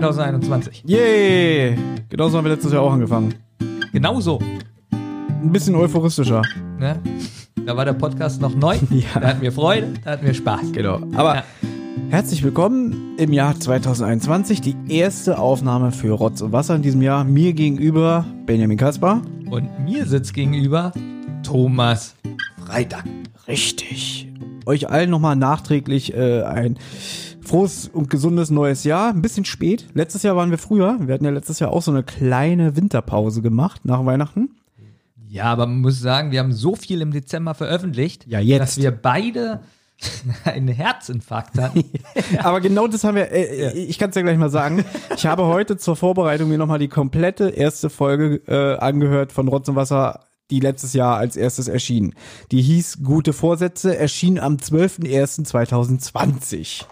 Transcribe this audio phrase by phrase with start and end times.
[0.00, 0.82] 2021.
[0.86, 1.76] Yay!
[2.08, 3.34] Genauso haben wir letztes Jahr auch angefangen.
[3.92, 4.38] Genauso.
[4.92, 6.42] Ein bisschen euphoristischer.
[6.78, 6.98] Ne?
[7.64, 8.76] Da war der Podcast noch neu.
[8.90, 9.20] Ja.
[9.20, 10.72] Da hatten wir Freude, da hatten wir Spaß.
[10.72, 11.00] Genau.
[11.14, 11.44] Aber Ja.
[12.10, 14.60] herzlich willkommen im Jahr 2021.
[14.60, 17.24] Die erste Aufnahme für Rotz und Wasser in diesem Jahr.
[17.24, 19.22] Mir gegenüber Benjamin Kaspar.
[19.48, 20.92] Und mir sitzt gegenüber
[21.42, 22.14] Thomas
[22.66, 23.04] Freitag.
[23.48, 24.28] Richtig.
[24.66, 26.76] Euch allen nochmal nachträglich äh, ein
[27.46, 29.10] frohes und gesundes neues Jahr.
[29.10, 29.86] Ein bisschen spät.
[29.94, 30.96] Letztes Jahr waren wir früher.
[31.00, 34.50] Wir hatten ja letztes Jahr auch so eine kleine Winterpause gemacht nach Weihnachten.
[35.28, 38.60] Ja, aber man muss sagen, wir haben so viel im Dezember veröffentlicht, Ja, jetzt.
[38.60, 39.60] dass wir beide
[40.44, 41.82] einen Herzinfarkt hatten.
[42.42, 44.84] Aber genau das haben wir, äh, ich kann es ja gleich mal sagen.
[45.16, 49.68] Ich habe heute zur Vorbereitung mir nochmal die komplette erste Folge äh, angehört von Rotz
[49.68, 52.14] und Wasser, die letztes Jahr als erstes erschien.
[52.52, 56.84] Die hieß Gute Vorsätze, erschien am 12.01.2020.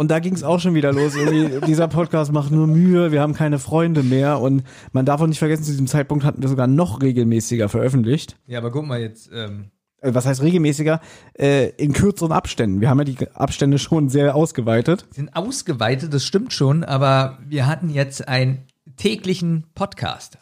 [0.00, 1.14] Und da ging es auch schon wieder los.
[1.14, 4.40] Irgendwie, dieser Podcast macht nur Mühe, wir haben keine Freunde mehr.
[4.40, 8.38] Und man darf auch nicht vergessen, zu diesem Zeitpunkt hatten wir sogar noch regelmäßiger veröffentlicht.
[8.46, 9.66] ja, aber guck mal jetzt, ähm,
[10.00, 11.02] Äh, Was heißt regelmäßiger?
[11.38, 12.80] Äh, in kürzeren Abständen.
[12.80, 15.04] Wir haben ja die Abstände schon sehr ausgeweitet.
[15.10, 18.60] sind ausgeweitet, das stimmt schon, aber wir hatten jetzt einen
[18.96, 20.38] täglichen Podcast.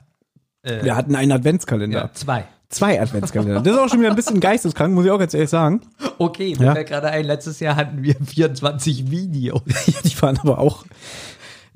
[0.63, 1.99] Äh, Wir hatten einen Adventskalender.
[1.99, 2.45] ja, zwei.
[2.71, 3.61] Zwei Adventskalender.
[3.63, 5.81] Das ist auch schon wieder ein bisschen geisteskrank, muss ich auch ganz ehrlich sagen.
[6.19, 6.75] Okay, mir Ja.
[6.75, 9.63] fällt gerade ein, letztes Jahr hatten wir 24 Videos.
[10.05, 10.85] Die waren aber auch.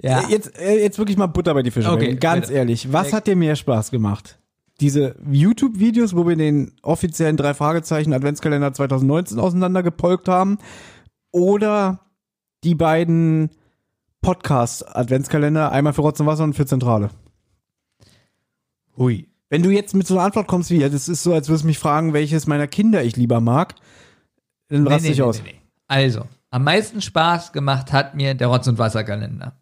[0.03, 0.21] Ja.
[0.21, 1.91] Äh, Jetzt, äh, jetzt wirklich mal Butter bei die Fische.
[1.91, 2.59] Okay, ganz bitte.
[2.59, 2.93] ehrlich.
[2.93, 4.39] Was hat dir mehr Spaß gemacht?
[4.81, 10.59] Diese YouTube-Videos, wo wir den offiziellen drei Fragezeichen Adventskalender 2019 auseinandergepolkt haben,
[11.31, 12.01] oder
[12.65, 13.51] die beiden
[14.23, 17.11] Podcast-Adventskalender, einmal für Rotz und Wasser und für Zentrale?
[18.97, 19.29] Hui.
[19.53, 21.65] Wenn du jetzt mit so einer Antwort kommst wie, ja, das ist so, als würdest
[21.65, 23.75] du mich fragen, welches meiner Kinder ich lieber mag,
[24.69, 25.43] dann raste ich aus.
[25.89, 29.61] Also, am meisten Spaß gemacht hat mir der Rotz- und Wasserkalender.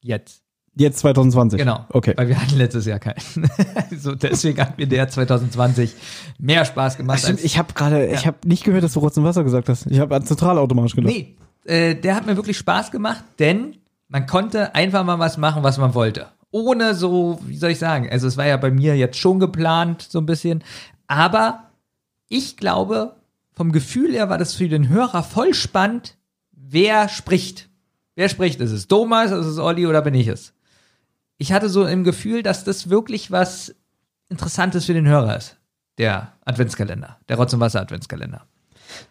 [0.00, 0.40] Jetzt.
[0.76, 1.58] Jetzt 2020.
[1.58, 1.84] Genau.
[1.90, 2.14] Okay.
[2.16, 3.20] Weil wir hatten letztes Jahr keinen.
[3.98, 5.92] so, deswegen hat mir der 2020
[6.38, 9.18] mehr Spaß gemacht Stimmt, als ich habe gerade, ich habe nicht gehört, dass du Rotz
[9.18, 9.84] und Wasser gesagt hast.
[9.90, 11.12] Ich habe an Zentral automatisch gedacht.
[11.12, 11.36] Nee,
[11.66, 13.76] äh, der hat mir wirklich Spaß gemacht, denn
[14.08, 16.28] man konnte einfach mal was machen, was man wollte.
[16.50, 20.02] Ohne so, wie soll ich sagen, also es war ja bei mir jetzt schon geplant,
[20.02, 20.62] so ein bisschen.
[21.06, 21.70] Aber
[22.28, 23.16] ich glaube,
[23.52, 26.16] vom Gefühl her war das für den Hörer voll spannend,
[26.52, 27.68] wer spricht.
[28.14, 28.60] Wer spricht?
[28.60, 30.54] Ist es Thomas, ist es Olli oder bin ich es?
[31.38, 33.74] Ich hatte so im Gefühl, dass das wirklich was
[34.28, 35.56] Interessantes für den Hörer ist.
[35.98, 38.46] Der Adventskalender, der Rotz- und Wasser-Adventskalender.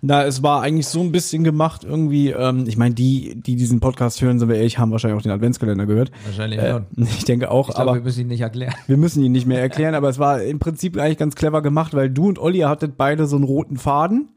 [0.01, 2.29] Na, es war eigentlich so ein bisschen gemacht irgendwie.
[2.31, 5.31] Ähm, ich meine, die, die diesen Podcast hören, sind wir ehrlich, haben wahrscheinlich auch den
[5.31, 6.11] Adventskalender gehört.
[6.25, 6.85] Wahrscheinlich Äh, schon.
[7.03, 8.73] ich denke auch, Ich glaube, aber wir müssen ihn nicht erklären.
[8.87, 9.95] wir müssen ihn nicht mehr erklären.
[9.95, 13.25] aber es war im Prinzip eigentlich ganz clever gemacht, weil du und Olli hattet beide
[13.27, 14.29] so einen roten Faden.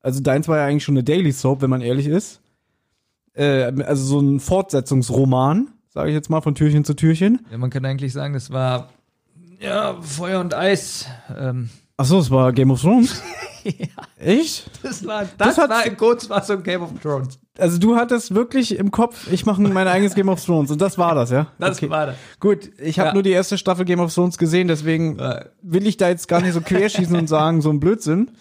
[0.00, 2.40] Also deins war ja eigentlich schon eine Daily Soap, wenn man ehrlich ist.
[3.34, 7.44] Äh, also so ein Fortsetzungsroman, sage ich jetzt mal, von Türchen zu Türchen.
[7.50, 8.88] Ja, man kann eigentlich sagen, das war
[9.60, 11.06] ja Feuer und Eis.
[11.36, 13.22] Ähm, Ach so, es war Game of Thrones.
[14.18, 14.70] Echt?
[14.82, 17.38] das war, Das das, war in Kurzfassung Game of Thrones.
[17.58, 20.98] Also du hattest wirklich im Kopf, ich mache mein eigenes Game of Thrones und das
[20.98, 21.46] war das, ja?
[21.58, 21.88] Das Okay.
[21.88, 22.16] war das.
[22.38, 23.14] Gut, ich habe Ja.
[23.14, 25.18] nur die erste Staffel Game of Thrones gesehen, deswegen
[25.62, 28.32] will ich da jetzt gar nicht so querschießen und sagen, so ein Blödsinn.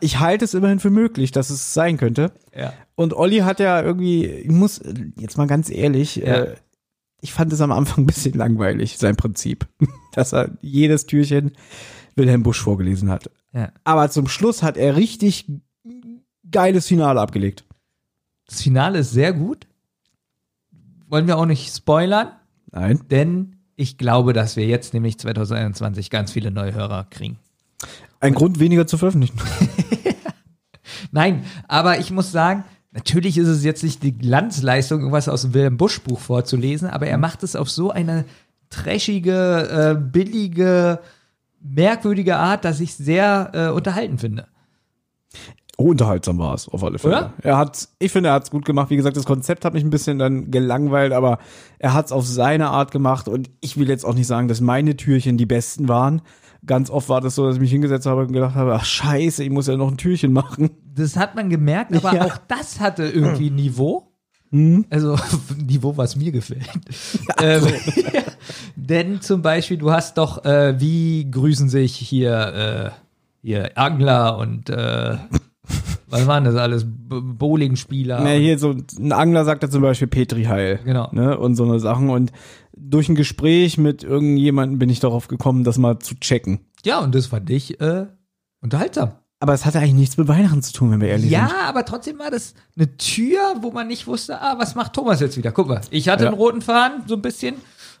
[0.00, 2.32] Ich halte es immerhin für möglich, dass es sein könnte.
[2.56, 2.72] Ja.
[2.96, 4.80] Und Olli hat ja irgendwie, ich muss
[5.16, 6.24] jetzt mal ganz ehrlich, Ja.
[6.42, 6.54] äh,
[7.20, 9.66] ich fand es am Anfang ein bisschen langweilig, sein Prinzip.
[10.14, 11.52] Dass er jedes Türchen
[12.14, 13.30] Wilhelm Busch vorgelesen hat.
[13.56, 13.72] Ja.
[13.84, 15.46] Aber zum Schluss hat er richtig
[16.50, 17.64] geiles Finale abgelegt.
[18.46, 19.66] Das Finale ist sehr gut.
[21.08, 22.32] Wollen wir auch nicht spoilern,
[22.70, 23.00] Nein.
[23.10, 27.38] denn ich glaube, dass wir jetzt nämlich 2021 ganz viele neue Hörer kriegen.
[28.20, 29.38] Ein Grund weniger zu veröffentlichen.
[31.12, 35.54] Nein, aber ich muss sagen, natürlich ist es jetzt nicht die Glanzleistung, irgendwas aus dem
[35.54, 38.24] Wilhelm Busch Buch vorzulesen, aber er macht es auf so eine
[38.70, 41.00] trashige, äh, billige,
[41.60, 44.46] merkwürdige Art, dass ich sehr äh, unterhalten finde.
[45.78, 47.16] Oh, unterhaltsam war es, auf alle Fälle.
[47.16, 47.32] Oder?
[47.42, 48.88] Er hat, ich finde, er hat es gut gemacht.
[48.88, 51.38] Wie gesagt, das Konzept hat mich ein bisschen dann gelangweilt, aber
[51.78, 54.62] er hat es auf seine Art gemacht und ich will jetzt auch nicht sagen, dass
[54.62, 56.22] meine Türchen die besten waren.
[56.64, 59.44] Ganz oft war das so, dass ich mich hingesetzt habe und gedacht habe, ach scheiße,
[59.44, 60.70] ich muss ja noch ein Türchen machen.
[60.94, 62.24] Das hat man gemerkt, aber Ja.
[62.24, 64.14] auch das hatte irgendwie Niveau.
[64.50, 64.86] Hm?
[64.88, 65.16] Also
[65.62, 66.70] Niveau, was mir gefällt.
[67.42, 67.66] ähm,
[68.76, 73.00] denn zum Beispiel, du hast doch, äh, wie grüßen sich hier, äh,
[73.42, 75.16] hier Angler und äh,
[76.08, 76.86] was waren das alles?
[76.86, 78.20] Bowlingspieler.
[78.22, 80.80] Na, hier so ein Angler sagt ja zum Beispiel Petri Heil.
[80.84, 81.08] Genau.
[81.12, 82.10] Ne, und so eine Sachen.
[82.10, 82.32] Und
[82.76, 86.60] durch ein Gespräch mit irgendjemandem bin ich darauf gekommen, das mal zu checken.
[86.84, 88.06] Ja, und das fand ich äh,
[88.60, 89.12] unterhaltsam.
[89.38, 91.58] Aber es hatte eigentlich nichts mit Weihnachten zu tun, wenn wir ehrlich Ja, sind.
[91.68, 95.36] aber trotzdem war das eine Tür, wo man nicht wusste, ah, was macht Thomas jetzt
[95.36, 95.52] wieder?
[95.52, 96.30] Guck mal, ich hatte Ja.
[96.30, 97.56] einen roten Faden, so ein bisschen.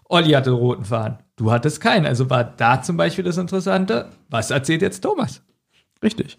[0.08, 1.18] Olli hatte einen roten Faden.
[1.36, 2.06] Du hattest keinen.
[2.06, 5.42] Also war da zum Beispiel das Interessante, was erzählt jetzt Thomas?
[6.02, 6.38] Richtig.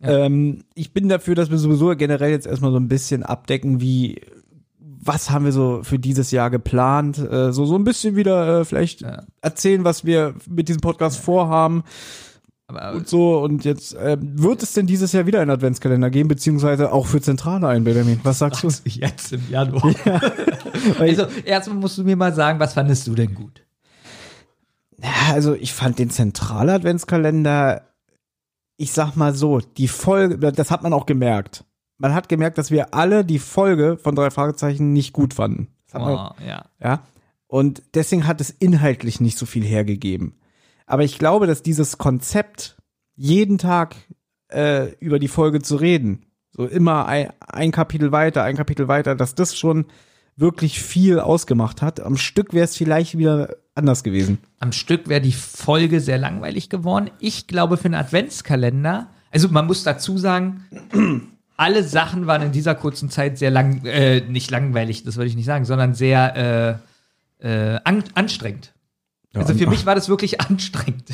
[0.00, 4.20] Ähm, ich bin dafür, dass wir sowieso generell jetzt erstmal so ein bisschen abdecken, wie,
[4.78, 8.64] was haben wir so für dieses Jahr geplant, äh, so, so ein bisschen wieder äh,
[8.64, 9.22] vielleicht Ja.
[9.40, 11.84] erzählen, was wir mit diesem Podcast vorhaben
[12.68, 13.38] Aber und so.
[13.38, 17.20] Und jetzt, äh, wird es denn dieses Jahr wieder einen Adventskalender geben, beziehungsweise auch für
[17.20, 18.20] Zentrale ein, Benjamin?
[18.24, 18.68] Was sagst du?
[18.84, 19.94] jetzt im Januar?
[20.98, 23.64] also erstmal musst du mir mal sagen, was fandest du denn gut?
[24.98, 27.82] Ja, also ich fand den zentrale Adventskalender,
[28.76, 31.64] ich sag mal so, die Folge, das hat man auch gemerkt.
[31.98, 35.68] Man hat gemerkt, dass wir alle die Folge von drei Fragezeichen nicht gut fanden.
[35.92, 36.64] Hat man, Oh, ja.
[36.82, 37.02] ja.
[37.46, 40.34] Und deswegen hat es inhaltlich nicht so viel hergegeben.
[40.86, 42.76] Aber ich glaube, dass dieses Konzept,
[43.16, 43.96] jeden Tag
[44.48, 49.14] äh, über die Folge zu reden, so immer ein, ein Kapitel weiter, ein Kapitel weiter,
[49.14, 49.86] dass das schon
[50.36, 52.00] wirklich viel ausgemacht hat.
[52.00, 54.38] Am Stück wäre es vielleicht wieder anders gewesen.
[54.60, 57.10] Am Stück wäre die Folge sehr langweilig geworden.
[57.18, 60.64] Ich glaube, für einen Adventskalender, also man muss dazu sagen,
[61.56, 65.36] alle Sachen waren in dieser kurzen Zeit sehr lang, äh, nicht langweilig, das würde ich
[65.36, 66.80] nicht sagen, sondern sehr
[67.42, 68.72] äh, äh, an, anstrengend.
[69.36, 71.04] Also für mich war das wirklich anstrengend.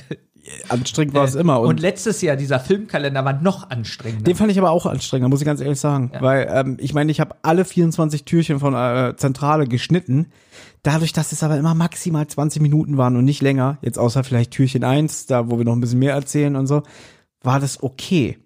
[0.69, 1.61] Anstrengend war es immer.
[1.61, 4.25] Und, Und, letztes Jahr, dieser Filmkalender war noch anstrengender.
[4.25, 6.11] den fand ich aber auch anstrengend, muss ich ganz ehrlich sagen.
[6.21, 10.27] Weil ähm, ich meine, ich habe alle 24 Türchen von äh, Zentrale geschnitten.
[10.83, 14.51] Dadurch, dass es aber immer maximal 20 Minuten waren und nicht länger, jetzt außer vielleicht
[14.51, 16.83] Türchen 1, da wo wir noch ein bisschen mehr erzählen und so,
[17.43, 18.39] war das okay.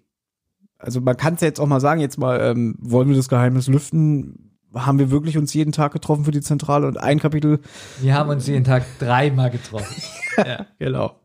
[0.77, 3.29] Also man kann es ja jetzt auch mal sagen, jetzt mal, ähm, wollen wir das
[3.29, 4.46] Geheimnis lüften?
[4.73, 7.59] Haben wir wirklich uns jeden Tag getroffen für die Zentrale und ein Kapitel
[8.01, 10.01] Wir haben uns jeden Tag dreimal getroffen.
[10.37, 10.65] ja.
[10.79, 11.15] Genau.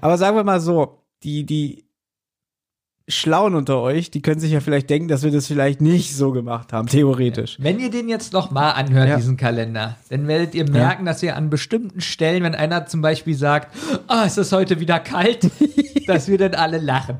[0.00, 1.84] Aber sagen wir mal so, die, die
[3.10, 6.30] Schlauen unter euch, die können sich ja vielleicht denken, dass wir das vielleicht nicht so
[6.32, 7.56] gemacht haben, theoretisch.
[7.58, 9.16] Wenn ihr den jetzt noch mal anhört, Ja.
[9.16, 13.34] diesen Kalender, dann werdet ihr merken, dass wir an bestimmten Stellen, wenn einer zum Beispiel
[13.34, 13.74] sagt,
[14.26, 15.50] es ist heute wieder kalt,
[16.06, 17.16] dass wir dann alle lachen.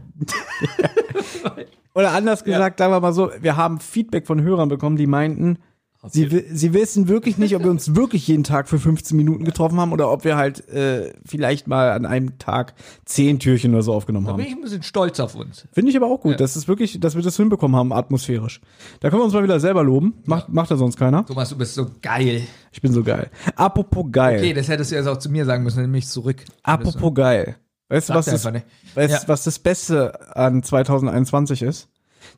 [1.94, 5.58] Oder anders gesagt, sagen wir mal so, wir haben Feedback von Hörern bekommen, die meinten,
[6.06, 9.80] sie, sie wissen wirklich nicht, ob wir uns wirklich jeden Tag für 15 Minuten getroffen
[9.80, 12.74] haben oder ob wir halt äh, vielleicht mal an einem Tag
[13.06, 14.50] 10 Türchen oder so aufgenommen Da bin haben.
[14.52, 15.66] ich ein bisschen stolz auf uns.
[15.72, 18.60] Finde ich aber auch gut, dass es wirklich, dass wir das hinbekommen haben, atmosphärisch.
[19.00, 20.14] Da können wir uns mal wieder selber loben.
[20.24, 21.26] Macht, macht da sonst keiner.
[21.26, 22.42] Thomas, du bist so geil.
[22.72, 23.30] Ich bin so geil.
[23.56, 24.38] Apropos geil.
[24.38, 26.44] Okay, das hättest du jetzt auch zu mir sagen müssen, nämlich zurück.
[26.62, 27.56] Apropos geil.
[27.88, 28.64] Weißt du, was das, weißt,
[28.96, 29.20] Ja.
[29.26, 31.88] was das Beste an 2021 ist?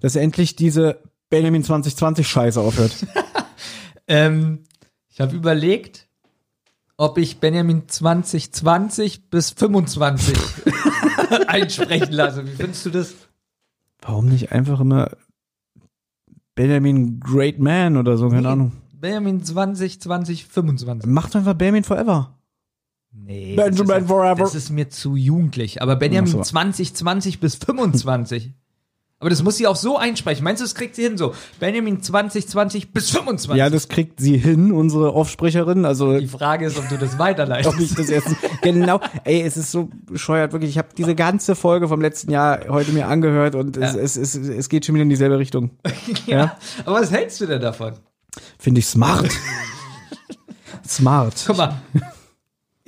[0.00, 2.94] Dass endlich diese Benjamin 2020 Scheiße aufhört.
[4.10, 4.64] Ähm,
[5.08, 6.08] ich habe überlegt,
[6.96, 10.36] ob ich Benjamin 2020 bis 25
[11.46, 12.44] einsprechen lasse.
[12.46, 13.14] Wie findest du das?
[14.02, 15.10] Warum nicht einfach immer
[16.54, 18.48] Benjamin Great Man oder so, keine Nee.
[18.48, 18.72] Ahnung.
[18.92, 21.08] Benjamin 2020, 25.
[21.08, 22.36] Macht einfach Benjamin Forever.
[23.12, 23.54] Nee.
[23.56, 24.34] Benjamin das ist, Forever.
[24.42, 25.80] Das ist mir zu jugendlich.
[25.82, 26.42] Aber Benjamin so.
[26.42, 28.52] 2020 bis 25.
[29.20, 30.43] Aber das muss sie auch so einsprechen.
[30.44, 31.34] Meinst du, das kriegt sie hin so?
[31.58, 33.58] Benjamin 2020 bis 25.
[33.58, 35.84] Ja, das kriegt sie hin, unsere Offsprecherin.
[35.84, 37.74] Also Die Frage ist, ob du das weiterleitest.
[37.74, 38.98] ob ich das jetzt genau.
[39.24, 40.70] Ey, es ist so bescheuert, wirklich.
[40.70, 44.00] Ich habe diese ganze Folge vom letzten Jahr heute mir angehört und es, Ja.
[44.00, 45.70] es, es, es geht schon wieder in dieselbe Richtung.
[46.27, 46.56] ja.
[46.86, 47.93] Aber was hältst du denn davon?
[48.58, 49.29] Finde ich smart.
[50.89, 51.34] smart.
[51.46, 51.81] Guck mal.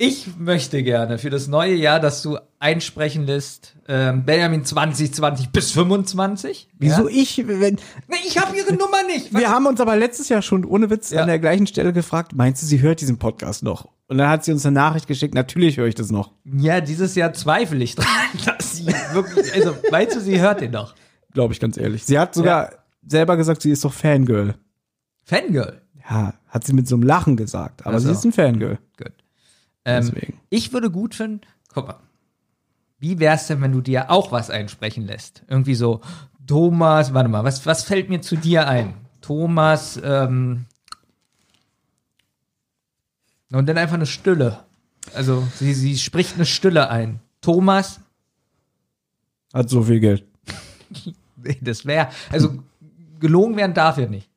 [0.05, 5.71] Ich möchte gerne für das neue Jahr, dass du einsprechen lässt, ähm, Benjamin 2020 bis
[5.71, 6.67] 25.
[6.77, 7.15] Wieso Ja?
[7.15, 7.75] ich, wenn,
[8.09, 9.33] Nee, ich habe ihre Nummer nicht.
[9.33, 11.21] wir haben uns aber letztes Jahr schon ohne Witz Ja.
[11.21, 13.87] an der gleichen Stelle gefragt, meinst du, sie hört diesen Podcast noch?
[14.07, 16.33] Und dann hat sie uns eine Nachricht geschickt, natürlich höre ich das noch.
[16.43, 18.05] Ja, dieses Jahr zweifle ich dran,
[18.45, 20.95] dass sie wirklich, also, meinst du, sie hört den doch?
[21.33, 22.03] Glaube ich ganz ehrlich.
[22.03, 22.73] Sie hat sogar
[23.07, 24.55] selber gesagt, sie ist doch Fangirl.
[25.23, 25.81] Fangirl.
[26.09, 28.07] Ja, hat sie mit so einem Lachen gesagt, aber Ach so.
[28.07, 28.77] sie ist ein Fangirl.
[28.97, 29.13] Gut.
[29.85, 30.11] Ähm,
[30.49, 31.41] ich würde gut finden,
[31.73, 31.99] guck mal,
[32.99, 35.43] wie wär's denn, wenn du dir auch was einsprechen lässt?
[35.47, 36.01] Irgendwie so,
[36.47, 38.93] Thomas, warte mal, was, was fällt mir zu dir ein?
[39.21, 40.65] Thomas, ähm,
[43.51, 44.63] und dann einfach eine Stille.
[45.13, 47.19] Also, sie, sie spricht eine Stille ein.
[47.41, 47.99] Thomas,
[49.53, 50.25] Hat so viel Geld.
[51.61, 52.63] das wäre, also,
[53.19, 54.29] gelogen werden darf ja nicht.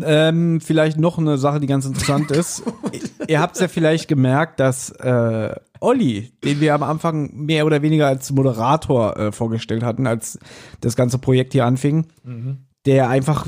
[0.00, 2.62] Ähm, vielleicht noch eine Sache, die ganz interessant ist.
[3.28, 8.06] Ihr habt ja vielleicht gemerkt, dass äh, Olli, den wir am Anfang mehr oder weniger
[8.06, 10.38] als Moderator äh, vorgestellt hatten, als
[10.80, 12.06] das ganze Projekt hier anfing,
[12.84, 13.46] der einfach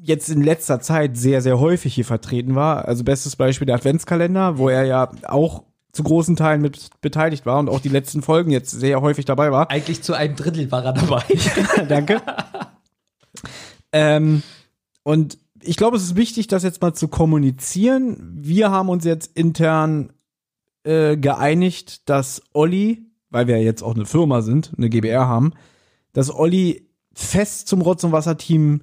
[0.00, 2.86] jetzt in letzter Zeit sehr, sehr häufig hier vertreten war.
[2.86, 7.58] Also bestes Beispiel der Adventskalender, wo er ja auch zu großen Teilen mit beteiligt war
[7.58, 9.70] und auch die letzten Folgen jetzt sehr häufig dabei war.
[9.70, 11.24] Eigentlich zu einem Drittel war er dabei.
[11.88, 12.22] Danke.
[13.92, 14.42] ähm,
[15.02, 18.32] und ich glaube, es ist wichtig, das jetzt mal zu kommunizieren.
[18.34, 20.12] Wir haben uns jetzt intern
[20.84, 25.52] äh, geeinigt, dass Olli, weil wir ja jetzt auch eine Firma sind, eine GBR haben,
[26.12, 28.82] dass Olli fest zum Rotz- und Wasser-Team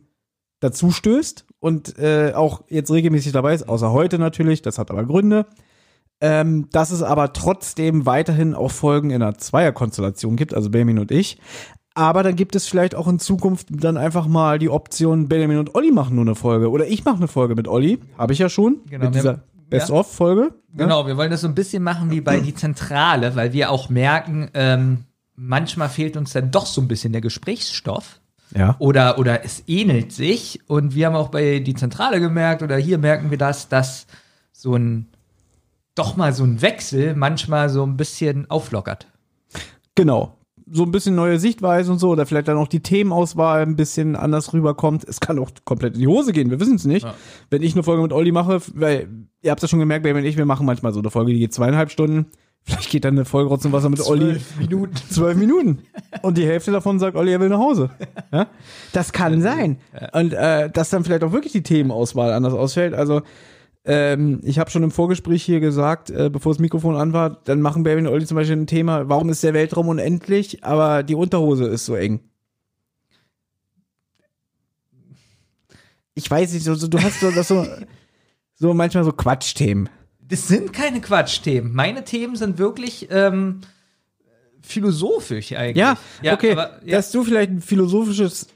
[0.60, 5.06] dazu stößt und äh, auch jetzt regelmäßig dabei ist, außer heute natürlich, das hat aber
[5.06, 5.46] Gründe.
[6.20, 11.12] Ähm, dass es aber trotzdem weiterhin auch Folgen in einer Zweierkonstellation gibt, also Benjamin und
[11.12, 11.38] ich.
[11.98, 15.74] Aber dann gibt es vielleicht auch in Zukunft dann einfach mal die Option, Benjamin und
[15.74, 16.70] Olli machen nur eine Folge.
[16.70, 17.98] Oder ich mache eine Folge mit Olli.
[18.20, 18.82] Habe ich ja schon.
[18.88, 19.40] Genau, mit dieser
[19.72, 20.42] Best-of-Folge.
[20.42, 20.52] ne?
[20.76, 23.90] Genau, wir wollen das so ein bisschen machen wie bei die Zentrale, weil wir auch
[23.90, 28.22] merken, ähm, manchmal fehlt uns dann doch so ein bisschen der Gesprächsstoff.
[28.56, 28.76] Ja.
[28.78, 30.62] Oder, oder es ähnelt sich.
[30.68, 34.06] Und wir haben auch bei die Zentrale gemerkt, oder hier merken wir das, dass
[34.52, 35.08] so ein,
[35.96, 39.08] doch mal so ein Wechsel manchmal so ein bisschen auflockert.
[39.96, 40.37] Genau.
[40.72, 44.16] So ein bisschen neue Sichtweise und so, oder vielleicht dann auch die Themenauswahl ein bisschen
[44.16, 45.06] anders rüberkommt.
[45.08, 47.06] Es kann auch komplett in die Hose gehen, wir wissen es nicht.
[47.06, 47.14] Ja.
[47.50, 49.08] Wenn ich eine Folge mit Olli mache, weil
[49.42, 51.40] ihr habt es ja schon gemerkt, wenn ich, wir machen manchmal so eine Folge, die
[51.40, 52.26] geht zweieinhalb Stunden.
[52.64, 54.94] Vielleicht geht dann eine Folge Rotz und Wasser mit Olli Minuten.
[55.10, 55.84] zwölf Minuten.
[56.22, 57.92] Und die Hälfte davon sagt Olli, er will nach Hause.
[58.34, 58.48] Ja?
[58.92, 59.78] Das kann sein.
[60.12, 62.94] Und äh, dass dann vielleicht auch wirklich die Themenauswahl anders ausfällt.
[62.94, 63.22] Also
[63.88, 67.62] ähm, ich habe schon im Vorgespräch hier gesagt, äh, bevor das Mikrofon an war, dann
[67.62, 71.16] machen Baby und Olli zum Beispiel ein Thema, warum ist der Weltraum unendlich, aber die
[71.16, 72.20] Unterhose ist so eng.
[76.16, 77.66] Ich weiß nicht, so, so, du hast so, das so,
[78.56, 79.90] so manchmal so Quatschthemen.
[80.20, 81.74] Das sind keine Quatschthemen.
[81.74, 83.62] Meine Themen sind wirklich ähm,
[84.62, 85.78] philosophisch eigentlich.
[85.78, 85.98] Ja,
[86.34, 86.52] okay.
[86.52, 86.98] aber, ja.
[86.98, 88.48] Dass du vielleicht ein philosophisches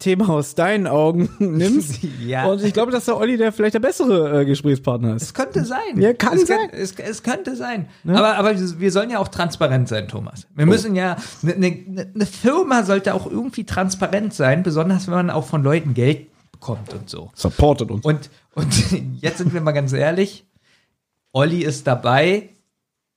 [0.00, 2.00] Thema aus deinen Augen nimmst.
[2.20, 2.46] Ja.
[2.46, 5.22] Und ich glaube, dass der Olli der vielleicht der bessere äh, Gesprächspartner ist.
[5.22, 5.96] Es könnte sein.
[5.96, 6.70] Ja, kann es sein.
[6.70, 7.88] Kann, es, es könnte sein.
[8.06, 10.46] Aber, aber wir sollen ja auch transparent sein, Thomas.
[10.54, 15.30] Wir müssen ja, eine ne, ne Firma sollte auch irgendwie transparent sein, besonders wenn man
[15.30, 17.30] auch von Leuten Geld bekommt und so.
[17.34, 18.04] Supportet uns.
[18.04, 18.72] Und, und
[19.20, 20.44] jetzt sind wir mal ganz ehrlich,
[21.32, 22.50] Olli ist dabei,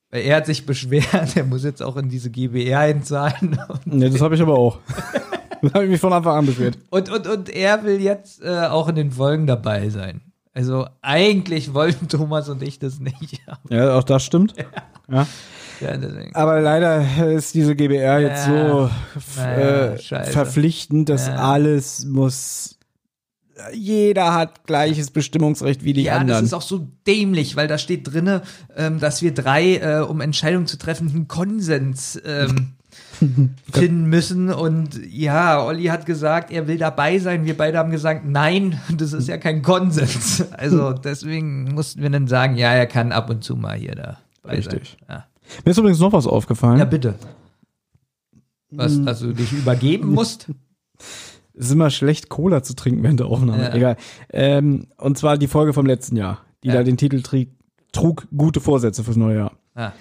[0.10, 3.60] weil er hat sich beschwert, er muss jetzt auch in diese GBR einzahlen.
[3.86, 4.80] Ja, das habe ich aber auch.
[5.68, 6.78] das habe ich mich von Anfang an beschwert.
[6.92, 10.22] Und, und, und er will jetzt äh, auch in den Folgen dabei sein.
[10.54, 13.42] Also eigentlich wollten Thomas und ich das nicht.
[13.70, 14.54] Ja, auch das stimmt.
[15.10, 15.26] Ja.
[15.82, 16.34] Ja, deswegen.
[16.36, 20.32] Aber leider ist diese GBR jetzt so f- Naja, äh, scheiße.
[20.32, 21.36] verpflichtend, dass Ja.
[21.36, 22.78] alles muss.
[23.74, 26.46] Jeder hat gleiches Bestimmungsrecht wie die Ja, das anderen.
[26.46, 28.42] ist auch so dämlich, weil da steht drinne,
[28.76, 32.74] ähm, dass wir drei, äh, um Entscheidungen zu treffen, einen Konsens ähm,
[33.72, 34.52] finden müssen.
[34.52, 37.46] Und ja, Olli hat gesagt, er will dabei sein.
[37.46, 40.44] Wir beide haben gesagt, nein, das ist ja kein Konsens.
[40.58, 44.56] Also deswegen mussten wir dann sagen, ja, er kann ab und zu mal hier dabei
[44.56, 44.98] Richtig.
[45.10, 45.26] Ja.
[45.66, 46.80] Mir ist übrigens noch was aufgefallen.
[46.80, 47.16] ja, bitte.
[48.72, 50.48] Was, dass du dich übergeben musst?
[51.54, 53.64] Es ist immer schlecht, Cola zu trinken während der Aufnahme.
[53.64, 53.74] Ja.
[53.76, 53.98] Egal.
[54.32, 56.76] Ähm, und zwar die Folge vom letzten Jahr, die Ja.
[56.76, 57.22] da den Titel
[57.92, 59.52] trug, gute Vorsätze fürs neue Jahr.
[59.76, 59.92] Ah.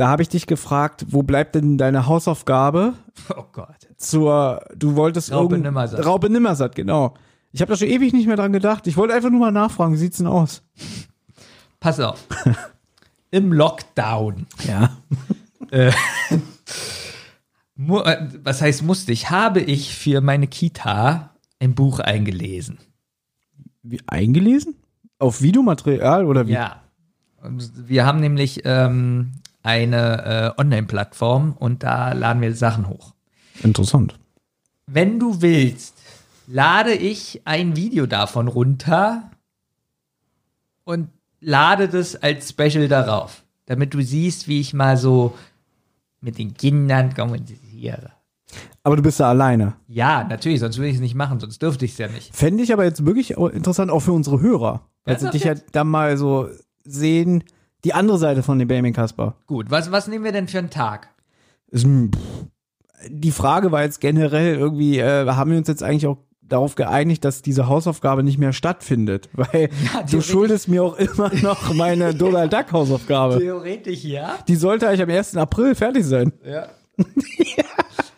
[0.00, 2.94] Da habe ich dich gefragt, wo bleibt denn deine Hausaufgabe
[3.36, 3.86] Oh Gott.
[3.98, 6.06] zur, du wolltest Raupe Nimmersatt.
[6.06, 7.12] Raupe Nimmersatt, genau.
[7.52, 8.86] Ich habe da schon ewig nicht mehr dran gedacht.
[8.86, 10.62] Ich wollte einfach nur mal nachfragen, wie sieht's denn aus?
[11.80, 12.26] Pass auf.
[13.30, 14.46] Im Lockdown.
[14.66, 14.96] Ja.
[15.70, 15.92] Äh,
[17.76, 19.30] äh, was heißt musste ich?
[19.30, 22.78] Habe ich für meine Kita ein Buch eingelesen.
[23.84, 24.74] Wie eingelesen?
[25.20, 26.52] Auf Videomaterial oder wie?
[26.54, 26.82] Ja.
[27.42, 29.30] Wir haben nämlich ähm,
[29.62, 33.14] eine äh, Online-Plattform und da laden wir Sachen hoch.
[33.62, 34.18] Interessant.
[34.86, 35.94] Wenn du willst,
[36.46, 39.30] lade ich ein Video davon runter
[40.84, 41.08] und
[41.40, 45.34] lade das als Special darauf, damit du siehst, wie ich mal so
[46.20, 48.10] mit den Kindern kommuniziere.
[48.82, 49.74] Aber du bist da alleine.
[49.88, 52.34] Ja, natürlich, sonst würde ich es nicht machen, sonst dürfte ich es ja nicht.
[52.34, 54.86] Fände ich aber jetzt wirklich interessant, auch für unsere Hörer.
[55.04, 56.48] Weil Ja, sie dich ja dann mal so
[56.84, 57.44] sehen,
[57.84, 59.36] die andere Seite von dem Benjamin Kasper.
[59.46, 61.08] Gut, was, was nehmen wir denn für einen Tag?
[61.68, 61.86] Ist.
[63.08, 67.24] Die Frage war jetzt generell irgendwie, äh, haben wir uns jetzt eigentlich auch darauf geeinigt,
[67.24, 69.28] dass diese Hausaufgabe nicht mehr stattfindet?
[69.34, 69.74] Weil du
[70.06, 73.38] theoretisch- schuldest mir auch immer noch meine Donald Duck Hausaufgabe.
[73.38, 74.36] Theoretisch ja.
[74.48, 75.36] Die sollte eigentlich am 1.
[75.36, 76.32] April fertig sein.
[76.44, 76.66] Ja.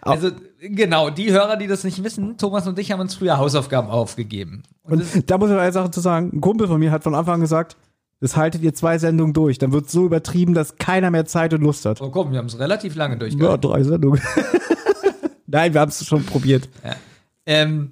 [0.01, 3.89] Also, genau, die Hörer, die das nicht wissen, Thomas und ich haben uns früher Hausaufgaben
[3.89, 4.65] aufgegeben.
[4.83, 6.31] Und, Und da muss ich eine Sache zu sagen.
[6.33, 7.77] Ein Kumpel von mir hat von Anfang an gesagt,
[8.23, 9.59] das haltet ihr zwei Sendungen durch.
[9.59, 12.01] Dann wird so übertrieben, dass keiner mehr Zeit und Lust hat.
[12.01, 13.61] oh komm, wir haben es relativ lange Ja, durchgehalten.
[13.71, 14.21] drei Sendungen.
[15.47, 16.69] Nein, wir haben es schon probiert.
[17.45, 17.91] Ähm,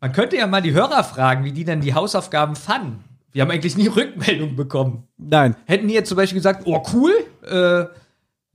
[0.00, 3.04] man könnte ja mal die Hörer fragen, wie die denn die Hausaufgaben fanden.
[3.30, 5.04] Wir haben eigentlich nie Rückmeldung bekommen.
[5.16, 5.56] Nein.
[5.64, 7.12] Hätten die jetzt zum Beispiel gesagt, oh cool,
[7.48, 7.86] äh,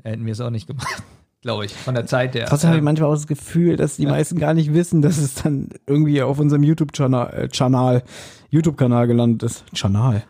[0.07, 1.01] hätten wir es auch nicht gemacht,
[1.41, 2.45] glaube ich, von der Zeit her.
[2.47, 5.17] Trotzdem habe ich Ähm, manchmal auch das Gefühl, dass die meisten gar nicht wissen, dass
[5.17, 8.03] es dann irgendwie auf unserem YouTube-Kanal, äh, Kanal,
[8.51, 9.63] YouTube-Kanal gelandet ist.
[9.75, 10.23] Kanal.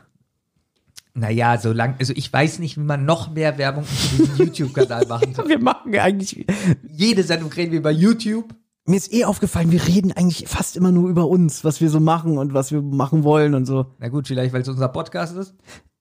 [1.18, 5.08] Naja, so lang, also ich weiß nicht, wie man noch mehr Werbung für diesen YouTube-Kanal
[5.08, 5.50] machen soll.
[5.50, 6.46] Wir machen eigentlich,
[6.90, 8.54] Jede Sendung reden wir über YouTube.
[8.86, 12.00] mir ist eh aufgefallen, wir reden eigentlich fast immer nur über uns, was wir so
[12.00, 13.88] machen und was wir machen wollen und so.
[14.00, 15.56] Na gut, vielleicht, weil es unser Podcast ist.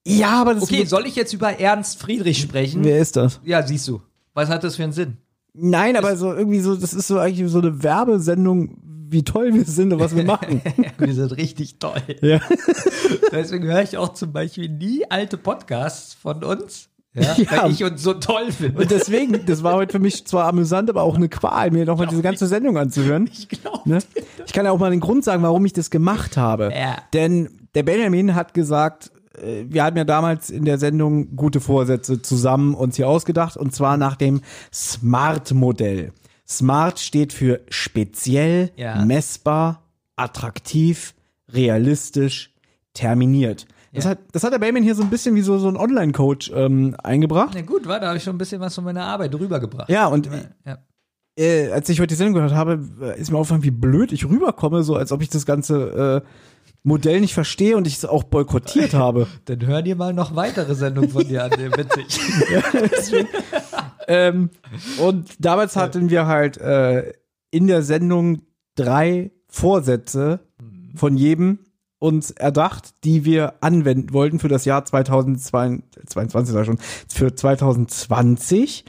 [0.06, 2.84] Ja, aber das Okay, soll ich jetzt über Ernst Friedrich sprechen?
[2.84, 3.40] Wer ist das?
[3.44, 4.00] Ja, siehst du.
[4.34, 5.16] Was hat das für einen Sinn?
[5.52, 8.76] Nein, aber so irgendwie so, das ist so eigentlich so eine Werbesendung,
[9.08, 10.60] wie toll wir sind und was wir machen.
[10.98, 12.00] wir sind richtig toll.
[12.22, 12.40] ja.
[13.32, 17.62] Deswegen höre ich auch zum Beispiel nie alte Podcasts von uns, ja, Ja.
[17.62, 18.80] weil ich uns so toll finde.
[18.82, 22.06] Und deswegen, das war heute für mich zwar amüsant, aber auch eine Qual, mir nochmal
[22.08, 23.28] diese ganze Sendung anzuhören.
[23.32, 23.88] ich glaube.
[23.88, 23.98] Ne?
[24.44, 26.72] Ich kann ja auch mal den Grund sagen, warum ich das gemacht habe.
[26.74, 26.96] Ja.
[27.14, 29.10] Denn der Benjamin hat gesagt,
[29.42, 33.74] äh, wir hatten ja damals in der Sendung gute Vorsätze zusammen uns hier ausgedacht und
[33.74, 34.40] zwar nach dem
[34.72, 36.12] Smart-Modell.
[36.48, 39.04] Smart steht für speziell, Ja.
[39.04, 39.82] messbar,
[40.16, 41.14] attraktiv,
[41.52, 42.52] realistisch,
[42.94, 43.66] terminiert.
[43.92, 44.10] Das, Ja.
[44.10, 46.94] hat, das hat der Benjamin hier so ein bisschen wie so, so ein Online-Coach ähm,
[47.02, 47.50] eingebracht.
[47.54, 49.88] Na gut, war, da habe ich schon ein bisschen was von meiner Arbeit rübergebracht.
[49.88, 50.28] Ja, und
[50.64, 50.78] ja.
[51.38, 54.26] äh, als ich heute die Sendung gehört habe, äh, ist mir aufgefallen, wie blöd ich
[54.28, 56.28] rüberkomme, so als ob ich das ganze äh,
[56.82, 59.26] Modell nicht verstehe und ich es auch boykottiert habe.
[59.46, 62.06] Dann hör dir mal noch weitere Sendungen von dir an, witzig.
[64.06, 64.50] ähm,
[64.98, 67.12] und damals hatten wir halt äh,
[67.50, 68.42] in der Sendung
[68.74, 70.40] drei Vorsätze
[70.94, 71.58] von jedem
[71.98, 78.84] uns erdacht, die wir anwenden wollten für das Jahr 2022, sag schon, für 2020.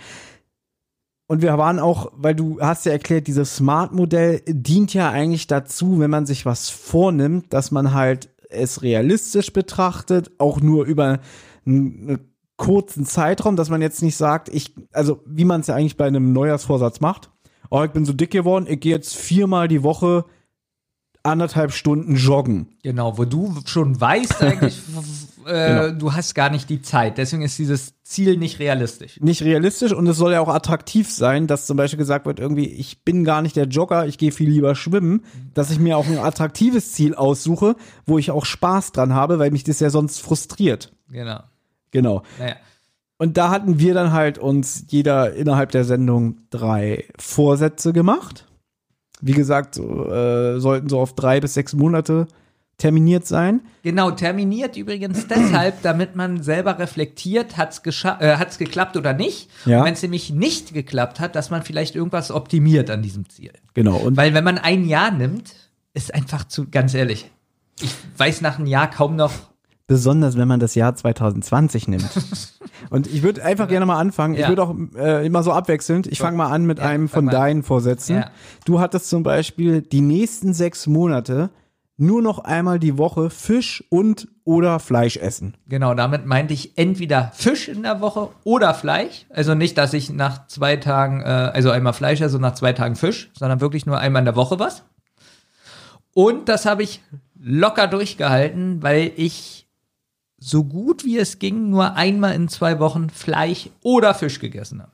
[1.28, 6.00] Und wir waren auch, weil du hast ja erklärt, dieses Smart-Modell dient ja eigentlich dazu,
[6.00, 11.20] wenn man sich was vornimmt, dass man halt es realistisch betrachtet, auch nur über
[11.66, 12.20] einen
[12.58, 16.08] kurzen Zeitraum, dass man jetzt nicht sagt, ich, also wie man es ja eigentlich bei
[16.08, 17.32] einem Neujahrsvorsatz macht,
[17.70, 20.26] oh, ich bin so dick geworden, ich gehe jetzt viermal die Woche
[21.24, 22.70] anderthalb Stunden joggen.
[22.84, 24.82] Genau, wo du schon weißt eigentlich,
[25.46, 27.18] äh, du hast gar nicht die Zeit.
[27.18, 29.20] Deswegen ist dieses Ziel nicht realistisch.
[29.20, 32.68] Nicht realistisch und es soll ja auch attraktiv sein, dass zum Beispiel gesagt wird, irgendwie,
[32.68, 36.08] ich bin gar nicht der Jogger, ich gehe viel lieber schwimmen, dass ich mir auch
[36.08, 40.20] ein attraktives Ziel aussuche, wo ich auch Spaß dran habe, weil mich das ja sonst
[40.20, 40.94] frustriert.
[41.10, 41.42] Genau.
[41.92, 42.24] Genau.
[42.40, 42.56] Naja.
[43.18, 48.46] Und da hatten wir dann halt uns jeder innerhalb der Sendung drei Vorsätze gemacht.
[49.22, 52.28] Wie gesagt, so, äh, sollten so auf drei bis sechs Monate
[52.78, 53.62] terminiert sein.
[53.82, 59.50] Genau, terminiert übrigens deshalb, damit man selber reflektiert, hat's gescha- äh, hat's geklappt oder nicht.
[59.66, 59.84] Ja.
[59.84, 63.52] Wenn es nämlich nicht geklappt hat, dass man vielleicht irgendwas optimiert an diesem Ziel.
[63.74, 63.98] Genau.
[63.98, 65.56] Und Weil wenn man ein Jahr nimmt,
[65.96, 67.32] ist einfach zu, ganz ehrlich,
[67.82, 69.34] ich weiß nach einem Jahr kaum noch.
[69.88, 72.10] Besonders wenn man das Jahr 2020 nimmt.
[72.90, 74.36] Und ich würde einfach gerne mal anfangen.
[74.36, 74.50] Ich Ja.
[74.50, 76.08] würde auch äh, immer so abwechselnd.
[76.08, 78.18] Ich fange mal an mit Ja, einem von deinen Vorsätzen.
[78.18, 78.30] Ja.
[78.66, 81.50] Du hattest zum Beispiel die nächsten sechs Monate
[82.00, 85.56] nur noch einmal die Woche Fisch und oder Fleisch essen.
[85.68, 89.26] Genau, damit meinte ich entweder Fisch in der Woche oder Fleisch.
[89.32, 92.96] Also nicht, dass ich nach zwei Tagen, äh, also einmal Fleisch, also nach zwei Tagen
[92.96, 94.84] Fisch, sondern wirklich nur einmal in der Woche was.
[96.14, 97.02] Und das habe ich
[97.40, 99.67] locker durchgehalten, weil ich
[100.40, 104.92] so gut wie es ging nur einmal in zwei Wochen Fleisch oder Fisch gegessen habe.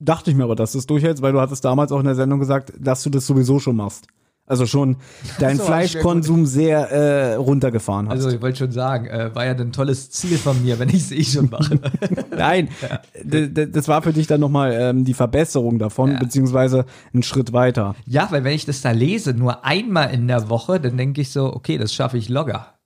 [0.00, 2.14] Dachte ich mir aber, dass du es durchhältst, weil du hattest damals auch in der
[2.14, 4.06] Sendung gesagt, dass du das sowieso schon machst.
[4.46, 4.96] Also schon
[5.40, 8.14] deinen So, Fleischkonsum sehr äh, runtergefahren hast.
[8.24, 10.96] Also ich wollte schon sagen, äh, war ja ein tolles Ziel von mir, wenn ich
[11.10, 11.80] es eh schon mache.
[12.30, 12.68] Nein,
[13.22, 16.18] d- das war für dich dann nochmal ähm, die Verbesserung davon, Ja.
[16.18, 17.94] beziehungsweise ein Schritt weiter.
[18.06, 21.30] ja, weil wenn ich das da lese, nur einmal in der Woche, dann denke ich
[21.30, 22.77] so, okay, das schaffe ich locker.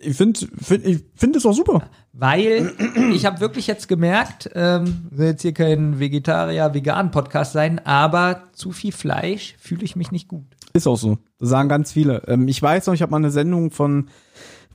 [0.00, 1.88] Ich finde find, ich find das auch super.
[2.12, 2.72] Weil
[3.12, 8.92] ich habe wirklich jetzt gemerkt, ähm, soll jetzt hier kein Vegetarier-Vegan-Podcast sein, aber zu viel
[8.92, 10.46] Fleisch fühle ich mich nicht gut.
[10.72, 11.18] Ist auch so.
[11.38, 12.22] Das sagen ganz viele.
[12.26, 14.08] Ähm, ich weiß noch, ich habe mal eine Sendung von,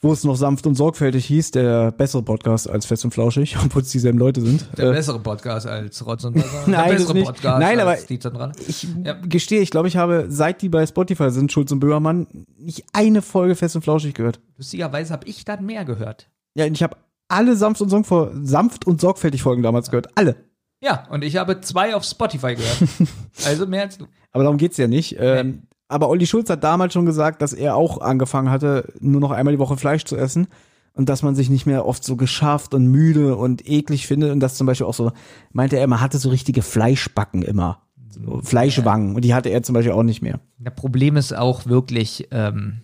[0.04, 3.84] wo es noch sanft und sorgfältig hieß, der bessere Podcast als fest und flauschig, obwohl
[3.84, 4.66] es dieselben Leute sind.
[4.78, 6.64] Der Äh, bessere Podcast als Rotz und Wasser.
[6.66, 7.24] Nein, der bessere.
[7.24, 8.52] Podcast Nein, aber als die Zentrale.
[8.68, 9.14] ich Ja.
[9.14, 13.22] gestehe, ich glaube, ich habe, seit die bei Spotify sind, Schulz und Böhmermann, nicht eine
[13.22, 14.40] Folge fest und flauschig gehört.
[14.58, 16.30] Lustigerweise habe ich dann mehr gehört.
[16.56, 18.06] Ja, und ich habe alle sanft und, Sorg
[18.44, 20.10] sanft und sorgfältig Folgen damals gehört.
[20.16, 20.36] Alle.
[20.84, 22.78] Ja, und ich habe zwei auf Spotify gehört.
[23.46, 24.08] also mehr als du.
[24.32, 25.16] Aber darum geht's ja nicht.
[25.20, 29.32] Ähm, aber Olli Schulz hat damals schon gesagt, dass er auch angefangen hatte, nur noch
[29.32, 30.48] einmal die Woche Fleisch zu essen.
[30.94, 34.32] Und dass man sich nicht mehr oft so geschafft und müde und eklig findet.
[34.32, 35.14] Und das zum Beispiel auch so,
[35.54, 37.82] meinte er, man hatte so richtige Fleischbacken immer.
[38.10, 39.16] So Fleischwangen.
[39.16, 40.42] Und die hatte er zum Beispiel auch nicht mehr.
[40.60, 42.82] Das Problem ist auch wirklich, ähm,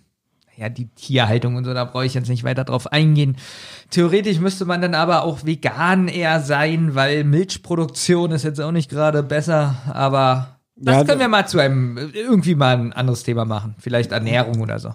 [0.56, 3.36] ja, die Tierhaltung und so, da brauche ich jetzt nicht weiter drauf eingehen.
[3.90, 8.90] Theoretisch müsste man dann aber auch vegan eher sein, weil Milchproduktion ist jetzt auch nicht
[8.90, 13.44] gerade besser, aber das Ja, können wir mal zu einem, irgendwie mal ein anderes Thema
[13.44, 13.74] machen.
[13.78, 14.94] Vielleicht Ernährung oder so.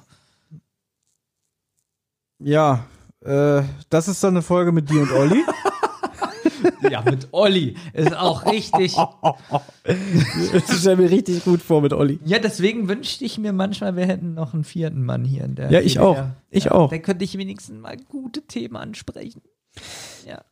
[2.39, 2.85] Ja,
[3.21, 5.43] äh, das ist dann eine Folge mit dir und Olli.
[6.89, 8.95] Ja, mit Olli ist auch richtig.
[9.83, 12.19] das stelle mir richtig gut vor mit Olli.
[12.25, 15.71] Ja, deswegen wünschte ich mir manchmal, wir hätten noch einen vierten Mann hier in der.
[15.71, 16.07] Ja, ich DDR.
[16.07, 16.23] auch.
[16.49, 16.89] Ich ja, auch.
[16.89, 19.41] Dann könnte ich wenigstens mal gute Themen ansprechen.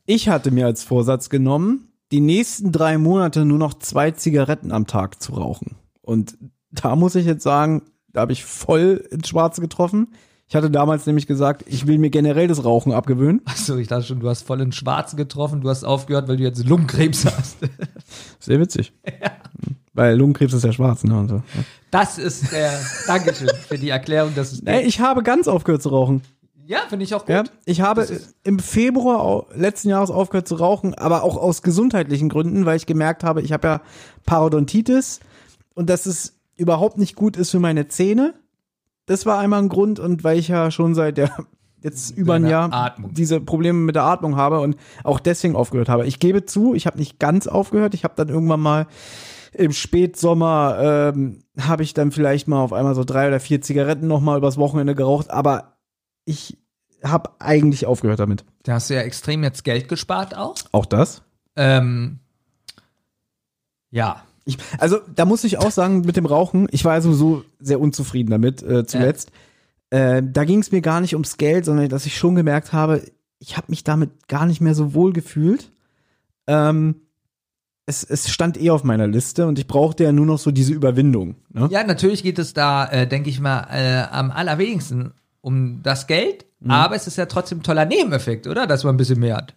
[0.05, 4.87] Ich hatte mir als Vorsatz genommen, die nächsten drei Monate nur noch zwei Zigaretten am
[4.87, 5.75] Tag zu rauchen.
[6.01, 6.37] Und
[6.71, 10.09] da muss ich jetzt sagen, da habe ich voll ins Schwarze getroffen.
[10.47, 13.41] Ich hatte damals nämlich gesagt, ich will mir generell das Rauchen abgewöhnen.
[13.45, 16.43] Achso, ich dachte schon, du hast voll in Schwarz getroffen, du hast aufgehört, weil du
[16.43, 17.57] jetzt Lungenkrebs hast.
[18.39, 18.91] Sehr witzig.
[19.93, 21.17] Weil Lungenkrebs ist ja schwarz, ne?
[21.17, 21.41] Und so.
[21.89, 22.77] Das ist der.
[23.07, 24.61] Dankeschön für die Erklärung, dass es.
[24.61, 26.21] Nee, ich habe ganz aufgehört zu rauchen.
[26.65, 27.29] Ja, finde ich auch gut.
[27.29, 28.07] Ja, ich habe
[28.43, 33.23] im Februar letzten Jahres aufgehört zu rauchen, aber auch aus gesundheitlichen Gründen, weil ich gemerkt
[33.23, 33.81] habe, ich habe ja
[34.25, 35.19] Parodontitis
[35.73, 38.33] und dass es überhaupt nicht gut ist für meine Zähne.
[39.05, 41.31] Das war einmal ein Grund und weil ich ja schon seit der
[41.83, 43.13] jetzt über ein Jahr Atmung.
[43.13, 46.05] diese Probleme mit der Atmung habe und auch deswegen aufgehört habe.
[46.05, 47.93] Ich gebe zu, ich habe nicht ganz aufgehört.
[47.93, 48.87] Ich habe dann irgendwann mal
[49.53, 54.07] im Spätsommer ähm, habe ich dann vielleicht mal auf einmal so drei oder vier Zigaretten
[54.07, 55.77] noch mal übers Wochenende geraucht, aber
[56.25, 56.57] ich
[57.03, 58.45] habe eigentlich aufgehört damit.
[58.63, 60.55] Da hast du ja extrem jetzt Geld gespart auch.
[60.71, 61.23] Auch das?
[61.55, 62.19] Ähm,
[63.89, 64.23] ja.
[64.45, 67.79] Ich, also da muss ich auch sagen, mit dem Rauchen, ich war ja sowieso sehr
[67.79, 69.31] unzufrieden damit äh, zuletzt.
[69.91, 73.03] Äh, da ging es mir gar nicht ums Geld, sondern dass ich schon gemerkt habe,
[73.39, 75.71] ich habe mich damit gar nicht mehr so wohl gefühlt.
[76.47, 77.01] Ähm,
[77.85, 80.73] es, es stand eh auf meiner Liste und ich brauchte ja nur noch so diese
[80.73, 81.35] Überwindung.
[81.49, 81.67] Ne?
[81.71, 86.45] Ja, natürlich geht es da, äh, denke ich mal, äh, am allerwenigsten um das Geld,
[86.59, 86.71] Mhm.
[86.71, 88.67] aber es ist ja trotzdem ein toller Nebeneffekt, oder?
[88.67, 89.55] Dass man ein bisschen mehr hat.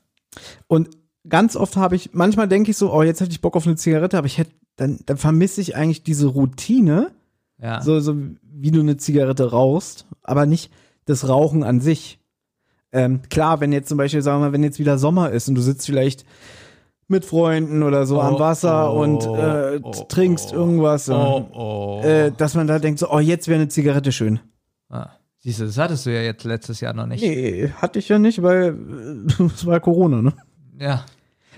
[0.67, 0.91] Und
[1.29, 3.77] ganz oft habe ich, manchmal denke ich so, oh, jetzt hätte ich Bock auf eine
[3.77, 7.11] Zigarette, aber ich hätte, dann, dann vermisse ich eigentlich diese Routine,
[7.61, 7.83] Ja.
[7.83, 10.73] so, so wie du eine Zigarette rauchst, aber nicht
[11.05, 12.19] das Rauchen an sich.
[12.93, 15.57] Ähm, klar, wenn jetzt zum Beispiel, sagen wir mal, wenn jetzt wieder Sommer ist und
[15.57, 16.25] du sitzt vielleicht
[17.09, 22.01] mit Freunden oder so am Oh, Wasser oh, und äh, oh, trinkst oh, irgendwas, oh.
[22.03, 24.41] Äh, dass man da denkt, so, oh, jetzt wäre eine Zigarette schön.
[24.89, 25.11] Ah.
[25.45, 27.23] Siehst du, das hattest du ja jetzt letztes Jahr noch nicht.
[27.23, 28.79] Nee, hatte ich ja nicht, weil
[29.39, 30.33] äh, es war Corona, ne?
[30.79, 31.05] Ja.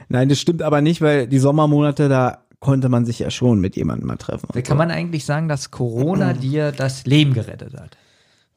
[0.09, 3.77] Nein, das stimmt aber nicht, weil die Sommermonate, da konnte man sich ja schon mit
[3.77, 4.49] jemandem mal treffen.
[4.53, 7.97] Da kann man eigentlich sagen, dass Corona dir das Leben gerettet hat.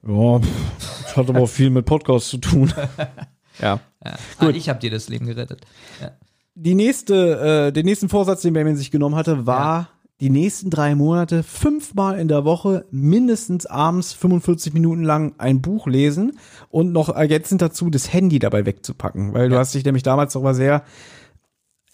[0.08, 0.40] Ja,
[0.80, 2.74] das hat aber auch viel mit Podcasts zu tun.
[3.62, 3.80] ja.
[4.04, 4.18] Ja.
[4.40, 5.62] Ah, ich habe dir das Leben gerettet.
[6.02, 6.12] Ja.
[6.56, 9.90] Die nächste, äh, den nächsten Vorsatz, den Benjamin sich genommen hatte, war
[10.22, 15.88] die nächsten drei Monate fünfmal in der Woche mindestens abends 45 Minuten lang ein Buch
[15.88, 16.38] lesen
[16.70, 19.62] und noch ergänzend dazu das Handy dabei wegzupacken, weil du Ja.
[19.62, 20.84] hast dich nämlich damals mal sehr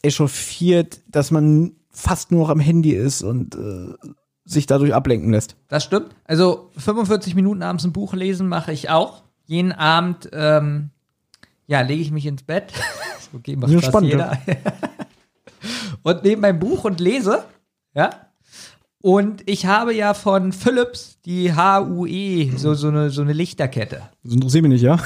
[0.01, 3.93] echauffiert, dass man fast nur noch am Handy ist und äh,
[4.43, 5.55] sich dadurch ablenken lässt.
[5.67, 6.15] Das stimmt.
[6.25, 9.23] Also 45 Minuten abends ein Buch lesen mache ich auch.
[9.45, 10.89] Jeden Abend, ähm,
[11.67, 12.73] ja, lege ich mich ins Bett.
[13.33, 14.37] okay, macht Ja, spannend, jeder.
[16.03, 17.43] und nehme mein Buch und lese.
[17.95, 18.09] Ja.
[19.01, 24.01] Und ich habe ja von Philips die HUE, so, so, eine, so eine Lichterkette.
[24.23, 24.95] Das interessiert mich nicht, ja?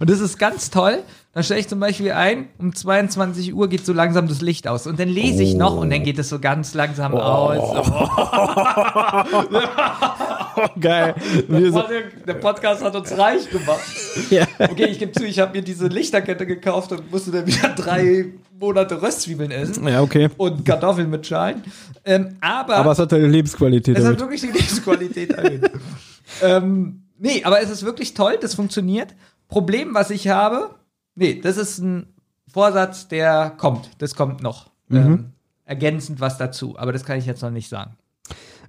[0.00, 1.02] Und das ist ganz toll.
[1.34, 4.86] Dann stelle ich zum Beispiel ein, um 22 Uhr geht so langsam das Licht aus.
[4.86, 7.86] Und dann lese ich noch und dann geht es so ganz langsam aus.
[10.80, 11.14] Geil.
[11.48, 13.80] Wir so, Der, der Podcast hat uns reich gemacht.
[14.30, 14.46] ja.
[14.58, 18.26] Okay, ich gebe zu, ich habe mir diese Lichterkette gekauft und musste dann wieder drei
[18.58, 19.86] Monate Röstzwiebeln essen.
[19.88, 20.28] ja, okay.
[20.36, 21.62] Und Kartoffeln mit Schalen.
[22.04, 24.20] Ähm, aber, Aber es hat deine Lebensqualität es hat erhöht.
[24.20, 25.70] wirklich die Lebensqualität erhöht.
[26.42, 29.14] ähm, nee, aber es ist wirklich toll, das funktioniert.
[29.48, 30.74] Problem, was ich habe,
[31.14, 32.12] nee, das ist ein
[32.52, 33.90] Vorsatz, der kommt.
[33.98, 34.70] Das kommt noch.
[34.90, 35.32] Ähm,
[35.64, 36.76] ergänzend was dazu.
[36.76, 37.96] Aber das kann ich jetzt noch nicht sagen.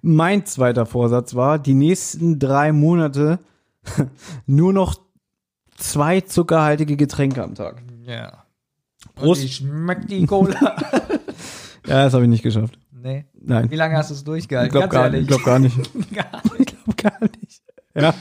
[0.01, 3.39] Mein zweiter Vorsatz war, die nächsten drei Monate
[4.45, 4.95] nur noch
[5.77, 7.81] zwei zuckerhaltige Getränke am Tag.
[8.05, 8.43] Ja.
[9.15, 9.41] Prost.
[9.41, 10.75] Und wie schmeckt die Cola?
[11.87, 12.77] Ja, das habe ich nicht geschafft.
[12.91, 13.25] nee.
[13.33, 13.71] Nein.
[13.71, 14.71] Wie lange hast du es Ich durchgehalten?
[14.71, 15.75] glaube gar, ich glaub gar nicht.
[16.13, 17.63] Gar Ich glaube gar nicht.
[17.95, 18.13] Ja.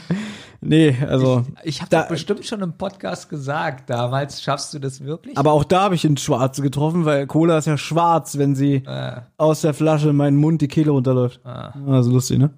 [0.63, 1.43] Nee, also.
[1.63, 5.35] Ich habe Da- bestimmt schon im Podcast gesagt, damals schaffst du das wirklich?
[5.37, 8.75] Aber auch da habe ich ins Schwarze getroffen, weil Cola ist ja schwarz, wenn sie
[8.85, 11.39] äh, aus der Flasche in meinen Mund die Kehle runterläuft.
[11.43, 11.73] Ah.
[11.87, 12.51] Also lustig, ne?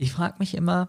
[0.00, 0.88] ich frage mich immer,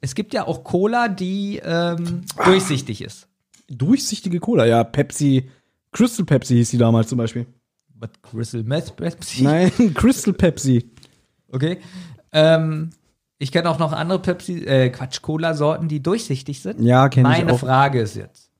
[0.00, 3.26] es gibt ja auch Cola, die ähm, durchsichtig ist.
[3.68, 5.50] Durchsichtige Cola, ja, Pepsi,
[5.92, 7.46] Crystal Pepsi hieß die damals zum Beispiel.
[7.94, 9.42] But Crystal Meth Pepsi?
[9.42, 10.88] Nein, Crystal Pepsi.
[11.52, 11.78] Okay.
[12.32, 12.90] Ähm,
[13.42, 16.82] Ich kenne auch noch andere Pepsi, äh, Quatsch, Cola-Sorten, die durchsichtig sind.
[16.82, 17.58] Ja, kenn ich Meine auch.
[17.58, 18.50] Frage ist jetzt: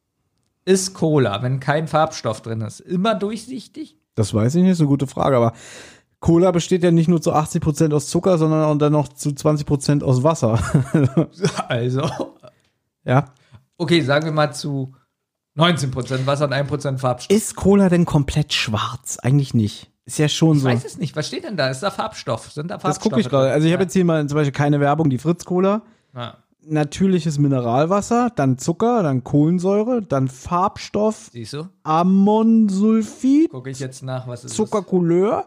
[0.65, 3.99] Ist Cola, wenn kein Farbstoff drin ist, immer durchsichtig?
[4.15, 5.53] Das weiß ich nicht, ist eine gute Frage, aber
[6.19, 10.03] Cola besteht ja nicht nur zu 80% aus Zucker, sondern auch dann noch zu 20%
[10.03, 10.59] aus Wasser.
[11.69, 12.11] Also,
[13.05, 13.27] ja.
[13.77, 14.95] okay, sagen wir mal zu
[15.59, 17.37] 19% Wasser und 1% Farbstoff.
[17.37, 19.19] Ist Cola denn komplett schwarz?
[19.19, 19.90] Eigentlich nicht.
[20.11, 20.69] Ist ja schon Ich so.
[20.69, 21.15] weiß es nicht.
[21.15, 21.69] Was steht denn da?
[21.69, 22.51] Ist da Farbstoff?
[22.51, 22.95] Sind da Farbstoffe?
[22.95, 23.53] Das gucke ich gerade.
[23.53, 25.83] Also ich habe jetzt hier mal zum Beispiel keine Werbung, die Fritz Cola.
[26.17, 26.39] Ja.
[26.63, 31.69] Natürliches Mineralwasser, dann Zucker, dann Kohlensäure, dann Farbstoff, Siehst du?
[31.85, 35.47] Ammonsulfid, Gucke ich jetzt nach, was ist Zuckercouleur,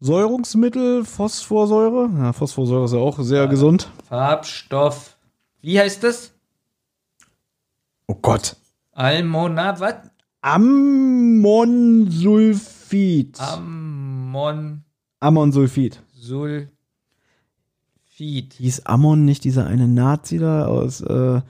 [0.00, 2.10] Säurungsmittel, Phosphorsäure.
[2.18, 3.88] Ja, Phosphorsäure ist ja auch sehr gesund.
[3.96, 4.08] das?
[4.08, 5.16] Farbstoff.
[5.62, 6.32] Wie heißt das?
[8.06, 8.56] Oh Gott.
[8.92, 9.94] Almona, was?
[10.42, 12.76] Ammonsulfid.
[12.88, 13.38] Ammonsulfid.
[15.20, 16.00] Ammonsulfid.
[18.10, 18.54] Feed.
[18.54, 21.40] Hieß Ammon nicht dieser eine Nazi da aus äh,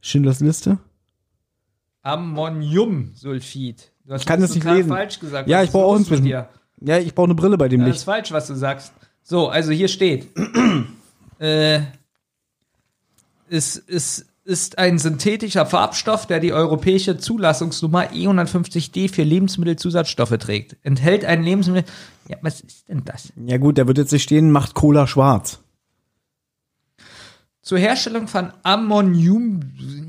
[0.00, 0.78] Schindlers Liste?
[2.02, 3.92] Ammoniumsulfid.
[4.06, 4.88] Du hast Ich kann das nicht lesen.
[4.88, 5.48] falsch gesagt.
[5.48, 6.26] Ja, Was ich brauche auch mit inzwischen.
[6.26, 6.48] Ja,
[6.98, 8.04] ich brauche eine Brille bei dem Das ist Licht.
[8.04, 8.92] falsch, was du sagst.
[9.22, 10.28] So, also hier steht.
[11.38, 11.80] äh,
[13.48, 20.76] es ist, ist ein synthetischer Farbstoff, der die europäische Zulassungsnummer E150D für Lebensmittelzusatzstoffe trägt.
[20.82, 21.90] Enthält ein Lebensmittel.
[22.28, 23.32] Ja, was ist denn das?
[23.36, 25.60] Ja gut, der wird jetzt nicht stehen, macht Cola schwarz.
[27.62, 29.60] Zur Herstellung von Ammonium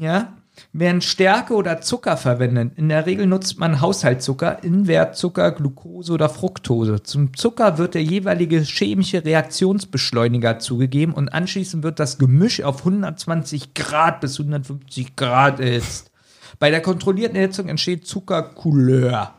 [0.01, 0.34] ja,
[0.73, 2.73] werden Stärke oder Zucker verwendet.
[2.77, 7.03] In der Regel nutzt man Haushaltszucker, Invertzucker, Glucose oder Fructose.
[7.03, 13.73] Zum Zucker wird der jeweilige chemische Reaktionsbeschleuniger zugegeben und anschließend wird das Gemisch auf 120
[13.73, 16.11] Grad bis 150 Grad erhitzt.
[16.59, 19.33] Bei der kontrollierten Erhitzung entsteht Zuckercouleur.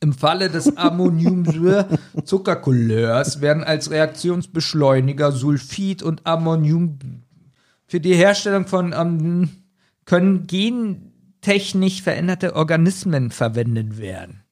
[0.00, 6.98] Im Falle des Ammoniumzuckercouleurs werden als Reaktionsbeschleuniger Sulfid und Ammonium
[7.86, 9.48] für die Herstellung von ähm,
[10.06, 14.42] können gentechnisch veränderte Organismen verwendet werden.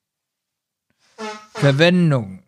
[1.54, 2.40] Verwendung.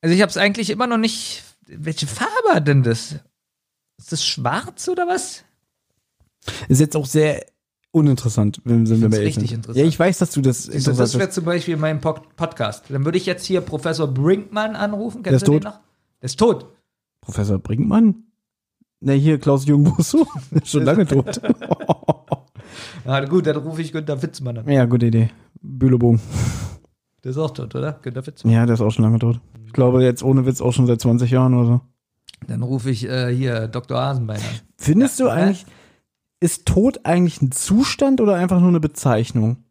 [0.00, 1.44] Also ich habe es eigentlich immer noch nicht.
[1.66, 3.16] Welche Farbe hat denn das?
[3.98, 5.44] Ist das schwarz oder was?
[6.68, 7.44] Ist jetzt auch sehr
[7.90, 9.56] uninteressant, wenn sind wir ehrlich richtig sind.
[9.58, 9.82] interessant.
[9.82, 12.84] Ja, ich weiß, dass du das Siehst du, das wäre zum Beispiel mein Pod Podcast.
[12.88, 15.22] Dann würde ich jetzt hier Professor Brinkmann anrufen.
[15.24, 15.72] Der ist Kennst du den tot.
[15.72, 15.80] noch?
[16.22, 16.72] Der ist tot.
[17.20, 18.27] Professor Brinkmann?
[19.00, 20.26] Ne, hier Klaus-Jürgen Busso.
[20.50, 21.40] Ist Schon lange tot.
[23.04, 24.68] Ja, gut, dann rufe ich Günter Witzmann an.
[24.68, 25.30] ja, gute Idee.
[25.62, 26.20] Bülebogen.
[27.24, 27.98] Der ist auch tot, oder?
[28.02, 28.52] Günter Witzmann.
[28.52, 29.40] Ja, der ist auch schon lange tot.
[29.64, 31.80] Ich glaube jetzt ohne Witz auch schon seit 20 Jahren oder so.
[32.46, 33.98] Dann rufe ich äh, hier Dr.
[33.98, 34.60] Hasenbein an.
[34.76, 35.64] Findest Ja, du eigentlich,
[36.40, 39.64] ist Tod eigentlich ein Zustand oder einfach nur eine Bezeichnung?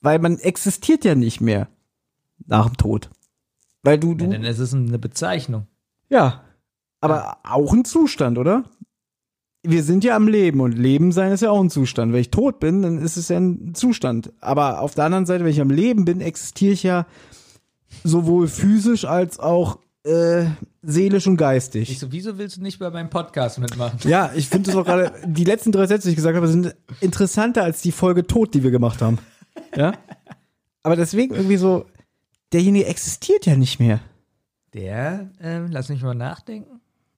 [0.00, 1.68] Weil man existiert ja nicht mehr
[2.46, 3.10] nach dem Tod.
[3.82, 5.66] Weil du, Ja, du, denn es ist eine Bezeichnung.
[6.08, 6.41] ja,
[7.02, 8.64] aber auch ein Zustand, oder?
[9.64, 12.12] Wir sind ja am Leben und Leben sein ist ja auch ein Zustand.
[12.12, 14.32] Wenn ich tot bin, dann ist es ja ein Zustand.
[14.40, 17.06] Aber auf der anderen Seite, wenn ich am Leben bin, existiere ich ja
[18.02, 20.46] sowohl physisch als auch äh,
[20.82, 21.90] seelisch und geistig.
[21.90, 23.98] Ich so, wieso willst du nicht bei meinem Podcast mitmachen?
[24.04, 26.74] Ja, ich finde es auch gerade, die letzten drei Sätze, die ich gesagt habe, sind
[27.00, 29.18] interessanter als die Folge Tod, die wir gemacht haben.
[29.76, 29.92] Ja?
[30.82, 31.86] Aber deswegen irgendwie so,
[32.52, 34.00] derjenige existiert ja nicht mehr.
[34.74, 36.71] Der, ähm, lass mich mal nachdenken.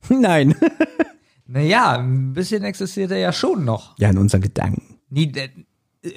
[0.20, 0.54] Nein.
[1.46, 3.98] Naja, ein bisschen existiert er ja schon noch.
[3.98, 4.98] Ja, in unseren Gedanken.
[5.10, 5.32] Nie,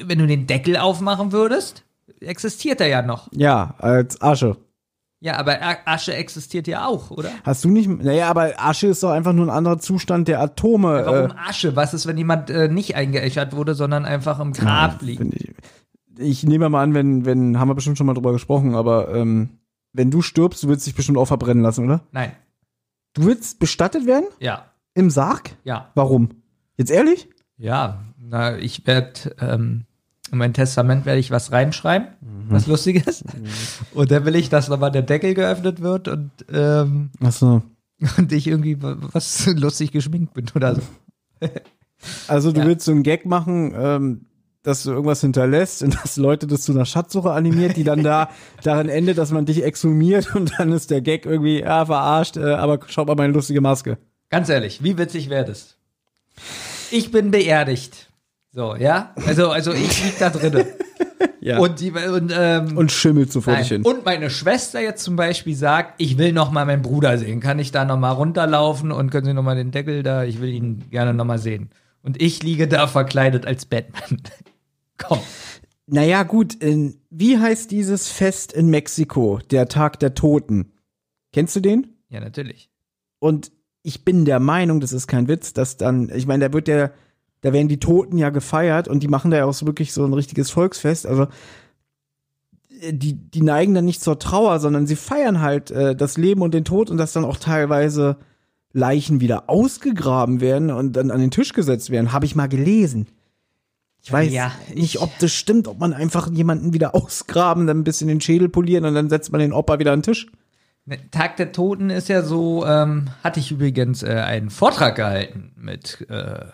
[0.04, 1.84] wenn du den Deckel aufmachen würdest,
[2.20, 3.30] existiert er ja noch.
[3.34, 4.58] Ja, als Asche.
[5.20, 7.32] Ja, aber Asche existiert ja auch, oder?
[7.44, 11.04] Hast du nicht, naja, aber Asche ist doch einfach nur ein anderer Zustand der Atome.
[11.06, 11.76] Warum äh, Asche?
[11.76, 15.24] Was ist, wenn jemand äh, nicht eingeäschert wurde, sondern einfach im Grab liegt?
[15.34, 15.54] Ich,
[16.20, 19.50] ich nehme mal an, wenn, wenn, haben wir bestimmt schon mal drüber gesprochen, aber ähm,
[19.92, 22.02] wenn du stirbst, du willst dich bestimmt auch verbrennen lassen, oder?
[22.12, 22.34] Nein.
[23.18, 24.26] Du willst bestattet werden?
[24.40, 24.66] Ja.
[24.94, 25.52] Im Sarg?
[25.64, 25.92] Ja.
[25.96, 26.30] Warum?
[26.78, 27.28] Jetzt ehrlich?
[27.58, 28.04] Ja.
[28.20, 29.86] Na, ich werde, ähm,
[30.32, 32.10] in mein Testament werde ich was reinschreiben,
[32.50, 33.24] was Lustiges.
[33.94, 37.64] Und dann will ich, dass nochmal der Deckel geöffnet wird und, ähm, Achso.
[38.18, 40.82] und ich irgendwie wa- was lustig geschminkt bin oder so.
[42.28, 42.68] Also du Ja.
[42.68, 44.26] willst so einen Gag machen, ähm,
[44.68, 48.30] dass du irgendwas hinterlässt und dass Leute das zu einer Schatzsuche animiert, die dann da
[48.64, 52.54] darin endet, dass man dich exhumiert und dann ist der Gag irgendwie, ja, verarscht, äh,
[52.54, 53.98] aber schaut mal meine lustige Maske.
[54.30, 55.78] Ganz ehrlich, wie witzig wäre das?
[56.92, 58.10] Ich bin beerdigt.
[58.52, 59.14] So, ja?
[59.26, 60.66] Also, also ich lieg da drinnen.
[61.40, 61.60] Ja.
[61.60, 63.62] Und, die, und, ähm, und schimmelt so vor Nein.
[63.62, 63.84] dich hin.
[63.84, 67.40] Und meine Schwester jetzt zum Beispiel sagt, ich will noch mal meinen Bruder sehen.
[67.40, 70.26] Kann ich da noch mal runterlaufen und können Sie noch mal den Deckel da?
[70.26, 71.70] Ich will ihn gerne noch mal sehen.
[72.04, 74.20] Und ich liege da verkleidet als Batman.
[74.98, 75.20] Komm.
[75.86, 80.74] Naja, gut, in, wie heißt dieses Fest in Mexiko, der Tag der Toten?
[81.32, 81.96] Kennst du den?
[82.10, 82.70] Ja, natürlich.
[83.20, 83.52] Und
[83.84, 86.94] ich bin der Meinung, das ist kein Witz, dass dann, ich meine, da wird der,
[87.42, 90.04] da werden die Toten ja gefeiert und die machen da ja auch so wirklich so
[90.04, 91.06] ein richtiges Volksfest.
[91.06, 91.28] Also
[92.82, 96.42] äh, die, die neigen dann nicht zur Trauer, sondern sie feiern halt äh, das Leben
[96.42, 98.18] und den Tod und dass dann auch teilweise
[98.74, 102.12] Leichen wieder ausgegraben werden und dann an den Tisch gesetzt werden.
[102.12, 103.08] Habe ich mal gelesen.
[104.08, 107.80] Ich weiß Ja, nicht, ich- ob das stimmt, ob man einfach jemanden wieder ausgraben, dann
[107.80, 110.28] ein bisschen den Schädel polieren und dann setzt man den Opa wieder an den Tisch.
[111.12, 116.06] Tag der Toten ist ja so, ähm, hatte ich übrigens äh, einen Vortrag gehalten mit
[116.10, 116.46] äh,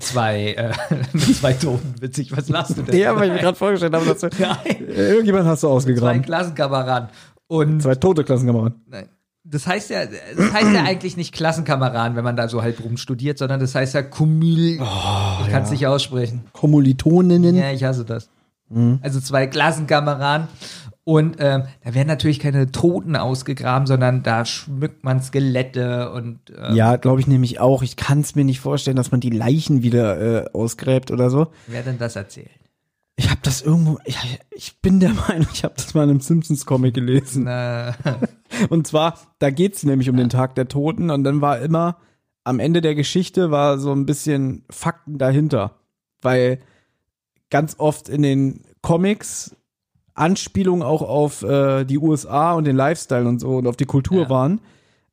[0.00, 0.72] zwei, äh,
[1.14, 1.94] mit zwei Toten.
[2.00, 2.94] Witzig, was lachst du denn?
[2.98, 6.20] Ja, weil ich mir gerade vorgestellt habe, dass du, Nein, irgendjemand hast du zwei ausgegraben.
[6.22, 7.08] Klassenkameraden.
[7.46, 8.82] Und Zwei tote Klassenkameraden.
[8.86, 9.08] Nein.
[9.50, 12.96] Das heißt ja, das heißt ja eigentlich nicht Klassenkameraden, wenn man da so halb rum
[12.96, 14.74] studiert, sondern das heißt ja Kumil.
[14.74, 16.44] ich kann es nicht aussprechen.
[16.52, 17.56] Kommilitoninnen.
[17.56, 18.30] Ja, ich hasse das.
[19.02, 20.46] Also zwei Klassenkameraden.
[21.02, 26.76] Und ähm, da werden natürlich keine Toten ausgegraben, sondern da schmückt man Skelette und ähm,
[26.76, 27.82] Ja, glaube ich nämlich auch.
[27.82, 31.48] Ich kann es mir nicht vorstellen, dass man die Leichen wieder äh, ausgräbt oder so.
[31.66, 32.50] wer denn das erzählt?
[33.16, 34.16] Ich habe das irgendwo, ich,
[34.50, 37.46] ich bin der Meinung, ich habe das mal in einem Simpsons-Comic gelesen.
[37.48, 37.92] Äh,
[38.68, 41.96] Und zwar, da geht's nämlich um den Tag der Toten und dann war immer,
[42.44, 45.76] am Ende der Geschichte war so ein bisschen Fakten dahinter.
[46.22, 46.58] Weil
[47.50, 49.54] ganz oft in den Comics
[50.14, 54.22] Anspielungen auch auf äh, die USA und den Lifestyle und so und auf die Kultur
[54.24, 54.30] Ja.
[54.30, 54.60] waren.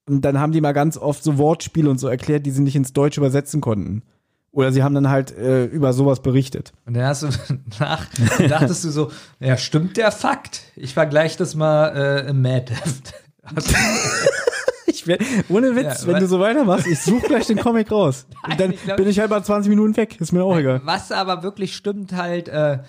[0.09, 2.75] Und dann haben die mal ganz oft so Wortspiele und so erklärt, die sie nicht
[2.75, 4.03] ins Deutsche übersetzen konnten.
[4.51, 6.71] Oder sie haben dann halt äh, über sowas berichtet.
[6.85, 7.27] und dann hast du
[7.79, 8.07] nach,
[8.49, 10.61] dachtest du so, ja, stimmt der Fakt?
[10.75, 12.81] Ich vergleiche das mal äh, im Mad-Heft.
[12.85, 13.26] Hast du-
[14.89, 15.17] Ich wär,
[15.49, 18.25] ohne Witz, Ja, wenn du so weitermachst, ich suche gleich den Comic raus.
[18.49, 20.19] und dann ich glaub- bin ich halt mal 20 Minuten weg.
[20.19, 20.81] Ist mir auch egal.
[20.85, 22.79] Was aber wirklich stimmt halt, äh,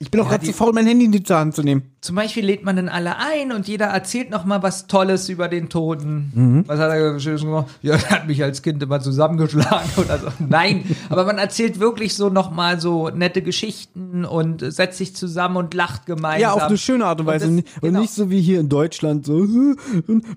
[0.00, 1.94] Ich bin auch Ja, gerade zu faul, mein Handy in die Hand zu nehmen.
[2.00, 5.46] zum Beispiel lädt man dann alle ein und jeder erzählt noch mal was Tolles über
[5.46, 6.32] den Toten.
[6.34, 6.64] Mhm.
[6.66, 7.66] Was hat er Schönes gemacht?
[7.80, 10.28] Ja, er hat mich als Kind immer zusammengeschlagen oder so.
[10.40, 15.56] Nein, aber man erzählt wirklich so noch mal so nette Geschichten und setzt sich zusammen
[15.56, 16.40] und lacht gemeinsam.
[16.40, 17.46] Ja, auf eine schöne Art und Weise.
[17.46, 18.00] das- Und, und genau.
[18.00, 19.76] nicht so wie hier in Deutschland, so, "Äh,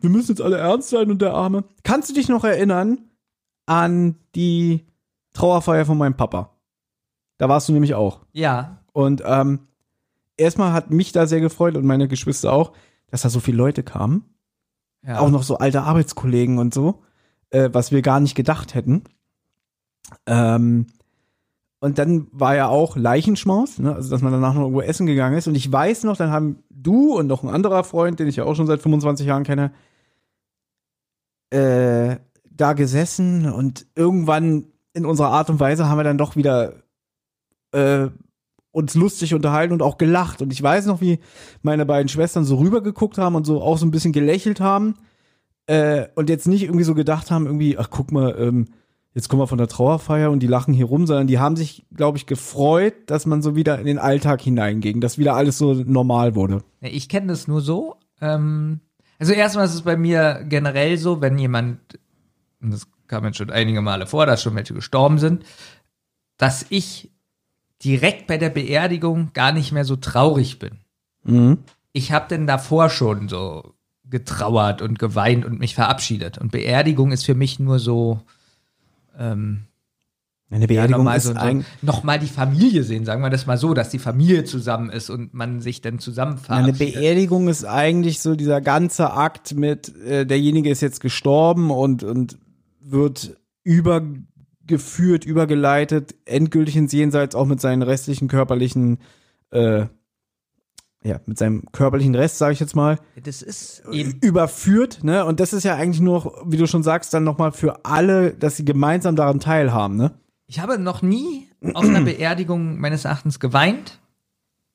[0.02, 1.63] wir müssen jetzt alle ernst sein und der Arme.
[1.84, 3.00] Kannst du dich noch erinnern
[3.65, 4.86] an die
[5.34, 6.52] Trauerfeier von meinem Papa?
[7.39, 8.22] Da warst du nämlich auch.
[8.34, 9.60] Ja, Und ähm,
[10.38, 12.71] erstmal hat mich da sehr gefreut und meine Geschwister auch,
[13.12, 14.25] dass da so viele Leute kamen.
[15.05, 15.19] ja.
[15.19, 17.03] auch noch so alte Arbeitskollegen und so,
[17.51, 19.03] äh, was wir gar nicht gedacht hätten.
[20.25, 20.88] Ähm,
[21.79, 23.93] und dann war ja auch Leichenschmaus, ne?
[23.93, 25.47] also dass man danach noch irgendwo essen gegangen ist.
[25.47, 28.45] Und ich weiß noch, dann haben du und noch ein anderer Freund, den ich ja
[28.45, 29.73] auch schon seit 25 Jahren kenne,
[31.51, 32.15] äh,
[32.49, 36.73] da gesessen und irgendwann in unserer Art und Weise haben wir dann doch wieder
[37.73, 38.07] äh,
[38.71, 40.41] uns lustig unterhalten und auch gelacht.
[40.41, 41.19] Und ich weiß noch, wie
[41.62, 44.95] meine beiden Schwestern so rübergeguckt haben und so auch so ein bisschen gelächelt haben.
[45.67, 48.67] Äh, und jetzt nicht irgendwie so gedacht haben, irgendwie, ach guck mal, ähm,
[49.13, 51.86] jetzt kommen wir von der Trauerfeier und die lachen hier rum, sondern die haben sich,
[51.93, 55.73] glaube ich, gefreut, dass man so wieder in den Alltag hineinging, dass wieder alles so
[55.73, 56.63] normal wurde.
[56.82, 57.97] Ich kenne das nur so.
[58.21, 58.80] Ähm,
[59.19, 61.80] also erstmal ist es bei mir generell so, wenn jemand,
[62.62, 65.43] und das kam jetzt schon einige Male vor, dass schon welche gestorben sind,
[66.38, 67.12] dass ich
[67.83, 70.79] direkt bei der Beerdigung gar nicht mehr so traurig bin.
[71.23, 71.59] Mhm.
[71.93, 73.73] Ich habe denn davor schon so
[74.09, 76.37] getrauert und geweint und mich verabschiedet.
[76.37, 78.21] Und Beerdigung ist für mich nur so,
[79.17, 79.63] ähm,
[80.49, 83.45] Eine ja, Beerdigung nochmal ist so, ein, noch mal die Familie sehen, sagen wir das
[83.45, 86.93] mal so, dass die Familie zusammen ist und man sich dann zusammen Eine verabschiedet.
[86.95, 92.37] Beerdigung ist eigentlich so dieser ganze Akt mit, äh, derjenige ist jetzt gestorben und, und
[92.79, 93.35] wird
[94.67, 98.99] übergeführt, übergeleitet, endgültig ins Jenseits, auch mit seinen restlichen körperlichen,
[99.51, 99.86] äh,
[101.03, 105.23] ja, mit seinem körperlichen Rest, sage ich jetzt mal, Das ist eben überführt, ne?
[105.25, 108.58] Und das ist ja eigentlich nur, wie du schon sagst, dann nochmal für alle, dass
[108.58, 110.11] sie gemeinsam daran teilhaben, ne?
[110.47, 113.99] Ich habe noch nie auf einer Beerdigung meines Erachtens geweint,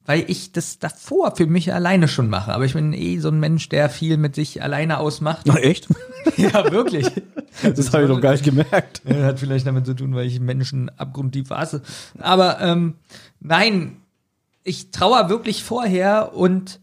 [0.05, 2.53] weil ich das davor für mich alleine schon mache.
[2.53, 5.47] Aber ich bin eh so ein Mensch, der viel mit sich alleine ausmacht.
[5.49, 5.89] Ach, echt?
[6.37, 7.07] ja, wirklich.
[7.63, 9.03] Das habe ich doch gar nicht gemerkt.
[9.07, 11.83] Hat vielleicht damit zu tun, weil ich Menschen abgrundtief hasse.
[12.19, 12.95] Aber ähm,
[13.41, 13.99] nein,
[14.65, 16.81] ich trauere wirklich vorher und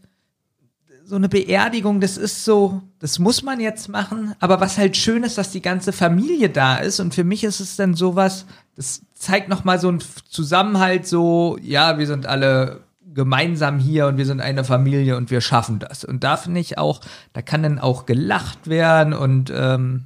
[1.04, 4.36] so eine Beerdigung, das ist so, das muss man jetzt machen.
[4.38, 7.00] Aber was halt schön ist, dass die ganze Familie da ist.
[7.00, 8.46] Und für mich ist es dann sowas,
[8.76, 14.26] das zeigt nochmal so einen Zusammenhalt, so, ja, wir sind alle gemeinsam hier und wir
[14.26, 16.04] sind eine Familie und wir schaffen das.
[16.04, 17.00] Und da finde ich auch,
[17.32, 20.04] da kann dann auch gelacht werden und ähm,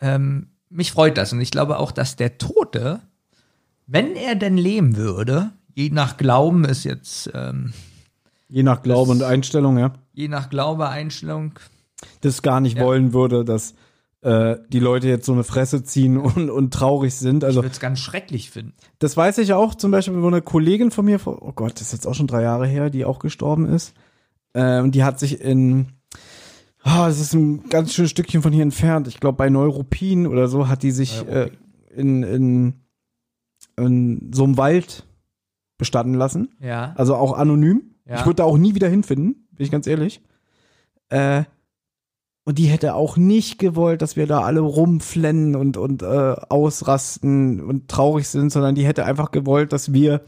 [0.00, 1.32] ähm, mich freut das.
[1.32, 3.00] Und ich glaube auch, dass der Tote,
[3.86, 7.72] wenn er denn leben würde, je nach Glauben ist jetzt, ähm,
[8.48, 9.92] Je nach Glaube und Einstellung, ja.
[10.12, 11.52] je nach Glaube, Einstellung,
[12.20, 12.84] Das gar nicht Ja.
[12.84, 13.74] wollen würde, dass
[14.22, 17.38] äh, die Leute jetzt so eine Fresse ziehen und, und traurig sind.
[17.42, 18.74] Ich Also würde es ganz schrecklich finden.
[18.98, 21.82] das weiß ich auch zum Beispiel, wo eine Kollegin von mir, vor- oh Gott, das
[21.82, 23.94] ist jetzt auch schon drei Jahre her, die auch gestorben ist.
[24.54, 25.86] Ähm, die hat sich in,
[26.82, 29.08] ah, das ist ein ganz schönes Stückchen von hier entfernt.
[29.08, 31.50] Ich glaube bei Neuruppin oder so hat die sich äh,
[31.94, 32.74] in, in,
[33.78, 35.06] in so einem Wald
[35.78, 36.50] bestatten lassen.
[36.60, 36.92] Ja.
[36.96, 37.94] Also auch anonym.
[38.06, 38.16] Ja.
[38.16, 40.20] Ich würde da auch nie wieder hinfinden, bin ich ganz ehrlich.
[41.08, 41.44] Äh,
[42.44, 46.06] und die hätte auch nicht gewollt, dass wir da alle rumflennen und, und äh,
[46.48, 50.22] ausrasten und traurig sind, sondern die hätte einfach gewollt, dass wir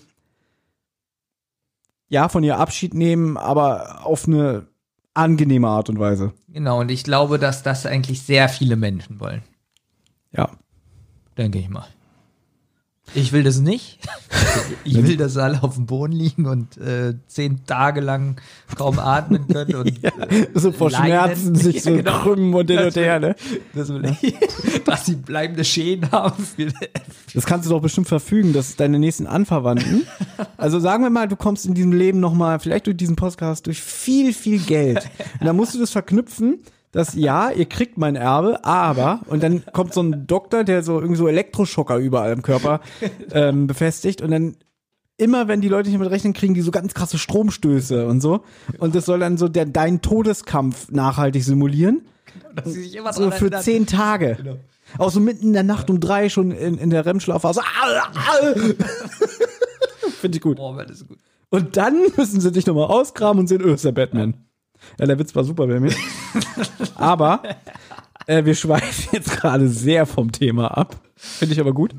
[2.09, 4.67] ja von ihr Abschied nehmen, aber auf eine
[5.15, 6.33] angenehme Art und Weise.
[6.49, 9.43] Genau, und ich glaube, dass das eigentlich sehr viele Menschen wollen.
[10.33, 10.51] Ja.
[11.39, 11.87] Denke ich mal.
[13.15, 13.99] Ich will das nicht.
[14.85, 18.41] Ich will, dass alle auf dem Boden liegen und äh, zehn Tage lang
[18.77, 20.11] kaum atmen können und äh,
[20.55, 21.07] So vor leiden.
[21.07, 22.19] Schmerzen sich so Ja, genau.
[22.23, 23.37] krümmen und hin und her, ne?
[23.75, 24.35] Das will ich,
[24.85, 26.45] dass sie bleibende Schäden haben.
[27.33, 30.03] Das kannst du doch bestimmt verfügen, dass deine nächsten Anverwandten,
[30.57, 33.81] also sagen wir mal, du kommst in diesem Leben nochmal, vielleicht durch diesen Podcast, durch
[33.81, 35.09] viel, viel Geld.
[35.41, 36.59] Und dann musst du das verknüpfen,
[36.93, 41.01] dass ja, ihr kriegt mein Erbe, aber, und dann kommt so ein Doktor, der so
[41.01, 42.81] irgendwie so Elektroschocker überall im Körper
[43.33, 44.57] ähm, befestigt und dann
[45.17, 48.43] immer wenn die Leute nicht damit rechnen, kriegen die so ganz krasse Stromstöße und so.
[48.79, 52.03] Und das soll dann so der, deinen Todeskampf nachhaltig simulieren.
[52.55, 53.63] dass sie sich immer So für erinnern.
[53.63, 54.37] zehn Tage.
[54.37, 54.57] Genau.
[54.99, 57.63] Auch so mitten in der Nacht um drei schon in, in der REM-Schlafphase.
[60.21, 60.59] Finde ich gut.
[60.59, 61.19] Oh, ist gut.
[61.51, 64.35] Und dann müssen sie dich nochmal ausgraben und sehen, öh, ist der Batman.
[64.99, 65.93] Ja, der Witz war super bei mir.
[66.95, 67.43] Aber
[68.27, 70.97] äh, wir schweifen jetzt gerade sehr vom Thema ab.
[71.17, 71.95] Finde ich aber gut.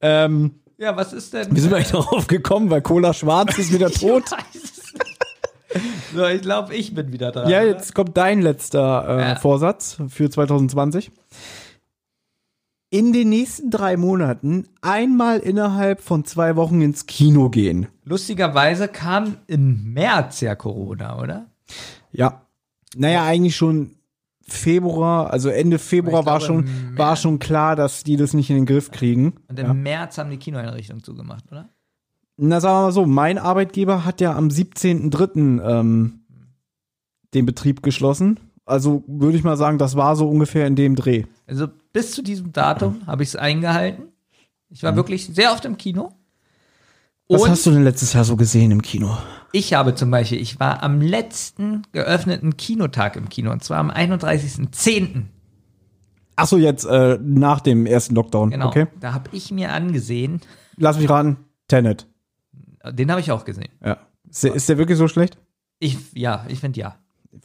[0.00, 1.54] Ähm, Ja, was ist denn?
[1.54, 2.70] wie sind wir eigentlich darauf gekommen?
[2.70, 4.24] Weil Cola Schwarz ist wieder tot.
[6.14, 7.50] So, ich glaube, ich bin wieder dran.
[7.50, 7.66] Ja, oder?
[7.68, 9.36] jetzt kommt dein letzter äh, Ja.
[9.36, 11.10] Vorsatz für 2020.
[12.88, 17.88] In den nächsten drei Monaten einmal innerhalb von zwei Wochen ins Kino gehen.
[18.04, 21.46] Lustigerweise kam im März ja Corona, oder?
[22.16, 22.42] Ja.
[22.96, 23.92] Naja, eigentlich schon
[24.42, 28.48] Februar, also Ende Februar Ich war glaube, schon, war schon klar, dass die das nicht
[28.50, 29.34] in den Griff kriegen.
[29.48, 31.68] Und im März haben die Kinoeinrichtungen zugemacht, oder?
[32.36, 35.62] Na, sagen wir mal so, mein Arbeitgeber hat ja am 17.03.
[35.62, 36.20] Ähm,
[37.34, 38.40] den Betrieb geschlossen.
[38.64, 41.24] Also würde ich mal sagen, das war so ungefähr in dem Dreh.
[41.46, 44.08] Also bis zu diesem Datum habe ich es eingehalten.
[44.68, 46.12] Ich war wirklich sehr oft im Kino.
[47.28, 49.16] Was Und hast du denn letztes Jahr so gesehen im Kino?
[49.52, 53.90] ich habe zum Beispiel, ich war am letzten geöffneten Kinotag im Kino, und zwar am
[53.90, 55.22] 31.10.
[56.36, 58.50] Ach so, jetzt äh, nach dem ersten Lockdown.
[58.50, 58.68] Genau.
[58.68, 58.86] Okay.
[59.00, 60.40] Da habe ich mir angesehen,
[60.76, 61.38] Lass mich raten.
[61.68, 62.06] Tenet.
[62.90, 63.70] den habe ich auch gesehen.
[63.82, 63.96] Ja.
[64.28, 65.38] Ist der, ist der wirklich so schlecht?
[65.78, 66.96] Ich, ja, ich finde ja.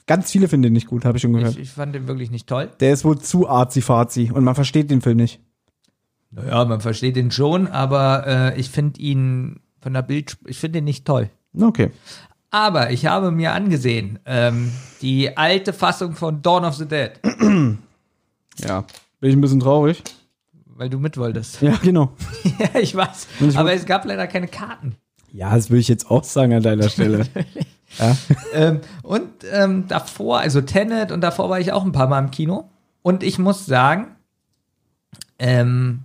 [0.06, 1.54] Ganz viele finden den nicht gut, habe ich schon gehört.
[1.54, 2.70] Ich, ich fand den wirklich nicht toll.
[2.82, 5.40] der ist wohl zu arzi-fazi und man versteht den Film nicht.
[6.30, 10.80] Naja, man versteht den schon, aber äh, ich finde ihn von der Bild, ich finde
[10.80, 11.30] ihn nicht toll.
[11.60, 11.92] Okay.
[12.50, 14.72] Aber ich habe mir angesehen, ähm,
[15.02, 17.12] die alte Fassung von Dawn of the Dead,
[18.60, 18.86] Ja.
[19.20, 20.04] Bin ich ein bisschen traurig.
[20.66, 21.62] weil du mit wolltest.
[21.62, 22.12] Ja, genau.
[22.60, 23.28] ja, ich weiß.
[23.40, 24.96] ich Aber es gab leider keine Karten.
[25.32, 27.26] Ja, das würde ich jetzt auch sagen an deiner Stelle.
[28.00, 28.18] ja.
[28.54, 32.32] ähm, und ähm, davor, also Tenet und davor war ich auch ein paar Mal im
[32.32, 32.70] Kino.
[33.02, 34.16] Und ich muss sagen,
[35.40, 36.02] ähm,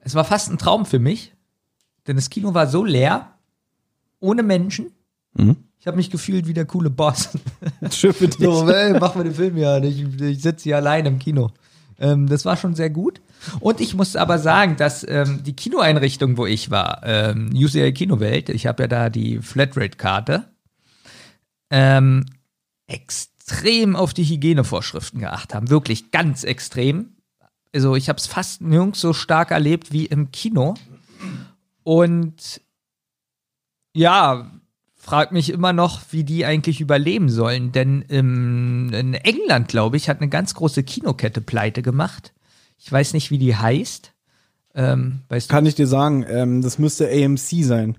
[0.00, 1.31] es war fast ein Traum für mich,
[2.06, 3.32] denn das Kino war so leer,
[4.20, 4.92] ohne Menschen.
[5.34, 5.56] Mhm.
[5.78, 7.30] Ich habe mich gefühlt wie der coole Boss.
[7.90, 8.38] Schön für dich.
[8.38, 9.82] So, ey, mach mal den Film ja.
[9.82, 11.50] Ich, ich sitze hier allein im Kino.
[11.98, 13.20] Ähm, das war schon sehr gut.
[13.60, 18.48] Und ich muss aber sagen, dass ähm, die Kinoeinrichtung, wo ich war, ähm, UCL Kinowelt,
[18.48, 20.44] ich habe ja da die Flatrate-Karte,
[21.70, 22.26] ähm,
[22.86, 25.70] extrem auf die Hygienevorschriften geachtet haben.
[25.70, 27.16] Wirklich ganz extrem.
[27.74, 30.74] Also ich habe es fast nirgends so stark erlebt wie im Kino.
[31.84, 32.60] Und
[33.94, 34.50] ja,
[34.94, 37.72] frag mich immer noch, wie die eigentlich überleben sollen.
[37.72, 42.32] Denn im, in England, glaube ich, hat eine ganz große Kinokette pleite gemacht.
[42.78, 44.12] Ich weiß nicht, wie die heißt.
[44.74, 45.52] Ähm, weißt du?
[45.52, 47.98] Kann ich dir sagen, ähm, das müsste AMC sein.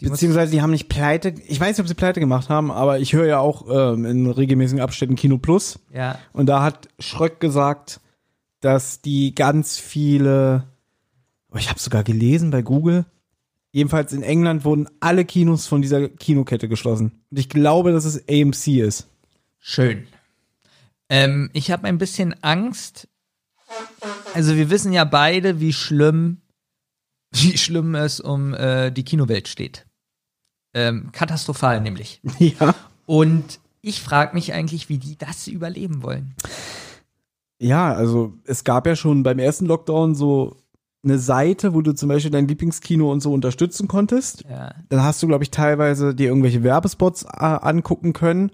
[0.00, 3.00] Die Beziehungsweise die haben nicht pleite, ich weiß nicht, ob sie pleite gemacht haben, aber
[3.00, 5.78] ich höre ja auch ähm, in regelmäßigen Abständen Kino Plus.
[5.92, 8.00] Ja, Und da hat Schröck gesagt,
[8.60, 10.64] dass die ganz viele,
[11.58, 13.04] ich habe sogar gelesen bei Google,
[13.72, 17.22] jedenfalls in England wurden alle Kinos von dieser Kinokette geschlossen.
[17.30, 19.06] Und ich glaube, dass es AMC ist.
[19.58, 20.06] schön.
[21.08, 23.08] Ähm, ich habe ein bisschen Angst.
[24.32, 26.40] Also wir wissen ja beide, wie schlimm,
[27.32, 29.86] wie schlimm es um äh, die Kinowelt steht.
[30.72, 32.20] Ähm, katastrophal nämlich.
[32.38, 32.74] Ja.
[33.06, 36.34] Und ich frage mich eigentlich, wie die das überleben wollen.
[37.58, 40.56] Ja, also es gab ja schon beim ersten Lockdown so
[41.02, 44.44] eine Seite, wo du zum Beispiel dein Lieblingskino und so unterstützen konntest.
[44.48, 44.74] Ja.
[44.88, 48.52] Dann hast du, glaube ich, teilweise dir irgendwelche Werbespots äh, angucken können.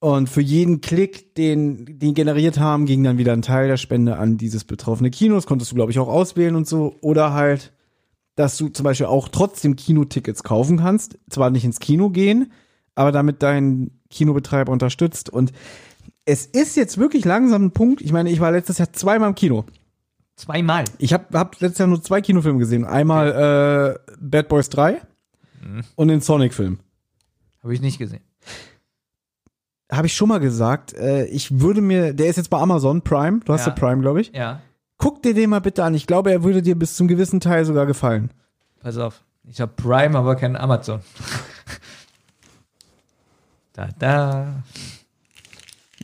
[0.00, 4.18] Und für jeden Klick, den die generiert haben, ging dann wieder ein Teil der Spende
[4.18, 5.36] an dieses betroffene Kino.
[5.36, 6.96] Das konntest du, glaube ich, auch auswählen und so.
[7.02, 7.72] Oder halt,
[8.34, 11.20] dass du zum Beispiel auch trotzdem Kinotickets kaufen kannst.
[11.30, 12.50] Zwar nicht ins Kino gehen,
[12.96, 15.30] aber damit deinen Kinobetreiber unterstützt.
[15.30, 15.52] Und
[16.24, 18.00] es ist jetzt wirklich langsam ein Punkt.
[18.00, 19.64] Ich meine, ich war letztes Jahr zweimal im Kino.
[20.42, 20.84] Zweimal.
[20.98, 22.84] Ich habe hab letztes Jahr nur zwei Kinofilme gesehen.
[22.84, 25.00] Einmal äh, Bad Boys 3
[25.94, 26.80] und den Sonic-Film.
[27.62, 28.22] Habe ich nicht gesehen.
[29.90, 33.40] Habe ich schon mal gesagt, äh, ich würde mir, der ist jetzt bei Amazon Prime,
[33.44, 33.74] du hast ja, Ja.
[33.78, 34.32] Prime, glaube ich.
[34.32, 34.60] Ja.
[34.98, 35.94] Guck dir den mal bitte an.
[35.94, 38.30] Ich glaube, er würde dir bis zum gewissen Teil sogar gefallen.
[38.80, 39.22] Pass auf.
[39.44, 41.00] Ich habe Prime, aber kein Amazon.
[43.74, 44.62] da, da.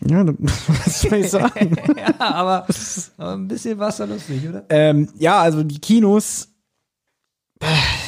[0.07, 1.77] Ja, was soll ich sagen?
[1.97, 2.67] ja, aber,
[3.17, 4.65] aber ein bisschen war es da lustig, oder?
[4.69, 6.49] ähm, ja, also die Kinos,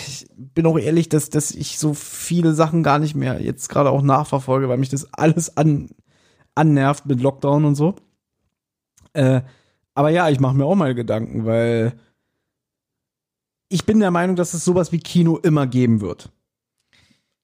[0.07, 3.91] ich bin auch ehrlich, dass, dass ich so viele Sachen gar nicht mehr jetzt gerade
[3.91, 5.91] auch nachverfolge, weil mich das alles an,
[6.55, 7.97] annervt mit Lockdown und so.
[9.13, 9.43] Äh,
[9.95, 11.95] aber ja, ich mache mir auch mal Gedanken, weil
[13.69, 16.31] ich bin der Meinung, dass es sowas wie Kino immer geben wird.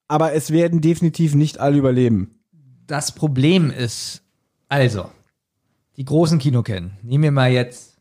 [0.09, 2.41] Aber es werden definitiv nicht alle überleben.
[2.87, 4.23] Das Problem ist,
[4.69, 5.11] also,
[5.97, 6.93] die großen Kinoketten.
[7.03, 7.99] Nehmen wir mal jetzt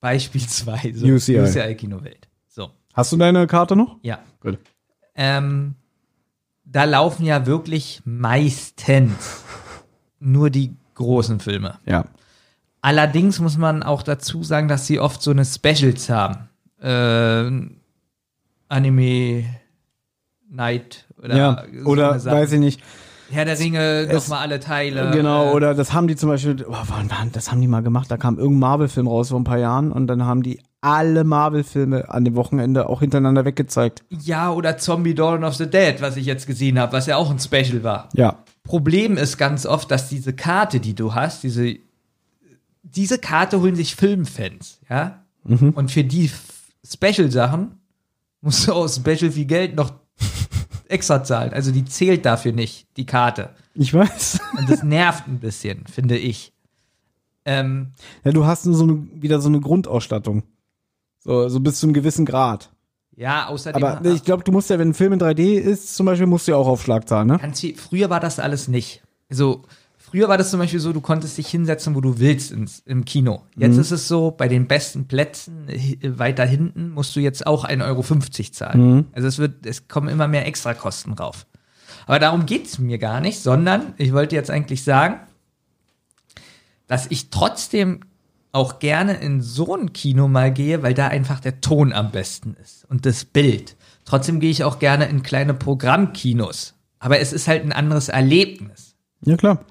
[0.00, 1.40] beispielsweise UCI.
[1.40, 2.28] UCI Kinowelt.
[2.48, 3.98] So, Hast du deine Karte noch?
[4.02, 4.20] ja.
[4.40, 4.58] Gut.
[5.14, 5.74] Ähm,
[6.64, 9.42] da laufen ja wirklich meistens
[10.20, 11.78] nur die großen Filme.
[11.86, 12.04] Ja.
[12.80, 16.48] Allerdings muss man auch dazu sagen, dass sie oft so eine Specials haben.
[16.80, 17.74] Äh,
[18.68, 19.44] Anime
[20.48, 21.64] Night oder ja.
[21.72, 22.82] so Oder weiß ich nicht.
[23.30, 25.10] Herr der Ringe, nochmal alle Teile.
[25.12, 27.82] Genau, äh, oder das haben die zum Beispiel, oh, wann, wann, das haben die mal
[27.82, 31.24] gemacht, da kam irgendein Marvel-Film raus vor ein paar Jahren und dann haben die alle
[31.24, 34.04] Marvel-Filme an dem Wochenende auch hintereinander weggezeigt.
[34.08, 37.30] Ja, oder Zombie Dawn of the Dead, was ich jetzt gesehen habe, was ja auch
[37.30, 38.08] ein Special war.
[38.14, 38.44] Ja.
[38.64, 41.76] Problem ist ganz oft, dass diese Karte, die du hast, diese,
[42.82, 45.24] diese Karte holen sich Filmfans, ja?
[45.44, 46.30] Und für die
[46.86, 47.72] Special-Sachen
[48.42, 49.92] musst du aus Special viel Geld noch
[50.88, 51.52] extra zahlen.
[51.52, 53.50] Also die zählt dafür nicht, die Karte.
[53.74, 54.40] Ich weiß.
[54.58, 56.52] Und das nervt ein bisschen, finde ich.
[57.44, 57.92] Ähm,
[58.24, 60.42] Ja, du hast so eine, wieder so eine Grundausstattung.
[61.20, 62.70] So, so bis zu einem gewissen Grad.
[63.16, 63.82] ja, außerdem.
[63.82, 66.46] Aber ich glaube, du musst ja, wenn ein Film in 3D ist, zum Beispiel, musst
[66.46, 67.38] du ja auch auf Schlag zahlen, ne?
[67.38, 69.02] Ganz viel, früher war das alles nicht.
[69.30, 69.64] Also,
[70.10, 73.04] früher war das zum Beispiel so, du konntest dich hinsetzen, wo du willst ins, im
[73.04, 73.42] Kino.
[73.56, 75.66] Jetzt ist es so, bei den besten Plätzen
[76.02, 78.02] weiter hinten musst du jetzt auch 1,50 Euro
[78.50, 79.06] zahlen.
[79.12, 81.46] Also es wird, es kommen immer mehr Extrakosten rauf.
[82.06, 85.20] Aber darum geht's mir gar nicht, sondern ich wollte jetzt eigentlich sagen,
[86.86, 88.00] dass ich trotzdem
[88.52, 92.56] auch gerne in so ein Kino mal gehe, weil da einfach der Ton am besten
[92.62, 93.76] ist und das Bild.
[94.04, 96.74] Trotzdem gehe ich auch gerne in kleine Programmkinos.
[96.98, 98.96] Aber es ist halt ein anderes Erlebnis.
[99.20, 99.64] Ja, klar.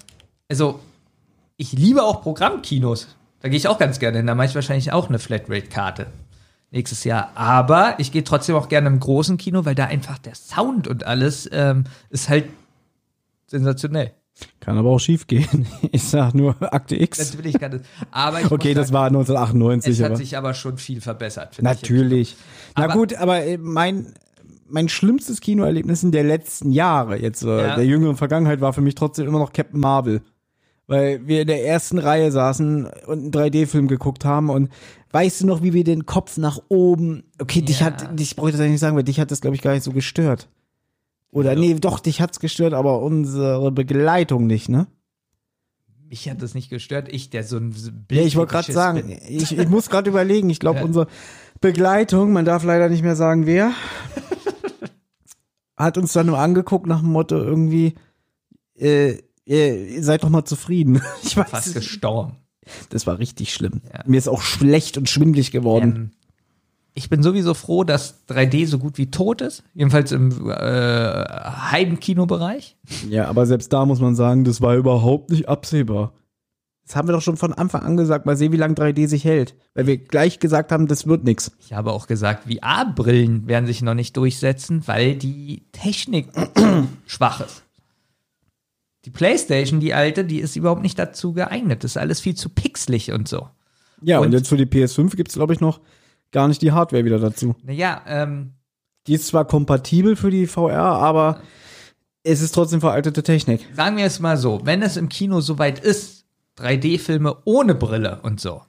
[0.48, 0.80] Also,
[1.56, 3.08] ich liebe auch Programmkinos.
[3.40, 4.26] Da gehe ich auch ganz gerne hin.
[4.26, 6.06] Da mache ich wahrscheinlich auch eine Flatrate-Karte
[6.70, 7.30] nächstes Jahr.
[7.34, 11.04] Aber ich gehe trotzdem auch gerne im großen Kino, weil da einfach der Sound und
[11.04, 12.46] alles ähm, ist halt
[13.46, 14.12] sensationell.
[14.60, 15.66] Kann aber auch schief gehen.
[15.92, 17.18] Ich sag nur Akte X.
[17.34, 17.80] Natürlich kann das.
[18.10, 20.16] Aber ich Okay, das sagen, war 1998, es hat aber.
[20.16, 21.58] sich aber schon viel verbessert.
[21.60, 22.36] Natürlich.
[22.76, 24.14] Na Aber- gut, aber äh, mein,
[24.68, 27.74] mein schlimmstes Kinoerlebnis in der letzten Jahre, jetzt äh, Ja.
[27.76, 30.22] der jüngeren Vergangenheit, war für mich trotzdem immer noch Captain Marvel.
[30.88, 34.70] Weil wir in der ersten Reihe saßen und einen 3D-Film geguckt haben und
[35.12, 37.24] weißt du noch, wie wir den Kopf nach oben.
[37.38, 37.86] Okay, dich Ja.
[37.86, 39.74] hat, dich brauche ich das eigentlich nicht sagen, weil dich hat das, glaube ich, gar
[39.74, 40.48] nicht so gestört.
[41.30, 44.86] Oder nee, doch, dich hat's gestört, aber unsere Begleitung nicht, ne?
[46.08, 47.12] Mich hat das nicht gestört.
[47.12, 47.74] Ich, der so ein
[48.10, 50.84] Ja, ich wollte gerade sagen, ich, ich muss gerade überlegen, ich glaube, Ja.
[50.86, 51.06] unsere
[51.60, 53.72] Begleitung, man darf leider nicht mehr sagen, wer,
[55.76, 57.94] hat uns dann nur angeguckt nach dem Motto irgendwie,
[58.74, 59.18] äh,
[59.56, 61.00] ihr seid doch mal zufrieden.
[61.22, 62.36] Ich weiß, Fast es- gestorben.
[62.90, 63.80] das war richtig schlimm.
[63.92, 64.02] Ja.
[64.06, 65.94] Mir ist auch schlecht und schwindlig geworden.
[65.96, 66.10] Ähm,
[66.94, 69.62] ich bin sowieso froh, dass 3D so gut wie tot ist.
[69.72, 71.24] Jedenfalls im äh,
[71.70, 72.76] Heimkinobereich.
[73.08, 76.12] Ja, aber selbst da muss man sagen, das war überhaupt nicht absehbar.
[76.86, 78.24] Das haben wir doch schon von Anfang an gesagt.
[78.26, 79.54] Mal sehen, wie lange 3D sich hält.
[79.74, 81.52] Weil wir gleich gesagt haben, das wird nix.
[81.60, 86.28] Ich habe auch gesagt, VR-Brillen werden sich noch nicht durchsetzen, weil die Technik
[87.06, 87.62] schwach ist.
[89.08, 91.82] Die PlayStation, die alte, die ist überhaupt nicht dazu geeignet.
[91.82, 93.48] Das ist alles viel zu pixelig und so.
[94.02, 95.80] Ja, und, Und- jetzt für die PS5 gibt's glaube ich, noch
[96.30, 97.56] gar nicht die Hardware wieder dazu.
[97.62, 98.52] Naja, ähm,
[99.06, 101.40] Die ist zwar kompatibel für die VR, aber
[102.22, 103.66] es ist trotzdem veraltete Technik.
[103.74, 106.26] sagen wir es mal so, wenn es im Kino soweit ist,
[106.58, 108.60] 3D-Filme ohne Brille und so.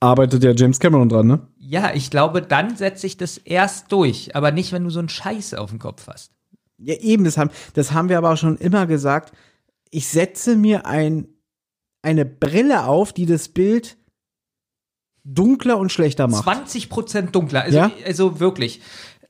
[0.00, 1.46] Arbeitet ja James Cameron dran, ne?
[1.58, 5.08] Ja, ich glaube, dann setze ich das erst durch, aber nicht, wenn du so einen
[5.08, 6.32] Scheiß auf dem Kopf hast.
[6.82, 9.32] Ja, eben, das haben, das haben wir aber auch schon immer gesagt.
[9.90, 11.28] Ich setze mir ein,
[12.02, 13.98] eine Brille auf, die das Bild
[15.24, 16.44] dunkler und schlechter macht.
[16.44, 17.90] 20 Prozent dunkler, also, Ja?
[18.06, 18.80] also wirklich.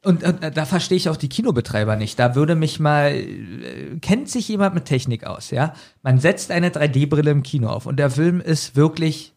[0.02, 2.18] Und, und da verstehe ich auch die Kinobetreiber nicht.
[2.18, 5.74] Da würde mich mal, äh, kennt sich jemand mit Technik aus, ja?
[6.02, 9.34] Man setzt eine 3D-Brille im Kino auf und der Film ist wirklich,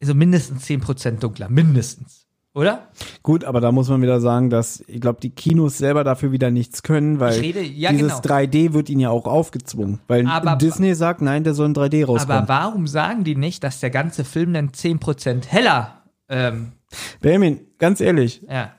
[0.00, 2.23] also mindestens 10 Prozent dunkler, mindestens.
[2.54, 2.88] Oder?
[3.24, 6.52] Gut, aber da muss man wieder sagen, dass ich glaube, die Kinos selber dafür wieder
[6.52, 8.34] nichts können, weil rede- ja, dieses genau.
[8.36, 9.98] 3D wird ihnen ja auch aufgezwungen.
[10.06, 12.38] Weil Aber- Disney sagt, nein, der soll in 3D rauskommen.
[12.38, 16.72] Aber warum sagen die nicht, dass der ganze Film dann 10 Prozent heller, ähm,
[17.20, 18.70] Benjamin, ganz ehrlich, ja.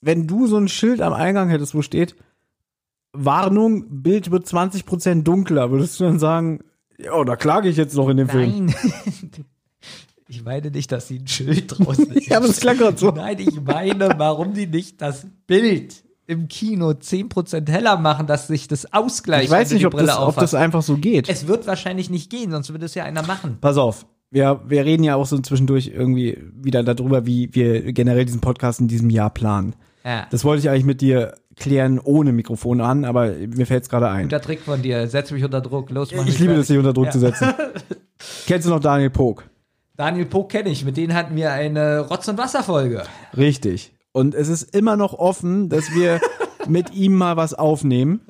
[0.00, 2.16] wenn du so ein Schild am Eingang hättest, wo steht,
[3.12, 6.60] Warnung, Bild wird 20% dunkler, würdest du dann sagen,
[6.98, 8.74] ja, da klage ich jetzt noch in dem Film.
[10.30, 12.26] Ich meine nicht, dass sie ein Schild draußen ist.
[12.28, 13.10] Ja, aber das klang gerade so.
[13.10, 18.68] Nein, ich meine, warum die nicht das Bild im Kino 10% heller machen, dass sich
[18.68, 19.46] das ausgleicht.
[19.46, 21.28] Ich weiß nicht, ob das, ob das einfach so geht.
[21.28, 23.58] Es wird wahrscheinlich nicht gehen, sonst würde es ja einer machen.
[23.60, 28.24] Pass auf, wir, wir reden ja auch so zwischendurch irgendwie wieder darüber, wie wir generell
[28.24, 29.74] diesen Podcast in diesem Jahr planen.
[30.04, 30.28] Ja.
[30.30, 34.08] Das wollte ich eigentlich mit dir klären ohne Mikrofon an, aber mir fällt es gerade
[34.08, 34.22] ein.
[34.26, 35.08] Guter Trick von dir.
[35.08, 35.90] Setz mich unter Druck.
[35.90, 37.10] Los, mach Ich liebe das, dich unter Druck Ja.
[37.10, 37.48] zu setzen.
[38.46, 39.49] Kennst du noch Daniel Pog?
[40.00, 40.82] Daniel Pog kenne ich.
[40.86, 43.02] Mit denen hatten wir eine Rotz- und Wasserfolge.
[43.36, 43.92] Richtig.
[44.12, 46.22] Und es ist immer noch offen, dass wir
[46.66, 48.22] mit ihm mal was aufnehmen.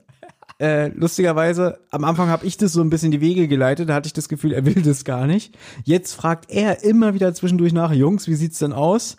[0.59, 4.09] Äh, lustigerweise, am Anfang habe ich das so ein bisschen die Wege geleitet, da hatte
[4.09, 5.57] ich das Gefühl, er will das gar nicht.
[5.85, 9.17] Jetzt fragt er immer wieder zwischendurch nach, Jungs, wie sieht's denn aus?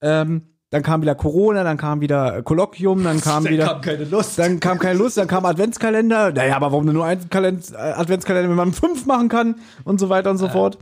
[0.00, 3.66] Ähm, dann kam wieder Corona, dann kam wieder Kolloquium, dann kam Dann wieder.
[3.66, 4.38] kam keine Lust.
[4.38, 6.30] Dann kam keine Lust, dann kam Adventskalender.
[6.30, 9.98] Naja, aber warum denn nur ein Kalend äh, Adventskalender, wenn man fünf machen kann und
[9.98, 10.78] so weiter und so fort.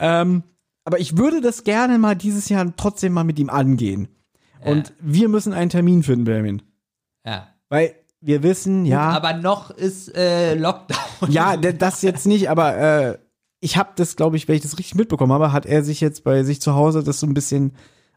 [0.00, 0.42] Ähm,
[0.84, 4.08] aber ich würde das gerne mal dieses Jahr trotzdem mal mit ihm angehen.
[4.64, 6.62] Und wir müssen einen Termin finden, Benjamin.
[7.26, 7.48] Ja.
[7.68, 11.30] Weil wir wissen, ja, Aber noch ist äh, Lockdown.
[11.30, 13.18] ja, das jetzt nicht, aber äh,
[13.60, 16.24] ich habe das, glaube ich, wenn ich das richtig mitbekommen habe, hat er sich jetzt
[16.24, 17.72] bei sich zu Hause das so ein bisschen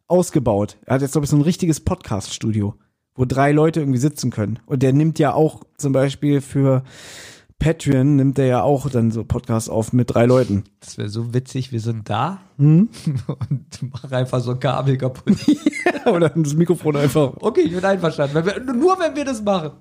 [0.07, 0.77] ausgebaut.
[0.85, 2.75] Er hat jetzt, glaube ich, so ein richtiges Podcast-Studio,
[3.15, 4.59] wo drei Leute irgendwie sitzen können.
[4.65, 6.83] Und der nimmt ja auch zum Beispiel für
[7.59, 10.65] Patreon, nimmt er ja auch dann so Podcasts auf mit drei Leuten.
[10.79, 12.89] Das wäre so witzig, wir sind da Hm?
[13.27, 15.35] und machen einfach so ein Kabel kaputt.
[16.05, 17.33] Oder das Mikrofon einfach.
[17.39, 18.35] Okay, ich bin einverstanden.
[18.35, 19.71] Wenn wir, nur wenn wir das machen.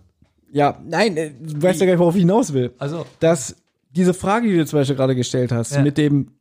[0.52, 2.72] Ja, nein, äh, du weißt ja gar nicht, worauf ich hinaus will.
[2.78, 3.56] Also, dass
[3.90, 5.82] diese Frage, die du zum Beispiel gerade gestellt hast, Ja.
[5.82, 6.32] mit dem,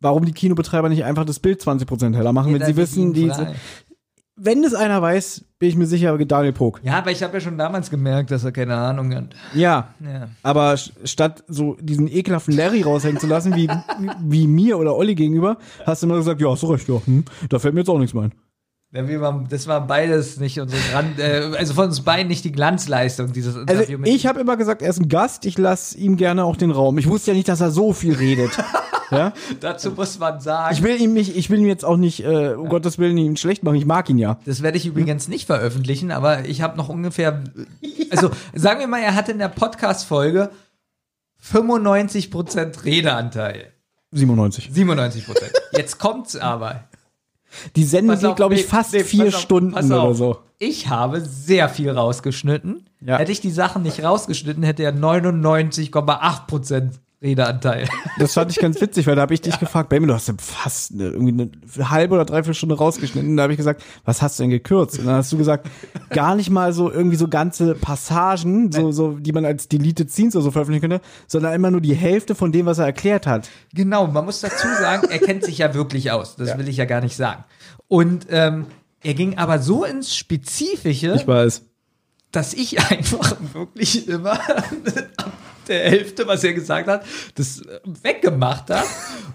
[0.00, 3.30] warum die Kinobetreiber nicht einfach das Bild 20% heller machen, wenn sie wissen, die,
[4.36, 6.80] wenn es einer weiß, bin ich mir sicher, Daniel Pog.
[6.82, 9.26] Ja, aber ich habe ja schon damals gemerkt, dass er keine Ahnung hat.
[9.54, 10.28] Ja, Ja.
[10.42, 13.68] aber st- statt so diesen ekelhaften Larry raushängen zu lassen, wie,
[14.20, 15.56] wie mir oder Olli gegenüber,
[15.86, 17.98] hast du immer gesagt, ja, hast du recht, ja, hm, da fällt mir jetzt auch
[17.98, 18.34] nichts mehr ein.
[18.94, 23.32] Ja, das war beides nicht unsere Gran äh, also von uns beiden nicht die Glanzleistung
[23.32, 26.16] dieses Also Interview mit ich habe immer gesagt, er ist ein Gast, ich lasse ihm
[26.16, 26.96] gerne auch den Raum.
[26.98, 28.52] Ich wusste ja nicht, dass er so viel redet.
[29.10, 29.32] ja?
[29.58, 30.72] Dazu muss man sagen.
[30.72, 33.36] Ich will ihm nicht, ich will ihm jetzt auch nicht, äh, um Gottes Willen, ihn
[33.36, 33.74] schlecht machen.
[33.74, 34.38] Ich mag ihn ja.
[34.44, 37.42] das werde ich übrigens nicht veröffentlichen, aber ich habe noch ungefähr,
[38.10, 40.50] also sagen wir mal, er hatte in der Podcast-Folge
[41.42, 43.72] 95% Redeanteil.
[44.12, 44.70] 97.
[44.72, 45.24] 97%.
[45.72, 46.84] Jetzt kommt's aber.
[47.76, 50.38] Die Sendung geht, glaube ich, nee, fast nee, vier auf, Stunden oder so.
[50.58, 52.86] Ich habe sehr viel rausgeschnitten.
[53.00, 53.18] Ja.
[53.18, 56.92] Hätte ich die Sachen nicht rausgeschnitten, hätte er 99,8%
[57.24, 57.88] Redeanteil.
[58.18, 60.34] Das fand ich ganz witzig, weil da habe ich dich gefragt, Baby, du hast ja
[60.38, 63.36] fast eine, irgendwie eine halbe oder dreiviertel Stunde rausgeschnitten.
[63.36, 64.98] Da habe ich gesagt, was hast du denn gekürzt?
[64.98, 65.68] Und dann hast du gesagt,
[66.10, 70.36] gar nicht mal so irgendwie so ganze Passagen, so, so, die man als Deleted Scenes
[70.36, 73.48] oder so veröffentlichen könnte, sondern immer nur die Hälfte von dem, was er erklärt hat.
[73.72, 76.36] Genau, man muss dazu sagen, er kennt sich ja wirklich aus.
[76.36, 77.44] Das will ich ja gar nicht sagen.
[77.88, 78.66] Und ähm,
[79.02, 81.62] er ging aber so ins Spezifische, weiß.
[82.32, 84.38] dass ich einfach wirklich immer
[85.68, 87.04] der Hälfte, was er gesagt hat,
[87.34, 88.86] das äh, weggemacht habe.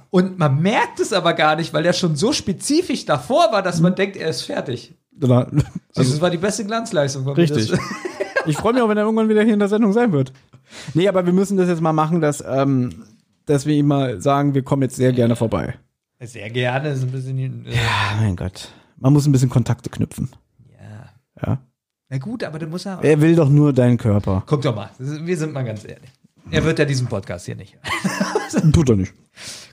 [0.09, 3.79] Und man merkt es aber gar nicht, weil er schon so spezifisch davor war, dass
[3.79, 4.95] man denkt, er ist fertig.
[5.21, 5.53] Also, also,
[5.95, 7.23] das war die beste Glanzleistung.
[7.23, 7.37] von mir.
[7.39, 7.71] richtig.
[8.45, 10.31] Ich freue mich auch, wenn er irgendwann wieder hier in der Sendung sein wird.
[10.93, 13.03] Nee, aber wir müssen das jetzt mal machen, dass, ähm,
[13.45, 15.75] dass wir ihm mal sagen, wir kommen jetzt sehr gerne vorbei.
[16.21, 16.89] sehr gerne.
[16.89, 18.69] Ist ein bisschen, äh, Ah, mein Gott.
[18.97, 20.29] Man muss ein bisschen Kontakte knüpfen.
[20.71, 21.09] ja.
[21.45, 21.59] Ja.
[22.09, 22.99] Na gut, aber du musst ja.
[23.01, 24.43] Er will doch nur deinen Körper.
[24.47, 26.09] Guck doch mal, wir sind mal ganz ehrlich.
[26.51, 27.77] Er wird ja diesen Podcast hier nicht.
[28.73, 29.13] Tut er nicht.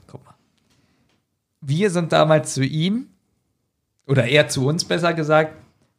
[0.05, 0.35] Guck mal.
[1.61, 3.07] Wir sind damals zu ihm,
[4.05, 5.53] oder er zu uns besser gesagt,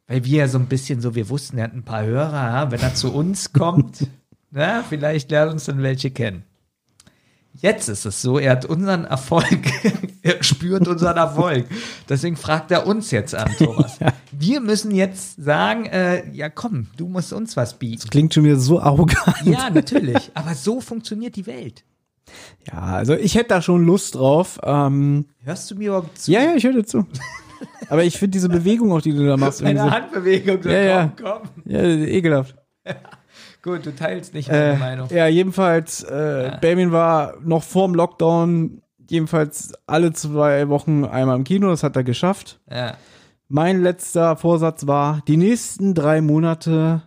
[0.07, 2.79] weil wir ja so ein bisschen so, wir wussten, er hat ein paar Hörer, wenn
[2.79, 4.07] er zu uns kommt,
[4.51, 6.43] na, vielleicht lernt uns dann welche kennen.
[7.61, 9.47] Jetzt ist es so, er hat unseren Erfolg,
[10.21, 11.65] er spürt unseren Erfolg.
[12.07, 13.99] Deswegen fragt er uns jetzt an, Thomas.
[14.31, 18.09] Wir müssen jetzt sagen, äh, ja komm, du musst uns was bieten.
[18.09, 19.35] Klingt schon wieder so arrogant.
[19.43, 20.31] Ja, natürlich.
[20.33, 21.83] Aber so funktioniert die Welt.
[22.71, 24.59] Ja, also ich hätte da schon Lust drauf.
[24.63, 26.31] Ähm, Hörst du mir überhaupt zu?
[26.31, 27.05] ja, ja, ich höre dir zu.
[27.89, 30.61] Aber ich finde diese Bewegung auch, die du da machst, Eine Handbewegung.
[30.63, 31.11] So, Ja, ja.
[31.21, 31.63] komm, komm.
[31.65, 32.55] ja, ekelhaft.
[33.61, 35.09] Gut, du teilst nicht meine Äh, Meinung.
[35.09, 41.67] ja, jedenfalls, äh, Damien war noch vorm Lockdown, jedenfalls alle zwei Wochen einmal im Kino,
[41.69, 42.59] das hat er geschafft.
[42.71, 42.95] Ja.
[43.49, 47.01] Mein letzter Vorsatz war, die nächsten drei Monate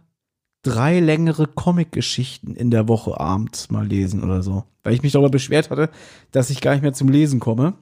[0.63, 4.65] drei längere Comic-Geschichten in der Woche abends mal lesen oder so.
[4.85, 5.89] Weil ich mich darüber beschwert hatte,
[6.33, 7.75] dass ich gar nicht mehr zum Lesen komme.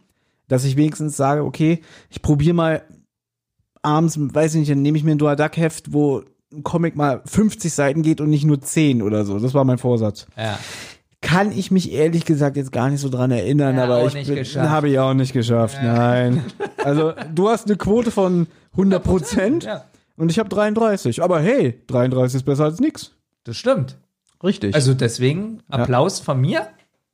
[0.49, 2.83] Dass ich wenigstens sage, okay, ich probiere mal
[3.83, 6.23] abends, weiß ich nicht, dann nehme ich mir ein Dual Duck Heft, wo
[6.53, 9.39] ein Comic mal 50 Seiten geht und nicht nur 10 oder so.
[9.39, 10.27] Das war mein Vorsatz.
[10.37, 10.59] Ja.
[11.23, 14.89] Kann ich mich ehrlich gesagt jetzt gar nicht so dran erinnern, Ja, aber ich habe
[14.89, 15.77] ich auch nicht geschafft.
[15.83, 16.43] Nein.
[16.83, 19.85] Also, du hast eine Quote von 100 Prozent Ja.
[20.17, 21.23] und ich habe 33.
[21.23, 23.13] Aber hey, 33 ist besser als nix.
[23.45, 23.97] Das stimmt.
[24.43, 24.75] Richtig.
[24.75, 26.69] Also deswegen Applaus von mir,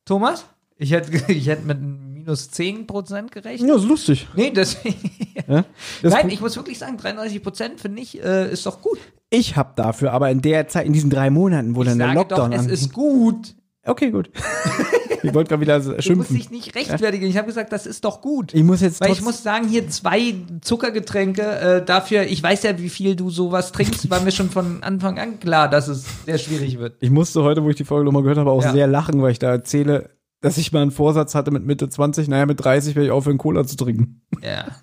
[0.05, 0.45] Thomas.
[0.79, 3.69] Ich hätte, ich hätte mit minus 10% gerechnet.
[3.69, 4.29] ja, ist lustig.
[4.35, 5.11] Nee, deswegen.
[5.49, 5.65] Ja?
[6.03, 8.99] Nein, ich muss wirklich sagen, 33% finde ich, äh, ist doch gut.
[9.31, 12.15] Ich habe dafür, aber in der Zeit, in diesen drei Monaten, wo Ich dann der
[12.15, 13.55] Lockdown doch, es ist gut.
[13.85, 14.31] Okay, gut.
[15.23, 16.37] ich wollte gerade wieder Du musst schimpfen.
[16.37, 17.27] dich nicht rechtfertigen.
[17.27, 18.53] Ich habe gesagt, das ist doch gut.
[18.55, 22.79] Ich muss jetzt Weil ich muss sagen, hier zwei Zuckergetränke äh, dafür, ich weiß ja,
[22.79, 26.39] wie viel du sowas trinkst, war mir schon von Anfang an klar, dass es sehr
[26.39, 26.97] schwierig wird.
[27.01, 28.73] Ich musste heute, wo ich die Folge nochmal gehört habe, auch Ja.
[28.73, 30.11] sehr lachen, weil ich da erzähle,
[30.41, 33.39] dass ich mal einen Vorsatz hatte mit Mitte 20, naja, mit 30 werde ich aufhören,
[33.39, 34.23] Cola zu trinken.
[34.43, 34.67] Ja.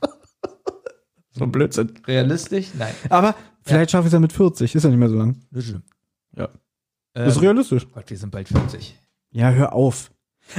[1.36, 1.94] So ein Blödsinn.
[2.06, 2.68] Realistisch?
[2.78, 2.94] Nein.
[3.10, 3.34] Aber
[3.64, 5.38] vielleicht schaffe ich es ja mit 40, ist ja nicht mehr so lang.
[5.51, 5.76] Das ist,
[6.36, 6.45] Ja.
[6.45, 6.49] ähm,
[7.26, 7.88] Das ist realistisch.
[7.93, 8.97] Gott, wir sind bald 40.
[9.32, 10.11] Ja, hör auf.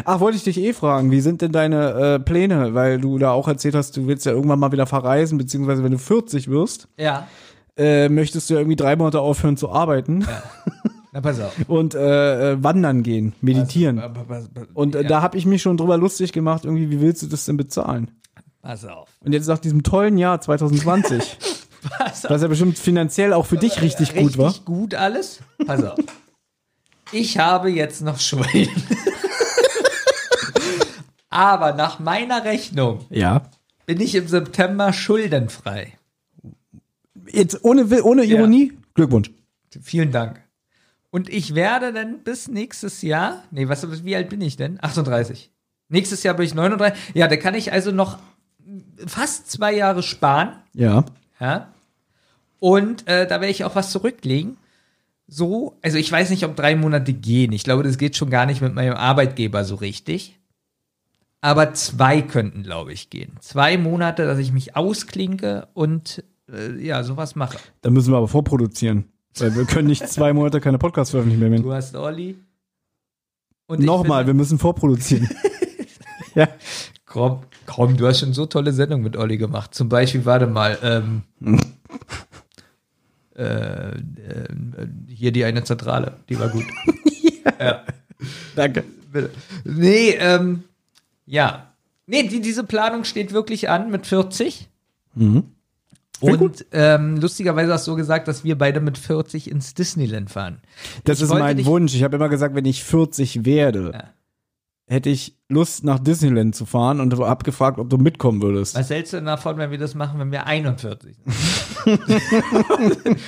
[0.07, 2.73] Ach, wollte ich dich eh fragen, wie sind denn deine äh, Pläne?
[2.75, 5.93] Weil du da auch erzählt hast, du willst ja irgendwann mal wieder verreisen, beziehungsweise wenn
[5.93, 7.29] du 40 wirst, Ja.
[7.77, 10.25] äh, möchtest du ja irgendwie drei Monate aufhören zu arbeiten
[11.13, 11.53] Na, pass auf.
[11.69, 13.99] und äh, äh, wandern gehen, meditieren.
[13.99, 16.89] Aber- aber- aber- und äh, ja, da habe ich mich schon drüber lustig gemacht, irgendwie,
[16.91, 18.11] wie willst du das denn bezahlen?
[18.63, 19.11] Pass auf.
[19.21, 21.37] Und jetzt nach diesem tollen Jahr 2020,
[21.99, 22.31] Pass auf.
[22.31, 24.49] was ja bestimmt finanziell auch für dich richtig, gut war.
[24.49, 25.41] Richtig gut alles.
[25.67, 25.99] Pass auf.
[27.13, 28.69] Ich habe jetzt noch Schulden.
[31.31, 33.43] Aber nach meiner Rechnung Ja.
[33.87, 35.93] bin ich im September schuldenfrei.
[37.31, 38.39] Jetzt ohne, ohne Ja.
[38.39, 39.31] Ironie, Glückwunsch.
[39.83, 40.41] Vielen Dank.
[41.11, 44.79] Und ich werde dann bis nächstes Jahr, nee, was, wie alt bin ich denn?
[44.83, 45.51] 38.
[45.89, 46.99] Nächstes Jahr bin ich 39.
[47.15, 48.19] Ja, da kann ich also noch
[49.07, 50.57] fast zwei Jahre sparen.
[50.73, 51.05] Ja.
[51.41, 51.69] Ja.
[52.65, 54.57] Und äh, da werde ich auch was zurücklegen.
[55.27, 57.53] So, also ich weiß nicht, ob drei Monate gehen.
[57.53, 60.39] Ich glaube, das geht schon gar nicht mit meinem Arbeitgeber so richtig.
[61.43, 63.33] Aber zwei könnten, glaube ich, gehen.
[63.41, 67.59] Zwei Monate, dass ich mich ausklinke und äh, ja, sowas mache.
[67.83, 69.13] Da müssen wir aber vorproduzieren.
[69.37, 71.61] Weil wir können nicht zwei Monate keine Podcasts veröffentlichen mehr.
[71.61, 72.39] Du hast Olli.
[73.67, 75.29] Und Nochmal, wir müssen vorproduzieren.
[76.35, 76.49] ja.
[77.05, 79.75] Komm, komm, du hast schon so tolle Sendungen mit Olli gemacht.
[79.75, 81.25] Zum Beispiel, warte mal, ähm,
[83.37, 83.95] äh, äh,
[85.09, 86.65] hier die eine Zentrale, die war gut.
[88.57, 88.85] Danke.
[89.13, 89.31] Bitte.
[89.65, 90.65] Nee, ähm,
[91.27, 91.73] ja.
[92.07, 94.69] Nee, die, diese Planung steht wirklich an mit 40.
[95.15, 95.45] Mhm.
[96.21, 100.61] Und ähm, lustigerweise hast du so gesagt, dass wir beide mit 40 ins Disneyland fahren.
[101.05, 101.95] Das Ich ist mein Wunsch.
[101.95, 104.05] Ich habe immer gesagt, wenn ich 40 werde, Ja.
[104.87, 108.77] Hätte ich Lust, nach Disneyland zu fahren und habe gefragt, ob du mitkommen würdest.
[108.77, 111.35] Was hältst du denn davon, wenn wir das machen, wenn wir 41 sind?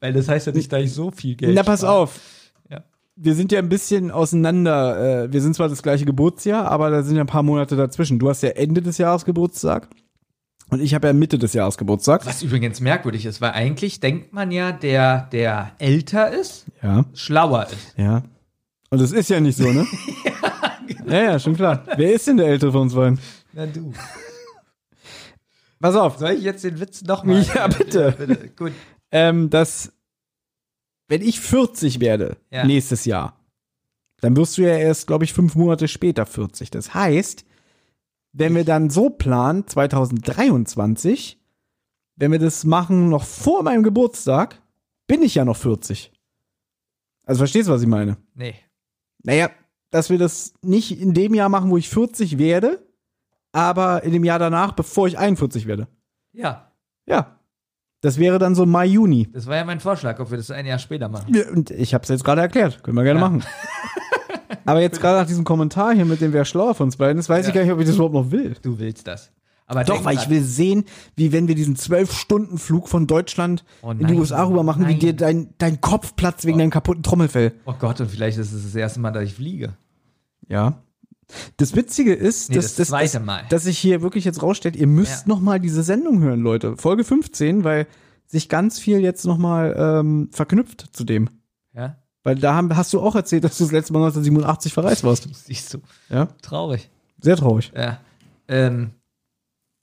[0.00, 1.94] Weil das heißt ja nicht, dass ich so viel Geld Na, pass spare.
[1.96, 2.20] auf.
[2.70, 2.84] Ja.
[3.16, 5.24] Wir sind ja ein bisschen auseinander.
[5.24, 8.18] Äh, wir sind zwar das gleiche Geburtsjahr, aber da sind ja ein paar Monate dazwischen.
[8.18, 9.88] Du hast ja Ende des Jahres Geburtstag
[10.70, 12.26] und ich habe ja Mitte des Jahres Geburtstag.
[12.26, 17.04] Was übrigens merkwürdig ist, weil eigentlich denkt man ja, der, der älter ist, Ja.
[17.14, 17.94] schlauer ist.
[17.96, 18.22] Ja.
[18.90, 19.86] Und das ist ja nicht so, ne?
[21.06, 21.84] ja, ja, schon klar.
[21.96, 23.18] Wer ist denn der Ältere von uns beiden?
[23.52, 23.92] Na du.
[25.80, 26.18] Pass auf.
[26.18, 27.42] Soll ich jetzt den Witz nochmal?
[27.54, 28.14] Ja, bitte.
[28.16, 28.48] bitte.
[28.50, 28.72] Gut.
[29.10, 29.92] ähm, dass
[31.08, 32.64] wenn ich 40 werde Ja.
[32.64, 33.38] nächstes Jahr,
[34.20, 36.70] dann wirst du ja erst, glaube ich, fünf Monate später 40.
[36.70, 37.44] Das heißt,
[38.32, 41.38] wenn wir dann so planen, 2023,
[42.16, 44.60] wenn wir das machen noch vor meinem Geburtstag,
[45.06, 46.12] bin ich ja noch 40.
[47.24, 48.16] Also verstehst du, was ich meine?
[48.34, 48.54] Nee.
[49.26, 49.50] Naja,
[49.90, 52.82] dass wir das nicht in dem Jahr machen, wo ich 40 werde,
[53.52, 55.88] aber in dem Jahr danach, bevor ich 41 werde.
[56.32, 56.72] Ja,
[57.06, 57.32] Ja.
[58.02, 59.28] Das wäre dann so Mai, Juni.
[59.32, 61.34] das war ja mein Vorschlag, ob wir das ein Jahr später machen.
[61.34, 62.82] Ja, Und ich habe es jetzt gerade erklärt.
[62.84, 63.28] Können wir gerne Ja.
[63.28, 63.42] machen.
[64.66, 67.28] Aber jetzt gerade nach diesem Kommentar hier mit dem wer schlauer von uns beiden ist,
[67.28, 68.54] weiß ich gar nicht, ob ich das überhaupt noch will.
[68.62, 69.32] Du willst das.
[69.66, 70.84] Aber Doch, weil ich will sehen,
[71.16, 74.62] wie wenn wir diesen zwölf Stunden Flug von Deutschland Oh in die nein, USA rüber
[74.62, 75.00] machen, wie nein.
[75.00, 77.52] dir dein, dein Kopf platzt wegen deinem kaputten Trommelfell.
[77.64, 79.76] Oh Gott, und vielleicht ist es das erste Mal, dass ich fliege.
[80.48, 80.82] Ja.
[81.56, 85.26] Das Witzige ist, Nee, dass, das dass, dass, sich hier wirklich jetzt rausstellt, ihr müsst
[85.26, 85.34] Ja.
[85.34, 86.76] noch mal diese Sendung hören, Leute.
[86.76, 87.88] Folge 15, weil
[88.26, 91.28] sich ganz viel jetzt noch mal ähm, verknüpft zu dem.
[91.74, 91.96] Ja?
[92.22, 95.28] Weil da haben, hast du auch erzählt, dass du das letzte Mal 1987 verreist warst.
[95.46, 95.78] Siehst du.
[96.08, 96.88] Ja, Traurig.
[97.20, 97.72] sehr traurig.
[97.76, 97.98] Ja.
[98.46, 98.90] Ähm,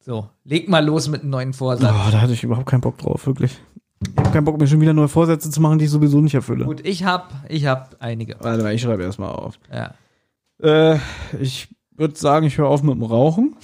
[0.06, 1.89] so, leg mal los mit einem neuen Vorsatz.
[1.89, 3.58] Oh, da hatte ich überhaupt keinen Bock drauf, wirklich.
[4.01, 6.34] Ich habe keinen Bock, mir schon wieder neue Vorsätze zu machen, die ich sowieso nicht
[6.34, 6.66] erfülle.
[6.66, 8.36] Gut, ich hab, ich hab einige.
[8.41, 9.58] Warte mal, ich schreibe erstmal auf.
[9.72, 9.93] Ja.
[10.62, 10.99] Äh,
[11.39, 13.56] ich würde sagen, ich höre auf mit dem Rauchen.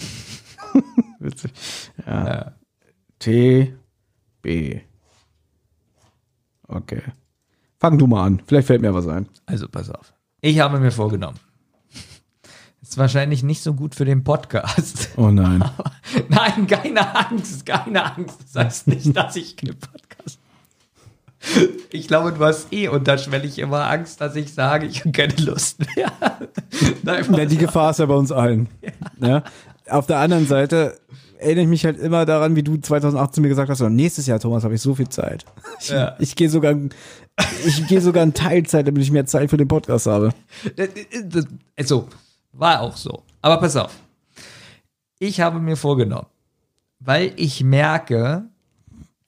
[1.20, 1.52] Witzig.
[2.06, 2.28] Ja.
[2.28, 2.52] ja.
[3.20, 3.74] T,
[4.42, 4.80] B.
[6.70, 7.02] Okay.
[7.80, 8.42] Fang du mal an.
[8.46, 9.28] Vielleicht fällt mir was ein.
[9.46, 10.14] Also pass auf.
[10.40, 11.38] Ich habe mir vorgenommen.
[12.90, 15.10] Ist wahrscheinlich nicht so gut für den Podcast.
[15.16, 15.64] Oh nein.
[16.28, 18.38] Nein, keine Angst, keine Angst.
[18.52, 20.40] Das heißt nicht, dass ich keinen Podcast.
[21.92, 25.80] Ich glaube, du hast eh unterschwellig immer Angst, dass ich sage, ich habe keine Lust
[25.96, 26.12] mehr.
[27.04, 28.68] Nein, Ja, die Gefahr ist ja bei uns allen.
[29.22, 29.44] Ja.
[29.88, 31.00] Auf der anderen Seite
[31.38, 34.64] erinnere ich mich halt immer daran, wie du 2018 mir gesagt hast, nächstes Jahr, Thomas,
[34.64, 35.46] habe ich so viel Zeit.
[35.80, 36.16] Ich, Ja.
[36.20, 36.76] ich gehe sogar,
[37.66, 40.32] ich gehe sogar in Teilzeit, damit ich mehr Zeit für den Podcast habe.
[41.78, 42.08] Also,
[42.52, 43.24] war auch so.
[43.41, 43.95] Aber pass auf.
[45.20, 46.28] Ich habe mir vorgenommen,
[47.00, 48.50] weil ich merke,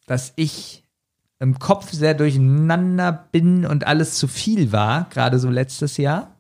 [0.06, 0.84] dass ich
[1.40, 6.36] im Kopf sehr durcheinander bin und alles zu viel war, gerade so letztes Jahr,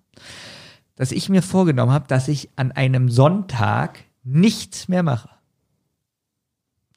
[0.95, 5.29] dass ich mir vorgenommen habe, dass ich an einem Sonntag nichts mehr mache.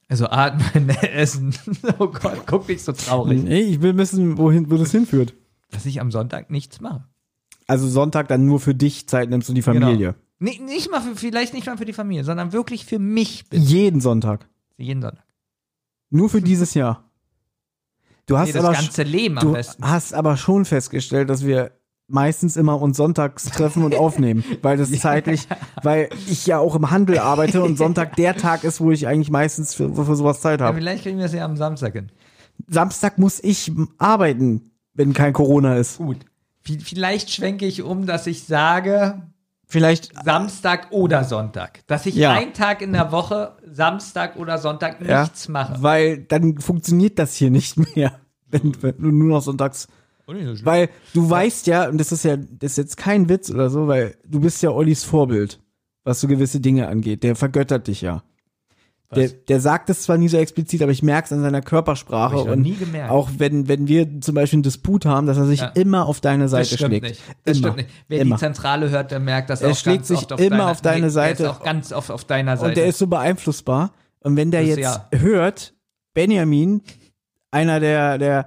[0.08, 1.54] Also atmen, essen.
[1.98, 3.42] Oh Gott, guck nicht so traurig.
[3.42, 5.34] Nee, ich will wissen, wohin, wo das hinführt.
[5.70, 7.04] Dass ich am Sonntag nichts mache.
[7.66, 10.14] Also Sonntag dann nur für dich Zeit nimmst und die Familie.
[10.14, 10.18] Genau.
[10.40, 13.62] Nee, nicht mal für, vielleicht nicht mal für die Familie, sondern wirklich für mich bitte.
[13.62, 14.46] Jeden Sonntag.
[14.76, 15.24] Jeden Sonntag.
[16.10, 17.04] Nur für dieses Jahr.
[18.26, 19.82] Du hast Nee, das aber ganze Leben am du besten.
[19.88, 21.72] hast aber schon festgestellt, dass wir
[22.06, 25.46] meistens immer uns sonntags treffen und aufnehmen, weil das zeitlich,
[25.82, 29.30] weil ich ja auch im Handel arbeite und Sonntag der Tag ist, wo ich eigentlich
[29.30, 30.78] meistens für, für sowas Zeit Ja, habe.
[30.78, 32.10] vielleicht kriegen wir es ja am Samstag hin.
[32.68, 35.98] Samstag muss ich arbeiten, wenn kein Corona ist.
[35.98, 36.18] Gut.
[36.64, 39.22] Vielleicht schwenke ich um, dass ich sage
[39.66, 41.86] Vielleicht Samstag oder Sonntag.
[41.86, 42.32] Dass ich Ja.
[42.32, 45.82] einen Tag in der Woche, Samstag oder Sonntag, ja, nichts mache.
[45.82, 49.88] weil dann funktioniert das hier nicht mehr, wenn, wenn du nur noch sonntags
[50.26, 53.88] Weil du weißt ja, und das ist ja, das ist jetzt kein Witz oder so,
[53.88, 55.60] weil du bist ja Ollis Vorbild,
[56.04, 57.22] was so gewisse Dinge angeht.
[57.22, 58.22] Der vergöttert dich ja.
[59.14, 62.36] Der, der sagt es zwar nie so explizit, aber ich merke es an seiner Körpersprache
[62.36, 63.12] Hab ich und nie gemerkt.
[63.12, 65.66] auch wenn, wenn wir zum Beispiel einen Disput haben, dass er sich Ja.
[65.68, 67.04] immer auf deine das Seite stimmt schlägt.
[67.06, 67.20] nicht.
[67.44, 67.68] Das immer.
[67.68, 67.90] stimmt nicht.
[68.08, 68.34] Wer immer.
[68.36, 70.70] die Zentrale hört, der merkt das Er auch schlägt ganz sich oft auf immer deiner,
[70.70, 71.42] auf deine nee, Seite.
[71.44, 72.68] Der ist auch ganz oft auf deiner Seite.
[72.70, 73.92] Und der ist so beeinflussbar.
[74.20, 75.08] Und wenn der Das- jetzt ja.
[75.12, 75.74] hört,
[76.14, 76.82] Benjamin,
[77.52, 78.46] einer der, der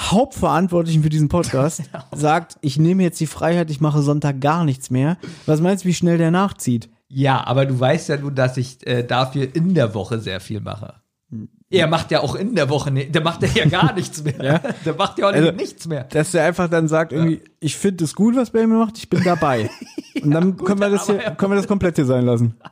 [0.00, 1.82] Hauptverantwortlichen für diesen Podcast,
[2.12, 5.16] sagt, ich nehme jetzt die Freiheit, ich mache Sonntag gar nichts mehr.
[5.46, 6.88] Was meinst du, wie schnell der nachzieht?
[7.08, 10.60] Ja, aber du weißt ja nun, dass ich äh, dafür in der Woche sehr viel
[10.60, 10.94] mache.
[11.70, 14.34] Er macht ja auch in der Woche, ne, der macht ja gar nichts mehr.
[14.42, 14.58] Ja.
[14.84, 16.04] Der macht ja auch Also- nichts mehr.
[16.04, 19.22] Dass der einfach dann sagt, irgendwie, ich finde es gut, was Benjamin macht, ich bin
[19.24, 19.68] dabei.
[20.22, 22.54] Und dann gut, können wir das hier, können wir das komplett hier sein lassen.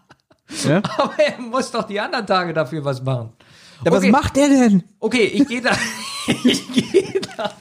[0.64, 0.76] Ja?
[0.98, 3.30] Aber er muss doch die anderen Tage dafür was machen.
[3.84, 4.10] Ja, was Okay.
[4.12, 4.84] macht der denn?
[5.00, 5.72] Okay, ich gehe da.
[6.44, 7.52] ich gehe da.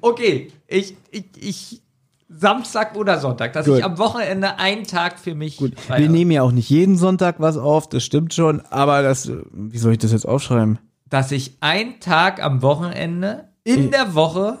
[0.00, 1.82] Okay, ich, ich, ich.
[2.28, 3.78] Samstag oder Sonntag, dass Gut.
[3.78, 5.58] ich am Wochenende einen Tag für mich.
[5.58, 9.02] Gut, frei wir nehmen ja auch nicht jeden Sonntag was auf, das stimmt schon, aber
[9.02, 10.78] das, wie soll ich das jetzt aufschreiben?
[11.08, 14.58] Dass ich einen Tag am Wochenende in der Woche.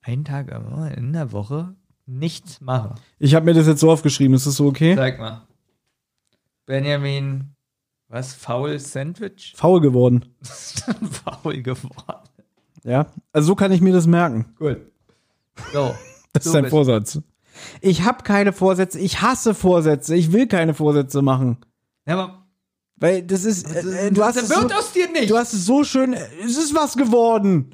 [0.00, 1.74] Einen Tag am Wochenende in der Woche
[2.06, 2.94] nichts mache.
[3.18, 4.94] Ich habe mir das jetzt so aufgeschrieben, ist das so okay?
[4.94, 5.42] Sag mal.
[6.64, 7.54] Benjamin.
[8.08, 8.34] Was?
[8.34, 9.52] Faul Sandwich?
[9.56, 10.24] Faul geworden.
[10.42, 12.28] Faul geworden.
[12.84, 14.54] Ja, also so kann ich mir das merken.
[14.58, 14.78] Gut.
[15.72, 15.94] So.
[16.36, 17.18] Das Du ist dein bist- Vorsatz.
[17.80, 21.56] Ich habe keine Vorsätze, ich hasse Vorsätze, ich will keine Vorsätze machen.
[22.06, 22.46] Ja, aber
[22.96, 25.30] Weil das ist, äh, äh, du hast das es so, wird aus dir nicht.
[25.30, 27.70] du hast es so schön, äh, es ist was geworden.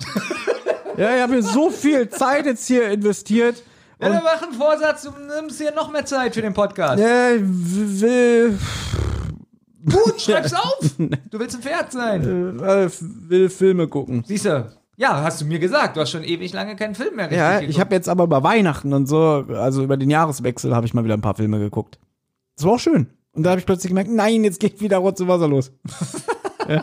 [0.97, 3.63] ja, ich habe mir so viel Zeit jetzt hier investiert.
[4.01, 5.11] Ja, dann mach einen Vorsatz, du
[5.41, 7.01] nimmst dir noch mehr Zeit für den Podcast.
[7.01, 8.59] Ja, ich will,
[9.85, 10.79] Gut, schreib's auf.
[11.31, 12.61] Du willst ein Pferd sein.
[12.61, 14.23] äh, will Filme gucken.
[14.27, 14.71] Siehst du?
[14.97, 15.97] Ja, hast du mir gesagt.
[15.97, 17.71] Du hast schon ewig lange keinen Film mehr richtig Ja, geguckt.
[17.71, 21.05] ich habe jetzt aber über Weihnachten und so, also über den Jahreswechsel habe ich mal
[21.05, 21.99] wieder ein paar Filme geguckt.
[22.57, 23.07] Das war auch schön.
[23.33, 25.73] Und da habe ich plötzlich gemerkt, nein, jetzt geht wieder Rotz und Wasser los.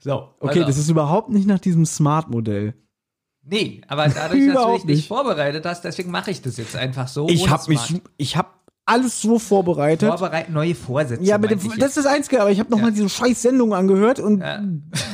[0.00, 0.28] So.
[0.38, 2.74] Okay, das ist überhaupt nicht nach diesem Smart-Modell.
[3.42, 7.08] Nee, aber dadurch, dass du dich nicht vorbereitet hast, deswegen mache ich das jetzt einfach
[7.08, 7.28] so.
[7.28, 8.48] Ich habe mich, ich habe
[8.86, 10.08] alles so vorbereitet.
[10.08, 11.22] vorbereiten, neue Vorsätze.
[11.24, 12.94] ja, mit dem, das ist das Einzige, aber ich habe nochmal Ja.
[12.94, 14.62] diese scheiß Sendung angehört und Ja.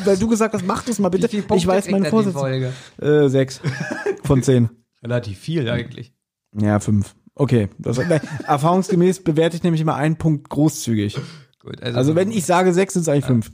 [0.04, 1.34] weil du gesagt hast, mach das mal bitte.
[1.36, 2.38] Ich weiß meine Vorsätze.
[2.38, 2.72] Folge?
[3.00, 3.60] Äh, sechs
[4.24, 4.68] von zehn.
[5.02, 6.12] Relativ viel eigentlich.
[6.56, 7.14] Ja, fünf.
[7.34, 7.70] Okay.
[7.78, 11.18] Das, nein, erfahrungsgemäß bewerte ich nämlich immer einen Punkt großzügig.
[11.62, 13.50] Gut, also, Also wenn ich sage sechs, sind es eigentlich fünf.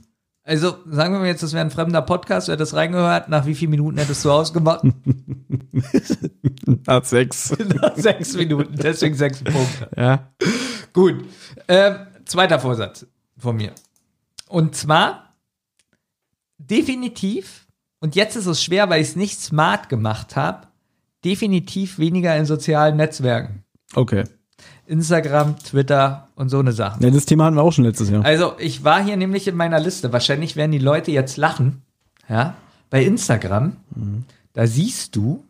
[0.49, 3.53] Also sagen wir mal jetzt, das wäre ein fremder Podcast, wer das reingehört, nach wie
[3.53, 4.83] vielen Minuten hättest du ausgemacht?
[6.87, 7.55] Hat sechs.
[7.75, 9.91] nach sechs Minuten, deswegen sechs Punkte.
[9.95, 10.33] Ja.
[10.91, 11.23] Gut.
[11.67, 13.05] Ähm, zweiter Vorsatz
[13.37, 13.73] von mir.
[14.47, 15.35] Und zwar
[16.57, 17.67] definitiv,
[17.99, 20.65] und jetzt ist es schwer, weil ich es nicht smart gemacht habe,
[21.23, 23.65] definitiv weniger in sozialen Netzwerken.
[23.93, 24.23] Okay.
[24.89, 27.03] Instagram, Twitter und so eine Sachen.
[27.03, 28.25] Ja, das Thema hatten wir auch schon letztes Jahr.
[28.25, 30.11] Also, ich war hier nämlich in meiner Liste.
[30.11, 31.83] Wahrscheinlich werden die Leute jetzt lachen.
[32.27, 32.55] Ja,
[32.89, 33.77] bei Instagram,
[34.53, 35.43] da siehst du,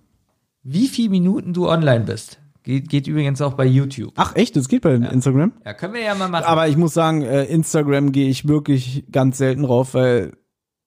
[0.64, 2.40] wie viele Minuten du online bist.
[2.64, 4.14] Geht, geht übrigens auch bei YouTube.
[4.18, 5.54] Ach echt, das geht bei Instagram?
[5.66, 6.44] Ja, können wir ja mal machen.
[6.46, 10.34] Aber ich muss sagen, äh, Instagram gehe ich wirklich ganz selten drauf, weil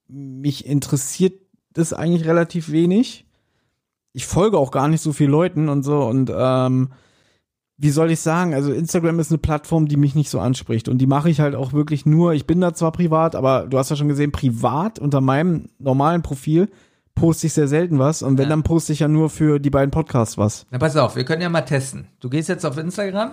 [0.09, 1.41] mich interessiert
[1.73, 3.27] das eigentlich relativ wenig.
[4.13, 6.91] Ich folge auch gar nicht so viel Leuten und so und ähm,
[7.83, 10.99] wie soll ich sagen, also Instagram ist eine Plattform, die mich nicht so anspricht und
[10.99, 13.91] die mache ich halt auch wirklich nur, ich bin da zwar privat, aber du hast
[13.91, 16.69] ja schon gesehen, privat unter meinem normalen Profil
[17.17, 18.51] poste ich sehr selten was und wenn, Ja.
[18.51, 20.65] dann poste ich ja nur für die beiden Podcasts was.
[20.71, 22.07] Na, pass auf, wir können ja mal testen.
[22.21, 23.33] Du gehst jetzt auf Instagram.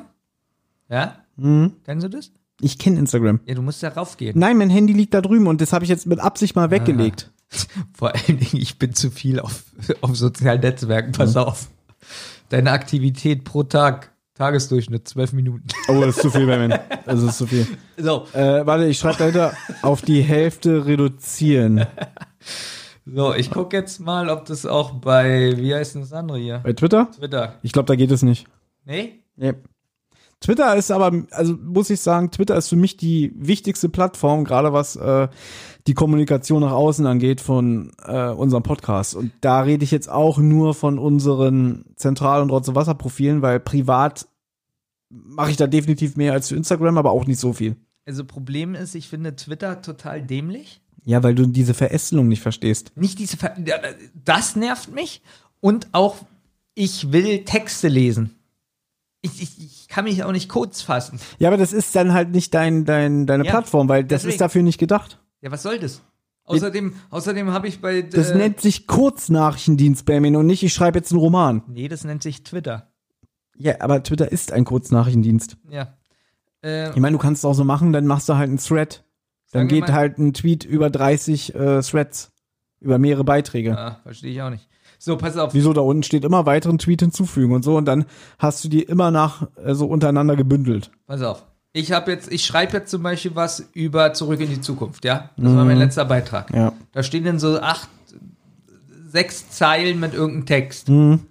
[0.90, 1.16] Ja?
[1.38, 1.74] Mhm.
[1.86, 2.32] Kennst du das?
[2.60, 3.40] Ich kenne Instagram.
[3.46, 4.38] Ja, du musst da raufgehen.
[4.38, 7.32] Nein, mein Handy liegt da drüben und das habe ich jetzt mit Absicht mal weggelegt.
[7.94, 9.64] Vor allen Dingen, ich bin zu viel auf,
[10.02, 11.12] auf sozialen Netzwerken.
[11.14, 11.68] Pass auf.
[12.50, 15.68] Deine Aktivität pro Tag, Tagesdurchschnitt, zwölf Minuten.
[15.90, 16.80] Oh, das ist zu viel bei mir.
[17.06, 17.68] Das ist zu viel.
[17.98, 21.86] So, Äh, warte, ich schreibe dahinter auf die Hälfte reduzieren.
[23.06, 26.60] so ich gucke jetzt mal, ob das auch bei, wie heißt denn das andere hier?
[26.64, 27.12] Bei Twitter?
[27.12, 27.56] Twitter.
[27.64, 28.48] Ich glaube, da geht es nicht.
[28.86, 29.20] Nee?
[29.36, 29.56] Nee.
[30.42, 34.72] Twitter ist aber, also muss ich sagen, Twitter ist für mich die wichtigste Plattform, gerade
[34.72, 35.28] was äh,
[35.88, 39.16] die Kommunikation nach außen angeht von äh, unserem Podcast.
[39.16, 44.28] Und da rede ich jetzt auch nur von unseren Zentral- und Rotze Wasser-Profilen, weil privat
[45.10, 47.76] mache ich da definitiv mehr als für Instagram, aber auch nicht so viel.
[48.06, 50.82] Also Problem ist, ich finde Twitter total dämlich.
[51.04, 52.92] Ja, weil du diese Verästelung nicht verstehst.
[52.96, 53.56] Nicht diese, Ver
[54.26, 55.22] das nervt mich.
[55.60, 56.18] Und auch,
[56.76, 58.39] ich will Texte lesen.
[59.22, 61.20] Ich, ich, ich kann mich auch nicht kurz fassen.
[61.40, 64.32] Ja, aber das ist dann halt nicht dein, dein, deine Ja, Plattform, weil das deswegen.
[64.34, 65.20] ist dafür nicht gedacht.
[65.42, 66.02] Ja, was soll das?
[66.46, 68.02] Außerdem, außerdem habe ich bei.
[68.02, 71.62] Das äh, nennt sich Kurznachrichtendienst, Benjamin, und nicht, ich schreibe jetzt einen Roman.
[71.68, 72.92] Nee, das nennt sich Twitter.
[73.58, 75.58] Ja, aber Twitter ist ein Kurznachrichtendienst.
[75.70, 75.94] Ja.
[76.64, 79.04] Äh, Ich meine, du kannst es auch so machen, dann machst du halt einen Thread.
[79.52, 82.32] Dann geht mal- halt ein Tweet über 30 äh, Threads.
[82.80, 83.78] Über mehrere Beiträge.
[83.78, 84.69] ah, verstehe ich auch nicht.
[85.02, 85.54] So, pass auf.
[85.54, 88.06] Wieso da unten steht immer weiteren Tweet hinzufügen und so und dann
[88.38, 90.92] hast du die immer nach äh, so untereinander gebündelt.
[91.08, 91.46] Pass auf.
[91.72, 95.30] Ich habe jetzt, ich schreibe jetzt zum Beispiel was über Zurück in die Zukunft, ja?
[95.38, 96.54] Das war mein letzter Beitrag.
[96.54, 96.74] Ja.
[96.92, 97.88] Da stehen dann so acht,
[99.08, 101.22] sechs Zeilen mit irgendeinem Text, Mhm.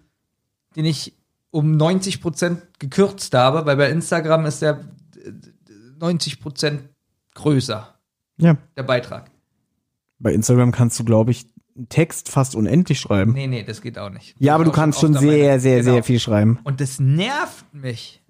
[0.77, 1.13] den ich
[1.51, 4.81] um 90 Prozent gekürzt habe, weil bei Instagram ist der
[5.25, 5.33] äh,
[6.01, 6.83] 90 Prozent
[7.35, 7.95] größer,
[8.39, 8.57] Ja.
[8.77, 9.31] der Beitrag.
[10.21, 11.47] Bei Instagram kannst du, glaube ich,
[11.89, 13.33] Text fast unendlich schreiben.
[13.33, 14.35] Nee, nee, das geht auch nicht.
[14.39, 15.93] Ja, aber du kannst schon sehr, sehr, Genau.
[15.93, 16.59] sehr viel schreiben.
[16.65, 18.23] Und das nervt mich.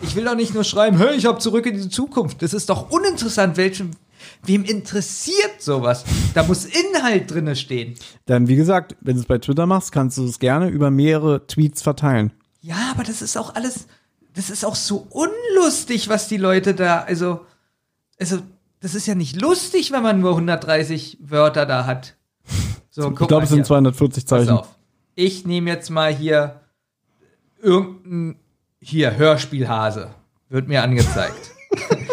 [0.00, 2.40] Ich will doch nicht nur schreiben, hey, ich hab zurück in die Zukunft.
[2.42, 3.90] Das ist doch uninteressant, welchem,
[4.44, 6.04] wem interessiert sowas?
[6.34, 7.94] Da muss Inhalt drinne stehen.
[8.26, 11.46] Dann, wie gesagt, wenn du es bei Twitter machst, kannst du es gerne über mehrere
[11.46, 12.32] Tweets verteilen.
[12.60, 13.86] Ja, aber das ist auch alles,
[14.34, 17.40] das ist auch so unlustig, was die Leute da, also,
[18.18, 18.38] also,
[18.80, 22.16] das ist ja nicht lustig, wenn man nur 130 Wörter da hat.
[22.90, 24.50] So, ich glaube, es sind 240 Pass Zeichen.
[24.58, 24.68] auf.
[25.16, 26.60] Ich nehme jetzt mal hier
[27.60, 28.36] irgendein,
[28.80, 30.14] hier, Hörspielhase.
[30.48, 31.52] Wird mir angezeigt.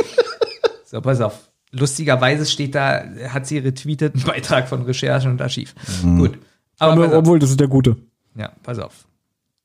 [0.86, 1.52] so, pass auf.
[1.72, 5.76] Lustigerweise steht da, hat sie retweetet, einen Beitrag von Recherche und Archiv.
[6.02, 6.40] Gut.
[6.80, 7.98] Aber, Aber, pass obwohl, das ist der gute.
[8.36, 9.06] Ja, pass auf.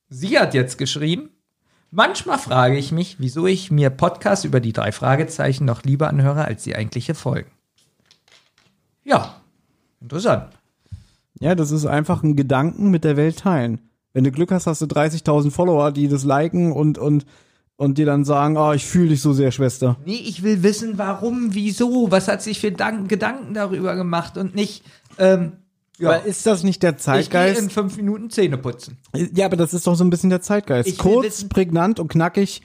[0.09, 1.29] Sie hat jetzt geschrieben,
[1.89, 6.45] manchmal frage ich mich, wieso ich mir Podcasts über die drei Fragezeichen noch lieber anhöre
[6.45, 7.51] als die eigentliche Folgen.
[9.03, 9.41] Ja,
[9.99, 10.56] interessant.
[11.39, 13.81] Ja, das ist einfach ein Gedanken mit der Welt teilen.
[14.13, 17.25] Wenn du Glück hast, hast du 30.000 Follower, die das liken und, und,
[17.75, 19.97] und dir dann sagen, oh, ich fühle dich so sehr, Schwester.
[20.05, 24.55] Nee, ich will wissen, warum, wieso, was hat sich für Dank Gedanken darüber gemacht und
[24.55, 24.83] nicht,
[25.19, 25.53] ähm,
[25.99, 27.71] ja, Aber ist das nicht der ich gehe in Zeitgeist?
[27.71, 28.97] fünf Minuten Zähne putzen.
[29.33, 30.87] Ja, aber das ist doch so ein bisschen der Zeitgeist.
[30.89, 32.61] Ich Kurz, wissen- prägnant und knackig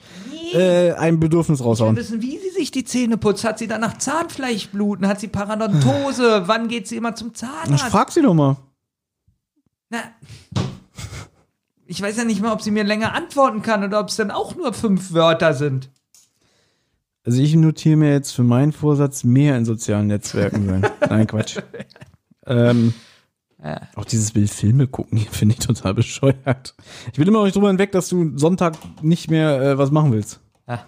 [0.53, 1.95] äh, ein Bedürfnis Ich will raushauen.
[1.95, 3.43] wissen, wie sie sich die Zähne putzt.
[3.43, 5.07] Hat sie danach Zahnfleischbluten?
[5.07, 6.43] Hat sie Parodontose?
[6.47, 7.85] Wann geht sie immer zum Ich Zahnarzt?
[7.85, 8.57] frag sie doch mal.
[9.89, 9.99] Na,
[11.85, 14.31] ich weiß ja nicht mal, ob sie mir länger antworten kann oder ob es dann
[14.31, 15.89] auch nur fünf Wörter sind.
[17.25, 20.87] Also ich notiere mir jetzt für meinen Vorsatz mehr in sozialen Netzwerken sein.
[21.09, 21.57] Nein, Quatsch.
[22.45, 22.93] Ähm,
[23.63, 23.81] Ja.
[23.95, 26.75] auch dieses Bild Filme gucken, finde ich total bescheuert.
[27.11, 30.11] Ich bin immer noch nicht drüber hinweg, dass du Sonntag nicht mehr äh, was machen
[30.11, 30.41] willst.
[30.67, 30.85] Ja.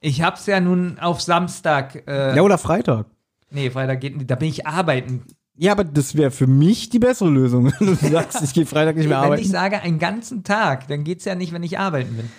[0.00, 2.02] Ich hab's ja nun auf Samstag.
[2.08, 3.06] Äh, Ja, oder Freitag.
[3.50, 4.30] Nee, Freitag geht nicht.
[4.30, 5.22] Da bin ich arbeiten.
[5.56, 8.96] Ja, aber das wäre für mich die bessere Lösung, wenn du sagst, ich gehe Freitag
[8.96, 9.42] nicht mehr wenn arbeiten.
[9.42, 12.30] ich sage einen ganzen Tag, dann geht's ja nicht, wenn ich arbeiten bin.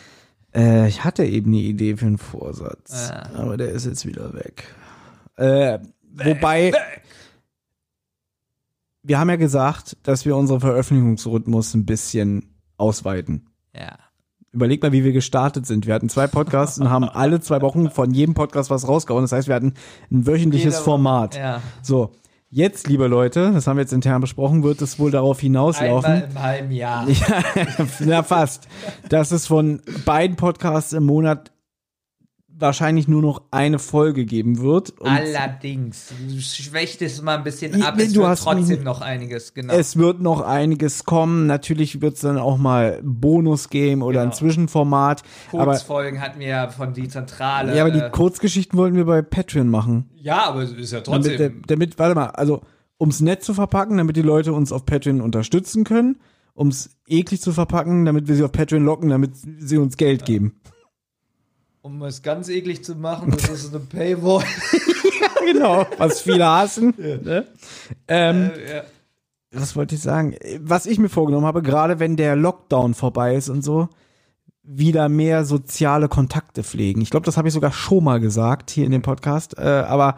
[0.55, 3.29] Äh, ich hatte eben eine Idee für einen Vorsatz, Ah.
[3.37, 4.63] aber der ist jetzt wieder weg.
[5.37, 5.79] Äh,
[6.15, 6.73] wobei,
[9.03, 13.49] wir haben ja gesagt, dass wir unseren Veröffentlichungsrhythmus ein bisschen ausweiten.
[13.75, 13.97] Ja.
[14.51, 15.87] Überleg mal, wie wir gestartet sind.
[15.87, 19.23] Wir hatten zwei Podcasts und haben alle zwei Wochen von jedem Podcast was rausgehauen.
[19.23, 19.73] Das heißt, wir hatten
[20.11, 20.83] ein wöchentliches Jeder.
[20.83, 21.35] Format.
[21.35, 21.61] Ja.
[21.81, 22.11] So,
[22.49, 26.11] jetzt, liebe Leute, das haben wir jetzt intern besprochen, wird es wohl darauf hinauslaufen.
[26.11, 27.07] Einmal im halben Jahr.
[27.55, 28.67] Ja, na fast.
[29.09, 31.51] Dass es von beiden Podcasts im Monat
[32.57, 34.93] wahrscheinlich nur noch eine Folge geben wird.
[35.01, 36.13] Allerdings.
[36.29, 37.95] Du schwächt es mal ein bisschen Ja, ab.
[37.97, 39.73] Es du wird hast trotzdem mich- noch einiges, genau.
[39.73, 41.47] es wird noch einiges kommen.
[41.47, 44.35] Natürlich wird es dann auch mal Bonus-Game oder ein Genau.
[44.37, 45.23] Zwischenformat.
[45.51, 47.75] Aber, Kurzfolgen hatten wir ja von die Zentrale.
[47.75, 50.09] ja, aber die äh, Kurzgeschichten wollten wir bei Patreon machen.
[50.15, 51.61] ja, aber es ist ja Damit, trotzdem.
[51.67, 52.61] damit, warte mal, also
[52.99, 56.17] ums nett zu verpacken, damit die Leute uns auf Patreon unterstützen können,
[56.55, 60.59] ums eklig zu verpacken, damit wir sie auf Patreon locken, damit sie uns Geld geben.
[61.83, 64.43] Um es ganz eklig zu machen, das ist eine Paywall.
[65.45, 66.93] genau, was viele hassen.
[66.97, 67.45] Ne?
[68.07, 68.83] Ähm, ja.
[69.51, 70.35] was wollte ich sagen?
[70.61, 73.89] Was ich mir vorgenommen habe, gerade wenn der Lockdown vorbei ist und so,
[74.63, 77.01] wieder mehr soziale Kontakte pflegen.
[77.01, 79.57] Ich glaube, das habe ich sogar schon mal gesagt hier in dem Podcast.
[79.57, 80.15] Äh, aber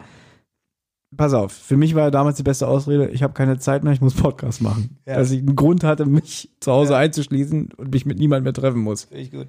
[1.16, 3.92] pass auf, für mich war ja damals die beste Ausrede, ich habe keine Zeit mehr,
[3.92, 4.98] ich muss Podcast machen.
[5.04, 5.16] Ja.
[5.16, 7.00] Dass ich einen Grund hatte, mich zu Hause Ja.
[7.00, 9.04] einzuschließen und mich mit niemandem mehr treffen muss.
[9.04, 9.48] Finde ich gut.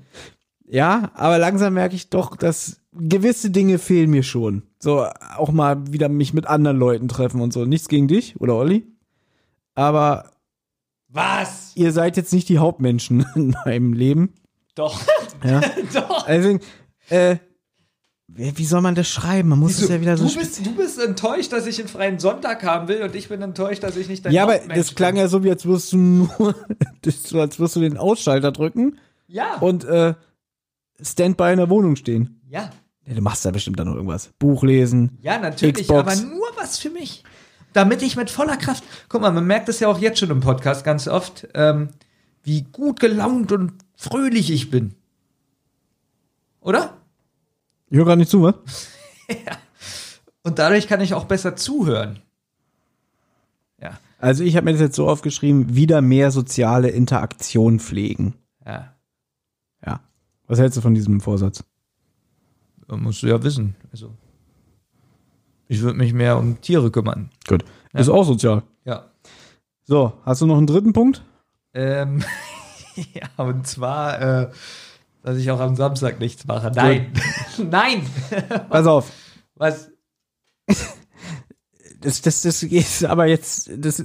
[0.70, 4.64] Ja, aber langsam merke ich doch, dass gewisse Dinge fehlen mir schon.
[4.80, 5.06] So
[5.38, 7.66] auch mal wieder mich mit anderen Leuten treffen und so.
[7.66, 8.86] Nichts gegen dich oder Olli.
[9.76, 10.32] Aber
[11.10, 11.72] Was?
[11.76, 14.34] ihr seid jetzt nicht die Hauptmenschen in meinem Leben.
[14.76, 15.00] Doch.
[15.44, 15.62] Ja.
[15.94, 16.26] Doch.
[16.28, 16.60] Deswegen,
[17.10, 17.38] äh,
[18.28, 19.50] wie soll man das schreiben?
[19.50, 20.28] Man muss es ja wieder so.
[20.28, 23.42] du, bist, du bist enttäuscht, dass ich einen freien Sonntag haben will und ich bin
[23.42, 25.22] enttäuscht, dass ich nicht dein ja, aber das klang bin.
[25.22, 26.30] ja so, wie als würdest du nur,
[27.06, 28.98] als würdest du den Ausschalter drücken
[29.28, 29.56] Ja.
[29.60, 30.14] und äh,
[31.02, 32.42] Standby in der Wohnung stehen.
[32.50, 32.70] ja.
[33.06, 34.32] Ja, du machst da bestimmt dann noch irgendwas.
[34.38, 35.18] Buch lesen.
[35.22, 36.00] Ja, natürlich, Xbox.
[36.00, 37.24] aber nur was für mich.
[37.72, 38.84] Damit ich mit voller Kraft.
[39.08, 41.88] Guck mal, man merkt es ja auch jetzt schon im Podcast ganz oft, ähm,
[42.44, 44.94] wie gut gelaunt und fröhlich ich bin.
[46.60, 46.98] Oder?
[47.90, 48.56] Ich höre gerade nicht zu, was?
[50.44, 52.20] Und dadurch kann ich auch besser zuhören.
[53.82, 53.98] Ja.
[54.20, 58.34] Also ich habe mir das jetzt so aufgeschrieben, wieder mehr soziale Interaktion pflegen.
[58.66, 58.94] Ja.
[60.48, 60.52] Ja.
[60.52, 61.64] Was hältst du von diesem Vorsatz?
[62.88, 63.76] Musst du ja wissen.
[63.92, 64.14] Also.
[65.68, 67.30] Ich würde mich mehr um Tiere kümmern.
[67.48, 67.66] Gut.
[67.94, 68.64] Ist auch sozial.
[68.86, 69.12] Ja.
[69.84, 71.24] So, hast du noch einen dritten Punkt?
[71.74, 72.24] Ähm,
[72.96, 74.52] ja, und zwar, äh,
[75.24, 76.72] dass ich auch am Samstag nichts mache.
[76.74, 77.12] Nein.
[77.70, 78.06] Nein.
[78.70, 79.12] Pass auf.
[79.56, 79.92] Was?
[82.00, 84.04] Das, das, das ist aber jetzt, das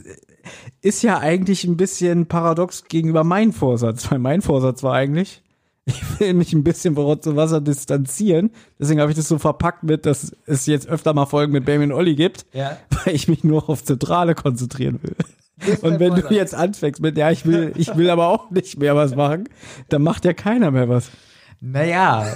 [0.80, 5.41] ist ja eigentlich ein bisschen paradox gegenüber meinem Vorsatz, weil mein Vorsatz war eigentlich,
[5.84, 8.50] ich will mich ein bisschen von Rotz und Wasser distanzieren.
[8.78, 11.84] Deswegen habe ich das so verpackt mit, dass es jetzt öfter mal Folgen mit Baby
[11.84, 12.76] und Olli gibt, Ja.
[13.04, 15.16] weil ich mich nur auf Zentrale konzentrieren will.
[15.82, 18.96] Und wenn du jetzt anfängst mit, ja, ich will, ich will aber auch nicht mehr
[18.96, 19.48] was machen,
[19.88, 21.10] dann macht ja keiner mehr was.
[21.60, 22.26] Naja.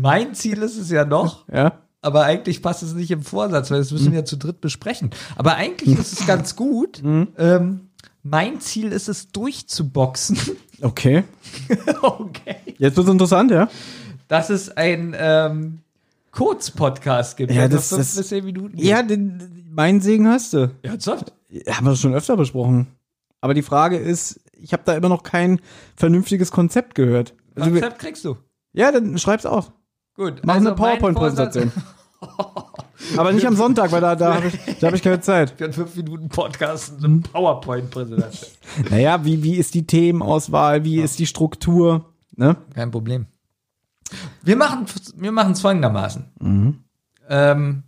[0.00, 1.80] mein Ziel ist es ja noch, Ja.
[2.02, 5.10] aber eigentlich passt es nicht im Vorsatz, weil das müssen wir ja zu dritt besprechen.
[5.36, 7.02] Aber eigentlich ist es ganz gut.
[7.38, 7.88] Ähm,
[8.24, 10.38] mein Ziel ist es, durchzuboxen.
[10.80, 11.22] Okay.
[12.02, 12.56] okay.
[12.78, 13.70] Jetzt wird's interessant, ja?
[14.28, 15.78] Dass es ein ähm,
[16.32, 17.52] Kurzpodcast gibt.
[17.52, 18.76] Ja, also das- das- bis zehn Minuten.
[18.76, 18.84] geht.
[18.84, 20.70] Ja, den, meinen Segen hast du.
[20.82, 21.32] Ernsthaft?
[21.70, 22.88] Haben wir das schon öfter besprochen.
[23.40, 25.60] Aber die Frage ist, ich habe da immer noch kein
[25.96, 27.34] vernünftiges Konzept gehört.
[27.54, 28.36] Also, Konzept kriegst du.
[28.72, 29.72] ja, dann schreib's auf.
[30.16, 30.42] Gut.
[30.44, 31.72] Mach also eine PowerPoint-Präsentation.
[33.16, 35.54] Aber nicht am Sonntag, weil da, da habe ich, da hab ich keine Zeit.
[35.56, 38.50] Für einen 5 Minuten Podcast und eine PowerPoint-Präsentation.
[38.90, 40.84] Naja, wie, wie ist die Themenauswahl?
[40.84, 42.12] Wie ist die Struktur?
[42.36, 42.56] Ne?
[42.74, 43.26] Kein Problem.
[44.42, 44.86] Wir machen
[45.16, 46.30] wir machen es folgendermaßen.
[46.40, 46.84] Mhm.
[47.28, 47.82] Ähm,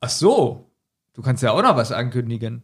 [0.00, 0.70] ach so,
[1.12, 2.62] du kannst ja auch noch was ankündigen.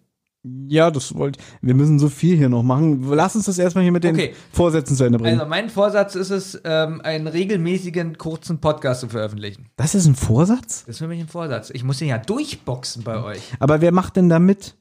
[0.68, 3.02] Ja, das wollte Wir müssen so viel hier noch machen.
[3.10, 4.34] Lass uns das erstmal hier mit den Okay.
[4.52, 5.38] Vorsätzen zu Ende bringen.
[5.38, 9.66] Also mein Vorsatz ist es, ähm, einen regelmäßigen kurzen Podcast zu veröffentlichen.
[9.76, 10.84] das ist ein Vorsatz?
[10.86, 11.70] Das ist für mich ein Vorsatz.
[11.70, 13.40] Ich muss den ja durchboxen bei euch.
[13.60, 14.76] Aber wer macht denn da mit?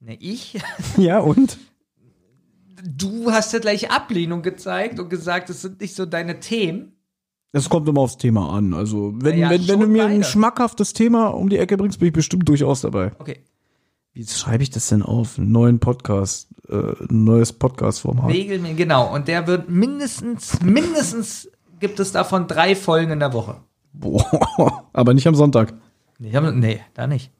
[0.00, 0.58] Ne, ich?
[0.96, 1.58] Ja, und?
[2.84, 6.96] Du hast ja gleich Ablehnung gezeigt und gesagt, es sind nicht so deine Themen.
[7.52, 8.72] Es kommt immer aufs Thema an.
[8.74, 10.24] Also, wenn, Ja, wenn, wenn du mir ein beide.
[10.24, 13.12] schmackhaftes Thema um die Ecke bringst, bin ich bestimmt durchaus dabei.
[13.18, 13.44] Okay.
[14.14, 15.38] Wie schreibe ich das denn auf?
[15.38, 18.30] Einen neuen Podcast, äh, ein neues Podcast-Format.
[18.30, 19.12] Regelmäßig, genau.
[19.14, 21.48] Und der wird mindestens, mindestens
[21.80, 23.60] gibt es davon drei Folgen in der Woche.
[23.94, 25.72] Boah, aber nicht am Sonntag.
[26.18, 27.30] Nee, hab- nee da nicht.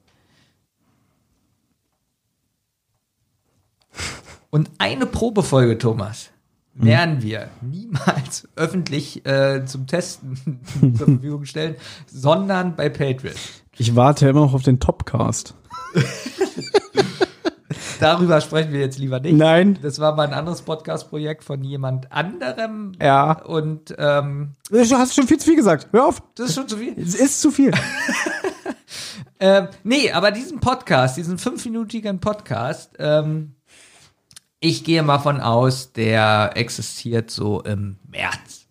[4.51, 6.31] Und eine Probefolge, Thomas,
[6.75, 10.61] werden wir niemals öffentlich äh, zum Testen
[10.97, 11.77] zur Verfügung stellen,
[12.07, 13.35] sondern bei Patreon.
[13.77, 15.55] Ich warte immer noch auf den Topcast.
[18.01, 19.35] Darüber sprechen wir jetzt lieber nicht.
[19.37, 19.79] Nein.
[19.81, 22.93] Das war mal ein anderes Podcast-Projekt von jemand anderem.
[23.01, 23.41] Ja.
[23.45, 25.89] Und ähm, Du hast schon viel zu viel gesagt.
[25.93, 26.23] Hör auf.
[26.35, 26.99] das ist schon zu viel.
[26.99, 27.71] Es ist zu viel.
[29.45, 33.57] Ähm, nee, aber diesen Podcast, diesen fünfminütigen Podcast, ähm,
[34.61, 38.69] ich gehe mal von aus, der existiert so im März.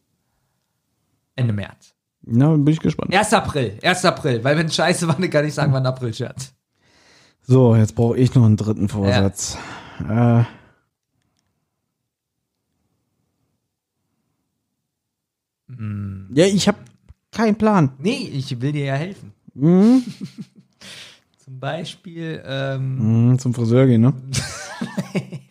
[1.36, 1.94] Ende März.
[2.22, 3.14] Na, bin ich gespannt.
[3.14, 3.34] 1.
[3.34, 4.06] April, 1.
[4.06, 6.54] April, weil wenn es scheiße war, dann kann ich sagen, war ein April-Scherz.
[7.44, 9.58] So, jetzt brauche ich noch einen dritten Vorsatz.
[10.08, 10.44] Äh.
[16.34, 16.78] Ja, ich habe
[17.32, 17.92] keinen Plan.
[17.98, 19.34] Nee, ich will dir ja helfen.
[19.54, 20.04] Mhm.
[21.44, 24.14] Zum Beispiel, ähm, Mhm, zum Friseur gehen, ne?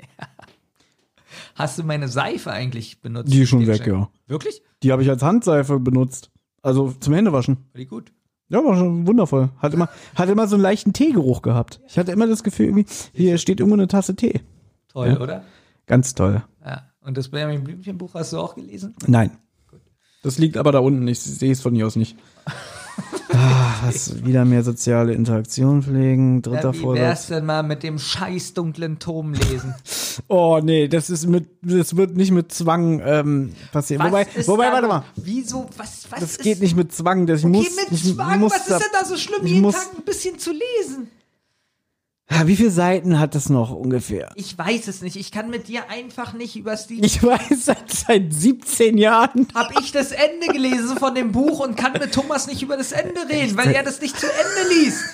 [1.54, 3.32] hast du meine Seife eigentlich benutzt?
[3.32, 3.86] Die ist schon weg, geschenkt?
[3.88, 4.08] ja.
[4.26, 4.62] Wirklich?
[4.82, 6.30] Die habe ich als Handseife benutzt.
[6.62, 7.56] Also zum Händewaschen.
[7.72, 8.12] War die gut?
[8.50, 9.48] Ja, war schon wundervoll.
[9.58, 11.80] Hat immer, hat immer so einen leichten Teegeruch gehabt.
[11.88, 14.40] Ich hatte immer das Gefühl, irgendwie, hier steht irgendwo eine Tasse Tee.
[14.88, 15.20] Toll, Ja.
[15.20, 15.44] oder?
[15.86, 16.42] Ganz toll.
[16.64, 16.82] Ja.
[17.00, 18.94] Und das Benjamin Blümchen-Buch hast du auch gelesen?
[19.06, 19.30] Nein.
[20.22, 21.08] Das liegt aber da unten.
[21.08, 22.16] Ich sehe es von hier aus nicht.
[23.32, 26.42] Ah, was wieder mehr soziale Interaktion pflegen.
[26.42, 27.26] Dritter Ja, wie wär's Vorsatz.
[27.28, 29.74] denn mal mit dem scheiß dunklen Tom lesen?
[30.28, 34.04] Oh nee, das ist mit, das wird nicht mit Zwang ähm, passieren.
[34.04, 35.04] wobei, ist wobei, da warte mal.
[35.16, 37.26] Wieso, was, was Das ist, geht nicht mit Zwang.
[37.26, 39.50] Das ich Okay, muss, mit ich Zwang, muss was ist denn da so schlimm, ich
[39.52, 41.08] jeden muss- Tag ein bisschen zu lesen?
[42.44, 44.32] Wie viele Seiten hat das noch ungefähr?
[44.34, 45.16] Ich weiß es nicht.
[45.16, 47.04] Ich kann mit dir einfach nicht über Steve.
[47.04, 49.48] Ich weiß seit, seit 17 Jahren.
[49.54, 52.92] Hab ich das Ende gelesen von dem Buch und kann mit Thomas nicht über das
[52.92, 55.04] Ende reden, weil er das nicht zu Ende liest.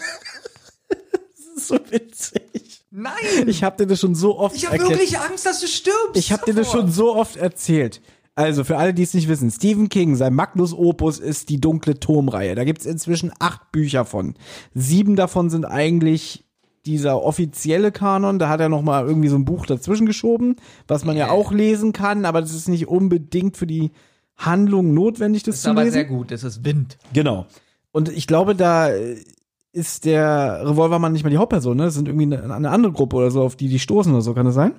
[0.89, 2.85] Das ist so witzig.
[2.91, 3.47] Nein!
[3.47, 6.17] Ich habe dir das schon so oft Ich habe wirklich Angst, dass du stirbst.
[6.17, 8.01] Ich habe dir das schon so oft erzählt.
[8.35, 11.99] Also für alle, die es nicht wissen, Stephen King, sein Magnus Opus ist die dunkle
[11.99, 12.55] Turmreihe.
[12.55, 14.35] Da gibt's inzwischen acht Bücher von.
[14.75, 16.46] Sieben davon sind eigentlich
[16.87, 18.39] dieser offizielle Kanon.
[18.39, 20.57] Da hat er noch mal irgendwie so ein Buch dazwischen geschoben,
[20.89, 23.91] was man ja auch lesen kann, aber das ist nicht unbedingt für die
[24.37, 25.95] Handlung notwendig, das Das ist zu aber lesen.
[25.95, 26.31] sehr gut.
[26.31, 26.99] Das ist Wind.
[27.13, 27.47] Genau.
[27.93, 29.17] Und ich glaube, da äh,
[29.73, 31.85] ist der Revolvermann nicht mal die Hauptperson, ne?
[31.85, 34.35] Das sind irgendwie eine, eine andere Gruppe oder so, auf die die stoßen oder so,
[34.35, 34.73] kann das sein?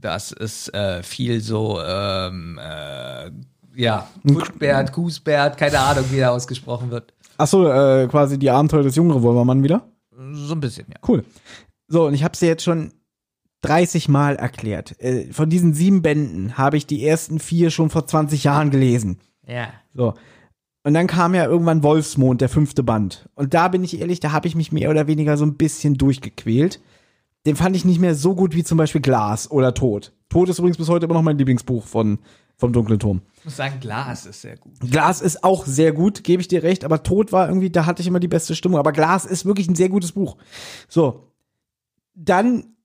[0.00, 3.30] Das ist äh, viel so, ähm, äh,
[3.76, 7.12] ja, Kutschbert, Kußbert, keine Ahnung, wie er ausgesprochen wird.
[7.36, 9.82] Ach so, äh, quasi die Abenteuer des jungen Revolvermann wieder.
[10.32, 10.96] So ein bisschen, ja.
[11.06, 11.24] Cool.
[11.88, 12.92] So, und ich habe es dir jetzt schon
[13.62, 14.98] 30 Mal erklärt.
[15.00, 19.18] Äh, von diesen sieben Bänden habe ich die ersten vier schon vor 20 Jahren gelesen.
[19.46, 19.68] Ja.
[19.94, 20.14] So.
[20.82, 23.28] Und dann kam ja irgendwann Wolfsmond, der fünfte Band.
[23.34, 25.94] Und da bin ich ehrlich, da habe ich mich mehr oder weniger so ein bisschen
[25.94, 26.80] durchgequält.
[27.46, 30.12] Den fand ich nicht mehr so gut wie zum Beispiel Glas oder Tod.
[30.28, 32.18] Tod ist übrigens bis heute immer noch mein Lieblingsbuch von,
[32.60, 33.22] vom Dunklen Turm.
[33.38, 34.78] Ich muss sagen, Glas ist sehr gut.
[34.80, 38.02] Glas ist auch sehr gut, gebe ich dir recht, aber Tod war irgendwie, da hatte
[38.02, 38.78] ich immer die beste Stimmung.
[38.78, 40.36] Aber Glas ist wirklich ein sehr gutes Buch.
[40.88, 41.26] So.
[42.14, 42.76] Dann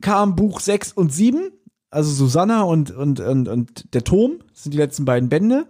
[0.00, 1.50] kam Buch 6 und 7,
[1.90, 5.66] also Susanna und, und, und, und der Turm, das sind die letzten beiden Bände.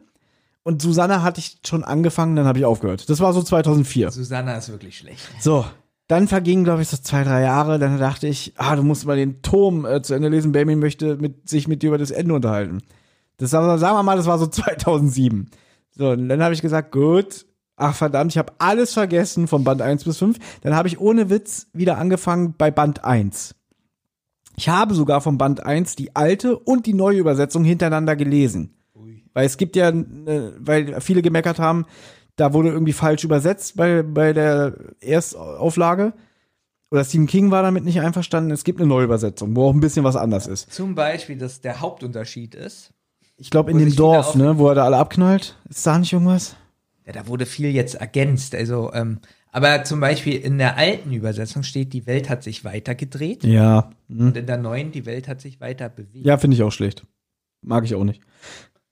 [0.62, 3.08] Und Susanna hatte ich schon angefangen, dann habe ich aufgehört.
[3.08, 4.10] Das war so 2004.
[4.10, 5.28] Susanna ist wirklich schlecht.
[5.40, 5.64] So,
[6.08, 7.78] dann vergingen, glaube ich, so zwei, drei Jahre.
[7.78, 10.52] Dann dachte ich, ah, du musst mal den Turm äh, zu Ende lesen.
[10.52, 12.82] Benjamin möchte mit, sich mit dir über das Ende unterhalten.
[13.38, 15.50] Das war, sagen wir mal, das war so 2007.
[15.92, 17.46] So, und dann habe ich gesagt, gut,
[17.76, 20.38] ach verdammt, ich habe alles vergessen von Band 1 bis 5.
[20.62, 23.54] Dann habe ich ohne Witz wieder angefangen bei Band 1.
[24.56, 28.72] Ich habe sogar von Band 1 die alte und die neue Übersetzung hintereinander gelesen.
[29.34, 31.84] Weil es gibt ja, äh, weil viele gemeckert haben,
[32.36, 36.14] da wurde irgendwie falsch übersetzt bei, bei der Erstauflage.
[36.90, 38.50] Oder Stephen King war damit nicht einverstanden.
[38.50, 40.72] Es gibt eine Neuübersetzung, wo auch ein bisschen was anders ist.
[40.72, 42.94] Zum Beispiel, dass der Hauptunterschied ist.
[43.38, 45.58] Ich glaube, in dem Dorf, ne, wo er da alle abknallt.
[45.68, 46.56] Ist da nicht irgendwas?
[47.06, 48.54] Ja, da wurde viel jetzt ergänzt.
[48.54, 49.20] Also, ähm,
[49.52, 53.44] aber zum Beispiel in der alten Übersetzung steht, die Welt hat sich weitergedreht.
[53.44, 53.90] Ja.
[54.08, 54.28] Hm.
[54.28, 56.26] Und in der neuen, die Welt hat sich weiter bewegt.
[56.26, 57.06] Ja, finde ich auch schlecht.
[57.62, 58.22] Mag ich auch nicht.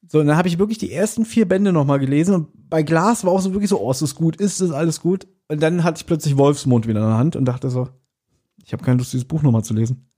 [0.09, 3.25] So, und dann habe ich wirklich die ersten vier Bände nochmal gelesen und bei Glas
[3.25, 5.27] war auch so wirklich so, oh, ist das gut, ist das alles gut?
[5.49, 7.89] Und dann hatte ich plötzlich Wolfsmond wieder in der Hand und dachte so,
[8.65, 10.09] Ich habe keine Lust, dieses Buch nochmal zu lesen.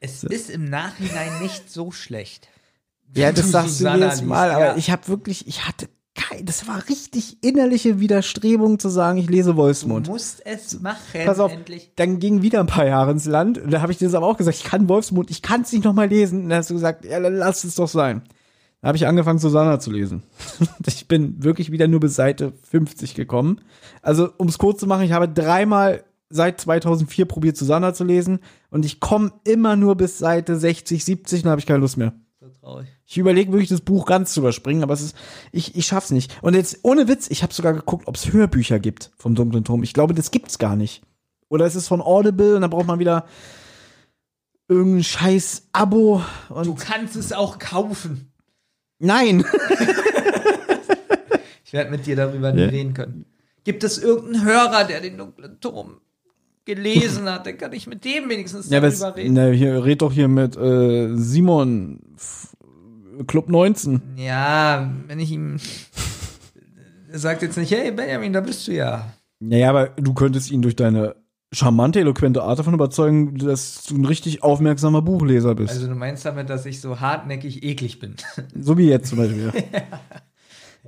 [0.00, 2.48] Es ist im Nachhinein nicht so schlecht.
[3.14, 4.76] Ja, das sagst du Susanna jedes Mal, liest, aber ja.
[4.76, 9.52] ich habe wirklich, ich hatte kein, das war richtig innerliche Widerstrebung zu sagen, ich lese
[9.52, 10.08] Du Wolfsmund.
[10.08, 11.92] musst es machen, Pass auf, endlich.
[11.96, 13.58] dann ging wieder ein paar Jahre ins Land.
[13.58, 15.72] Und da habe ich dir das aber auch gesagt, ich kann Wolfsmund, ich kann es
[15.72, 16.44] nicht nochmal lesen.
[16.44, 18.22] Und dann hast du gesagt, ja, dann lass es doch sein.
[18.82, 20.22] Da habe ich angefangen, Susanna zu lesen.
[20.86, 23.60] ich bin wirklich wieder nur bis Seite 50 gekommen.
[24.02, 28.40] Also, um es kurz zu machen, ich habe dreimal seit 2004 probiert, Susanna zu lesen.
[28.70, 31.96] Und ich komme immer nur bis Seite 60, 70 und dann habe ich keine Lust
[31.96, 32.12] mehr.
[32.62, 32.86] Traurig.
[33.06, 35.16] Ich überlege wirklich, das Buch ganz zu überspringen, aber es ist,
[35.50, 36.32] ich, ich schaff's nicht.
[36.42, 39.82] Und jetzt, ohne Witz, ich habe sogar geguckt, ob es Hörbücher gibt vom Dunklen Turm.
[39.82, 41.02] Ich glaube, das gibt's gar nicht.
[41.48, 43.26] Oder es ist von Audible und dann braucht man wieder
[44.68, 46.22] irgendein scheiß Abo.
[46.50, 48.32] Und Du kannst es auch kaufen.
[48.98, 49.44] Nein!
[51.64, 53.24] Ich werde mit dir darüber nicht reden können.
[53.64, 56.02] Gibt es irgendeinen Hörer, der den dunklen Turm
[56.64, 57.46] gelesen hat?
[57.46, 59.34] Dann kann ich mit dem wenigstens Ja, darüber was, reden.
[59.34, 62.54] ne, hier, red doch hier mit äh, Simon F-
[63.26, 64.00] Club 19.
[64.16, 65.56] Ja, wenn ich ihm.
[67.10, 69.12] Er sagt jetzt nicht, hey Benjamin, da bist du ja.
[69.40, 71.16] Naja, aber du könntest ihn durch deine
[71.52, 75.74] charmante, eloquente Art davon überzeugen, dass du ein richtig aufmerksamer Buchleser bist.
[75.74, 78.14] Also du meinst damit, dass ich so hartnäckig eklig bin.
[78.58, 79.52] So wie jetzt zum Beispiel.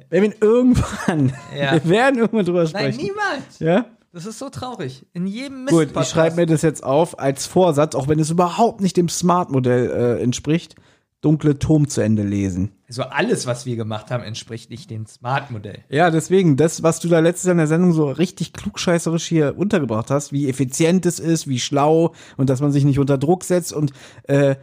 [0.08, 1.72] Benjamin, irgendwann, Ja.
[1.74, 3.02] wir werden irgendwann drüber Nein, sprechen.
[3.02, 3.58] niemals.
[3.60, 3.86] ja?
[4.14, 5.04] Das ist so traurig.
[5.12, 8.30] In jedem Gut, Mist ich schreibe mir das jetzt auf als Vorsatz, auch wenn es
[8.30, 10.76] überhaupt nicht dem Smart-Modell äh, entspricht,
[11.20, 12.70] dunkle Turm zu Ende lesen.
[12.86, 15.80] Also alles, was wir gemacht haben, entspricht nicht dem Smart-Modell.
[15.88, 19.58] Ja, deswegen, das, was du da letztes Jahr in der Sendung so richtig klugscheißerisch hier
[19.58, 23.42] untergebracht hast, wie effizient es ist, wie schlau und dass man sich nicht unter Druck
[23.42, 23.90] setzt und
[24.28, 24.54] äh,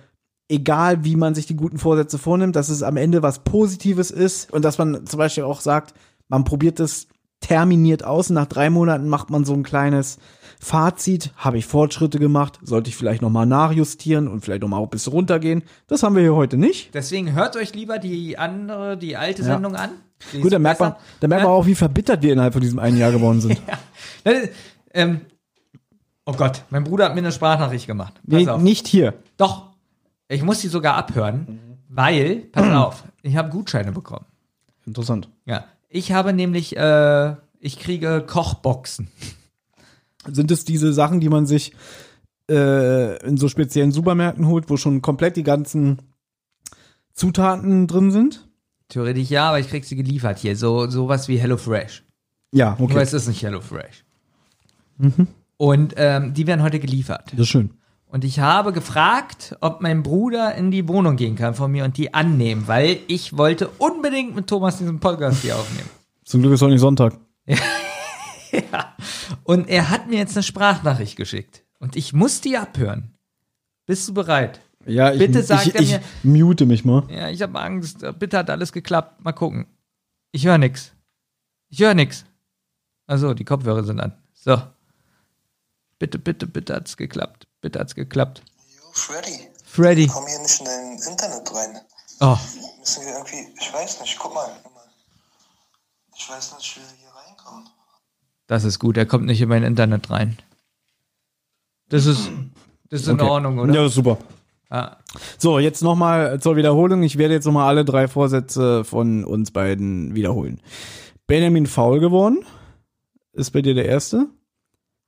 [0.47, 4.53] egal wie man sich die guten Vorsätze vornimmt, dass es am Ende was Positives ist
[4.53, 5.93] und dass man zum Beispiel auch sagt,
[6.29, 7.07] man probiert es
[7.41, 10.17] terminiert aus nach drei Monaten macht man so ein kleines
[10.59, 14.89] Fazit, habe ich Fortschritte gemacht, sollte ich vielleicht nochmal nachjustieren und vielleicht nochmal auch ein
[14.91, 15.63] bisschen runtergehen.
[15.87, 16.93] Das haben wir hier heute nicht.
[16.93, 19.47] Deswegen hört euch lieber die andere, die alte Ja.
[19.49, 19.89] Sendung an.
[20.33, 22.77] Die Gut, dann merkt man, dann merkt man auch, wie verbittert wir innerhalb von diesem
[22.77, 23.59] einen Jahr geworden sind.
[24.25, 24.33] Ja,
[24.93, 25.21] ähm,
[26.27, 28.13] oh Gott, mein Bruder hat mir eine Sprachnachricht gemacht.
[28.29, 28.61] Pass Nee, auf.
[28.61, 29.15] nicht hier.
[29.37, 29.69] Doch,
[30.27, 31.59] ich muss die sogar abhören,
[31.89, 34.25] weil, pass auf, ich habe Gutscheine bekommen.
[34.85, 35.27] Interessant.
[35.45, 39.09] Ja, ich habe nämlich, äh, ich kriege Kochboxen.
[40.31, 41.73] Sind es diese Sachen, die man sich
[42.49, 46.01] äh, in so speziellen Supermärkten holt, wo schon komplett die ganzen
[47.13, 48.47] Zutaten drin sind?
[48.87, 50.55] Theoretisch ja, aber ich krieg sie geliefert hier.
[50.55, 52.03] So sowas wie HelloFresh.
[52.51, 53.01] Ja, Nur okay.
[53.01, 54.03] es ist nicht HelloFresh.
[55.57, 57.31] Und ähm, die werden heute geliefert.
[57.31, 57.71] Das ist schön.
[58.11, 61.95] Und ich habe gefragt, ob mein Bruder in die Wohnung gehen kann von mir und
[61.95, 65.89] die annehmen, weil ich wollte unbedingt mit Thomas diesen Podcast hier aufnehmen.
[66.25, 67.17] Zum Glück ist heute nicht Sonntag.
[69.45, 71.63] Und er hat mir jetzt eine Sprachnachricht geschickt.
[71.79, 73.13] Und ich muss die abhören.
[73.85, 74.59] Bist du bereit?
[74.85, 77.03] Ja, ich, Bitte sagt ich, er ich mute mich mal.
[77.09, 78.05] Ja, ich habe Angst.
[78.19, 79.23] Bitte hat alles geklappt.
[79.23, 79.67] Mal gucken.
[80.33, 80.91] Ich höre nix.
[81.69, 82.25] Ich höre nix.
[83.07, 84.13] Also, die Kopfhörer sind an.
[84.33, 84.61] So.
[85.97, 87.47] Bitte, bitte, bitte hat's geklappt.
[87.61, 88.43] Bitte hat's geklappt.
[88.75, 90.07] Jo, Freddy, Freddy.
[90.07, 91.77] komm hier nicht in dein Internet rein.
[92.19, 92.37] Oh,
[92.79, 94.49] Müssen wir irgendwie, ich weiß nicht, guck mal.
[96.17, 97.69] Ich weiß nicht, wie wir hier reinkommen.
[98.47, 98.97] das ist gut.
[98.97, 100.37] Er kommt nicht in mein Internet rein.
[101.89, 102.29] Das ist,
[102.89, 103.29] das ist in Okay.
[103.29, 103.73] Ordnung, oder?
[103.73, 104.17] Ja, super.
[104.69, 104.97] Ah,
[105.37, 107.03] So, jetzt nochmal zur Wiederholung.
[107.03, 110.61] Ich werde jetzt nochmal alle drei Vorsätze von uns beiden wiederholen.
[111.27, 112.45] Benjamin faul geworden.
[113.33, 114.27] Ist bei dir der erste.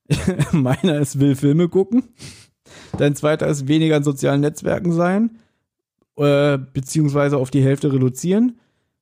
[0.51, 2.13] Meiner ist will Filme gucken.
[2.97, 5.39] Dein zweiter ist weniger in sozialen Netzwerken sein.
[6.15, 8.59] Äh, beziehungsweise auf die Hälfte reduzieren.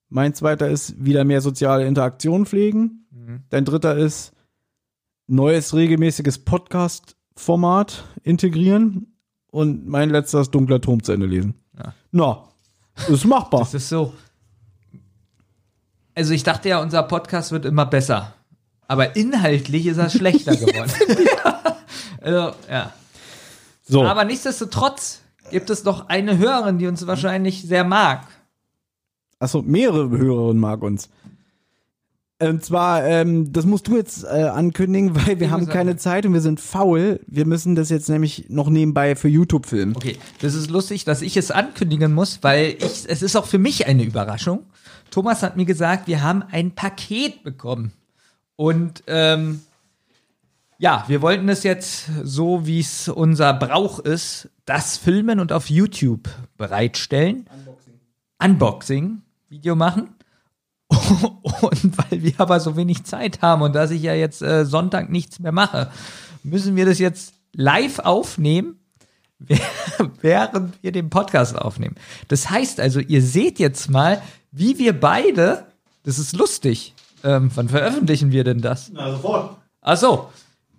[0.09, 3.01] Mein zweiter ist wieder mehr soziale Interaktion pflegen.
[3.49, 4.33] Dein dritter ist
[5.27, 9.13] neues regelmäßiges Podcast-Format integrieren.
[9.51, 11.55] Und mein letzter ist dunkler Turm zu Ende lesen.
[11.77, 11.93] Ja.
[12.11, 12.43] Na,
[13.07, 13.61] ist machbar.
[13.61, 14.13] das ist so.
[16.15, 18.33] Also, ich dachte ja, unser Podcast wird immer besser.
[18.87, 20.91] Aber inhaltlich ist er schlechter geworden.
[22.21, 22.93] also, ja.
[23.91, 25.19] So, Aber nichtsdestotrotz
[25.51, 28.25] gibt es noch eine Hörerin, die uns wahrscheinlich sehr mag.
[29.39, 31.09] achso, mehrere Hörerinnen mag uns.
[32.41, 35.97] Und zwar, ähm, das musst du jetzt äh, ankündigen, weil wir Ich haben keine.
[35.97, 37.19] Zeit und wir sind faul.
[37.27, 39.95] Wir müssen das jetzt nämlich noch nebenbei für YouTube filmen.
[39.95, 43.59] Okay, das ist lustig, dass ich es ankündigen muss, weil ich, es ist auch für
[43.59, 44.63] mich eine Überraschung.
[45.11, 47.91] Thomas hat mir gesagt, wir haben ein Paket bekommen.
[48.55, 49.61] Und ähm,
[50.81, 55.69] ja, wir wollten es jetzt so, wie es unser Brauch ist, das filmen und auf
[55.69, 56.27] YouTube
[56.57, 57.45] bereitstellen.
[57.53, 57.99] Unboxing.
[58.43, 60.15] Unboxing, Video machen.
[60.89, 65.09] Und weil wir aber so wenig Zeit haben und dass ich ja jetzt äh, Sonntag
[65.09, 65.89] nichts mehr mache,
[66.43, 68.79] müssen wir das jetzt live aufnehmen,
[70.19, 71.95] während wir den Podcast aufnehmen.
[72.27, 74.21] Das heißt also, ihr seht jetzt mal,
[74.51, 75.67] wie wir beide,
[76.03, 76.93] das ist lustig.
[77.23, 78.89] Ähm, wann veröffentlichen wir denn das?
[78.91, 79.57] Na, sofort.
[79.81, 80.29] Ach so,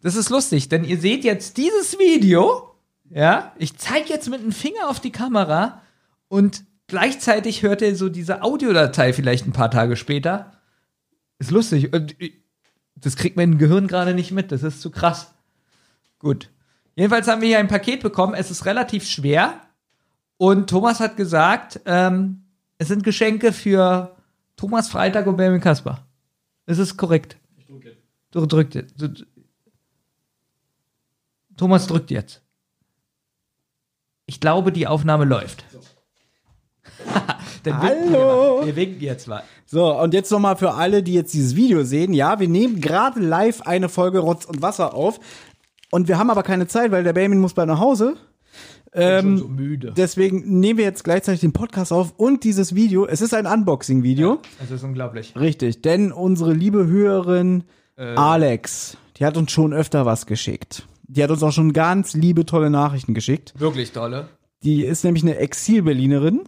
[0.02, 2.74] das ist lustig, denn ihr seht jetzt dieses Video.
[3.08, 5.82] Ja, ich zeige jetzt mit dem Finger auf die Kamera
[6.28, 10.52] und gleichzeitig hört ihr so diese Audiodatei vielleicht ein paar Tage später.
[11.38, 11.90] Ist lustig.
[12.96, 14.50] Das kriegt mein Gehirn gerade nicht mit.
[14.50, 15.34] Das ist zu krass.
[16.18, 16.50] Gut.
[16.94, 18.34] Jedenfalls haben wir hier ein Paket bekommen.
[18.34, 19.60] Es ist relativ schwer.
[20.36, 22.44] Und Thomas hat gesagt, ähm,
[22.78, 24.16] es sind Geschenke für
[24.56, 26.06] Thomas Freitag und Benjamin Kasper.
[26.66, 27.36] Es ist korrekt.
[28.30, 28.94] Du drückst jetzt.
[31.56, 32.42] Thomas drückt jetzt.
[34.26, 35.64] Ich glaube, die Aufnahme läuft.
[37.64, 38.58] Wir Hallo.
[38.58, 38.66] mal.
[38.66, 39.42] Wir winken jetzt mal.
[39.66, 42.12] So, und jetzt nochmal für alle, die jetzt dieses Video sehen.
[42.12, 45.20] Ja, wir nehmen gerade live eine Folge Rotz und Wasser auf.
[45.92, 48.16] Und wir haben aber keine Zeit, weil der Benjamin muss bald nach Hause.
[48.92, 49.94] Ähm, so müde.
[49.96, 53.06] Deswegen nehmen wir jetzt gleichzeitig den Podcast auf und dieses Video.
[53.06, 54.40] Es ist ein Unboxing-Video.
[54.58, 55.34] Das ist unglaublich.
[55.36, 57.64] Richtig, denn unsere liebe Hörerin
[57.96, 60.86] Alex, die hat uns schon öfter was geschickt.
[61.14, 63.52] Die hat uns auch schon ganz liebe, tolle Nachrichten geschickt.
[63.58, 64.28] Wirklich tolle.
[64.62, 66.42] Die ist nämlich eine Exil-Berlinerin.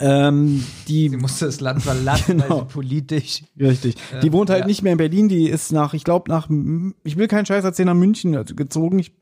[0.00, 2.60] Ähm, die Sie musste das Land verlassen, weil Genau.
[2.60, 3.42] sie politisch.
[3.60, 3.96] Richtig.
[4.22, 4.66] Die wohnt halt ja.
[4.66, 6.48] nicht mehr in Berlin, die ist nach, ich glaube, nach,
[7.04, 8.98] ich will keinen Scheiß erzählen, nach München gezogen.
[8.98, 9.12] Ich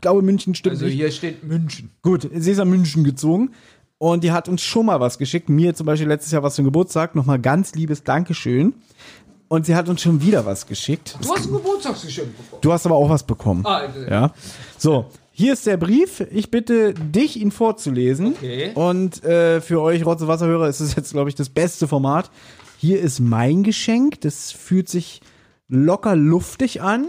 [0.00, 0.94] glaube, München stimmt Also nicht.
[0.94, 1.90] hier steht München.
[2.02, 3.50] Gut, sie ist nach München gezogen.
[3.98, 5.48] Und die hat uns schon mal was geschickt.
[5.48, 7.14] Mir zum Beispiel letztes Jahr was für den Geburtstag.
[7.16, 8.74] Nochmal ganz liebes Dankeschön.
[9.48, 11.16] Und sie hat uns schon wieder was geschickt.
[11.20, 12.60] Du hast ein Geburtstagsgeschenk bekommen.
[12.62, 13.64] Du hast aber auch was bekommen.
[13.66, 14.32] Ah, äh, Ja.
[14.78, 16.20] So, hier ist der Brief.
[16.30, 18.34] Ich bitte dich, ihn vorzulesen.
[18.36, 18.72] Okay.
[18.74, 22.30] Und äh, für euch Rotze Wasserhörer ist es jetzt, glaube ich, das beste Format.
[22.78, 24.20] Hier ist mein Geschenk.
[24.22, 25.20] Das fühlt sich
[25.68, 27.08] locker luftig an.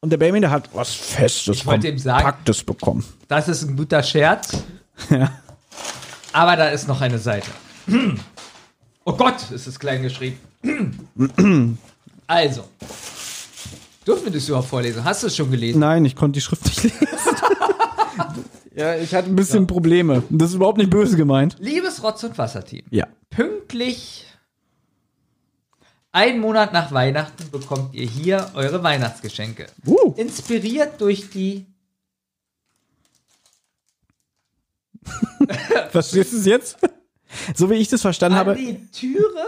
[0.00, 1.82] Und der Benjamin, der hat was Festes, Ich sagen-
[2.22, 3.04] Kompaktes bekommen.
[3.28, 4.58] Das ist ein guter Scherz.
[5.10, 5.32] Ja.
[6.32, 7.50] Aber da ist noch eine Seite.
[9.06, 10.38] Oh Gott, ist es klein geschrieben.
[12.26, 12.64] Also.
[14.06, 15.04] Dürfen wir das überhaupt vorlesen?
[15.04, 15.78] Hast du es schon gelesen?
[15.78, 16.98] Nein, ich konnte die Schrift nicht lesen.
[18.74, 20.22] ja, ich hatte ein bisschen Probleme.
[20.28, 21.56] Und Das ist überhaupt nicht böse gemeint.
[21.58, 22.82] Liebes Rotz- und Wasserteam.
[22.90, 23.06] Ja.
[23.30, 24.26] Pünktlich
[26.12, 29.66] einen Monat nach Weihnachten bekommt ihr hier eure Weihnachtsgeschenke.
[29.84, 30.14] Uh.
[30.16, 31.66] Inspiriert durch die
[35.90, 36.78] Verstehst du es jetzt?
[37.54, 38.52] So wie ich das verstanden habe.
[38.52, 39.44] an die Türe.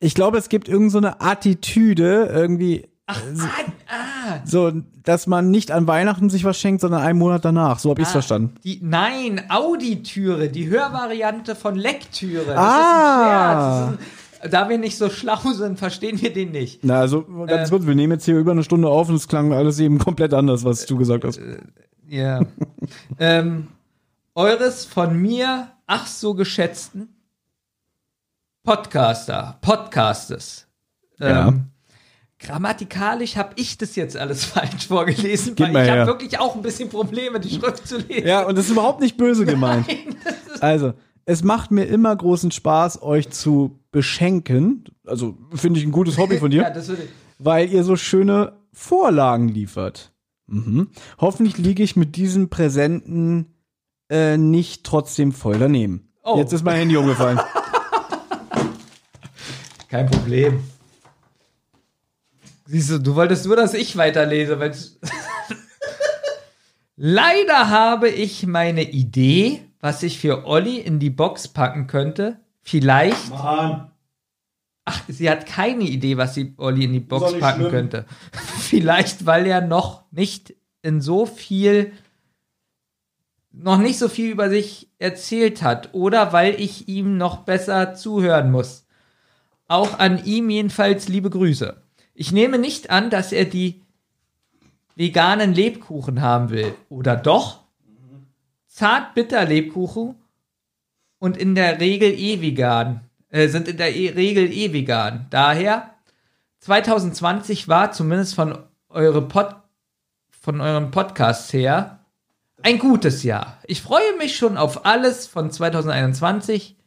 [0.00, 4.70] Ich glaube, es gibt irgend so eine Attitüde, irgendwie, Ach, ah, ah, so,
[5.02, 7.78] dass man nicht an Weihnachten sich was schenkt, sondern einen Monat danach.
[7.78, 8.54] So habe ich es ah, verstanden.
[8.64, 12.44] Die, nein, Auditüre, die Hörvariante von Lecktüre.
[12.44, 13.88] Das Ah.
[13.92, 13.98] ist ein
[14.50, 16.84] da wir nicht so schlau sind, verstehen wir den nicht.
[16.84, 19.52] Na, also ganz kurz, wir nehmen jetzt hier über eine Stunde auf und es klang
[19.52, 21.40] alles eben komplett anders, was du gesagt hast.
[22.08, 22.40] Ja.
[23.18, 23.68] ähm,
[24.34, 27.08] eures von mir ach so geschätzten
[28.68, 30.66] Podcaster, Podcastes.
[31.18, 31.48] Ja.
[31.48, 31.68] Ähm,
[32.38, 36.60] grammatikalisch habe ich das jetzt alles falsch vorgelesen, Gib weil ich habe wirklich auch ein
[36.60, 38.26] bisschen Probleme, die Schrift zu lesen.
[38.28, 39.86] Ja, und das ist überhaupt nicht böse gemeint.
[40.60, 40.92] Also,
[41.24, 44.84] es macht mir immer großen Spaß, euch zu beschenken.
[45.06, 46.64] Also, finde ich ein gutes Hobby von dir.
[46.64, 47.10] Ja, das würde ich.
[47.38, 50.12] weil ihr so schöne Vorlagen liefert.
[50.46, 50.90] Mhm.
[51.18, 53.46] Hoffentlich liege ich mit diesen Präsenten
[54.10, 56.10] äh, nicht trotzdem voll daneben.
[56.22, 56.36] Oh.
[56.36, 57.40] Jetzt ist mein Handy umgefallen.
[59.88, 60.62] Kein Problem.
[62.66, 64.58] Siehst du, du wolltest nur, dass ich weiterlese.
[66.96, 72.40] Leider habe ich meine Idee, was ich für Olli in die Box packen könnte.
[72.60, 73.30] Vielleicht.
[73.30, 73.90] Mann.
[74.84, 77.70] Ach, sie hat keine Idee, was sie Olli in die Box packen schlimm.
[77.70, 78.06] könnte.
[78.32, 81.92] Vielleicht, weil er noch nicht in so viel,
[83.52, 88.50] noch nicht so viel über sich erzählt hat oder weil ich ihm noch besser zuhören
[88.50, 88.87] muss.
[89.68, 91.80] Auch an ihm jedenfalls liebe Grüße.
[92.14, 93.82] Ich nehme nicht an, dass er die
[94.96, 96.74] veganen Lebkuchen haben will.
[96.88, 97.60] Oder doch?
[98.66, 100.16] Zart-bitter Lebkuchen
[101.18, 103.02] und in der Regel eh vegan.
[103.30, 105.26] Äh, sind in der e Regel eh vegan.
[105.30, 105.94] Daher
[106.60, 108.58] 2020 war zumindest von
[108.88, 109.54] eure Pod
[110.30, 111.98] von euren Podcasts her
[112.62, 113.58] ein gutes Jahr.
[113.66, 116.77] Ich freue mich schon auf alles von 2021.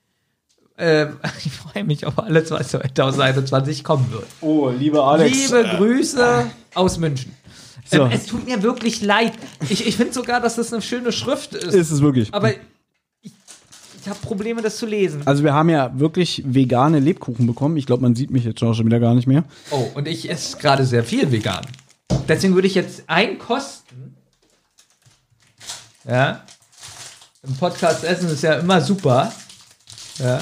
[0.77, 1.07] Äh,
[1.45, 4.25] ich freue mich auf alles, was 2021 kommen wird.
[4.41, 5.31] Oh, lieber Alex.
[5.31, 7.33] Liebe Grüße aus München.
[7.91, 8.03] So.
[8.03, 9.33] Ähm, es tut mir wirklich leid.
[9.69, 11.73] Ich, ich finde sogar, dass das eine schöne Schrift ist.
[11.73, 12.33] ist es wirklich.
[12.33, 12.53] aber
[13.21, 13.31] ich,
[14.07, 15.21] habe Probleme, das zu lesen.
[15.25, 17.77] Also wir haben ja wirklich vegane Lebkuchen bekommen.
[17.77, 19.43] Ich glaube, man sieht mich jetzt schon wieder gar nicht mehr.
[19.69, 21.67] Oh, und ich esse gerade sehr viel vegan.
[22.27, 24.15] Deswegen würde ich jetzt einen kosten.
[26.07, 26.43] Ja.
[27.43, 29.31] Im Podcast essen ist ja immer super.
[30.17, 30.41] Ja.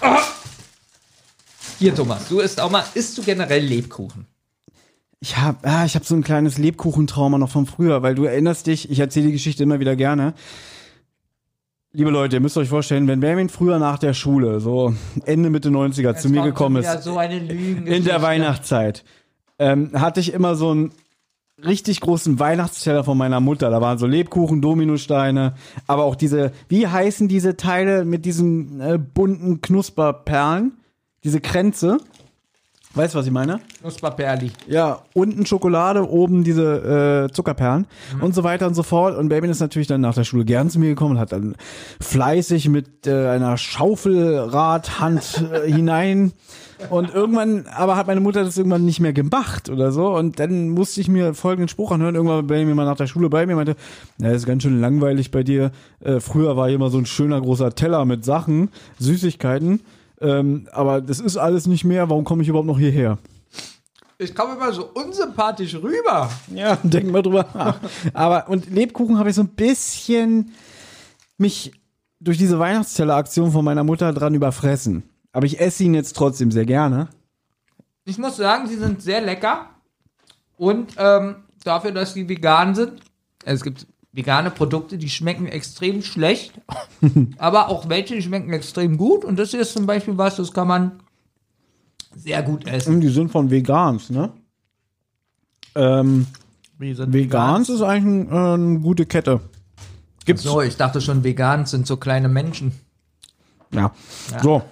[0.00, 0.18] Ah!
[1.78, 4.26] Hier, Thomas, du isst auch mal, isst du generell Lebkuchen?
[5.20, 8.66] Ich habe ah, ich hab so ein kleines Lebkuchentrauma noch von früher, weil du erinnerst
[8.66, 10.34] dich, ich erzähle die Geschichte immer wieder gerne.
[11.92, 14.94] Liebe Leute, ihr müsst euch vorstellen, wenn Benjamin früher nach der Schule, so
[15.24, 19.04] Ende, Mitte 90er, zu mir gekommen ist, so in der Weihnachtszeit,
[19.58, 20.92] ähm, hatte ich immer so einen
[21.64, 23.70] richtig großen Weihnachtsteller von meiner Mutter.
[23.70, 25.54] Da waren so Lebkuchen, Dominosteine,
[25.86, 30.72] aber auch diese, wie heißen diese Teile mit diesen äh, bunten Knusperperlen?
[31.22, 31.98] Diese Kränze.
[32.92, 33.60] Weißt du, was ich meine?
[33.82, 34.50] Knusperperli.
[34.66, 37.86] Ja, unten Schokolade, oben diese äh, Zuckerperlen
[38.20, 39.16] und so weiter und so fort.
[39.16, 41.54] Und Baby ist natürlich dann nach der Schule gern zu mir gekommen und hat dann
[42.00, 46.32] fleißig mit äh, einer Schaufelradhand äh, hinein.
[46.88, 50.08] Und irgendwann, aber hat meine Mutter das irgendwann nicht mehr gemacht oder so.
[50.08, 52.16] Und dann musste ich mir folgenden Spruch anhören.
[52.16, 53.76] Irgendwann war Baby mal nach der Schule bei mir meinte,
[54.18, 55.70] das ist ganz schön langweilig bei dir.
[56.00, 59.80] Äh, früher war hier immer so ein schöner großer Teller mit Sachen, Süßigkeiten.
[60.20, 62.08] Ähm, aber das ist alles nicht mehr.
[62.10, 63.18] Warum komme ich überhaupt noch hierher?
[64.18, 66.30] Ich komme immer so unsympathisch rüber.
[66.54, 67.80] Ja, denk mal drüber nach.
[68.12, 70.52] Aber und Lebkuchen habe ich so ein bisschen
[71.38, 71.72] mich
[72.20, 75.04] durch diese Weihnachtsteller-Aktion von meiner Mutter dran überfressen.
[75.32, 77.08] Aber ich esse ihn jetzt trotzdem sehr gerne.
[78.04, 79.70] Ich muss sagen, sie sind sehr lecker.
[80.58, 83.00] Und ähm, dafür, dass die vegan sind,
[83.46, 86.52] also es gibt vegane Produkte, die schmecken extrem schlecht,
[87.38, 89.24] aber auch welche, die schmecken extrem gut.
[89.24, 91.00] Und das hier ist zum Beispiel was, das kann man
[92.14, 92.94] sehr gut essen.
[92.94, 94.32] Und die sind von Vegans, ne?
[95.76, 96.26] Ähm,
[96.78, 99.40] sind Vegans ist eigentlich ein, äh, eine gute Kette.
[100.24, 100.42] Gibt's.
[100.42, 102.72] So, ich dachte schon, vegan sind so kleine Menschen.
[103.72, 103.92] Ja.
[104.42, 104.62] So.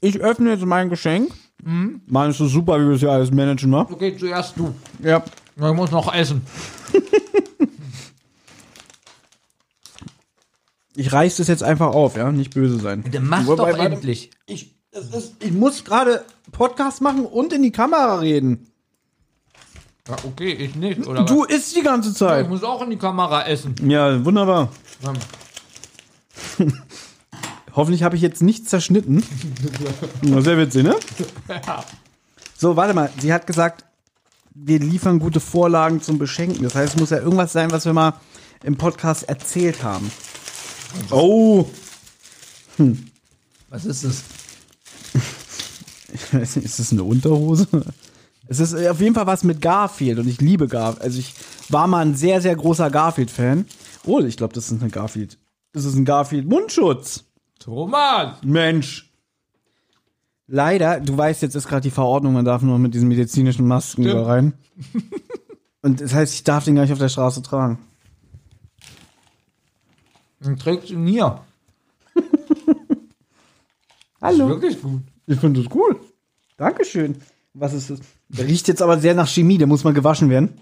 [0.00, 1.30] Ich öffne jetzt mein Geschenk.
[2.06, 3.86] Meinst du super, wie wir es hier alles managen, ne?
[3.90, 4.74] Okay, zuerst du.
[5.02, 5.24] Ja.
[5.56, 6.42] Ich muss noch essen.
[10.96, 12.32] Ich reiß das jetzt einfach auf, ja?
[12.32, 13.04] Nicht böse sein.
[13.12, 14.30] Dann mach Wobei, doch endlich.
[14.46, 18.66] Ich, ist, ich muss gerade Podcast machen und in die Kamera reden.
[20.08, 22.14] Ja, okay, ich nicht, oder Du isst die ganze was?
[22.14, 22.48] Ich Zeit.
[22.48, 23.74] muss auch in die Kamera essen.
[23.86, 24.70] Ja, wunderbar.
[27.74, 29.22] Hoffentlich habe ich jetzt nichts zerschnitten.
[30.22, 30.96] Sehr witzig, ne?
[32.56, 33.10] So, warte mal.
[33.20, 33.84] Sie hat gesagt,
[34.54, 36.62] wir liefern gute Vorlagen zum Beschenken.
[36.62, 38.14] Das heißt, es muss ja irgendwas sein, was wir mal
[38.64, 40.10] im Podcast erzählt haben.
[41.10, 41.66] Oh,
[43.68, 44.22] Was ist das?
[46.12, 47.66] ich weiß nicht, ist das eine Unterhose?
[48.48, 51.02] Es ist auf jeden Fall was mit Garfield und ich liebe Garfield.
[51.02, 51.34] Also ich
[51.68, 53.66] war mal ein sehr, sehr großer Garfield-Fan.
[54.04, 55.36] Oh, ich glaube, das ist eine Garfield.
[55.72, 57.24] Das ist ein Garfield-Mundschutz.
[57.58, 58.38] Thomas!
[58.42, 59.10] Mensch.
[60.46, 64.04] Leider, du weißt, jetzt ist gerade die Verordnung, man darf nur mit diesen medizinischen Masken
[64.04, 64.14] Stimmt.
[64.20, 64.52] da rein.
[65.82, 67.78] Und das heißt, ich darf den gar nicht auf der Straße tragen.
[70.40, 71.40] Dann trägst du ihn hier.
[74.20, 74.48] Hallo.
[74.48, 75.02] Wirklich gut.
[75.26, 76.00] Ich finde das cool.
[76.56, 77.16] Dankeschön.
[77.54, 78.00] Was ist das?
[78.28, 80.58] Der riecht jetzt aber sehr nach Chemie, der muss mal gewaschen werden.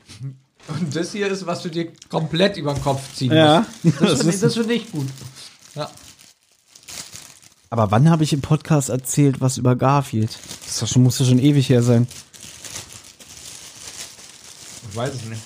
[0.68, 3.66] Und das hier ist, was du dir komplett über den Kopf ziehen Ja.
[3.82, 4.00] musst.
[4.00, 5.06] Das Das finde ich, ist- das find ich gut.
[5.74, 5.90] Ja.
[7.70, 10.38] Aber wann habe ich im Podcast erzählt, was über Garfield?
[10.64, 12.06] Das ist schon, muss doch schon ewig her sein.
[14.90, 15.42] Ich weiß es nicht.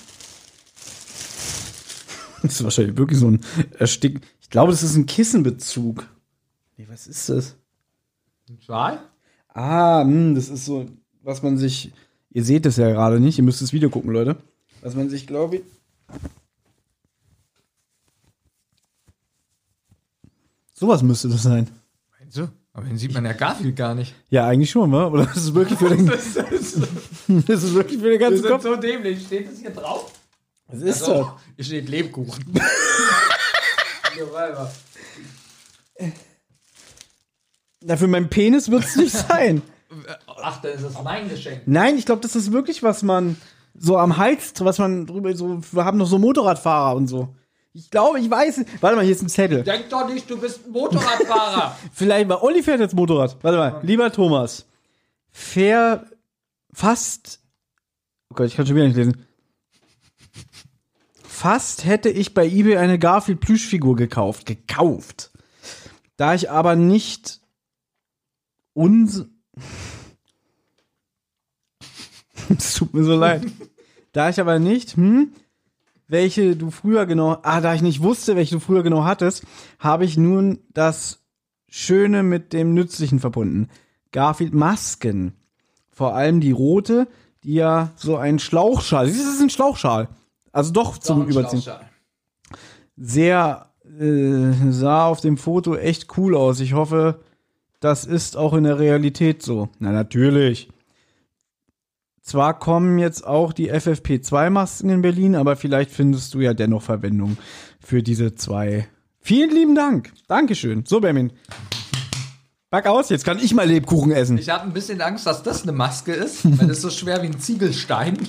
[2.43, 3.41] Das ist wahrscheinlich wirklich so ein
[3.77, 4.21] Erstick.
[4.41, 6.07] Ich glaube, das ist ein Kissenbezug.
[6.77, 7.55] Nee, was ist das?
[8.49, 8.99] Ein Schal?
[9.49, 10.85] Ah, mh, das ist so,
[11.23, 11.91] was man sich.
[12.31, 14.37] Ihr seht es ja gerade nicht, ihr müsst das Video gucken, Leute.
[14.81, 15.63] Was man sich, glaube ich.
[20.73, 21.67] Sowas müsste das sein.
[22.19, 22.47] Meinst du?
[22.71, 24.13] Aber den sieht man ja Garfield gar nicht.
[24.29, 25.07] Ja, eigentlich schon, wa?
[25.07, 26.25] Oder das ist wirklich für den, das
[27.63, 28.63] ist wirklich für den ganzen Kopf.
[28.63, 29.25] so dämlich.
[29.25, 30.13] Steht das hier drauf?
[30.71, 31.09] Was ist das?
[31.09, 32.45] Also, hier steht Lebkuchen.
[37.81, 39.61] Na, für meinen Penis wird es nicht sein.
[40.41, 41.61] Ach, dann ist das mein Geschenk.
[41.65, 43.37] Nein, ich glaube, das ist wirklich, was man
[43.77, 45.61] so am Hals, was man drüber so.
[45.71, 47.35] Wir haben noch so Motorradfahrer und so.
[47.73, 48.65] Ich glaube, ich weiß.
[48.81, 49.63] Warte mal, hier ist ein Zettel.
[49.63, 51.75] Denk doch nicht, du bist ein Motorradfahrer.
[51.93, 53.37] Vielleicht mal, Olli fährt jetzt Motorrad.
[53.41, 54.65] Warte mal, lieber Thomas.
[55.31, 56.05] Fair,
[56.73, 57.39] fast,
[58.29, 59.25] oh Gott, ich kann schon wieder nicht lesen.
[61.39, 64.45] Fast hätte ich bei eBay eine Garfield Plüschfigur gekauft.
[64.45, 65.31] Gekauft.
[66.17, 67.39] Da ich aber nicht
[68.73, 69.23] uns,
[72.49, 73.45] es tut mir so leid.
[74.11, 75.31] Da ich aber nicht, hm,
[76.09, 79.45] welche du früher genau, ah, da ich nicht wusste, welche du früher genau hattest,
[79.79, 81.23] habe ich nun das
[81.69, 83.69] Schöne mit dem Nützlichen verbunden.
[84.11, 85.31] Garfield Masken.
[85.89, 87.07] Vor allem die rote,
[87.45, 90.09] die ja so ein Schlauchschal, das ist ein Schlauchschal.
[90.51, 91.63] Also doch zum Überziehen.
[92.97, 93.67] sehr,
[93.99, 96.59] äh, sah auf dem Foto echt cool aus.
[96.59, 97.19] Ich hoffe,
[97.79, 99.69] das ist auch in der Realität so.
[99.79, 100.69] Na, natürlich.
[102.21, 107.37] Zwar kommen jetzt auch die FFP2-Masken in Berlin, aber vielleicht findest du ja dennoch Verwendung
[107.79, 108.87] für diese zwei.
[109.19, 110.13] Vielen lieben Dank.
[110.27, 110.85] Dankeschön.
[110.85, 111.31] So, Benjamin.
[112.69, 114.37] Back aus, jetzt kann ich mal Lebkuchen essen.
[114.37, 117.23] Ich habe ein bisschen Angst, dass das eine Maske ist, weil das ist so schwer
[117.23, 118.17] wie ein Ziegelstein.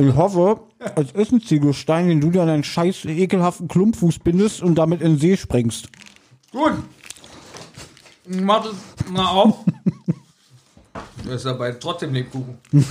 [0.00, 0.60] Ich hoffe,
[0.96, 5.02] es ist ein Ziegelstein, den du dir an einen scheiß ekelhaften Klumpfuß bindest und damit
[5.02, 5.88] in den See springst.
[6.52, 6.72] Gut.
[8.26, 8.74] Ich mach das
[9.10, 9.56] mal auf.
[11.24, 12.58] Das ist dabei trotzdem Lebkuchen.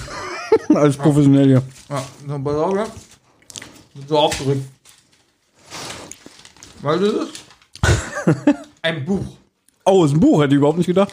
[0.76, 1.64] Als professionell hier.
[1.90, 2.86] Ja, dann pass auf, ja.
[4.08, 4.66] So aufgerückt.
[6.82, 7.46] Weil das ist
[8.84, 9.26] ein Buch.
[9.84, 11.12] Oh, ist ein Buch, hätte ich überhaupt nicht gedacht.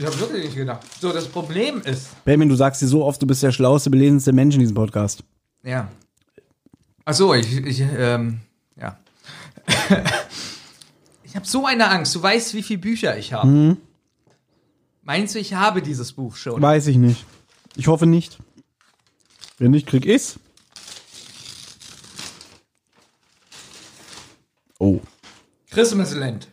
[0.00, 0.80] Ich habe wirklich nicht gedacht.
[0.98, 2.24] So, das Problem ist.
[2.24, 5.22] Benjamin, du sagst dir so oft, du bist der schlauste, belesenste Mensch in diesem Podcast.
[5.62, 5.90] Ja.
[7.04, 8.40] Ach so, ich, ich ähm,
[8.76, 8.98] ja.
[11.22, 12.14] ich habe so eine Angst.
[12.14, 13.76] Du weißt, wie viele Bücher ich habe.
[15.02, 16.62] Meinst du, ich habe dieses Buch schon?
[16.62, 17.26] Weiß ich nicht.
[17.76, 18.38] Ich hoffe nicht.
[19.58, 20.40] Wenn nicht, krieg ich's.
[24.78, 25.00] Oh.
[25.70, 26.48] Christmasland.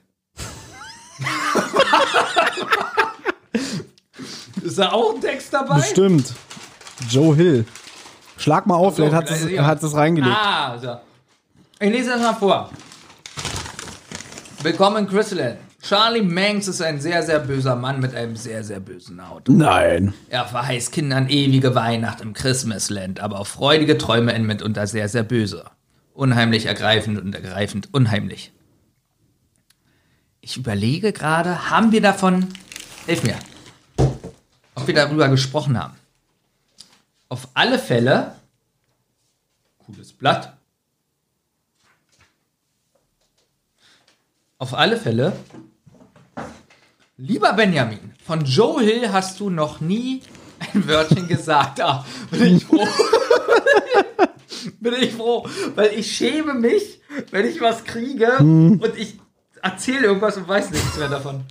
[4.67, 5.77] Ist da auch ein Text dabei?
[5.77, 6.33] Bestimmt.
[7.09, 7.65] Joe Hill.
[8.35, 10.35] Schlag mal auf, vielleicht hat es, hat es reingelegt.
[10.37, 10.97] Ah, so.
[11.79, 12.69] Ich lese das mal vor.
[14.61, 15.59] Willkommen in Christland.
[15.81, 19.53] Charlie Manx ist ein sehr, sehr böser Mann mit einem sehr, sehr bösen Auto.
[19.53, 20.13] Nein.
[20.27, 25.23] Er verheißt Kindern ewige Weihnacht im Christmasland, aber auch freudige Träume enden mitunter sehr, sehr
[25.23, 25.63] böse.
[26.13, 28.51] Unheimlich ergreifend und ergreifend unheimlich.
[30.41, 32.47] Ich überlege gerade, haben wir davon,
[33.05, 33.35] hilf mir,
[34.77, 35.95] ob wir darüber gesprochen haben.
[37.29, 38.35] Auf alle Fälle,
[39.79, 40.55] cooles Blatt.
[44.59, 45.33] Auf alle Fälle,
[47.17, 50.21] lieber Benjamin, von Joe Hill hast du noch nie
[50.59, 51.81] ein Wörtchen gesagt.
[51.81, 52.87] Ah, bin ich froh.
[54.79, 57.01] bin ich froh, weil ich schäme mich,
[57.31, 59.19] wenn ich was kriege und ich
[59.61, 61.43] erzähle irgendwas und weiß nichts mehr davon.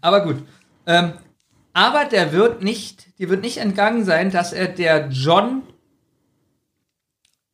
[0.00, 0.42] Aber gut.
[0.86, 1.14] Ähm,
[1.74, 5.64] aber der wird nicht, dir wird nicht entgangen sein, dass er der John,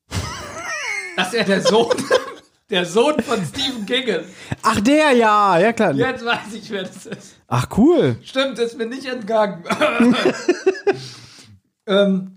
[1.16, 1.96] dass er der Sohn,
[2.68, 4.28] der Sohn von Stephen King ist.
[4.62, 5.92] Ach, der, ja, ja klar.
[5.94, 7.36] Jetzt weiß ich, wer das ist.
[7.48, 8.16] Ach, cool.
[8.22, 9.64] Stimmt, ist mir nicht entgangen.
[11.86, 12.36] ähm,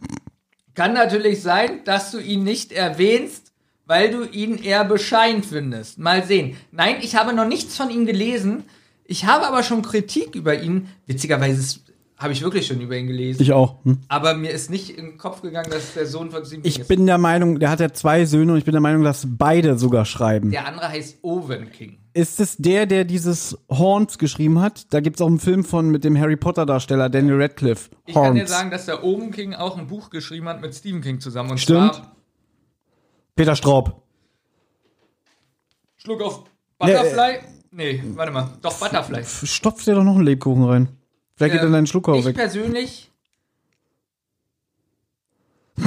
[0.74, 3.52] kann natürlich sein, dass du ihn nicht erwähnst,
[3.86, 6.00] weil du ihn eher bescheiden findest.
[6.00, 6.58] Mal sehen.
[6.72, 8.64] Nein, ich habe noch nichts von ihm gelesen.
[9.06, 10.88] Ich habe aber schon Kritik über ihn.
[11.06, 11.80] Witzigerweise
[12.18, 13.42] habe ich wirklich schon über ihn gelesen.
[13.42, 13.84] Ich auch.
[13.84, 14.00] Hm.
[14.08, 17.06] aber mir ist nicht in den Kopf gegangen, dass der Sohn von King Ich bin
[17.06, 20.06] der Meinung, der hat ja zwei Söhne und ich bin der Meinung, dass beide sogar
[20.06, 20.52] schreiben.
[20.52, 21.98] der andere heißt Owen King.
[22.14, 24.94] Ist es der, der dieses Horns geschrieben hat?
[24.94, 27.90] Da gibt es auch einen Film von mit dem Harry Potter Darsteller Daniel Radcliffe.
[28.06, 28.52] Ich kann dir Horns.
[28.52, 31.52] sagen, dass der Owen King auch ein Buch geschrieben hat mit Stephen King zusammen.
[31.52, 32.02] Und Stimmt.
[33.36, 34.02] Peter Straub.
[35.98, 37.40] Schluck auf Nee, Butterfly.
[37.76, 38.50] Nee, warte mal.
[38.62, 39.24] Doch, Butterfly.
[39.26, 40.90] Stopf dir doch noch einen Lebkuchen rein.
[41.36, 42.36] Vielleicht geht Ähm, dann dein Schluck auch Ich weg.
[42.36, 43.10] persönlich.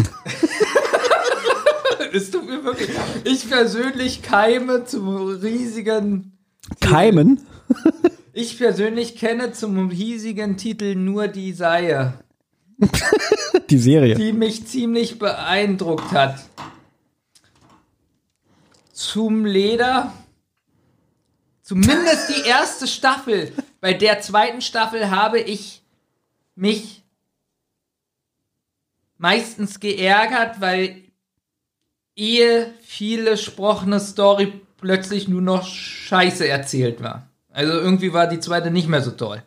[2.13, 2.91] es tut mir wirklich.
[3.25, 6.37] Ich persönlich keime zum riesigen.
[6.81, 7.41] Keimen?
[8.39, 12.13] Ich persönlich kenne zum hiesigen Titel nur die Seie,
[13.71, 14.15] Die Serie.
[14.15, 16.45] die mich ziemlich beeindruckt hat.
[18.93, 20.13] Zum Leder.
[21.67, 23.53] Zumindest die erste Staffel.
[23.81, 25.83] Bei der zweiten Staffel habe ich
[26.55, 27.03] mich
[29.19, 31.03] meistens geärgert, weil
[32.15, 37.29] ehe viele gesprochene Story plötzlich nur noch Scheiße erzählt war.
[37.53, 39.43] Also irgendwie war die zweite nicht mehr so toll.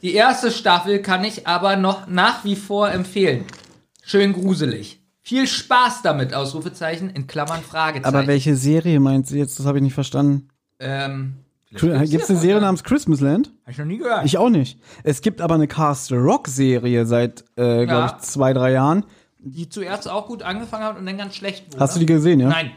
[0.00, 3.46] Die erste Staffel kann ich aber noch nach wie vor empfehlen.
[4.04, 5.00] Schön gruselig.
[5.22, 8.14] Viel Spaß damit, Ausrufezeichen, in Klammern Fragezeichen.
[8.14, 9.58] Aber welche Serie meinst du jetzt?
[9.58, 10.48] Das habe ich nicht verstanden.
[10.82, 11.34] Ähm,
[11.70, 13.50] Gibt es eine Serie namens Christmasland?
[13.64, 14.26] Hab ich noch nie gehört.
[14.26, 14.78] Ich auch nicht.
[15.04, 18.16] Es gibt aber eine Castle Rock Serie seit, äh, glaube Ja.
[18.18, 19.04] ich, zwei, drei Jahren.
[19.38, 21.80] die zuerst auch gut angefangen hat und dann ganz schlecht wurde.
[21.80, 22.48] Hast du die gesehen, ja?
[22.48, 22.72] Nein.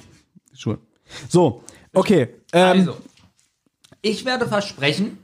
[0.53, 0.77] Schon.
[1.29, 1.61] So,
[1.93, 2.29] okay.
[2.53, 2.97] Ähm, Also,
[4.01, 5.17] ich werde versprechen,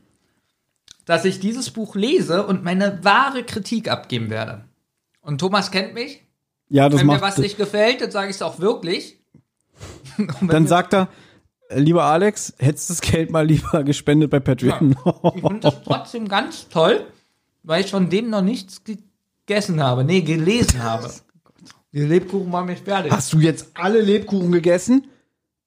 [1.06, 4.66] dass ich dieses Buch lese und meine wahre Kritik abgeben werde.
[5.22, 6.22] Und Thomas kennt mich.
[6.70, 7.22] ja, das Wenn mir macht.
[7.24, 9.20] was nicht gefällt, dann sage ich es auch wirklich.
[10.42, 11.08] Dann mir- sagt er,
[11.76, 14.96] lieber Alex, hättest das Geld mal lieber gespendet bei Patreon.
[15.36, 17.06] Ich finde das trotzdem ganz toll,
[17.64, 20.04] weil ich von dem noch nichts gegessen habe.
[20.04, 21.10] Nee, gelesen habe.
[21.94, 23.12] Die Lebkuchen machen mich fertig.
[23.12, 25.08] Hast du jetzt alle Lebkuchen gegessen?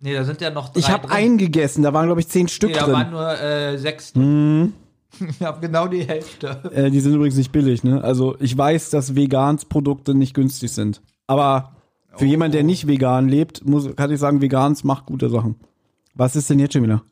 [0.00, 2.48] Nee, da sind ja noch drei Ich habe einen gegessen, da waren glaube ich zehn
[2.48, 2.94] Stück Nee, da drin.
[2.94, 4.72] waren nur äh, sechs drin.
[5.30, 6.60] Ich habe genau die Hälfte.
[6.74, 8.02] Äh, die sind übrigens nicht billig, ne?
[8.02, 11.02] Also ich weiß, dass Vegansprodukte nicht günstig sind.
[11.28, 11.76] Aber
[12.16, 12.28] für Oh.
[12.28, 15.54] jemand, der nicht vegan lebt, muss, kann ich sagen, Vegans macht gute Sachen.
[16.14, 17.02] Was ist denn jetzt schon wieder?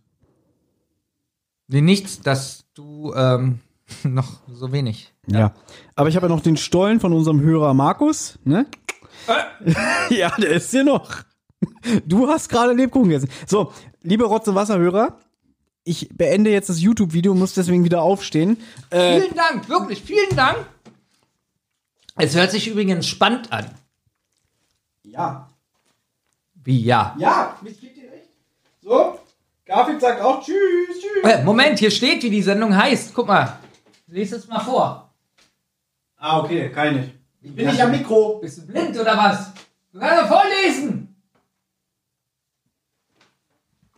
[1.68, 3.60] Nee, nichts, dass du ähm,
[4.04, 5.12] noch so wenig.
[5.26, 5.54] Ja.
[5.94, 8.66] Aber ich habe ja noch den Stollen von unserem Hörer Markus, ne?
[10.10, 11.22] ja, der ist hier noch.
[12.04, 13.30] Du hast gerade Lebkuchen gegessen.
[13.46, 13.72] So,
[14.02, 15.18] liebe Rotze Wasserhörer,
[15.84, 18.56] ich beende jetzt das YouTube-Video, muss deswegen wieder aufstehen.
[18.90, 20.66] Äh, Vielen Dank, wirklich, vielen Dank.
[22.16, 23.66] Es hört sich übrigens spannend an.
[25.02, 25.48] ja.
[26.64, 27.16] Wie ja?
[27.18, 27.91] Ja, ich gebe dir recht.
[28.82, 29.18] So,
[29.64, 31.22] Garfield sagt auch Tschüss, Tschüss.
[31.22, 33.14] Äh, Moment, hier steht, wie die Sendung heißt.
[33.14, 33.58] Guck mal.
[34.08, 35.14] Lies es mal vor.
[36.16, 37.14] Ah, okay, kann ich nicht.
[37.42, 38.38] Ich bin nicht am Mikro.
[38.40, 39.52] Bist du blind oder was?
[39.92, 41.14] Du kannst doch vorlesen.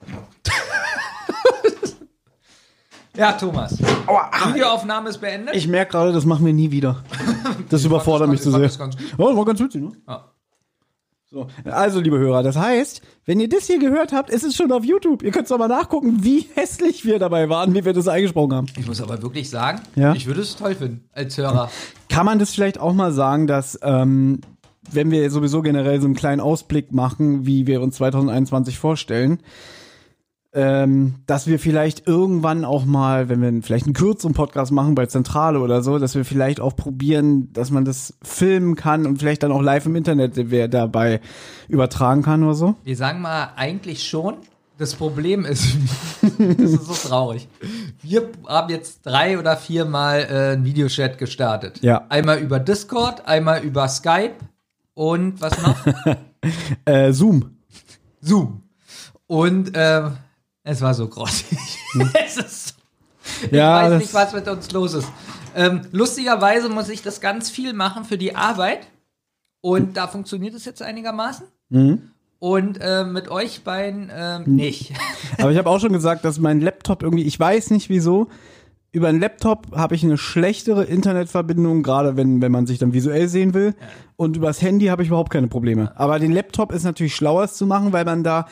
[3.17, 3.79] ja, Thomas.
[3.79, 5.57] Videoaufnahme ist beendet.
[5.57, 7.03] Ich merke gerade, das machen wir nie wieder.
[7.71, 8.61] Das überfordert mich zu sehr.
[8.61, 8.79] das.
[9.17, 9.93] Oh, das war ganz witzig, ne?
[10.07, 10.34] Ja.
[11.35, 11.49] So.
[11.65, 14.85] Also, liebe Hörer, das heißt, wenn ihr das hier gehört habt, ist es schon auf
[14.85, 15.25] YouTube.
[15.25, 18.67] Ihr könnt doch mal nachgucken, wie hässlich wir dabei waren, wie wir das eingesprochen haben.
[18.79, 20.15] Ich muss aber wirklich sagen, Ja?
[20.15, 21.73] ich würde es toll finden als Hörer.
[22.09, 24.43] Kann man das vielleicht auch mal sagen, dass, ähm,
[24.93, 29.41] wenn wir sowieso generell so einen kleinen Ausblick machen, wie wir uns 2021 vorstellen,
[30.55, 35.07] ähm, dass wir vielleicht irgendwann auch mal, wenn wir vielleicht einen kürzeren Podcast machen bei
[35.07, 39.43] Zentrale oder so, dass wir vielleicht auch probieren, dass man das filmen kann und vielleicht
[39.43, 40.39] dann auch live im Internet
[40.73, 41.21] dabei
[41.69, 42.77] übertragen kann oder so.
[42.85, 44.37] Wir sagen mal eigentlich schon,
[44.79, 45.77] das Problem ist,
[46.39, 47.49] das ist so traurig.
[48.03, 51.81] Wir haben jetzt drei oder vier Mal äh, einen Videochat gestartet.
[51.83, 52.07] Ja.
[52.09, 54.35] Einmal über Discord, einmal über Skype
[54.95, 55.77] und was noch?
[56.85, 57.57] Äh, Zoom.
[58.21, 58.65] Zoom.
[59.27, 60.11] Und äh,
[60.65, 61.47] es war so grottig.
[62.27, 62.75] es ist,
[63.45, 65.09] ich Ja, weiß das- nicht, was mit uns los ist.
[65.55, 68.89] Ähm, lustigerweise muss ich das ganz viel machen für die Arbeit.
[69.61, 71.47] Und da funktioniert es jetzt einigermaßen.
[71.71, 72.11] Mhm.
[72.39, 74.93] Und äh, mit euch beiden ähm, nicht.
[75.39, 78.27] Aber ich habe auch schon gesagt, dass mein Laptop irgendwie, ich weiß nicht wieso,
[78.93, 83.29] über einen Laptop habe ich eine schlechtere Internetverbindung, gerade wenn, wenn man sich dann visuell
[83.29, 83.75] sehen will.
[84.17, 85.93] Und übers Handy habe ich überhaupt keine Probleme.
[85.99, 88.47] Aber den Laptop ist natürlich schlauer zu machen, weil man da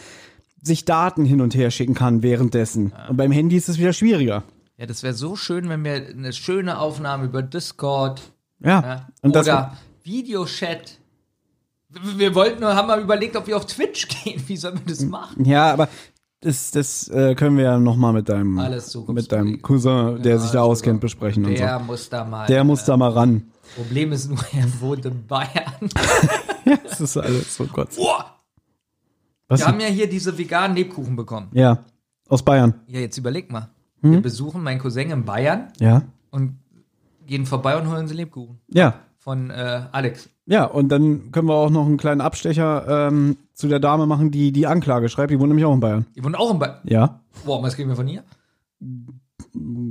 [0.63, 2.93] sich Daten hin und her schicken kann währenddessen.
[3.09, 4.45] Und beim Handy ist es wieder schwieriger.
[4.79, 8.23] Ja, das wäre so schön, wenn wir eine schöne Aufnahme über Discord
[8.61, 8.81] Ja.
[8.81, 10.99] ja, Und das, oder Videochat.
[11.89, 14.43] Wir wir wollten nur, haben mal überlegt, ob wir auf Twitch gehen.
[14.47, 15.45] Wie sollen wir das machen?
[15.45, 15.89] ja, aber
[16.41, 18.55] das, das äh, können wir ja nochmal mit deinem,
[19.09, 21.63] mit deinem Cousin, der sich da auskennt, besprechen und so.
[21.63, 22.47] Der muss da mal.
[22.47, 23.45] Der muss da mal ran.
[23.77, 25.89] Problem ist nur, er wohnt in Bayern.
[26.85, 27.89] Das ist alles so Gott.
[27.97, 28.32] Boah,
[29.53, 29.61] Was?
[29.61, 31.49] wir haben ja hier diese veganen Lebkuchen bekommen.
[31.53, 31.79] Ja,
[32.29, 32.75] aus Bayern.
[32.87, 33.69] Ja, jetzt überleg mal.
[34.01, 34.13] Hm?
[34.13, 36.03] Wir besuchen meinen Cousin in Bayern Ja.
[36.31, 36.59] und
[37.27, 38.59] gehen vorbei und holen sie Lebkuchen.
[38.69, 38.95] Ja.
[39.19, 40.29] Von äh, Alex.
[40.47, 44.33] Ja, und dann können wir auch noch einen kleinen Abstecher ähm, zu der Dame machen,
[44.33, 45.31] die die Anklage schreibt.
[45.31, 46.07] Die wohnt nämlich auch in Bayern.
[46.17, 46.79] Die wohnen auch in Bayern.
[46.85, 47.21] Ja.
[47.45, 48.25] Boah, was kriegen wir von ihr?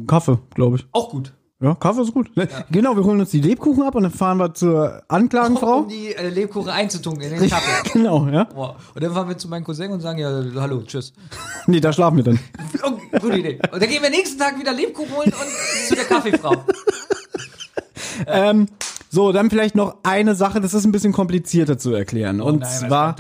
[0.08, 0.88] Kaffee, glaube ich.
[0.92, 1.34] Auch gut.
[1.62, 2.32] Ja, Kaffee ist gut.
[2.72, 5.82] Genau, wir holen uns die Lebkuchen ab und dann fahren wir zur Anklagenfrau.
[5.82, 7.90] Um die äh, Lebkuchen einzutunken in den Kaffee.
[7.94, 8.46] genau, ja.
[8.46, 8.78] Boah.
[8.96, 11.14] Und dann fahren wir zu meinem Cousin und sagen, ja, hallo, tschüss.
[11.68, 12.40] Nee, da schlafen wir dann.
[12.84, 13.60] Oh, gute Idee.
[13.72, 16.56] Und dann gehen wir nächsten Tag wieder Lebkuchen holen und zu der Kaffeefrau.
[18.26, 18.68] ähm,
[19.12, 22.42] so, dann vielleicht noch eine Sache, das ist ein bisschen komplizierter zu erklären.
[22.42, 23.16] und nein, zwar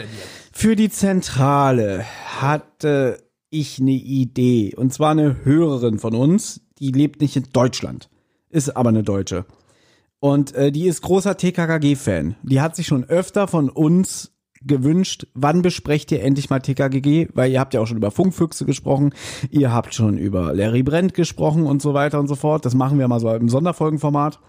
[0.51, 2.05] für die Zentrale
[2.39, 3.19] hatte
[3.51, 4.73] ich eine Idee.
[4.75, 8.09] Und zwar eine Hörerin von uns, die lebt nicht in Deutschland,
[8.51, 9.45] ist aber eine Deutsche.
[10.19, 12.35] Und äh, die ist großer TKKG-Fan.
[12.43, 14.31] Die hat sich schon öfter von uns
[14.63, 17.29] gewünscht, wann besprecht ihr endlich mal TKKG?
[17.33, 19.13] Weil ihr habt ja auch schon über Funkfüchse gesprochen,
[19.49, 22.65] ihr habt schon über Larry Brent gesprochen und so weiter und so fort.
[22.65, 24.39] Das machen wir mal so im Sonderfolgenformat.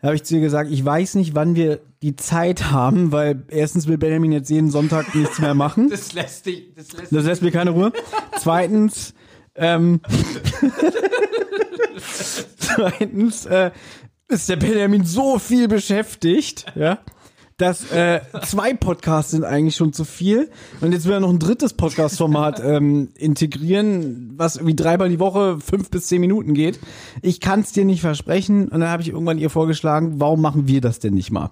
[0.00, 3.44] Da habe ich zu ihr gesagt, ich weiß nicht, wann wir die Zeit haben, weil
[3.48, 5.88] erstens will Benjamin jetzt jeden Sonntag nichts mehr machen.
[5.90, 7.92] Das lässt dich, das lässt Das lässt mir keine Ruhe.
[8.38, 9.14] Zweitens,
[9.56, 10.00] ähm,
[12.58, 13.70] zweitens äh,
[14.28, 16.98] ist der Benjamin so viel beschäftigt, ja,
[17.56, 20.50] dass äh, zwei Podcasts sind eigentlich schon zu viel.
[20.80, 25.58] Und jetzt will er noch ein drittes Podcast-Format ähm, integrieren, was irgendwie dreimal die Woche
[25.60, 26.78] fünf bis zehn Minuten geht.
[27.22, 28.68] Ich kann es dir nicht versprechen.
[28.68, 31.50] Und dann habe ich irgendwann ihr vorgeschlagen, warum machen wir das denn nicht mal?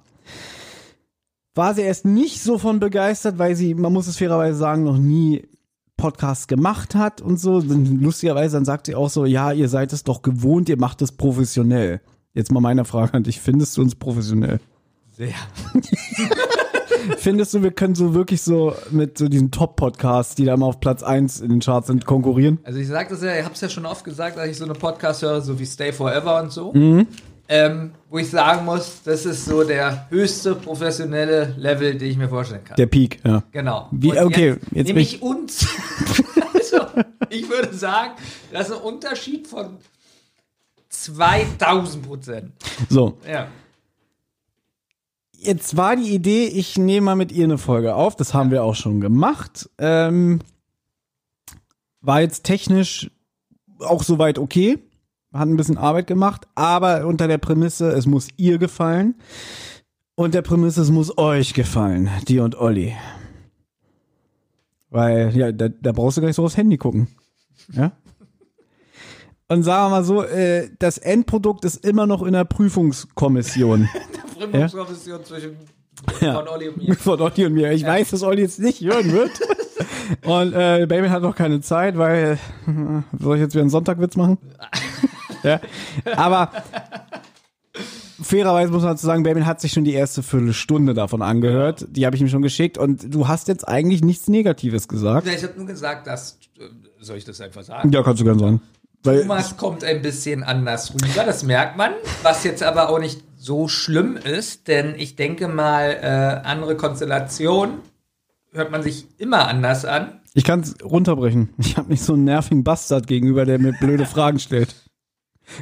[1.57, 4.99] war sie erst nicht so von begeistert, weil sie, man muss es fairerweise sagen, noch
[4.99, 5.49] nie
[5.97, 7.61] Podcasts gemacht hat und so.
[7.61, 11.13] Lustigerweise dann sagt sie auch so, ja, ihr seid es doch gewohnt, ihr macht es
[11.13, 12.01] professionell.
[12.35, 14.61] Jetzt mal meine Frage an dich, findest du uns professionell?
[15.13, 15.35] Sehr.
[17.19, 20.81] Findest du, wir können so wirklich so mit so diesen Top-Podcasts, die da immer auf
[20.81, 22.59] Platz 1 in den Charts sind, konkurrieren?
[22.65, 24.75] Also ich sag das ja, ich hab's ja schon oft gesagt, dass ich so eine
[24.75, 26.73] Podcast höre, so wie Stay Forever und so.
[26.73, 27.07] Mhm.
[27.49, 32.29] Ähm, wo ich sagen muss, das ist so der höchste professionelle Level, den ich mir
[32.29, 32.77] vorstellen kann.
[32.77, 33.43] Der Peak, ja.
[33.53, 33.89] Genau.
[33.93, 35.65] Wie- Und okay, jetzt, jetzt nehme ich uns.
[36.55, 36.79] also,
[37.31, 38.15] ich würde sagen,
[38.53, 39.77] das ist ein Unterschied von
[40.89, 42.53] 2000 Prozent.
[42.89, 43.47] So, Ja.
[45.33, 48.17] jetzt war die Idee, ich nehme mal mit ihr eine Folge auf.
[48.17, 49.69] Das haben wir auch schon gemacht.
[49.79, 50.41] Ähm,
[52.01, 53.11] war jetzt technisch
[53.81, 54.79] auch soweit okay.
[55.33, 59.17] Hat ein bisschen Arbeit gemacht, aber unter der Prämisse, es muss ihr gefallen.
[60.15, 62.97] Und der Prämisse, es muss euch gefallen, dir und Olli.
[64.89, 67.09] Weil, ja, da, da brauchst du gar nicht so aufs Handy gucken.
[67.73, 67.93] Ja?
[69.49, 73.89] Und sagen wir mal so, äh, das Endprodukt ist immer noch in der Prüfungskommission.
[74.39, 75.57] Prüfungskommission zwischen
[76.21, 76.35] Ja.
[76.35, 76.95] von Olli und mir.
[76.97, 77.73] Von Olli und mir.
[77.73, 79.33] Ich weiß, dass Olli jetzt nicht hören wird.
[80.25, 84.15] Und äh, Baby hat noch keine Zeit, weil äh, soll ich jetzt wieder einen Sonntagwitz
[84.17, 84.39] machen?
[85.47, 85.61] Ja.
[86.17, 86.51] Aber
[88.23, 91.87] fairerweise muss man dazu sagen, Baby hat sich schon die erste Viertelstunde davon angehört.
[91.91, 95.27] Die habe ich ihm schon geschickt und du hast jetzt eigentlich nichts Negatives gesagt.
[95.27, 96.39] Ja, Ich habe nur gesagt, dass.
[96.59, 96.63] äh,
[97.01, 97.93] Soll ich das einfach sagen?
[97.93, 98.61] Ja, kannst du gerne sagen.
[99.05, 101.93] Weil, Thomas kommt ein bisschen anders rüber, das merkt man,
[102.23, 107.75] was jetzt aber auch nicht so schlimm ist, denn ich denke mal, äh, andere Konstellationen
[108.53, 110.21] hört man sich immer anders an.
[110.35, 111.51] ich kann es runterbrechen.
[111.59, 114.75] Ich habe nicht so einen nervigen Bastard gegenüber, der mir blöde Fragen stellt.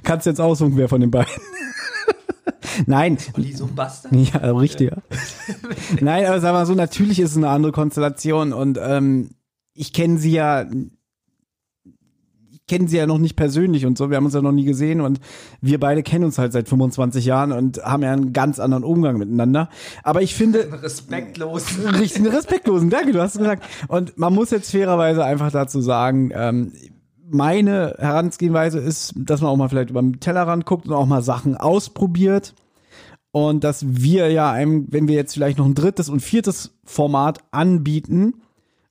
[0.03, 1.33] Kannst jetzt aussuchen, wer von den beiden.
[2.87, 4.13] Nein, Olli, so ein Bastard.
[4.15, 4.91] Ja, richtig.
[4.91, 4.97] Ja.
[6.01, 9.31] Nein, aber sag mal so, natürlich ist es eine andere Konstellation und ähm,
[9.75, 10.67] ich kenne sie ja,
[12.51, 14.65] ich kenne sie ja noch nicht persönlich und so, wir haben uns ja noch nie
[14.65, 15.21] gesehen und
[15.61, 19.19] wir beide kennen uns halt seit 25 Jahren und haben ja einen ganz anderen Umgang
[19.19, 19.69] miteinander.
[20.03, 21.67] Aber ich finde, Respektlos.
[22.01, 23.65] richtig respektlosen, danke, du hast es gesagt.
[23.89, 26.73] Und man muss jetzt fairerweise einfach dazu sagen, ähm,
[27.35, 31.23] meine Herangehensweise ist, dass man auch mal vielleicht über den Tellerrand guckt und auch mal
[31.23, 32.55] Sachen ausprobiert.
[33.33, 37.41] Und dass wir ja einem, wenn wir jetzt vielleicht noch ein drittes und viertes Format
[37.51, 38.43] anbieten,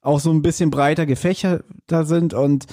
[0.02, 2.34] auch so ein bisschen breiter gefächerter sind.
[2.34, 2.68] Und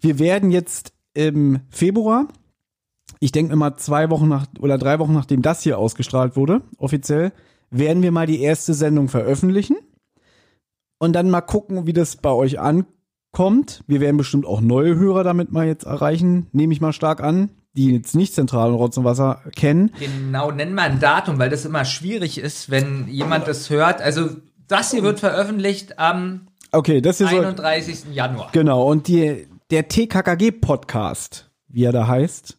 [0.00, 2.28] wir werden jetzt im Februar,
[3.20, 7.32] ich denke mal zwei Wochen nach oder drei Wochen nachdem das hier ausgestrahlt wurde, offiziell,
[7.70, 9.76] werden wir mal die erste Sendung veröffentlichen
[10.98, 12.93] und dann mal gucken, wie das bei euch ankommt.
[13.86, 17.50] Wir werden bestimmt auch neue Hörer damit mal jetzt erreichen, nehme ich mal stark an,
[17.76, 19.90] die jetzt nicht Zentral und Rotz und Wasser kennen.
[19.98, 24.00] Genau, nenn mal ein Datum, weil das immer schwierig ist, wenn jemand das hört.
[24.00, 24.30] Also,
[24.68, 28.12] das hier wird veröffentlicht am Okay, das so, 31.
[28.12, 28.48] Januar.
[28.52, 32.58] genau und die der TKKG Podcast, wie er da heißt,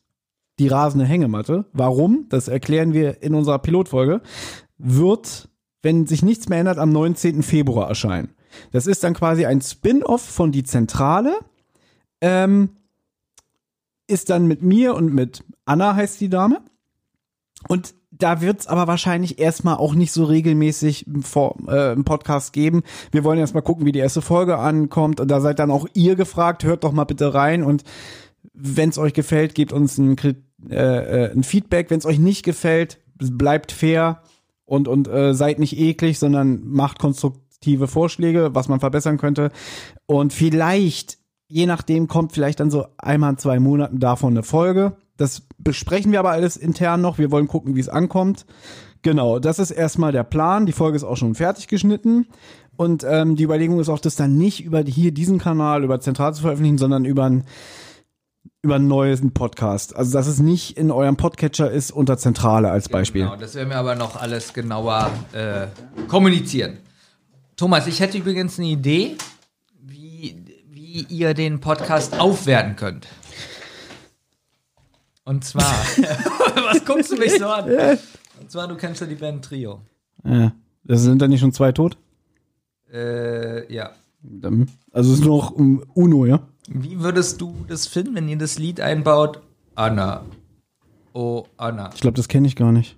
[0.60, 1.66] die rasende Hängematte.
[1.74, 2.28] Warum?
[2.30, 4.22] Das erklären wir in unserer Pilotfolge.
[4.78, 5.50] Wird,
[5.82, 7.44] wenn sich nichts mehr ändert, am 19.
[7.44, 8.35] Februar erscheinen.
[8.72, 11.38] Das ist dann quasi ein Spin-off von die Zentrale.
[12.22, 12.70] Ähm,
[14.08, 16.62] ist dann mit mir und mit Anna heißt die Dame.
[17.68, 22.84] Und da wird's aber wahrscheinlich erstmal auch nicht so regelmäßig Vor äh, im Podcast geben.
[23.12, 25.20] Wir wollen erstmal gucken, wie die erste Folge ankommt.
[25.20, 27.64] Und da seid dann auch ihr gefragt, hört doch mal bitte rein.
[27.64, 27.84] Und
[28.54, 30.18] wenn's euch gefällt, gebt uns ein,
[30.70, 31.90] äh, äh, ein Feedback.
[31.90, 34.22] Wenn's euch nicht gefällt, bleibt fair
[34.66, 37.00] und, und äh, seid nicht eklig, sondern macht
[37.66, 39.52] konstruktive Vorschläge, was man verbessern könnte.
[40.06, 41.18] Und vielleicht,
[41.48, 44.98] je nachdem, kommt vielleicht dann so einmal in zwei Monaten davon eine Folge.
[45.18, 47.18] Das besprechen wir aber alles intern noch.
[47.18, 48.46] Wir wollen gucken, wie es ankommt.
[49.02, 50.66] Genau, das ist erstmal der Plan.
[50.66, 52.28] Die Folge ist auch schon fertig geschnitten.
[52.76, 56.34] Und ähm, die Überlegung ist auch, das dann nicht über hier diesen Kanal, über Zentral
[56.34, 57.46] zu veröffentlichen, sondern über ein
[58.62, 59.96] über einen neuen Podcast.
[59.96, 63.22] Also, dass es nicht in eurem Podcatcher ist unter Zentrale als Beispiel.
[63.22, 65.68] Genau, das werden wir aber noch alles genauer äh,
[66.08, 66.80] kommunizieren.
[67.56, 69.16] Thomas, ich hätte übrigens eine Idee,
[69.82, 70.36] wie,
[70.72, 73.08] wie ihr den Podcast aufwerten könnt.
[75.24, 75.64] Und zwar,
[76.56, 77.70] was guckst du mich so an?
[78.40, 79.82] Und zwar, du kennst ja die Band Trio.
[80.24, 80.52] Ja.
[80.84, 81.98] Das sind dann nicht schon zwei tot?
[82.94, 83.92] Äh, ja.
[84.22, 86.42] Dann- Also es ist nur noch um Uno, ja?
[86.68, 89.42] Wie würdest du das finden, wenn ihr das Lied einbaut?
[89.76, 90.26] Anna.
[91.14, 91.90] Oh, Anna.
[91.94, 92.98] Ich glaube, das kenne ich gar nicht.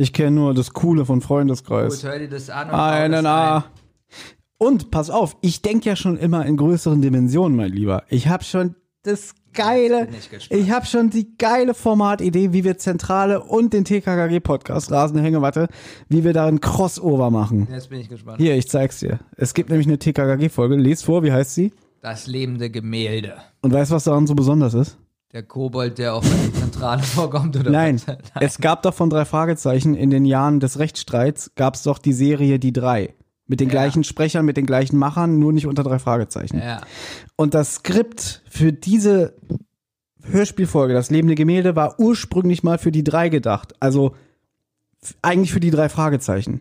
[0.00, 2.02] Ich kenne nur das Coole von Gut, Freundeskreis.
[2.04, 3.64] hör dir das an und Einen ein.
[4.56, 8.04] Und pass auf, ich denke ja schon immer in größeren Dimensionen, mein Lieber.
[8.08, 13.42] Ich habe schon das geile, ich ich habe schon die geile Formatidee, wie wir Zentrale
[13.42, 15.68] und den TKKG-Podcast, Rasende Hängematte,
[16.08, 17.68] wie wir da ein Crossover machen.
[17.70, 18.38] Jetzt bin ich gespannt.
[18.40, 19.20] Hier, ich zeig's dir.
[19.36, 20.76] Es gibt nämlich eine TKKG-Folge.
[20.76, 21.74] Lies vor, wie heißt sie?
[22.00, 23.34] Das lebende Gemälde.
[23.60, 24.96] Und weißt du, was daran so besonders ist?
[25.32, 28.16] Der Kobold, der auf der Zentrale vorkommt, oder Nein, was?
[28.40, 32.12] es gab doch von drei Fragezeichen in den Jahren des Rechtsstreits gab es doch die
[32.12, 33.14] Serie Die Drei.
[33.46, 33.72] Mit den Ja.
[33.72, 36.58] gleichen Sprechern, mit den gleichen Machern, nur nicht unter drei Fragezeichen.
[36.58, 36.80] Ja.
[37.36, 39.34] Und das Skript für diese
[40.22, 43.74] Hörspielfolge, das lebende Gemälde, war ursprünglich mal für die drei gedacht.
[43.80, 44.14] Also
[45.22, 46.60] eigentlich für die drei Fragezeichen.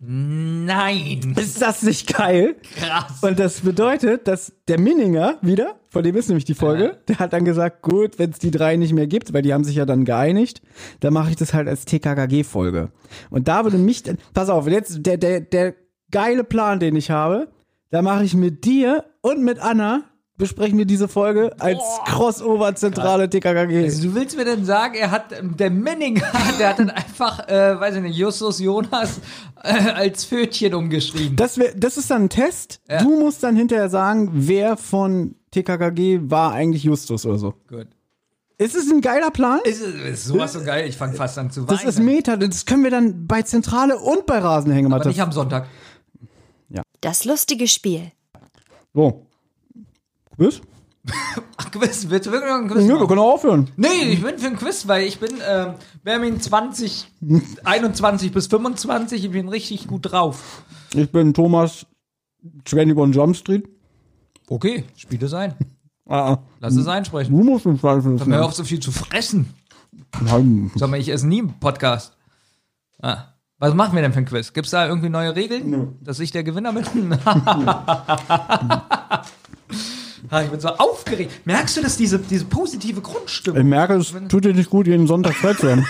[0.65, 1.35] Nein.
[1.37, 2.55] Ist das nicht geil?
[2.77, 3.21] Krass.
[3.21, 7.33] Und das bedeutet, dass der Minninger wieder, von dem ist nämlich die Folge, der hat
[7.33, 9.85] dann gesagt, gut, wenn es die drei nicht mehr gibt, weil die haben sich ja
[9.85, 10.61] dann geeinigt,
[10.99, 12.91] dann mache ich das halt als TKKG-Folge.
[13.31, 14.03] Und da würde mich,
[14.33, 15.73] pass auf, jetzt der, der, der
[16.11, 17.49] geile Plan, den ich habe,
[17.89, 20.03] da mache ich mit dir und mit Anna,
[20.37, 23.83] besprechen wir diese Folge als Crossover-zentrale TKKG.
[23.83, 26.25] Also du willst mir denn sagen, er hat, der Menninger,
[26.59, 29.19] der hat dann einfach, äh, weiß ich nicht, Justus Jonas
[29.61, 31.35] äh, als Pfötchen umgeschrieben.
[31.35, 32.79] Das, wär, das ist dann ein Test.
[32.89, 33.03] Ja.
[33.03, 37.53] Du musst dann hinterher sagen, wer von TKKG war eigentlich Justus oder so.
[37.67, 37.87] Gut.
[38.57, 39.59] Ist es ein geiler Plan?
[39.63, 41.77] Ist, ist sowas so geil, ich fange fast an zu weinen.
[41.77, 45.07] Das ist Meta, das können wir dann bei Zentrale und bei Aber Rasenhängematte.
[45.07, 45.67] nicht am Sonntag.
[47.01, 48.11] Das lustige Spiel.
[48.93, 49.25] So.
[50.35, 50.61] Quiz?
[51.57, 53.69] Ach, Quiz, willst du wirklich noch ein Quiz Ja, wir können auch aufhören.
[53.77, 57.09] Nee, ich bin für ein Quiz, weil ich bin, ähm, Bermin 20,
[57.63, 60.63] 21 bis 25, ich bin richtig gut drauf.
[60.93, 61.85] Ich bin Thomas
[62.69, 63.69] 21 Jump Street.
[64.49, 65.53] Okay, Spiele sein.
[66.11, 66.39] Ah.
[66.59, 67.37] Lass es einsprechen.
[67.37, 69.53] du musst uns Zweifel Hör auf, so viel zu fressen.
[70.73, 72.17] Sag mal, ich esse nie im Podcast.
[72.99, 73.25] Ah.
[73.59, 74.51] Was machen wir denn für ein Quiz?
[74.51, 75.99] Gibt's da irgendwie neue Regeln?
[76.01, 76.83] Dass ich der Gewinner bin?
[80.31, 81.45] Ah, ich bin so aufgeregt.
[81.45, 85.07] Merkst du, dass diese, diese positive Ich Grundstimmung, merke, es tut dir nicht gut, jeden
[85.07, 85.85] Sonntag frei zu haben.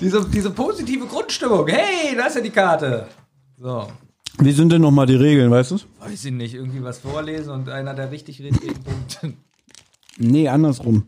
[0.00, 3.08] diese, diese positive Grundstimmung, hey, da ist ja die Karte.
[3.56, 3.88] So,
[4.38, 5.78] Wie sind denn nochmal die Regeln, weißt du?
[6.00, 9.38] weiß ich nicht, irgendwie was vorlesen und einer, der richtig redet, kriegt einen Punkt.
[10.18, 11.06] Nee, andersrum.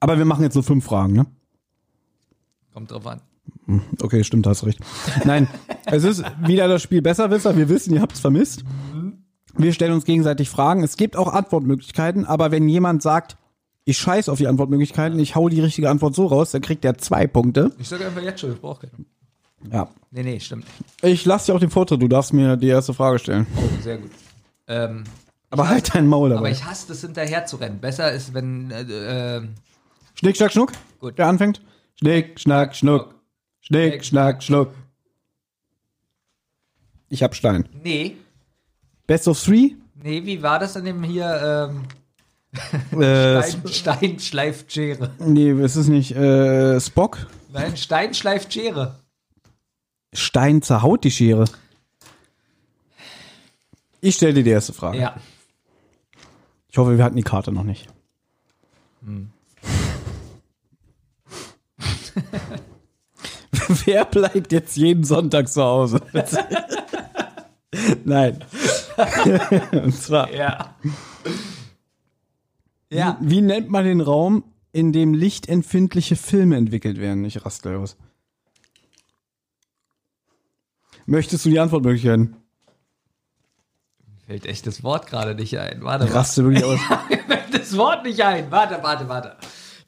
[0.00, 1.26] Aber wir machen jetzt so fünf Fragen, ne?
[2.72, 3.20] Kommt drauf an.
[4.00, 4.80] Okay, stimmt, hast recht.
[5.24, 5.48] Nein,
[5.86, 7.56] es ist wieder das Spiel Besserwisser.
[7.56, 8.64] Wir wissen, ihr habt es vermisst.
[9.56, 10.82] Wir stellen uns gegenseitig Fragen.
[10.82, 13.36] Es gibt auch Antwortmöglichkeiten, aber wenn jemand sagt,
[13.84, 16.98] ich scheiß auf die Antwortmöglichkeiten, ich hau die richtige Antwort so raus, dann kriegt er
[16.98, 17.72] zwei Punkte.
[17.78, 19.72] Ich sage einfach jetzt schon, ich brauche keine.
[19.72, 19.88] Ja.
[20.12, 21.04] Nee, nee, stimmt nicht.
[21.04, 23.46] Ich lasse dir auch den Vortritt, du darfst mir die erste Frage stellen.
[23.56, 24.10] Oh, sehr gut.
[24.66, 25.04] Ähm,
[25.50, 26.50] Aber halt dein Maul aber dabei.
[26.50, 27.78] ich hasse das hinterher zu rennen.
[27.80, 29.42] Besser ist, wenn, äh, äh,
[30.14, 30.72] Schnick, schnack, schnuck.
[30.98, 31.14] Gut.
[31.16, 31.60] Wer anfängt?
[31.98, 33.14] Schnick, schnack, schnuck.
[33.60, 34.74] Schnick, schnack, schnuck.
[37.08, 37.68] Ich hab Stein.
[37.82, 38.16] nee,
[39.06, 39.72] Best of three?
[40.02, 41.82] nee, wie war das an dem hier, ähm,
[43.00, 45.10] Äh, Stein, Stein schleift Schere.
[45.18, 47.18] nee, es ist nicht äh, Spock.
[47.52, 48.99] Nein, Stein schleift Schere.
[50.12, 51.44] Stein zerhaut die Schere.
[54.00, 54.98] Ich stelle dir die erste Frage.
[54.98, 55.16] Ja.
[56.68, 57.88] Ich hoffe, wir hatten die Karte noch nicht.
[63.84, 66.00] Wer bleibt jetzt jeden Sonntag zu Hause?
[68.04, 68.44] Nein.
[69.72, 70.74] Und zwar, Ja.
[72.92, 73.16] Ja.
[73.20, 74.42] wie nennt man den Raum,
[74.72, 77.24] in dem lichtempfindliche Filme entwickelt werden?
[77.24, 77.96] Ich raste aus.
[81.10, 82.36] Möchtest du die Antwortmöglichkeiten?
[84.28, 85.82] Fällt echt das Wort gerade nicht ein.
[85.82, 86.12] Warte mal.
[86.12, 86.78] Raste wirklich aus.
[87.08, 88.48] Mir fällt das Wort nicht ein.
[88.52, 89.36] Warte, warte, warte.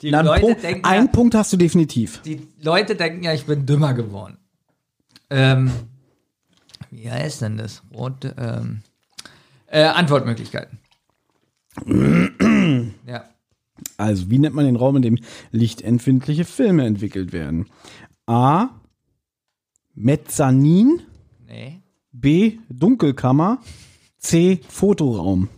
[0.00, 2.22] Die einen Leute Punkt, denken einen ja, Punkt hast du definitiv.
[2.22, 4.36] die Leute denken ja, ich bin dümmer geworden.
[5.30, 5.70] Ähm,
[6.90, 7.84] wie heißt denn das?
[7.94, 8.82] Rote, ähm,
[9.68, 10.80] äh, Antwortmöglichkeiten.
[13.06, 13.26] ja.
[13.96, 15.18] Also, wie nennt man den Raum, in dem
[15.52, 17.66] lichtempfindliche Filme entwickelt werden?
[18.26, 18.70] A.
[19.94, 21.02] Mezzanin.
[22.22, 22.58] B.
[22.70, 23.58] Dunkelkammer.
[24.18, 24.60] C.
[24.68, 25.48] Fotoraum.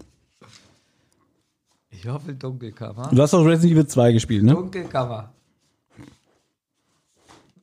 [1.90, 3.10] Ich hoffe Dunkelkammer.
[3.12, 4.52] Du hast doch Resident Evil 2 gespielt, ne?
[4.54, 5.32] Dunkelkammer.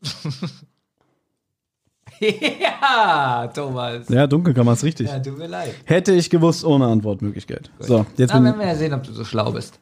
[2.19, 4.07] ja, Thomas.
[4.09, 5.09] Ja, Dunkelkammer ist richtig.
[5.09, 5.75] Ja, tut mir leid.
[5.85, 7.69] Hätte ich gewusst ohne Antwortmöglichkeit.
[7.79, 9.79] So, jetzt Na, bin werden wir ja sehen, ob du so schlau bist.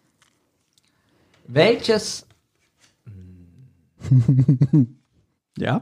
[1.47, 2.25] Welches
[5.57, 5.81] Ja.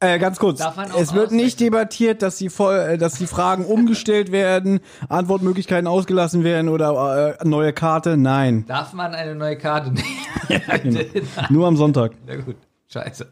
[0.00, 0.62] Äh, ganz kurz.
[0.98, 6.44] Es wird nicht debattiert, dass die, Voll äh, dass die Fragen umgestellt werden, Antwortmöglichkeiten ausgelassen
[6.44, 8.16] werden oder äh, neue Karte.
[8.16, 8.64] Nein.
[8.66, 11.00] darf man eine neue Karte nehmen?
[11.50, 12.12] Nur am Sonntag.
[12.26, 12.56] Na gut,
[12.88, 13.26] scheiße.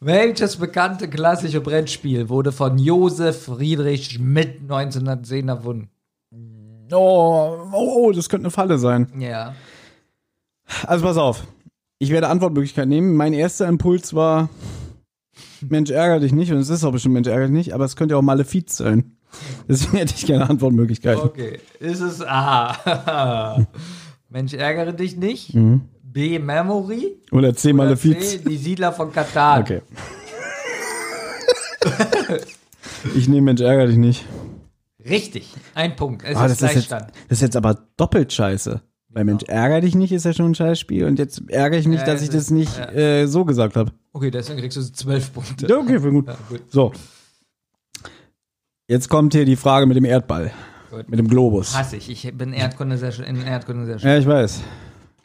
[0.00, 5.88] Welches bekannte klassische Brettspiel wurde von Josef Friedrich Schmidt 1910 erfunden?
[6.92, 9.08] Oh, oh, oh, das könnte eine Falle sein.
[9.18, 9.54] Ja.
[10.86, 11.44] Also pass auf.
[11.98, 13.16] Ich werde Antwortmöglichkeit nehmen.
[13.16, 14.50] Mein erster Impuls war
[15.70, 17.96] Mensch ärger dich nicht und es ist auch bestimmt Mensch ärger dich nicht, aber es
[17.96, 19.16] könnte ja auch Malefiz sein.
[19.68, 21.22] Deswegen hätte ich gerne Antwortmöglichkeiten.
[21.22, 21.58] Okay.
[21.80, 23.66] Ist es A.
[24.28, 25.56] Mensch, ärgere dich nicht.
[26.02, 26.38] B.
[26.38, 27.16] Memory.
[27.32, 27.68] Oder C.
[27.68, 28.30] Oder Malefiz.
[28.30, 28.38] C.
[28.38, 29.60] Die Siedler von Katar.
[29.60, 29.80] Okay.
[33.16, 34.24] ich nehme Mensch, ärgere dich nicht.
[35.04, 35.52] Richtig.
[35.74, 36.22] Ein Punkt.
[36.24, 38.80] Es Ah, ist das, ist jetzt, das ist jetzt aber doppelt scheiße.
[39.14, 42.02] Weil Mensch, ärgere dich nicht ist ja schon ein Scheißspiel und jetzt ärgere ich mich,
[42.02, 43.92] dass ich das nicht äh, so gesagt habe.
[44.12, 45.66] Okay, deswegen kriegst du zwölf Punkte.
[45.68, 46.26] Ja, okay, voll gut.
[46.28, 46.62] Ja, gut.
[46.68, 46.92] So.
[48.88, 50.50] Jetzt kommt hier die Frage mit dem Erdball.
[50.90, 51.08] Gut.
[51.08, 51.76] Mit dem Globus.
[51.76, 52.10] Hasse ich.
[52.10, 54.10] Ich bin Erdkunde sehr, sch- in Erdkunde sehr schön.
[54.10, 54.60] Ja, ich weiß.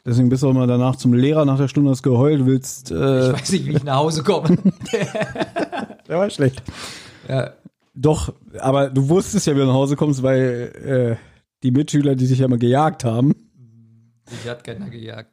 [0.06, 2.90] Deswegen bist du auch immer danach zum Lehrer nach der Stunde hast geheult, willst.
[2.90, 4.56] Ich Äh, weiß nicht, wie ich nach Hause komme.
[6.08, 6.62] der war schlecht.
[7.28, 7.50] ja.
[7.92, 11.26] Doch, aber du wusstest ja, wie du nach Hause kommst, weil äh,
[11.62, 13.34] die Mitschüler, die sich ja mal gejagt haben.
[14.32, 15.32] Ich hat keiner gejagt.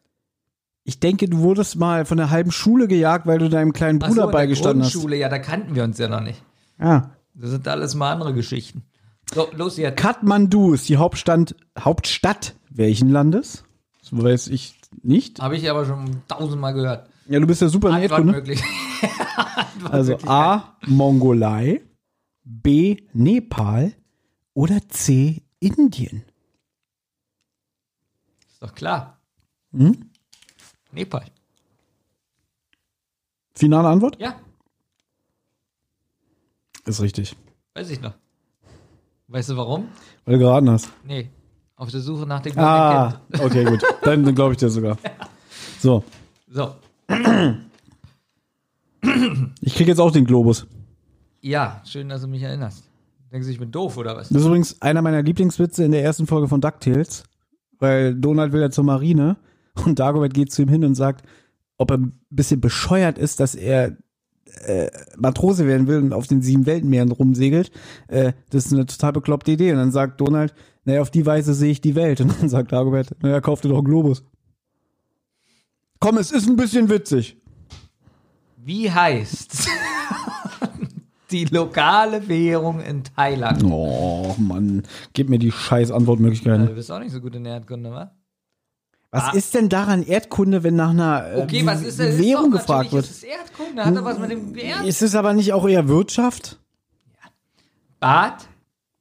[0.84, 4.08] Ich denke, du wurdest mal von der halben Schule gejagt, weil du deinem kleinen so,
[4.08, 4.94] Bruder der beigestanden hast.
[4.94, 6.42] Grundschule, ja, da kannten wir uns ja noch nicht.
[6.80, 7.12] Ja.
[7.34, 8.84] Das sind alles mal andere Geschichten.
[9.34, 9.98] So, los jetzt.
[9.98, 13.66] Kathmandu ist die Hauptstadt, Hauptstadt welchen Landes?
[14.00, 15.42] Das weiß ich nicht.
[15.42, 17.10] Habe ich aber schon tausendmal gehört.
[17.28, 18.44] Ja, du bist ja super in Erdkunde.
[19.92, 21.82] Also A, Mongolei,
[22.44, 23.94] B, Nepal
[24.54, 26.24] oder C, Indien.
[28.58, 29.20] Ist doch klar.
[29.72, 30.10] Hm?
[30.92, 31.26] Nepal.
[33.54, 34.20] Finale Antwort?
[34.20, 34.36] Ja,
[36.86, 37.36] Ist richtig.
[37.76, 38.14] weiß ich noch.
[39.28, 39.90] Weißt du warum?
[40.26, 40.90] Weil du geraten hast.
[41.04, 41.30] Nee.
[41.76, 43.84] Auf der Suche nach dem Ah, okay, gut.
[44.02, 44.98] Dann, dann glaube ich dir sogar.
[45.80, 46.04] So,
[46.50, 46.74] So.
[49.62, 50.66] ich kriege jetzt auch den Globus.
[51.42, 52.86] Ja, schön, dass du mich erinnerst.
[53.32, 54.30] Denkst du, ich bin doof oder was?
[54.30, 57.24] Das ist übrigens einer meiner Lieblingswitze in der ersten Folge von DuckTales,
[57.80, 59.38] weil Donald will ja zur Marine
[59.86, 61.26] und Dagobert geht zu ihm hin und sagt,
[61.78, 63.98] ob er ein bisschen bescheuert ist, dass er
[64.66, 67.72] äh, Matrose werden will und auf den sieben Weltenmeeren rumsegelt.
[68.08, 69.72] Äh, das ist eine total bekloppte Idee.
[69.72, 70.54] Und dann sagt Donald,
[70.86, 72.22] naja, auf die Weise sehe ich die Welt.
[72.22, 74.24] Und dann sagt Dagobert, naja, kauf dir doch einen Globus.
[76.00, 77.38] Komm, es ist ein bisschen witzig.
[78.58, 79.70] Wie heißt
[81.32, 83.64] die lokale Währung in Thailand?
[83.66, 84.84] Oh, Mann,
[85.14, 86.68] gib mir die scheiß Antwortmöglichkeiten.
[86.68, 88.12] Du bist auch nicht so gut in der Erdkunde, wa?
[89.12, 89.32] Was Ah.
[89.32, 92.18] ist denn daran Erdkunde, wenn nach einer äh, Okay, was ist denn?
[92.20, 93.06] Währung ist gefragt natürlich wird?
[93.06, 94.86] Ist es Erdkunde, hat doch was mit dem Erd.
[94.86, 96.60] Ist es aber nicht auch eher Wirtschaft?
[98.00, 98.48] Baht,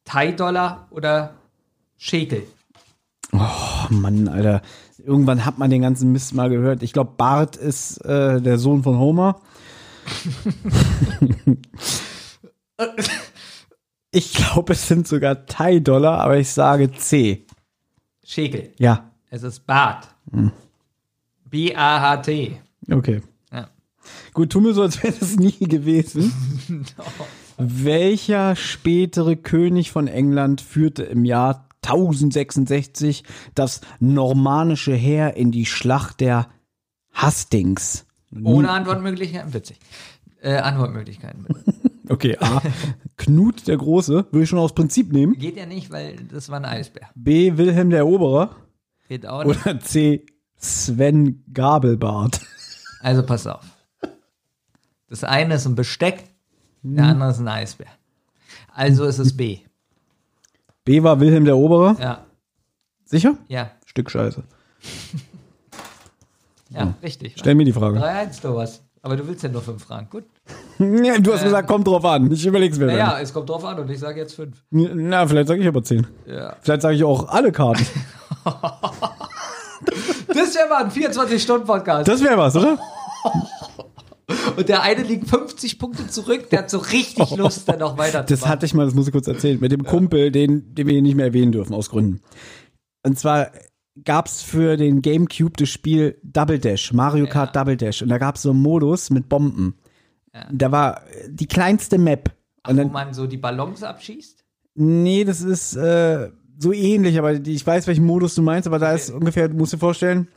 [0.05, 1.35] Thai-Dollar oder
[1.97, 2.45] Schekel?
[3.33, 3.39] Oh
[3.91, 4.63] Mann, Alter.
[5.05, 6.83] Irgendwann hat man den ganzen Mist mal gehört.
[6.83, 9.41] Ich glaube, Bart ist äh, der Sohn von Homer.
[14.11, 17.47] ich glaube, es sind sogar Thai-Dollar, aber ich sage C.
[18.25, 18.73] Schekel.
[18.79, 20.09] Ja, Es ist Baht.
[20.31, 20.53] Hm.
[21.49, 22.61] B-A-H-T.
[22.91, 23.23] okay.
[23.53, 23.69] Ja.
[24.35, 26.33] Gut, tu mir so, als wäre das nie gewesen.
[27.57, 33.23] Welcher spätere König von England führte im Jahr 1066
[33.55, 36.49] das normannische Heer in die Schlacht der
[37.15, 38.05] Hastings?
[38.45, 39.55] Ohne Antwortmöglichkeiten?
[39.55, 39.79] Witzig.
[40.47, 41.65] Äh, Antwortmöglichkeiten bitte.
[42.09, 42.63] Okay, A.
[43.17, 45.33] Knut der Große, will ich schon aus Prinzip nehmen.
[45.37, 47.09] Geht ja nicht, weil das war ein Eisbär.
[47.17, 47.57] B.
[47.57, 48.55] Wilhelm der Eroberer.
[49.09, 49.67] Geht auch nicht.
[49.67, 50.25] Oder C.
[50.57, 52.41] Sven Gabelbart.
[53.01, 53.65] Also pass auf.
[55.09, 56.23] Das eine ist ein Besteck,
[56.85, 57.11] der Hm.
[57.11, 57.89] andere ist ein Eisbär.
[58.73, 59.59] Also ist es B.
[60.85, 61.97] B war Wilhelm der Eroberer.
[62.01, 62.25] Ja,
[63.05, 63.37] Sicher?
[63.49, 64.45] ja, Stück Scheiße.
[66.71, 67.35] ja, richtig.
[67.37, 67.99] Stell mir die Frage.
[67.99, 68.86] 3-1 du was.
[69.07, 70.09] Aber du willst ja nur fünf Fragen.
[70.11, 70.25] Gut.
[70.79, 72.31] Ja, du hast gesagt, kommt drauf an.
[72.31, 74.63] Ich überleg's mir Naja, es kommt drauf an und ich sage jetzt fünf.
[74.71, 76.07] Na, vielleicht sage ich aber 10.
[76.27, 76.57] Ja.
[76.61, 77.87] Vielleicht sage ich auch alle Karten.
[80.29, 82.09] Das wäre mal ein 24-Stunden-Podcast.
[82.09, 82.79] Das wäre was, oder?
[84.57, 88.23] Und der eine liegt 50 Punkte zurück, der hat so richtig Lust, dann noch weiter
[88.23, 90.95] Das hatte ich mal, das muss ich kurz erzählen, mit dem Kumpel, den, den wir
[90.95, 92.21] hier nicht mehr erwähnen dürfen, aus Gründen.
[93.03, 93.51] Und zwar
[94.05, 98.03] gab's für den Gamecube das Spiel Double Dash, Mario Kart Double Dash.
[98.03, 99.75] Und da gab's so einen Modus mit Bomben.
[100.53, 102.31] Da war die kleinste Map.
[102.63, 104.45] Ach, Und wo dann, man so die Ballons abschießt?
[104.75, 108.93] nee, das ist äh, so ähnlich, aber ich weiß, welchen Modus du meinst, aber da
[108.93, 110.29] ist ungefähr, du musst dir vorstellen,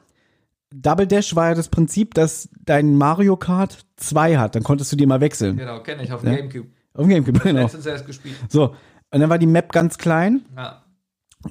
[0.73, 4.55] Double Dash war ja das Prinzip, dass dein Mario Kart zwei hat.
[4.55, 5.57] Dann konntest du die mal wechseln.
[5.57, 6.37] Genau, kenne ich auf dem Ja.
[6.37, 6.69] Gamecube.
[6.93, 7.61] Auf dem Gamecube, genau.
[7.63, 8.35] Letztens erst gespielt.
[8.47, 8.75] So.
[9.11, 10.83] Und dann war die Map ganz klein Ja.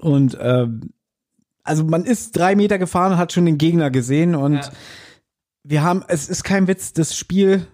[0.01, 0.91] Und ähm,
[1.69, 4.71] also man ist drei Meter gefahren und hat schon den Gegner gesehen und Ja.
[5.65, 7.67] wir haben, es ist kein Witz, das Spiel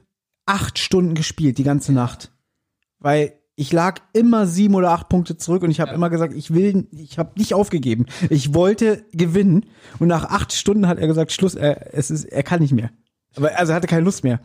[0.46, 2.32] acht Stunden gespielt, die ganze Nacht.
[2.98, 5.94] Weil ich lag immer sieben oder acht Punkte zurück und ich habe Ja.
[5.94, 8.06] immer gesagt, ich will, ich habe nicht aufgegeben.
[8.30, 9.66] Ich wollte gewinnen
[10.00, 12.90] und nach acht Stunden hat er gesagt, Schluss, er, es ist, er kann nicht mehr.
[13.36, 14.40] Aber also er hatte keine Lust mehr.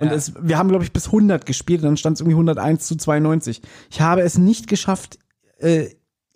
[0.00, 0.14] Und Ja.
[0.14, 2.94] es, wir haben, glaube ich, bis 100 gespielt und dann stand es irgendwie 101 zu
[2.96, 3.60] 92.
[3.90, 5.18] Ich habe es nicht geschafft,
[5.58, 5.88] äh,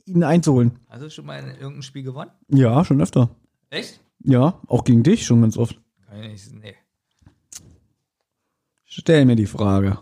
[0.07, 0.79] ihn einzuholen.
[0.89, 2.31] Hast du schon mal in irgendeinem Spiel gewonnen?
[2.49, 3.31] Ja, schon öfter.
[3.71, 4.01] Echt?
[4.25, 5.81] Ja, auch gegen dich schon ganz oft.
[6.07, 6.75] Kann ich nicht, nee.
[8.85, 9.99] Stell mir die Frage.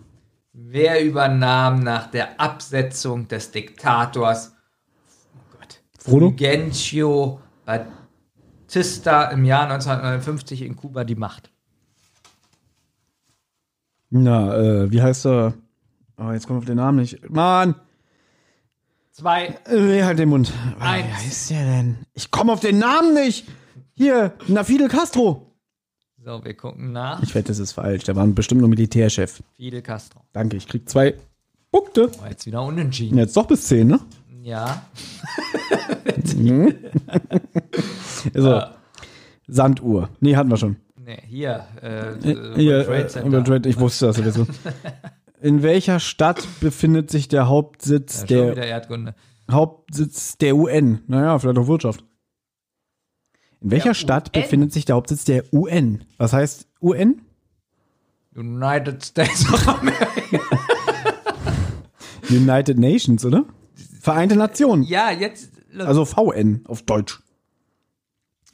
[0.52, 4.52] Wer übernahm nach der Absetzung des Diktators
[5.34, 6.26] oh Gott, Frodo?
[6.28, 11.52] Fulgencio Batista im Jahr 1959 in Kuba die Macht?
[14.10, 15.54] Na, äh, wie heißt er?
[16.16, 17.30] Oh, jetzt kommt auf den Namen nicht.
[17.30, 17.76] Mann!
[19.20, 19.58] Zwei.
[19.66, 20.50] Äh, halt den Mund.
[20.78, 21.06] Eins.
[21.06, 21.96] Wie heißt der denn?
[22.14, 23.46] Ich komme auf den Namen nicht!
[23.92, 25.52] Hier, na Fidel Castro.
[26.24, 27.22] So, wir gucken nach.
[27.22, 28.04] Ich wette, das ist falsch.
[28.04, 29.42] Der war bestimmt nur Militärchef.
[29.56, 30.22] Fidel Castro.
[30.32, 31.16] Danke, ich krieg zwei
[31.70, 32.10] Punkte.
[32.18, 33.18] Oh, jetzt wieder unentschieden.
[33.18, 34.00] Jetzt doch bis zehn, ne?
[34.42, 34.86] Ja.
[38.34, 38.62] Also,
[39.48, 40.08] Sanduhr.
[40.20, 40.76] Nee, hatten wir schon.
[40.98, 41.64] Nee, hier.
[41.82, 43.44] Äh, Äh, äh, Hier, Trade äh, Center.
[43.44, 44.46] Trade, ich wusste das sowieso.
[45.40, 49.14] In welcher Stadt befindet sich der Hauptsitz Ja, der.
[49.50, 51.00] Hauptsitz der UN?
[51.06, 52.04] Naja, vielleicht auch Wirtschaft.
[53.60, 54.42] In welcher Der Stadt UN?
[54.42, 56.04] befindet sich der Hauptsitz der UN?
[56.18, 57.22] Was heißt UN?
[58.34, 60.40] United States of America.
[62.30, 63.44] United Nations, oder?
[64.00, 64.82] Vereinte Nationen.
[64.84, 65.50] ja, jetzt.
[65.78, 67.20] Also VN auf Deutsch.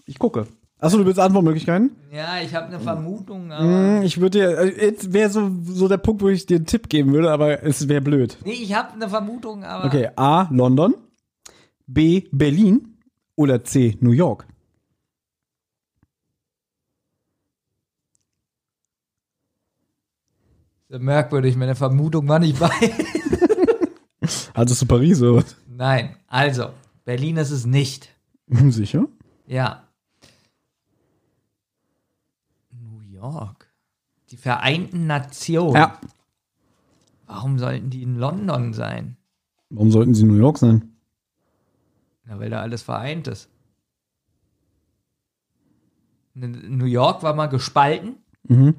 [0.06, 0.46] Ich gucke.
[0.78, 1.96] Achso, du willst Antwortmöglichkeiten?
[2.12, 3.64] ja, ich habe eine Vermutung, aber.
[3.98, 6.66] Hm, Ich würde dir, also jetzt wäre so, so der Punkt, wo ich dir einen
[6.66, 8.36] Tipp geben würde, aber es wäre blöd.
[8.44, 9.86] Nee, ich habe eine Vermutung, aber.
[9.86, 10.94] Okay, A, London,
[11.86, 12.98] B, Berlin
[13.36, 14.46] oder C, New York.
[20.88, 22.70] So merkwürdig, meine Vermutung war nicht bei.
[24.54, 25.56] Hattest du Paris oder was?
[25.68, 26.70] Nein, also,
[27.04, 28.14] Berlin ist es nicht.
[28.48, 29.06] Sicher?
[29.46, 29.82] Ja.
[32.70, 33.68] New York.
[34.30, 35.74] Die Vereinten Nationen.
[35.76, 36.00] Ja.
[37.26, 39.16] Warum sollten die in London sein?
[39.70, 40.92] Warum sollten sie in New York sein?
[42.24, 43.48] Na, weil da alles vereint ist.
[46.34, 48.16] N- New York war mal gespalten
[48.48, 48.74] Mhm.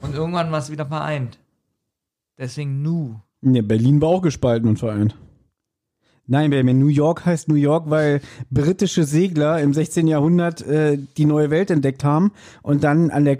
[0.00, 1.38] und irgendwann war es wieder vereint.
[2.38, 3.16] Deswegen Nu.
[3.42, 5.16] Ja, Berlin war auch gespalten und vereint.
[6.26, 8.20] Nein, Baby, New York heißt New York, weil
[8.50, 10.06] britische Segler im 16.
[10.06, 12.32] Jahrhundert äh, die neue Welt entdeckt haben
[12.62, 13.38] und dann an der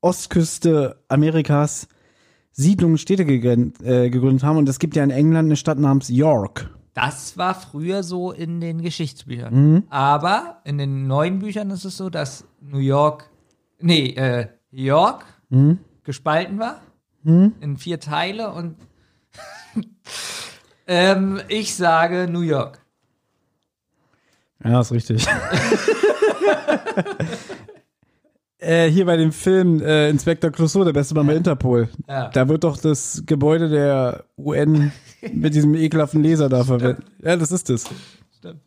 [0.00, 1.88] Ostküste Amerikas
[2.52, 4.56] Siedlungen, Städte gegren- äh, gegründet haben.
[4.58, 6.68] Und es gibt ja in England eine Stadt namens York.
[6.94, 9.84] Das war früher so in den Geschichtsbüchern.
[9.90, 13.30] Aber in den neuen Büchern ist es so, dass New York,
[13.78, 15.24] nee, äh, York
[16.02, 16.80] gespalten war
[17.24, 18.76] in vier Teile und
[20.86, 22.80] ähm, ich sage New York.
[24.64, 25.26] Ja, ist richtig.
[28.60, 31.88] äh, hier bei dem Film äh, Inspektor Clouseau, der beste Mann bei Interpol.
[32.08, 32.28] Ja.
[32.28, 34.92] Da wird doch das Gebäude der UN
[35.32, 37.04] mit diesem ekelhaften Laser da verwendet.
[37.22, 37.84] Ja, das ist es.
[38.38, 38.60] Stimmt.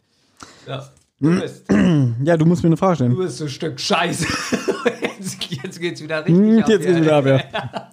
[0.67, 0.89] Ja.
[1.19, 1.65] Du bist,
[2.23, 3.11] Ja, du musst mir eine Frage stellen.
[3.11, 4.27] du bist so ein Stück Scheiße.
[5.19, 6.69] jetzt, jetzt geht's wieder richtig Hm, ab.
[6.69, 7.39] jetzt geht's wieder ab, ja.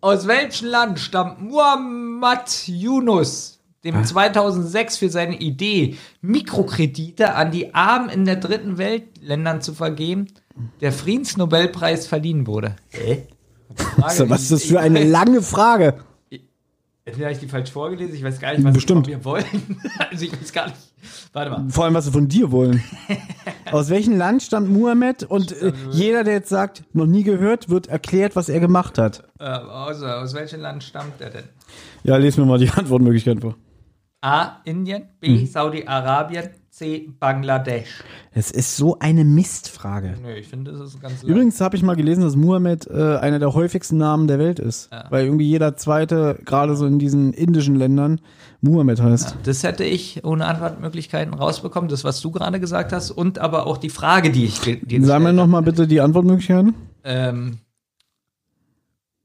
[0.00, 8.08] Aus welchem Land stammt Muhammad Yunus, dem 2006 für seine Idee, Mikrokredite an die Armen
[8.08, 10.26] in der dritten Welt Ländern zu vergeben,
[10.80, 12.76] der Friedensnobelpreis verliehen wurde?
[12.88, 13.26] Hä?
[14.10, 15.94] So, was ist das für eine lange Frage?
[17.08, 19.06] Entweder habe ich die falsch vorgelesen, ich weiß gar nicht, was Bestimmt.
[19.06, 19.80] sie von mir wollen.
[20.10, 20.76] Also ich weiß gar nicht.
[21.32, 21.70] Warte mal.
[21.70, 22.82] Vor allem, was sie von dir wollen.
[23.72, 25.22] Aus welchem Land stammt Muhammad?
[25.22, 29.24] Und äh, jeder, der jetzt sagt, noch nie gehört, wird erklärt, was er gemacht hat.
[29.38, 31.44] Äh, also, aus welchem Land stammt er denn?
[32.04, 33.56] Ja, les mir mal die Antwortmöglichkeiten vor.
[34.20, 34.60] A.
[34.64, 35.30] Indien, B.
[35.30, 35.46] Mhm.
[35.46, 37.08] Saudi-Arabien, C.
[37.18, 38.04] Bangladesch.
[38.32, 40.14] Es ist so eine Mistfrage.
[40.22, 43.38] Nö, ich finde, das ist ganz Übrigens habe ich mal gelesen, dass Muhammad äh, einer
[43.38, 44.90] der häufigsten Namen der Welt ist.
[45.10, 48.20] Weil irgendwie jeder zweite, gerade so in diesen indischen Ländern,
[48.60, 49.36] Muhammad heißt.
[49.42, 53.76] Das hätte ich ohne Antwortmöglichkeiten rausbekommen, das, was du gerade gesagt hast, und aber auch
[53.78, 56.74] die Frage, die ich dir Sag mir gestellt noch mal bitte die Antwortmöglichkeiten.
[56.74, 56.76] habe.
[57.04, 57.58] Ähm,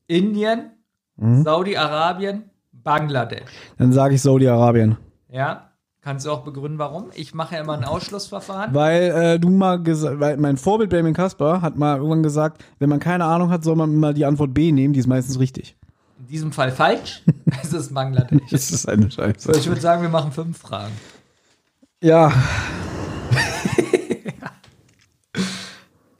[0.07, 0.71] Indien,
[1.15, 1.43] Mhm.
[1.43, 3.43] Saudi-Arabien, Bangladesch.
[3.77, 4.97] Dann sage ich Saudi-Arabien.
[5.29, 5.69] Ja,
[6.03, 7.05] kannst du auch begründen, warum?
[7.15, 8.73] Ich mache ja immer ein Ausschlussverfahren.
[8.73, 12.89] Weil äh, du mal gesagt, weil mein Vorbild Benjamin Kasper hat mal irgendwann gesagt, wenn
[12.89, 15.75] man keine Ahnung hat, soll man mal die Antwort B nehmen, die ist meistens richtig.
[16.19, 17.23] In diesem Fall falsch.
[17.61, 18.49] es ist Bangladesch.
[18.51, 19.51] Das ist eine Scheiße.
[19.57, 20.93] Ich würde sagen, wir machen fünf Fragen.
[22.01, 22.31] Ja,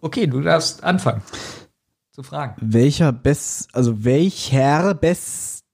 [0.02, 1.22] Okay, du darfst anfangen
[2.12, 2.56] zu fragen.
[2.60, 4.94] welcher Best, also welcher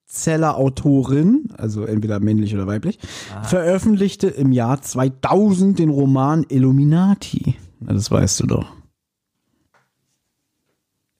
[0.10, 3.00] Bestseller-Autorin, also entweder männlich oder weiblich,
[3.44, 7.56] veröffentlichte im Jahr 2000 den Roman Illuminati?
[7.80, 8.74] Na, das weißt du doch.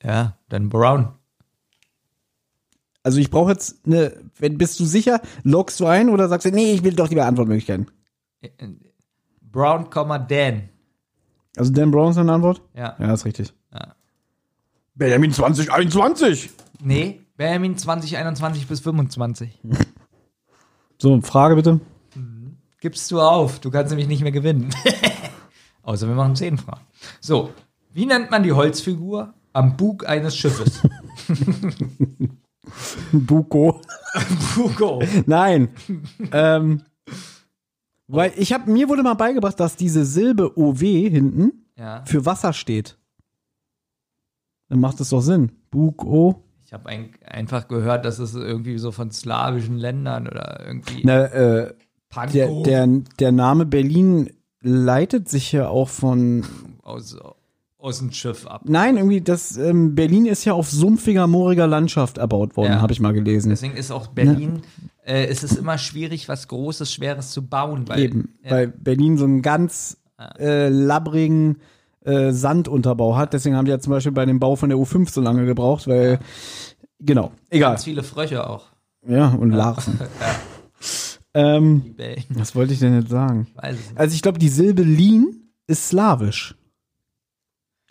[0.02, 1.12] Ja, Dan Brown.
[3.02, 6.50] Also ich brauche jetzt eine, wenn bist du sicher, loggst du ein oder sagst du,
[6.50, 7.86] nee, ich will doch lieber Antwortmöglichkeiten.
[9.40, 9.88] Brown,
[10.28, 10.68] Dan.
[11.56, 12.60] Also Dan Brown ist eine Antwort?
[12.74, 12.96] Ja.
[12.98, 13.54] Ja, ist richtig.
[13.72, 13.94] Ja.
[15.00, 16.50] Benjamin 2021.
[16.82, 19.58] Nee, Benjamin 2021 bis 25.
[20.98, 21.80] So, Frage bitte.
[22.82, 24.68] Gibst du auf, du kannst nämlich nicht mehr gewinnen.
[25.82, 26.82] Außer wir machen 10 Fragen.
[27.18, 27.48] So,
[27.94, 30.86] wie nennt man die Holzfigur am Bug eines Schiffes?
[33.12, 33.80] Buko.
[34.54, 35.02] Bugo.
[35.24, 35.70] Nein.
[36.30, 36.82] ähm,
[38.06, 42.52] weil ich habe mir wurde mal beigebracht, dass diese Silbe OW hinten Ja, für Wasser
[42.52, 42.98] steht.
[44.70, 45.52] Dann macht es doch Sinn.
[45.70, 46.42] Bug O.
[46.64, 51.26] ich habe ein, einfach gehört, dass es irgendwie so von slawischen Ländern oder irgendwie Na,
[51.26, 51.74] äh,
[52.32, 52.86] der, der,
[53.18, 54.30] der Name Berlin
[54.62, 56.44] leitet sich ja auch von.
[56.82, 57.16] aus,
[57.78, 58.62] aus dem Schiff ab.
[58.64, 62.80] Nein, irgendwie, das ähm, Berlin ist ja auf sumpfiger, mooriger Landschaft erbaut worden, Ja.
[62.80, 63.48] habe ich mal gelesen.
[63.50, 64.62] Deswegen ist auch Berlin,
[65.04, 67.88] äh, es ist immer schwierig, was Großes, Schweres zu bauen.
[67.88, 68.50] Weil, Eben, Ja.
[68.52, 69.96] weil Berlin so einen ganz
[70.38, 71.56] äh, labbrigen
[72.04, 73.32] äh, Sandunterbau hat.
[73.32, 75.86] Deswegen haben die ja zum Beispiel bei dem Bau von der U5 so lange gebraucht,
[75.88, 76.18] weil.
[76.98, 77.72] Genau, egal.
[77.72, 78.66] Ganz viele Fröche auch.
[79.06, 79.98] Ja, und Larven.
[81.34, 82.24] ähm, Die Bellen.
[82.30, 83.46] was wollte ich denn jetzt sagen?
[83.70, 83.78] Ich.
[83.94, 86.54] Also ich glaube, die Silbe Lin ist slawisch.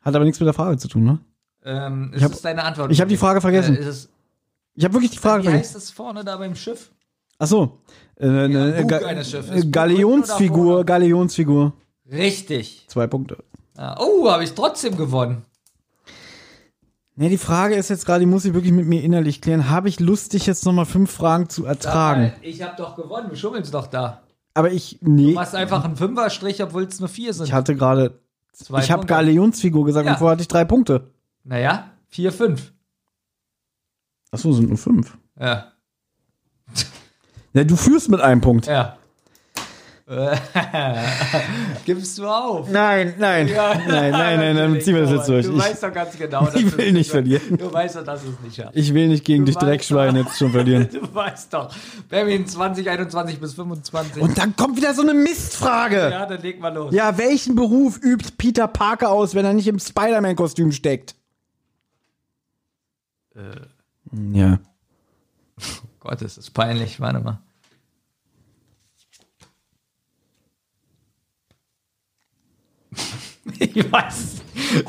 [0.02, 1.20] Hat aber nichts mit der Frage zu tun, ne?
[1.66, 2.92] Ähm, Ich hab- ist es deine Antwort?
[2.92, 3.76] ich hab die Frage vergessen.
[3.76, 4.10] Äh, ist es,
[4.76, 5.76] Ich habe wirklich die Frage wie vergessen.
[5.76, 6.92] heißt es vorne da beim Schiff?
[7.38, 7.80] Ach so.
[8.16, 9.64] Äh, Ga Schiffes.
[9.64, 11.74] äh, Galionsfigur, hinten oder Galionsfigur.
[12.12, 12.86] Richtig.
[12.88, 13.44] Zwei Punkte.
[14.00, 15.46] Oh, habe ich trotzdem gewonnen.
[17.16, 19.70] Ne, die Frage ist jetzt gerade, die muss ich wirklich mit mir innerlich klären.
[19.70, 22.22] Habe ich Lust, dich jetzt nochmal fünf Fragen zu ertragen?
[22.24, 23.30] Mal, Ich habe doch gewonnen.
[23.30, 24.22] Du schummelst doch da.
[24.54, 27.46] Aber ich, nee, Du machst einfach einen Fünferstrich, obwohl es nur vier sind.
[27.46, 28.20] ich hatte gerade,
[28.54, 29.14] Zwei ich habe Punkte.
[29.16, 30.14] Galionsfigur gesagt Ja.
[30.14, 31.12] und vorher hatte ich drei Punkte.
[31.44, 32.74] Naja, vier, fünf.
[34.32, 35.18] Ach so, sind nur fünf.
[35.40, 35.72] Ja.
[37.54, 38.68] Ja, du führst mit einem Punkt.
[38.68, 38.98] Ja.
[41.86, 42.68] Gibst du auf?
[42.72, 43.48] Nein, nein.
[43.48, 45.46] Ja, nein, nein, nein, dann natürlich, ziehen wir das jetzt durch.
[45.46, 47.42] Du Ich, weißt doch ganz genau, dass ich will nicht verlieren.
[47.60, 48.76] Du weißt doch, dass du es nicht schaffst.
[48.76, 50.26] ich will nicht gegen Du dich Dreckschwein doch.
[50.26, 50.90] jetzt schon verlieren.
[50.92, 51.72] Du weißt doch.
[52.10, 54.24] Berlin 2021 bis 25.
[54.24, 56.10] Und dann kommt wieder so eine Mistfrage.
[56.10, 56.92] ja, dann leg mal los.
[56.92, 61.14] Ja, welchen Beruf übt Peter Parker aus, wenn er nicht im Spider-Man-Kostüm steckt?
[64.34, 64.60] Ja.
[66.00, 67.00] Gott, das ist peinlich.
[67.00, 67.40] Warte mal.
[73.60, 74.36] Ich weiß.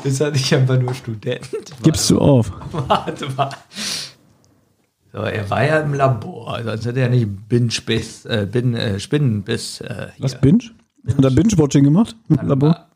[0.03, 1.49] Ist er nicht einfach nur Student?
[1.83, 2.51] Gibst du auf?
[2.71, 3.49] Warte mal.
[5.11, 9.81] So, er war ja im Labor, sonst hätte er nicht Binge-Biss, äh, Bin, äh, Spinnenbiss
[9.81, 10.23] äh, hier.
[10.23, 10.63] Was, Binge?
[11.07, 12.15] Hat er Binge-Watching gemacht?
[12.29, 12.87] im Labor?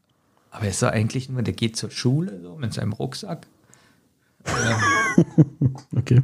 [0.52, 3.48] Aber er ist doch eigentlich nur, der geht zur Schule so mit seinem Rucksack.
[5.96, 6.22] Okay.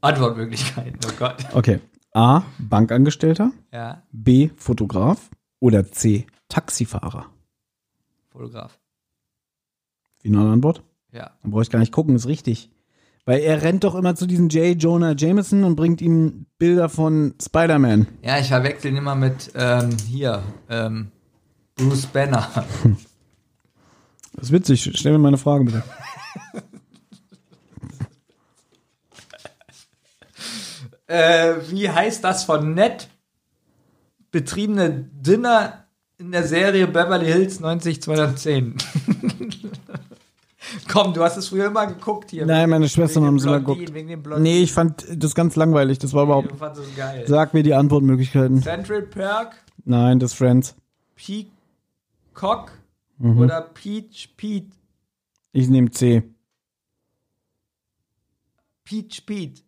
[0.00, 1.36] Antwortmöglichkeiten, oh Gott.
[1.52, 1.80] Okay.
[2.14, 2.42] A.
[2.58, 3.52] Bankangestellter.
[3.72, 4.50] Ja, B.
[4.56, 5.28] Fotograf.
[5.60, 6.26] Oder C.
[6.48, 7.26] Taxifahrer.
[8.40, 8.80] Fotograf.
[10.22, 10.82] Finale Antwort?
[11.12, 11.32] Ja.
[11.42, 12.70] Dann brauche ich gar nicht gucken, ist richtig.
[13.26, 14.82] Weil er rennt doch immer zu diesem J.
[14.82, 18.06] Jonah Jameson und bringt ihm Bilder von Spider-Man.
[18.22, 21.12] Ja, ich verwechsel ihn immer mit ähm, hier, ähm,
[21.76, 22.48] Bruce Banner.
[24.32, 24.92] Das ist witzig.
[24.94, 25.82] Stell mir meine Frage bitte.
[31.08, 33.08] äh, wie heißt das von Ned
[34.30, 35.89] betriebene Dinner
[36.20, 38.74] in der Serie Beverly Hills 90210?
[40.88, 42.46] Komm, du hast es früher immer geguckt hier.
[42.46, 43.90] Nein, meine Schwestern haben es immer geguckt.
[44.38, 45.98] Nee, ich fand das ganz langweilig.
[45.98, 46.50] Das war überhaupt.
[46.52, 47.24] Du fandest es geil.
[47.26, 48.62] Sag mir die Antwortmöglichkeiten.
[48.62, 50.76] Central Perk, Nein, das ist Friends.
[51.16, 52.72] Peacock
[53.18, 53.38] Mhm.
[53.38, 54.70] oder Peach Pete?
[55.52, 56.22] Ich nehme C.
[58.84, 59.62] Peach Pete.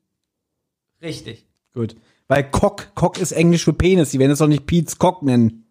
[1.03, 1.45] Richtig.
[1.75, 1.97] Gut.
[2.29, 4.11] Weil Cock, Cock ist Englisch für Penis.
[4.11, 5.62] Die werden es doch nicht Pete's Cock nennen.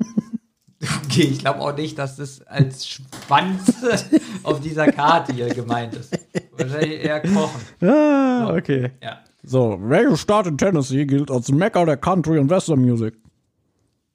[1.04, 3.70] Okay, ich glaube auch nicht, dass das als Schwanz
[4.44, 6.18] auf dieser Karte hier gemeint ist.
[6.56, 7.60] Wahrscheinlich eher kochen.
[7.86, 8.90] Ah, okay.
[9.02, 9.18] Ja.
[9.42, 13.14] So, welche Stadt in Tennessee gilt als Mecca der Country und Western Music?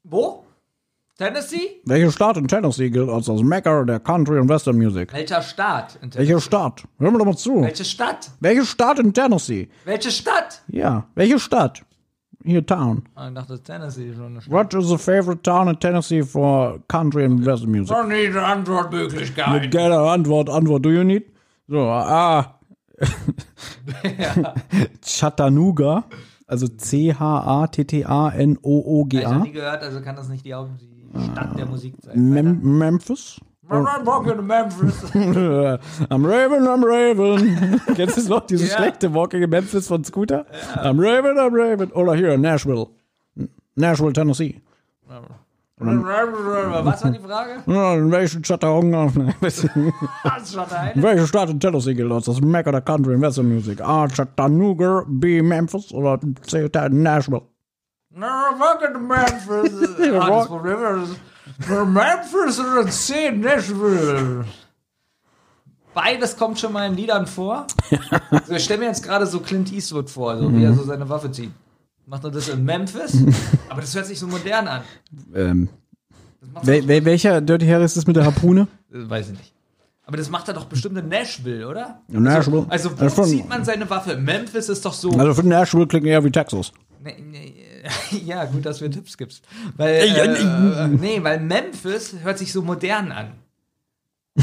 [0.03, 0.43] Wo?
[1.17, 1.81] Tennessee?
[1.85, 5.13] Welche Stadt in Tennessee gilt als das Mecca der Country und Western Music?
[5.13, 5.95] Welcher Staat?
[6.01, 6.17] in Tennessee?
[6.33, 6.83] Welche Stadt?
[6.97, 7.61] Hör mir doch mal zu.
[7.61, 8.31] Welche Stadt?
[8.39, 9.69] Welche Stadt in Tennessee?
[9.85, 10.61] Welche Stadt?
[10.67, 11.83] Ja, welche Stadt?
[12.45, 13.03] Hier, Town.
[13.15, 14.53] Ah, Ich dachte, Tennessee ist schon eine Stadt.
[14.53, 17.95] What is the favorite town in Tennessee for country and Western music?
[17.97, 19.71] Oh, nee, eine Antwortmöglichkeit.
[19.71, 21.23] Geile Antwort, Antwort, do you need?
[21.67, 22.59] So, ah.
[25.01, 26.03] Chattanooga,
[26.47, 26.71] also Ich
[27.19, 29.39] habe C-H-A-T-T-A-N-O-O-G-A.
[29.39, 32.29] nie gehört, also kann das nicht die Stadt der Musik sein.
[32.29, 33.39] Mem Memphis,
[33.69, 35.01] Walking to Memphis.
[36.11, 37.79] I'm Raven, I'm Raven.
[37.95, 38.77] Kennst du noch dieses Ja.
[38.77, 40.45] schlechte Walking in Memphis von Scooter?
[40.75, 41.91] I'm Raven, I'm Raven.
[41.93, 42.87] Oder hier, Nashville.
[43.75, 44.61] Nashville, Tennessee.
[45.77, 47.63] Was war die Frage?
[47.71, 51.03] Ja, In welchen Chattanooga, in Was war deine?
[51.03, 52.25] welche Stadt in Tennessee gilt das?
[52.25, 53.81] Das Mecca der Country and Western Music.
[53.81, 54.07] A.
[54.07, 55.41] Chattanooga, B.
[55.41, 56.69] Memphis oder C.
[56.91, 57.41] Nashville.
[58.11, 58.27] No,
[58.57, 59.73] walking to Memphis.
[60.21, 61.09] Alles von Rivers.
[61.57, 63.31] Memphis und C.
[63.31, 64.45] Nashville.
[65.93, 67.67] Beides kommt schon mal in Liedern vor.
[68.29, 71.07] Also ich stelle mir jetzt gerade so Clint Eastwood vor, so wie er so seine
[71.07, 71.51] Waffe zieht.
[72.05, 73.17] Macht er das in Memphis?
[73.69, 74.81] Aber das hört sich so modern an.
[75.33, 75.69] Ähm,
[76.61, 78.67] wel, wel, welcher Dirty Harry ist das mit der Harpune?
[78.93, 79.53] äh, weiß ich nicht.
[80.05, 82.01] Aber das macht er doch bestimmt in Nashville, oder?
[82.09, 82.65] In Nashville.
[82.69, 84.17] Also, Das wo zieht man seine Waffe?
[84.17, 85.09] Memphis ist doch so.
[85.11, 86.71] Also für Nashville klingt eher wie Texas.
[87.03, 87.55] Nee, nee,
[88.25, 89.43] ja, gut, dass du mir Tipps gibst.
[89.77, 93.31] Weil, äh, nee, weil Memphis hört sich so modern an.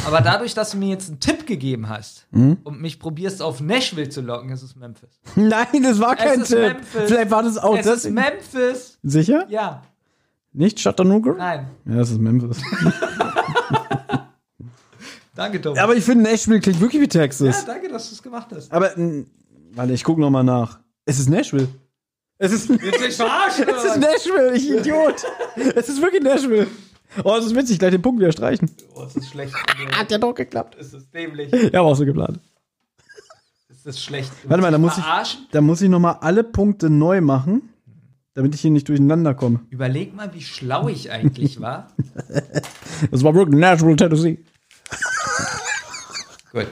[0.07, 2.57] Aber dadurch, dass du mir jetzt einen Tipp gegeben hast Hm?
[2.65, 5.21] und mich probierst auf Nashville zu locken, ist es Memphis.
[5.37, 6.61] Nein, das war kein es ist Tipp.
[6.61, 7.03] Memphis.
[7.09, 8.05] Vielleicht war das auch es das.
[8.07, 8.99] ist Memphis.
[9.03, 9.45] Sicher?
[9.51, 9.83] Ja,
[10.55, 11.35] Nicht Chattanooga?
[11.35, 11.67] nein.
[11.85, 12.63] Ja, das ist Memphis.
[15.35, 15.77] Danke, Tom.
[15.79, 17.65] Aber ich finde, Nashville klingt wirklich wie ja, Texas.
[17.65, 18.71] danke, dass du es gemacht hast.
[18.71, 18.91] Aber,
[19.75, 20.79] warte, ich guck noch mal nach.
[21.07, 21.69] Es ist Nashville.
[22.39, 25.25] Es ist, es ist Nashville, ich Idiot.
[25.77, 26.67] es ist wirklich Nashville.
[27.25, 28.71] Oh, das ist witzig, gleich den Punkt wieder streichen.
[28.95, 29.55] oh, es ist schlecht.
[29.93, 30.77] Hat ja doch geklappt.
[30.81, 31.53] Es ist dämlich.
[31.73, 32.41] Ja, war auch so geplant.
[33.71, 34.33] Es ist schlecht.
[34.45, 35.05] Warte mal, da muss ich,
[35.51, 37.69] da muss ich noch mal alle Punkte neu machen,
[38.35, 39.61] damit ich hier nicht durcheinander komme.
[39.71, 41.89] Überleg mal, wie schlau ich eigentlich war.
[43.11, 44.39] Das war wirklich Nashville, Tennessee.
[46.53, 46.69] Gut.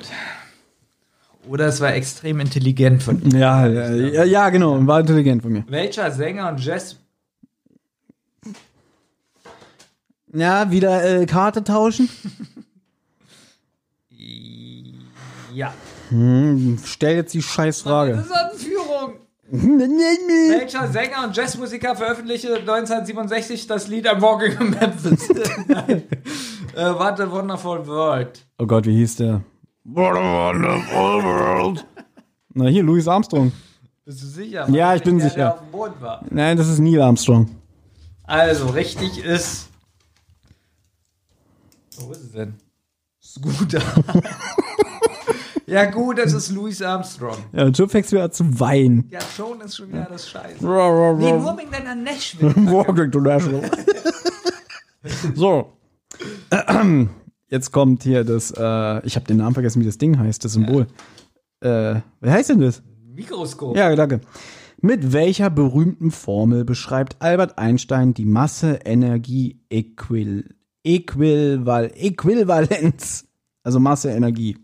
[1.48, 3.36] Oder es war extrem intelligent von ihm.
[3.36, 5.64] Ja, ja, ja, ja, genau, war intelligent von mir.
[5.68, 6.96] Welcher Sänger und Jazz
[10.32, 12.08] Ja, wieder äh, Karte tauschen.
[15.52, 15.74] Ja.
[16.10, 19.14] Hm, stell jetzt die scheiß Das ist Anführung.
[19.50, 25.28] Welcher Sänger und Jazzmusiker veröffentlichte 1967 das Lied I'm Walking in Memphis?
[26.76, 28.46] Äh, warte, Wonderful World.
[28.56, 29.42] Oh Gott, wie hieß der?
[29.92, 31.84] What a wonderful world.
[32.54, 33.50] Na hier, Louis Armstrong.
[34.04, 34.68] Bist du sicher?
[34.70, 35.36] Ja, ich bin der, sicher.
[35.36, 36.24] Der auf dem Boden war.
[36.30, 37.50] Nein, das ist Neil Armstrong.
[38.22, 39.68] Also, richtig ist.
[41.98, 42.54] Wo ist es denn?
[43.20, 43.82] Scooter.
[45.66, 47.38] ja, gut, es ist Louis Armstrong.
[47.52, 49.08] Ja, und schon fängst du wieder zu weinen.
[49.10, 50.64] Ja, schon ist schon wieder das Scheiße.
[50.64, 52.54] Nee, Walking nur wegen deiner Nashville.
[53.10, 53.68] to Nashville.
[55.34, 55.72] so.
[57.50, 60.52] Jetzt kommt hier das, äh, ich habe den Namen vergessen, wie das Ding heißt, das
[60.52, 60.86] Symbol.
[61.60, 62.82] Äh, wie heißt denn das?
[63.12, 63.76] Mikroskop.
[63.76, 64.20] Ja, danke.
[64.80, 73.26] Mit welcher berühmten Formel beschreibt Albert Einstein die Masse-Energie-Äquil Äquival Äquivalenz?
[73.62, 74.56] Also Masse-Energie.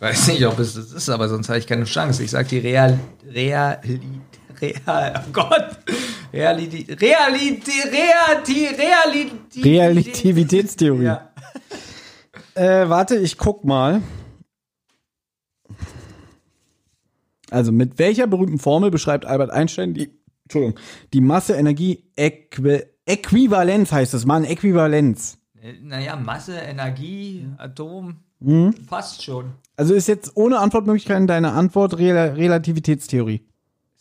[0.00, 2.24] Weiß nicht, ob es das ist, aber sonst habe ich keine Chance.
[2.24, 2.98] Ich sag die Real.
[3.32, 3.80] Real.
[4.60, 5.14] Real.
[5.16, 5.78] Oh Gott.
[6.32, 7.00] Realität.
[7.00, 7.86] Realität.
[7.86, 8.78] Realität.
[8.78, 9.64] Realität.
[9.64, 11.04] Relativitätstheorie.
[11.04, 11.27] Ja.
[12.58, 14.02] Äh, warte, ich guck mal.
[17.50, 20.10] Also, mit welcher berühmten Formel beschreibt Albert Einstein die,
[20.42, 20.76] Entschuldigung,
[21.12, 25.38] die Masse-Energie-Äquivalenz heißt es, Mann, Äquivalenz.
[25.82, 28.16] Naja, Masse, Energie, Atom.
[28.40, 28.74] Mhm.
[28.88, 29.52] Passt schon.
[29.76, 33.47] Also ist jetzt ohne Antwortmöglichkeiten deine Antwort Rel Relativitätstheorie.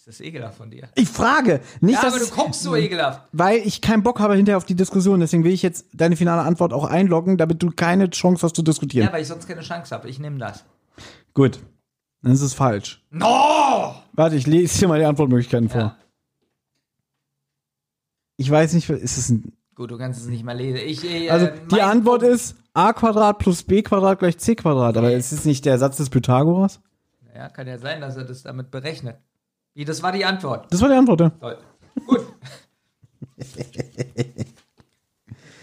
[0.08, 0.88] Ist das ekelhaft von dir?
[0.96, 3.28] Ich frage, nicht, Ja, dass aber du guckst so ekelhaft.
[3.34, 6.44] weil ich keinen Bock habe hinterher auf die Diskussion, deswegen will ich jetzt deine finale
[6.44, 9.08] Antwort auch einloggen, damit du keine Chance hast zu diskutieren.
[9.08, 10.08] Ja, weil ich sonst keine Chance habe.
[10.10, 10.64] Ich nehme das.
[11.34, 11.60] Gut,
[12.22, 13.04] dann ist es falsch.
[13.12, 13.96] No!
[14.14, 15.82] Warte, ich lese dir mal die Antwortmöglichkeiten vor.
[15.82, 15.98] Ja.
[18.38, 19.52] Ich weiß nicht, ist es ein.
[19.76, 20.80] Gut, du kannst es nicht mal lesen.
[20.86, 24.56] Ich, äh, Also die mein Antwort Punkt- ist a Quadrat plus b Quadrat gleich c
[24.56, 24.96] Quadrat.
[24.98, 26.80] Aber ist es nicht der Satz des Pythagoras?
[27.36, 29.18] Ja, kann ja sein, dass er das damit berechnet.
[29.78, 30.74] Wie, das war die Antwort.
[30.74, 31.30] Das war die Antwort, ja.
[31.30, 31.58] Toll.
[32.08, 32.26] Gut.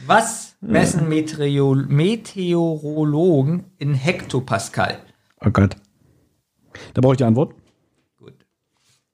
[0.07, 5.01] Was messen Meteoro Meteorologen in Hektopascal?
[5.45, 5.75] Oh Gott.
[6.93, 7.57] Da brauche ich die Antwort.
[8.17, 8.35] Gut.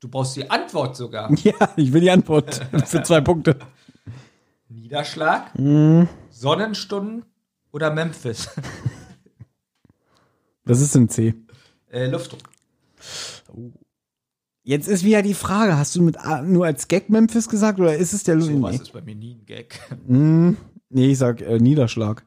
[0.00, 1.32] Du brauchst die Antwort sogar.
[1.44, 3.56] Ja, ich will die Antwort für zwei Punkte.
[4.68, 5.50] Niederschlag,
[6.28, 7.24] Sonnenstunden
[7.72, 8.50] oder Memphis?
[10.66, 11.34] Das ist ein C.
[11.90, 12.42] äh, Luftdruck.
[14.70, 17.96] Jetzt ist wieder die Frage, hast du mit A nur als Gag Memphis gesagt oder
[17.96, 19.80] ist es der So was ist bei mir nie ein Gag.
[20.06, 22.24] nee, ich sag äh, Niederschlag.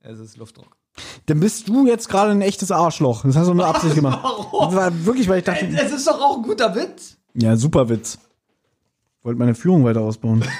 [0.00, 0.76] Es ist Luftdruck.
[1.26, 3.22] Dann bist du jetzt gerade ein echtes Arschloch.
[3.22, 4.18] Das hast du nur Absicht gemacht.
[4.24, 4.64] Warum?
[4.64, 7.18] Das war wirklich, weil ich dachte, Es ist doch auch ein guter Witz.
[7.34, 8.18] ja, super Witz.
[9.22, 10.44] Wollte meine Führung weiter ausbauen.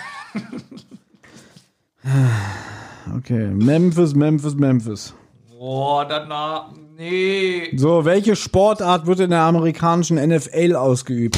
[3.17, 5.13] Okay, Memphis, Memphis, Memphis.
[5.59, 6.71] Boah, danach.
[6.97, 7.77] Nee.
[7.77, 11.37] So, welche Sportart wird in der amerikanischen NFL ausgeübt?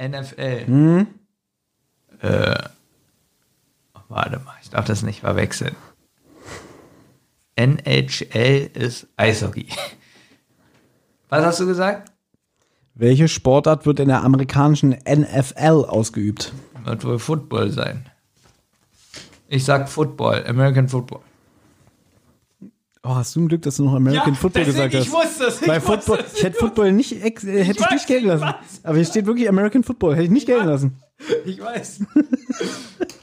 [0.00, 0.66] NFL.
[0.66, 1.06] Hm?
[2.20, 2.54] Äh.
[4.08, 5.74] Warte mal, ich darf das nicht verwechseln.
[7.56, 9.66] NHL ist Eishockey.
[11.28, 12.12] Was hast du gesagt?
[12.94, 16.52] Welche Sportart wird in der amerikanischen NFL ausgeübt?
[16.84, 18.06] Wird wohl Football sein.
[19.48, 21.22] Ich sag Football, American Football.
[23.08, 25.06] Oh, hast du ein Glück, dass du noch American Football gesagt hast.
[25.06, 25.60] Ich wusste es.
[25.60, 26.34] Ich Bei Football, es.
[26.38, 28.44] ich hätte Football nicht, äh, hätte ich, weiß, nicht gelten ich lassen.
[28.44, 28.80] weiß.
[28.82, 30.96] Aber hier steht wirklich American Football, hätte ich nicht gelten lassen.
[31.44, 32.00] Ich weiß.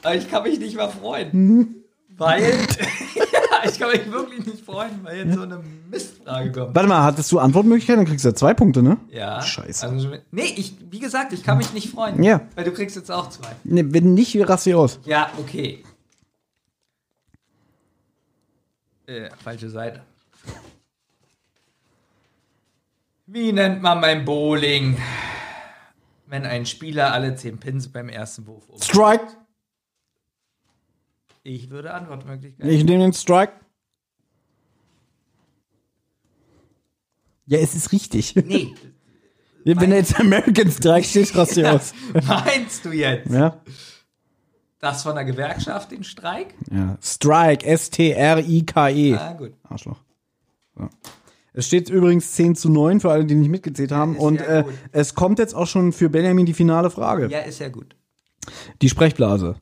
[0.02, 1.84] Aber ich kann mich nicht mal freuen.
[2.16, 2.42] Weil.
[3.14, 6.74] ja, ich kann mich wirklich nicht freuen, weil jetzt so eine Mistfrage kommt.
[6.74, 8.04] Warte mal, hattest du Antwortmöglichkeiten?
[8.04, 8.96] Dann kriegst du ja zwei Punkte, ne?
[9.10, 9.42] Ja.
[9.42, 9.86] Scheiße.
[9.86, 12.22] Also, nee, ich, wie gesagt, ich kann mich nicht freuen.
[12.22, 12.40] Ja.
[12.54, 13.48] Weil du kriegst jetzt auch zwei.
[13.64, 14.98] Ne, wenn nicht, raste ich aus.
[15.04, 15.84] Ja, okay.
[19.06, 20.02] Äh, falsche Seite.
[23.26, 24.98] Wie nennt man beim Bowling,
[26.26, 28.80] wenn ein Spieler alle 10 Pins beim ersten Wurf um?
[28.80, 29.26] Strike.
[31.42, 32.70] Ich würde Antwortmöglichkeiten.
[32.70, 33.52] Ich nehme den Strike.
[37.46, 38.34] Ja, es ist richtig.
[38.36, 38.74] Nee,
[39.64, 41.94] Wenn da jetzt American Strike steht, raste ich aus.
[42.26, 43.62] meinst du jetzt Ja?
[44.84, 46.54] Das von der Gewerkschaft, den Streik?
[46.70, 46.96] Ja.
[47.00, 49.14] Strike, S-T-R-I-K-E.
[49.14, 49.52] Ah, gut.
[49.64, 50.00] Arschloch.
[50.76, 50.88] So.
[51.52, 54.16] Es steht übrigens 10 zu 9 für alle, die nicht mitgezählt haben.
[54.16, 57.28] ist Und ja äh, es kommt jetzt auch schon für Benjamin die finale Frage.
[57.28, 57.96] Ja, ist ja gut.
[58.82, 59.56] Die Sprechblase.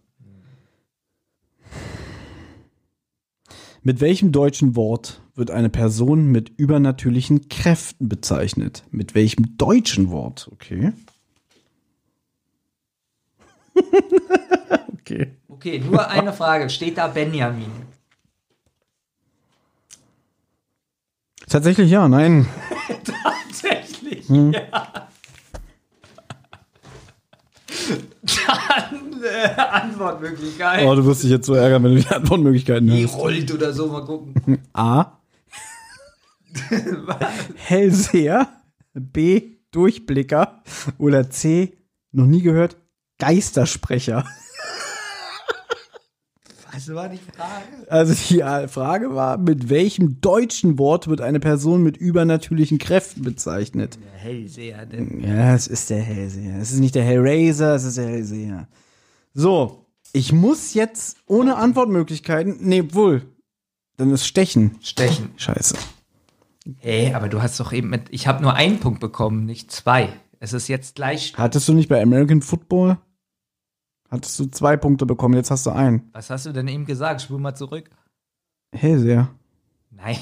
[3.82, 8.84] Mit welchem deutschen Wort wird eine Person mit übernatürlichen Kräften bezeichnet?
[8.90, 10.48] Mit welchem deutschen Wort?
[10.52, 10.92] Okay.
[15.02, 15.36] okay.
[15.48, 16.70] Okay, nur eine Frage.
[16.70, 17.70] Steht da Benjamin?
[21.48, 22.46] Tatsächlich ja, nein.
[23.04, 24.52] Tatsächlich, Hm.
[24.52, 25.08] ja.
[28.46, 30.86] Dann äh, Antwortmöglichkeit.
[30.86, 33.16] Oh, du wirst dich jetzt so ärgern, wenn du die Antwortmöglichkeiten Die hörst.
[33.16, 34.58] rollt oder so, mal gucken.
[34.72, 35.18] A.
[37.56, 38.48] Hellseher.
[38.94, 39.56] B.
[39.72, 40.62] Durchblicker.
[40.98, 41.76] Oder C.
[42.12, 42.76] Noch nie gehört.
[43.18, 44.24] Geistersprecher.
[46.72, 47.90] Was war die Frage?
[47.90, 53.98] Also die Frage war, mit welchem deutschen Wort wird eine Person mit übernatürlichen Kräften bezeichnet?
[54.16, 55.20] Hellseher, denn.
[55.20, 56.56] Ja, es ist der Hellseher.
[56.58, 58.68] Es ist nicht der Hellraiser, es ist der Hellseher.
[59.34, 63.22] So, ich muss jetzt ohne Antwortmöglichkeiten, nee, wohl,
[63.96, 64.76] dann ist Stechen.
[64.80, 65.30] Stechen.
[65.36, 65.76] Scheiße.
[66.78, 68.04] Hey, aber du hast doch eben mit.
[68.10, 70.08] Ich habe nur einen Punkt bekommen, nicht zwei.
[70.40, 71.34] Es ist jetzt gleich.
[71.36, 72.98] Hattest du nicht bei American Football?
[74.12, 76.10] Hattest du zwei Punkte bekommen, jetzt hast du einen.
[76.12, 77.22] Was hast du denn eben gesagt?
[77.22, 77.88] Spul mal zurück.
[78.74, 79.30] Hellseher.
[79.90, 80.18] Nein.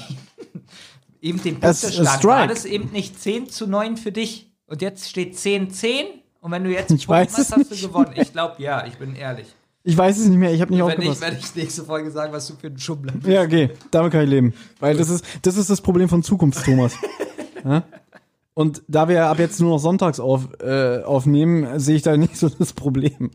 [1.21, 2.23] eben den Es- Punktestand.
[2.23, 4.49] War das eben nicht 10 zu 9 für dich?
[4.65, 6.05] Und jetzt steht 10, 10?
[6.39, 8.13] Und wenn du jetzt Ich Punkt machst, hast du gewonnen.
[8.15, 9.47] Ich glaube, ja, ich bin ehrlich.
[9.83, 11.21] Ich weiß es nicht mehr, ich habe nicht Wenn aufgepasst.
[11.21, 13.27] werde ich nächste Folge sagen, was du für ein Schummler bist.
[13.27, 14.53] Ja, okay, damit kann ich leben.
[14.79, 16.93] Weil das ist, das ist das Problem von Zukunft, Thomas.
[17.65, 17.83] ja?
[18.53, 22.37] Und da wir ab jetzt nur noch sonntags auf, äh, aufnehmen, sehe ich da nicht
[22.37, 23.31] so das Problem.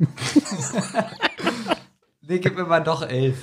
[2.22, 3.38] Nee, gib mir mal doch 11.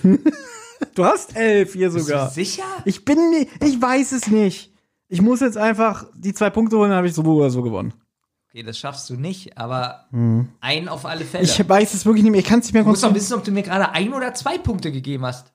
[0.95, 2.27] Du hast elf hier Bist sogar.
[2.29, 2.63] du sicher?
[2.85, 4.71] Ich bin nicht, ich weiß es nicht.
[5.09, 7.93] Ich muss jetzt einfach die zwei Punkte holen, dann habe ich so oder so gewonnen.
[8.49, 10.07] Okay, das schaffst du nicht, aber
[10.61, 11.43] ein auf alle Fälle.
[11.45, 11.51] Hm.
[11.51, 12.39] Ich weiß es wirklich nicht mehr.
[12.39, 14.33] Ich kann es nicht mehr du musst doch wissen, ob du mir gerade ein oder
[14.33, 15.53] zwei Punkte gegeben hast.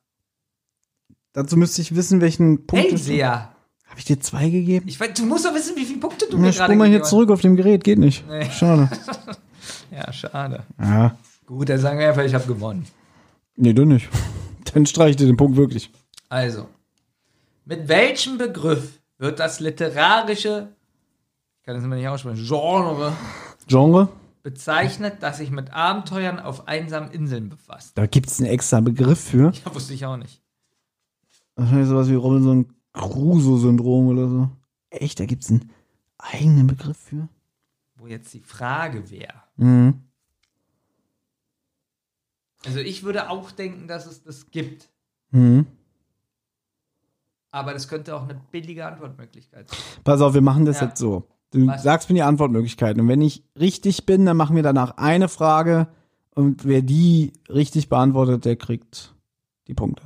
[1.33, 2.91] Dazu müsste ich wissen, welchen Punkt.
[2.91, 3.55] Hellseher.
[3.87, 4.87] Habe ich dir zwei gegeben?
[4.89, 6.85] Ich weiß, du musst doch wissen, wie viele Punkte du Ja, mir gerade spul mal
[6.85, 8.27] gegeben hier zurück auf dem Gerät, geht nicht.
[8.29, 8.51] Nee.
[8.51, 8.91] Schade.
[9.93, 10.65] Ja, schade.
[10.81, 11.17] Ja.
[11.47, 12.87] Gut, dann sagen wir einfach, ich habe gewonnen.
[13.57, 14.09] Nee, du nicht.
[14.73, 15.91] Dann streich ich dir den Punkt wirklich.
[16.29, 16.69] Also,
[17.67, 20.69] mit welchem Begriff wird das literarische,
[21.59, 23.13] ich kann das immer nicht aussprechen, Genre
[23.69, 24.09] Genre?
[24.43, 27.97] bezeichnet, das sich mit Abenteuern auf einsamen Inseln befasst?
[27.99, 29.53] Da gibt es einen extra Begriff für.
[29.65, 30.41] Ja, wusste ich auch nicht.
[31.55, 34.49] Wahrscheinlich sowas wie Robinson Crusoe-Syndrom oder so.
[34.91, 35.71] Echt, da gibt es einen
[36.19, 37.29] eigenen Begriff für?
[37.97, 39.42] Wo jetzt die Frage wäre.
[39.57, 40.01] Mhm.
[42.65, 44.89] Also ich würde auch denken, dass es das gibt.
[45.31, 45.67] Mhm.
[47.51, 49.79] Aber das könnte auch eine billige Antwortmöglichkeit sein.
[50.05, 50.87] Pass auf, wir machen das Ja.
[50.87, 51.29] jetzt so.
[51.51, 51.83] Du Was?
[51.83, 53.01] sagst mir die Antwortmöglichkeiten.
[53.03, 55.89] Und wenn ich richtig bin, dann machen wir danach eine Frage.
[56.35, 59.15] Und wer die richtig beantwortet, der kriegt
[59.67, 60.05] die Punkte.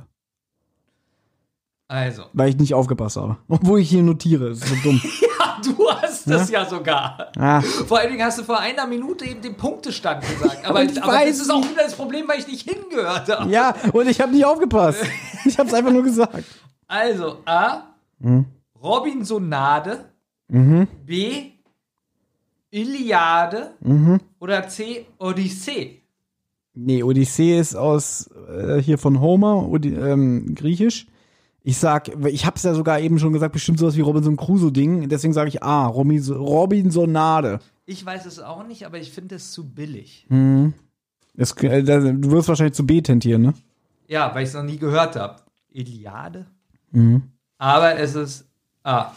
[1.87, 2.23] Also.
[2.33, 3.37] Weil ich nicht aufgepasst habe.
[3.47, 4.49] Obwohl ich hier notiere.
[4.49, 5.01] Das ist so dumm.
[5.39, 5.87] Ja, du
[6.27, 7.31] wusste es ja sogar.
[7.37, 7.61] Ah.
[7.61, 10.65] Vor allen Dingen hast du vor einer Minute eben den Punktestand gesagt.
[10.65, 13.51] Aber, ich aber weiß das ist auch wieder das Problem, weil ich nicht hingehört habe.
[13.51, 15.03] Ja, und ich habe nicht aufgepasst.
[15.45, 16.43] Ich habe es einfach nur gesagt.
[16.87, 17.83] Also A.
[18.19, 18.45] Mhm.
[18.81, 20.05] Robinsonade.
[20.49, 21.51] B.
[22.69, 23.71] Iliade.
[23.79, 24.19] Mhm.
[24.39, 25.05] Oder C.
[25.19, 26.01] Odyssee.
[26.73, 31.07] Nee, Odyssee ist aus äh, hier von Homer, Odi ähm, griechisch.
[31.67, 35.09] Ich sag, ich hab's ja sogar eben schon gesagt, bestimmt sowas wie Robinson Crusoe-Ding.
[35.09, 37.59] Deswegen sage ich A, Robins Robinsonade.
[37.85, 40.25] Ich weiß es auch nicht, aber ich finde es zu billig.
[41.35, 43.53] Das, äh, das, du wirst wahrscheinlich zu B tentieren, ne?
[44.07, 45.41] Ja, weil ich es noch nie gehört habe.
[45.69, 46.45] Iliade?
[46.91, 47.23] Mhm.
[47.57, 48.45] Aber es ist
[48.83, 49.11] A.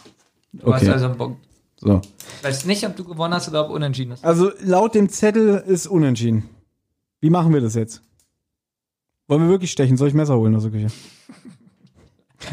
[0.51, 0.73] Du Okay.
[0.73, 1.39] hast also einen Punkt.
[1.77, 2.01] So.
[2.39, 4.25] Ich weiß nicht, ob du gewonnen hast oder ob unentschieden ist.
[4.25, 6.49] Also laut dem Zettel ist unentschieden.
[7.21, 8.01] Wie machen wir das jetzt?
[9.29, 9.95] Wollen wir wirklich stechen?
[9.95, 10.87] Soll ich Messer holen aus der Küche?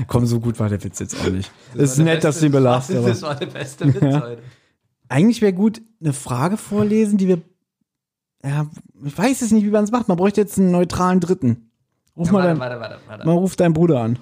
[0.07, 1.51] Komm, so gut war der Witz jetzt auch nicht.
[1.75, 4.23] Es ist nett, dass du ihn belachst, aber Das war der beste Witz Ja.
[4.23, 4.43] heute.
[5.09, 7.41] eigentlich wäre gut, eine Frage vorlesen, die wir.
[8.45, 8.67] Ja,
[9.05, 10.09] ich weiß es nicht, wie man es macht.
[10.09, 11.71] Man bräuchte jetzt einen neutralen Dritten.
[12.17, 13.27] Ruf Ja, mal, warte, dein, warte, warte, warte.
[13.27, 14.19] mal ruf deinen Bruder an.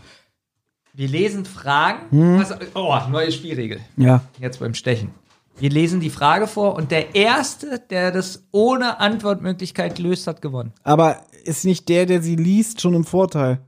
[0.95, 2.11] Wir lesen Fragen.
[2.11, 2.39] Hm.
[2.41, 3.81] Was, oh, neue Spielregel.
[3.99, 4.23] Ja.
[4.41, 5.11] Jetzt beim Stechen.
[5.59, 10.73] Wir lesen die Frage vor und der Erste, der das ohne Antwortmöglichkeit löst, hat gewonnen.
[10.83, 13.61] Aber ist nicht der, der sie liest, schon im Vorteil?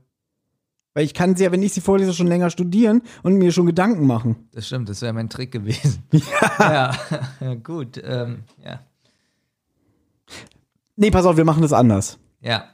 [0.93, 3.65] Weil ich kann sie ja, wenn ich sie vorlese, schon länger studieren und mir schon
[3.65, 4.47] Gedanken machen.
[4.51, 6.03] Das stimmt, das wäre mein Trick gewesen.
[6.59, 6.95] Ja,
[7.39, 7.55] ja.
[7.55, 8.01] gut.
[8.03, 8.79] Ähm, ja.
[10.95, 12.17] Nee, pass auf, wir machen das anders.
[12.41, 12.65] ja.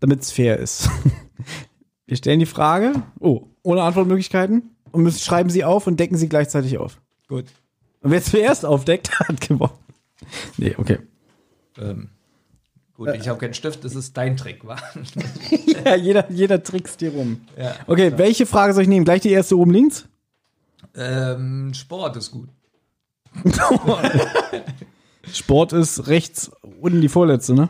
[0.00, 0.88] damit es fair ist.
[2.06, 6.28] Wir stellen die Frage, oh, ohne Antwortmöglichkeiten und müssen, schreiben sie auf und decken sie
[6.28, 7.00] gleichzeitig auf.
[7.28, 7.44] Gut.
[8.00, 9.78] Und wer zuerst aufdeckt, hat gewonnen.
[10.56, 10.98] Nee, okay.
[11.78, 12.08] Ähm,
[13.04, 14.76] gut, ich habe keinen Stift, das ist dein Trick, wa?
[15.84, 17.40] Ja, jeder, jeder trickst dir rum.
[17.56, 17.74] ja.
[17.86, 19.04] Okay, welche Frage soll ich nehmen?
[19.06, 20.06] Gleich die erste oben links?
[20.94, 22.48] Ähm, Sport ist gut.
[25.32, 27.68] Sport ist rechts unten die vorletzte, ne?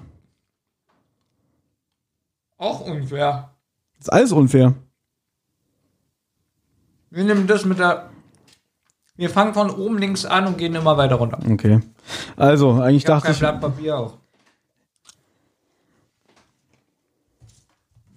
[2.56, 3.50] Auch unfair.
[3.98, 4.74] Ist alles unfair.
[7.10, 8.10] Wir nehmen das mit der.
[9.16, 11.38] Wir fangen von oben links an und gehen immer weiter runter.
[11.50, 11.80] Okay.
[12.36, 13.38] Also, eigentlich Ich habe dachte kein ich.
[13.38, 14.18] Blatt Papier auch.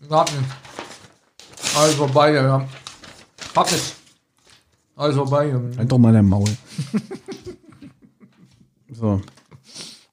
[0.09, 0.25] Ja,
[1.75, 2.67] alles vorbei, ja.
[3.55, 3.95] Hab es.
[4.95, 5.47] Alles vorbei.
[5.47, 5.61] ja.
[5.77, 6.45] Halt doch mal dein Maul.
[8.91, 9.21] so.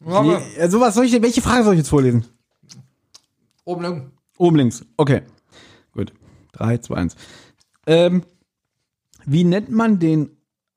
[0.00, 2.24] Die, also was soll ich, welche Frage soll ich jetzt vorlesen?
[3.64, 4.02] Oben links.
[4.38, 4.84] Oben links.
[4.96, 5.22] Okay.
[5.92, 6.12] Gut.
[6.52, 7.16] 3, 2, 1.
[7.86, 8.22] Ähm,
[9.26, 10.30] wie nennt man den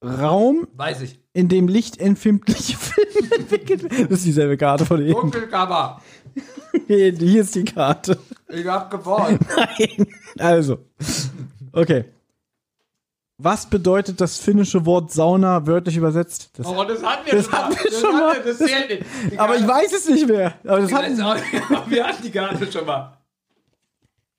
[0.03, 1.19] Raum, Weiß ich.
[1.31, 4.09] in dem lichtempfindliche Filme entwickelt werden?
[4.09, 5.13] Das ist dieselbe Karte von eben.
[5.13, 6.01] Dunkelkammer.
[6.87, 8.17] Hier, hier ist die Karte.
[8.49, 9.39] Ich hab gewonnen.
[9.57, 10.07] Nein.
[10.39, 10.79] Also.
[11.71, 12.05] Okay.
[13.37, 16.51] Was bedeutet das finnische Wort Sauna wörtlich übersetzt?
[16.57, 17.63] Das, Oh, das hatten wir Das schon mal.
[17.63, 18.41] hatten wir das schon hatten mal.
[18.43, 19.03] Das zählt nicht.
[19.31, 20.53] Die aber ich weiß es nicht mehr.
[20.63, 23.17] Aber das Ich weiß hat auch nicht, wir hatten die Karte schon mal.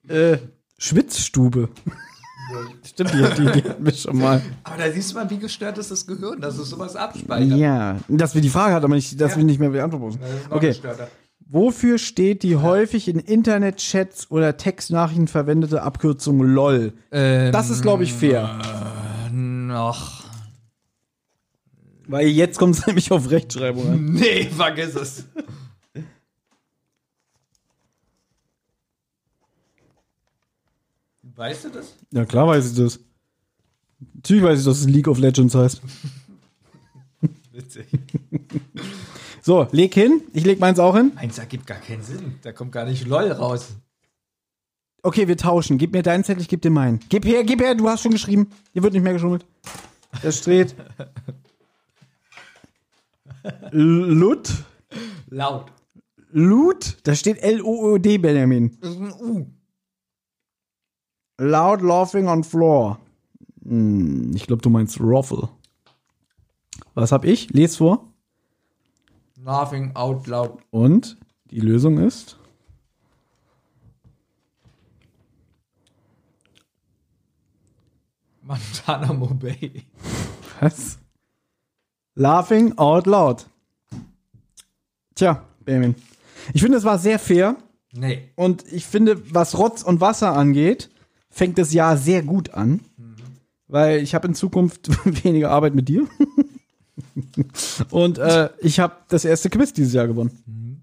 [0.07, 0.37] äh,
[0.77, 1.69] Schwitzstube.
[2.85, 4.41] Stimmt, die, die, die hatten wir schon mal.
[4.63, 7.57] Aber da siehst du mal, wie gestört ist das Gehirn, dass es sowas abspeichert.
[7.57, 9.37] Ja, dass wir die Frage hatten, aber nicht, dass Ja.
[9.37, 10.67] wir nicht mehr beantworten noch Okay.
[10.69, 11.07] gestörter.
[11.47, 16.93] Wofür steht die häufig in Internetchats oder Textnachrichten verwendete Abkürzung LOL?
[17.11, 19.29] Ähm, Das ist, glaube ich, fair.
[19.31, 20.23] noch.
[22.07, 24.05] Weil jetzt kommt es nämlich auf Rechtschreibung an.
[24.13, 25.25] Nee, vergiss es.
[31.35, 31.93] Weißt du das?
[32.11, 32.99] Ja, klar weiß ich das.
[34.13, 35.81] Natürlich weiß ich, dass es League of Legends heißt.
[37.51, 37.87] Witzig.
[39.45, 40.23] So, leg hin.
[40.33, 41.11] Ich leg meins auch hin.
[41.13, 42.39] Meins ergibt gar keinen Sinn.
[42.41, 43.75] Da kommt gar nicht LOL raus.
[45.03, 45.77] Okay, wir tauschen.
[45.77, 46.99] Gib mir deinen Zettel, ich geb dir meinen.
[47.09, 48.49] Gib her, gib her, du hast schon geschrieben.
[48.73, 49.45] Hier wird nicht mehr geschummelt.
[50.23, 50.73] Das steht.
[53.69, 54.51] Lut.
[55.29, 55.71] Laut.
[56.31, 56.97] Lut.
[57.03, 58.75] Da steht L-O-O-D, Benjamin.
[58.81, 59.45] Das ist ein U.
[61.37, 62.97] Loud laughing on floor.
[63.63, 65.49] Hm, ich glaube, du meinst Ruffle.
[66.95, 67.51] Was hab ich?
[67.51, 68.11] Les vor.
[69.45, 70.57] Laughing out loud.
[70.71, 71.17] Und
[71.51, 72.39] die Lösung ist.
[78.41, 79.83] Montana Mobay.
[80.59, 80.97] Was?
[82.15, 83.45] Laughing out loud.
[85.13, 85.93] Tja, Benjamin.
[86.55, 87.55] Ich finde, es war sehr fair.
[87.93, 88.31] Nee.
[88.33, 90.89] Und ich finde, was Rotz und Wasser angeht,
[91.29, 92.79] fängt das Jahr sehr gut an.
[93.67, 94.89] Weil ich habe in Zukunft
[95.23, 96.07] weniger Arbeit mit dir.
[97.89, 100.81] und äh, ich habe das erste Quiz dieses Jahr gewonnen.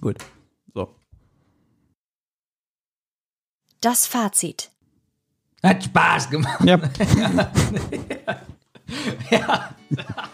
[0.00, 0.18] Gut.
[0.74, 0.94] So.
[3.80, 4.70] Das Fazit.
[5.62, 6.64] Hat Spaß gemacht.
[6.64, 6.80] Ja.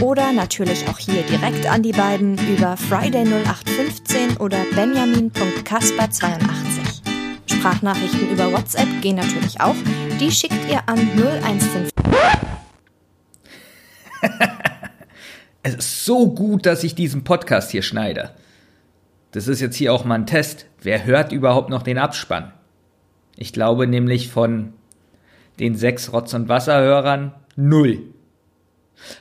[0.00, 7.02] Oder natürlich auch hier direkt an die beiden über Friday0815 oder benjamin.kasper82.
[7.52, 9.74] Sprachnachrichten über WhatsApp gehen natürlich auch.
[10.20, 11.88] Die schickt ihr an 015.
[15.64, 18.30] es ist so gut, dass ich diesen Podcast hier schneide.
[19.32, 20.66] Das ist jetzt hier auch mal ein Test.
[20.80, 22.52] Wer hört überhaupt noch den Abspann?
[23.36, 24.74] Ich glaube nämlich von
[25.58, 28.14] den sechs Rotz- und Wasserhörern null.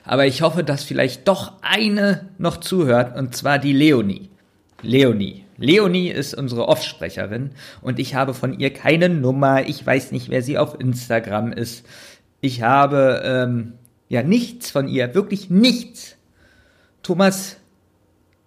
[0.03, 4.29] Aber ich hoffe, dass vielleicht doch eine noch zuhört, und zwar die Leonie.
[4.81, 5.43] Leonie.
[5.57, 9.67] Leonie ist unsere Offsprecherin und ich habe von ihr keine Nummer.
[9.67, 11.85] Ich weiß nicht, wer sie auf Instagram ist.
[12.41, 13.73] Ich habe ähm,
[14.07, 16.15] ja nichts von ihr, wirklich nichts.
[17.01, 17.57] Thomas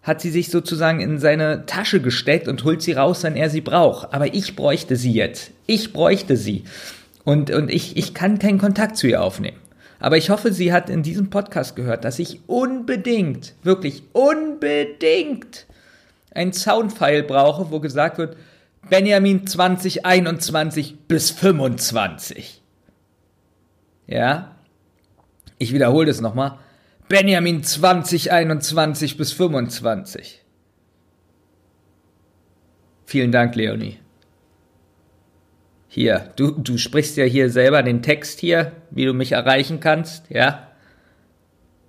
[0.02, 3.60] hat sie sich sozusagen in seine Tasche gesteckt und holt sie raus, wenn er sie
[3.60, 4.14] braucht.
[4.14, 5.50] Aber ich bräuchte sie jetzt.
[5.66, 6.64] Ich bräuchte sie.
[7.24, 9.59] Und, und ich, ich kann keinen Kontakt zu ihr aufnehmen.
[10.00, 15.66] Aber ich hoffe, sie hat in diesem Podcast gehört, dass ich unbedingt, wirklich unbedingt
[16.32, 18.36] ein Soundfile brauche, wo gesagt wird,
[18.88, 22.62] Benjamin 2021 bis 25.
[24.06, 24.56] Ja?
[25.58, 26.58] Ich wiederhole das nochmal.
[27.08, 30.42] Benjamin 2021 bis 25.
[33.04, 33.98] Vielen Dank, Leonie.
[35.92, 40.30] Hier, du, du sprichst ja hier selber den Text hier, wie du mich erreichen kannst,
[40.30, 40.68] ja?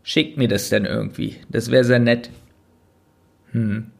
[0.02, 1.36] Schick mir das denn irgendwie.
[1.50, 2.32] Das wäre sehr nett.
[3.52, 3.92] Hm.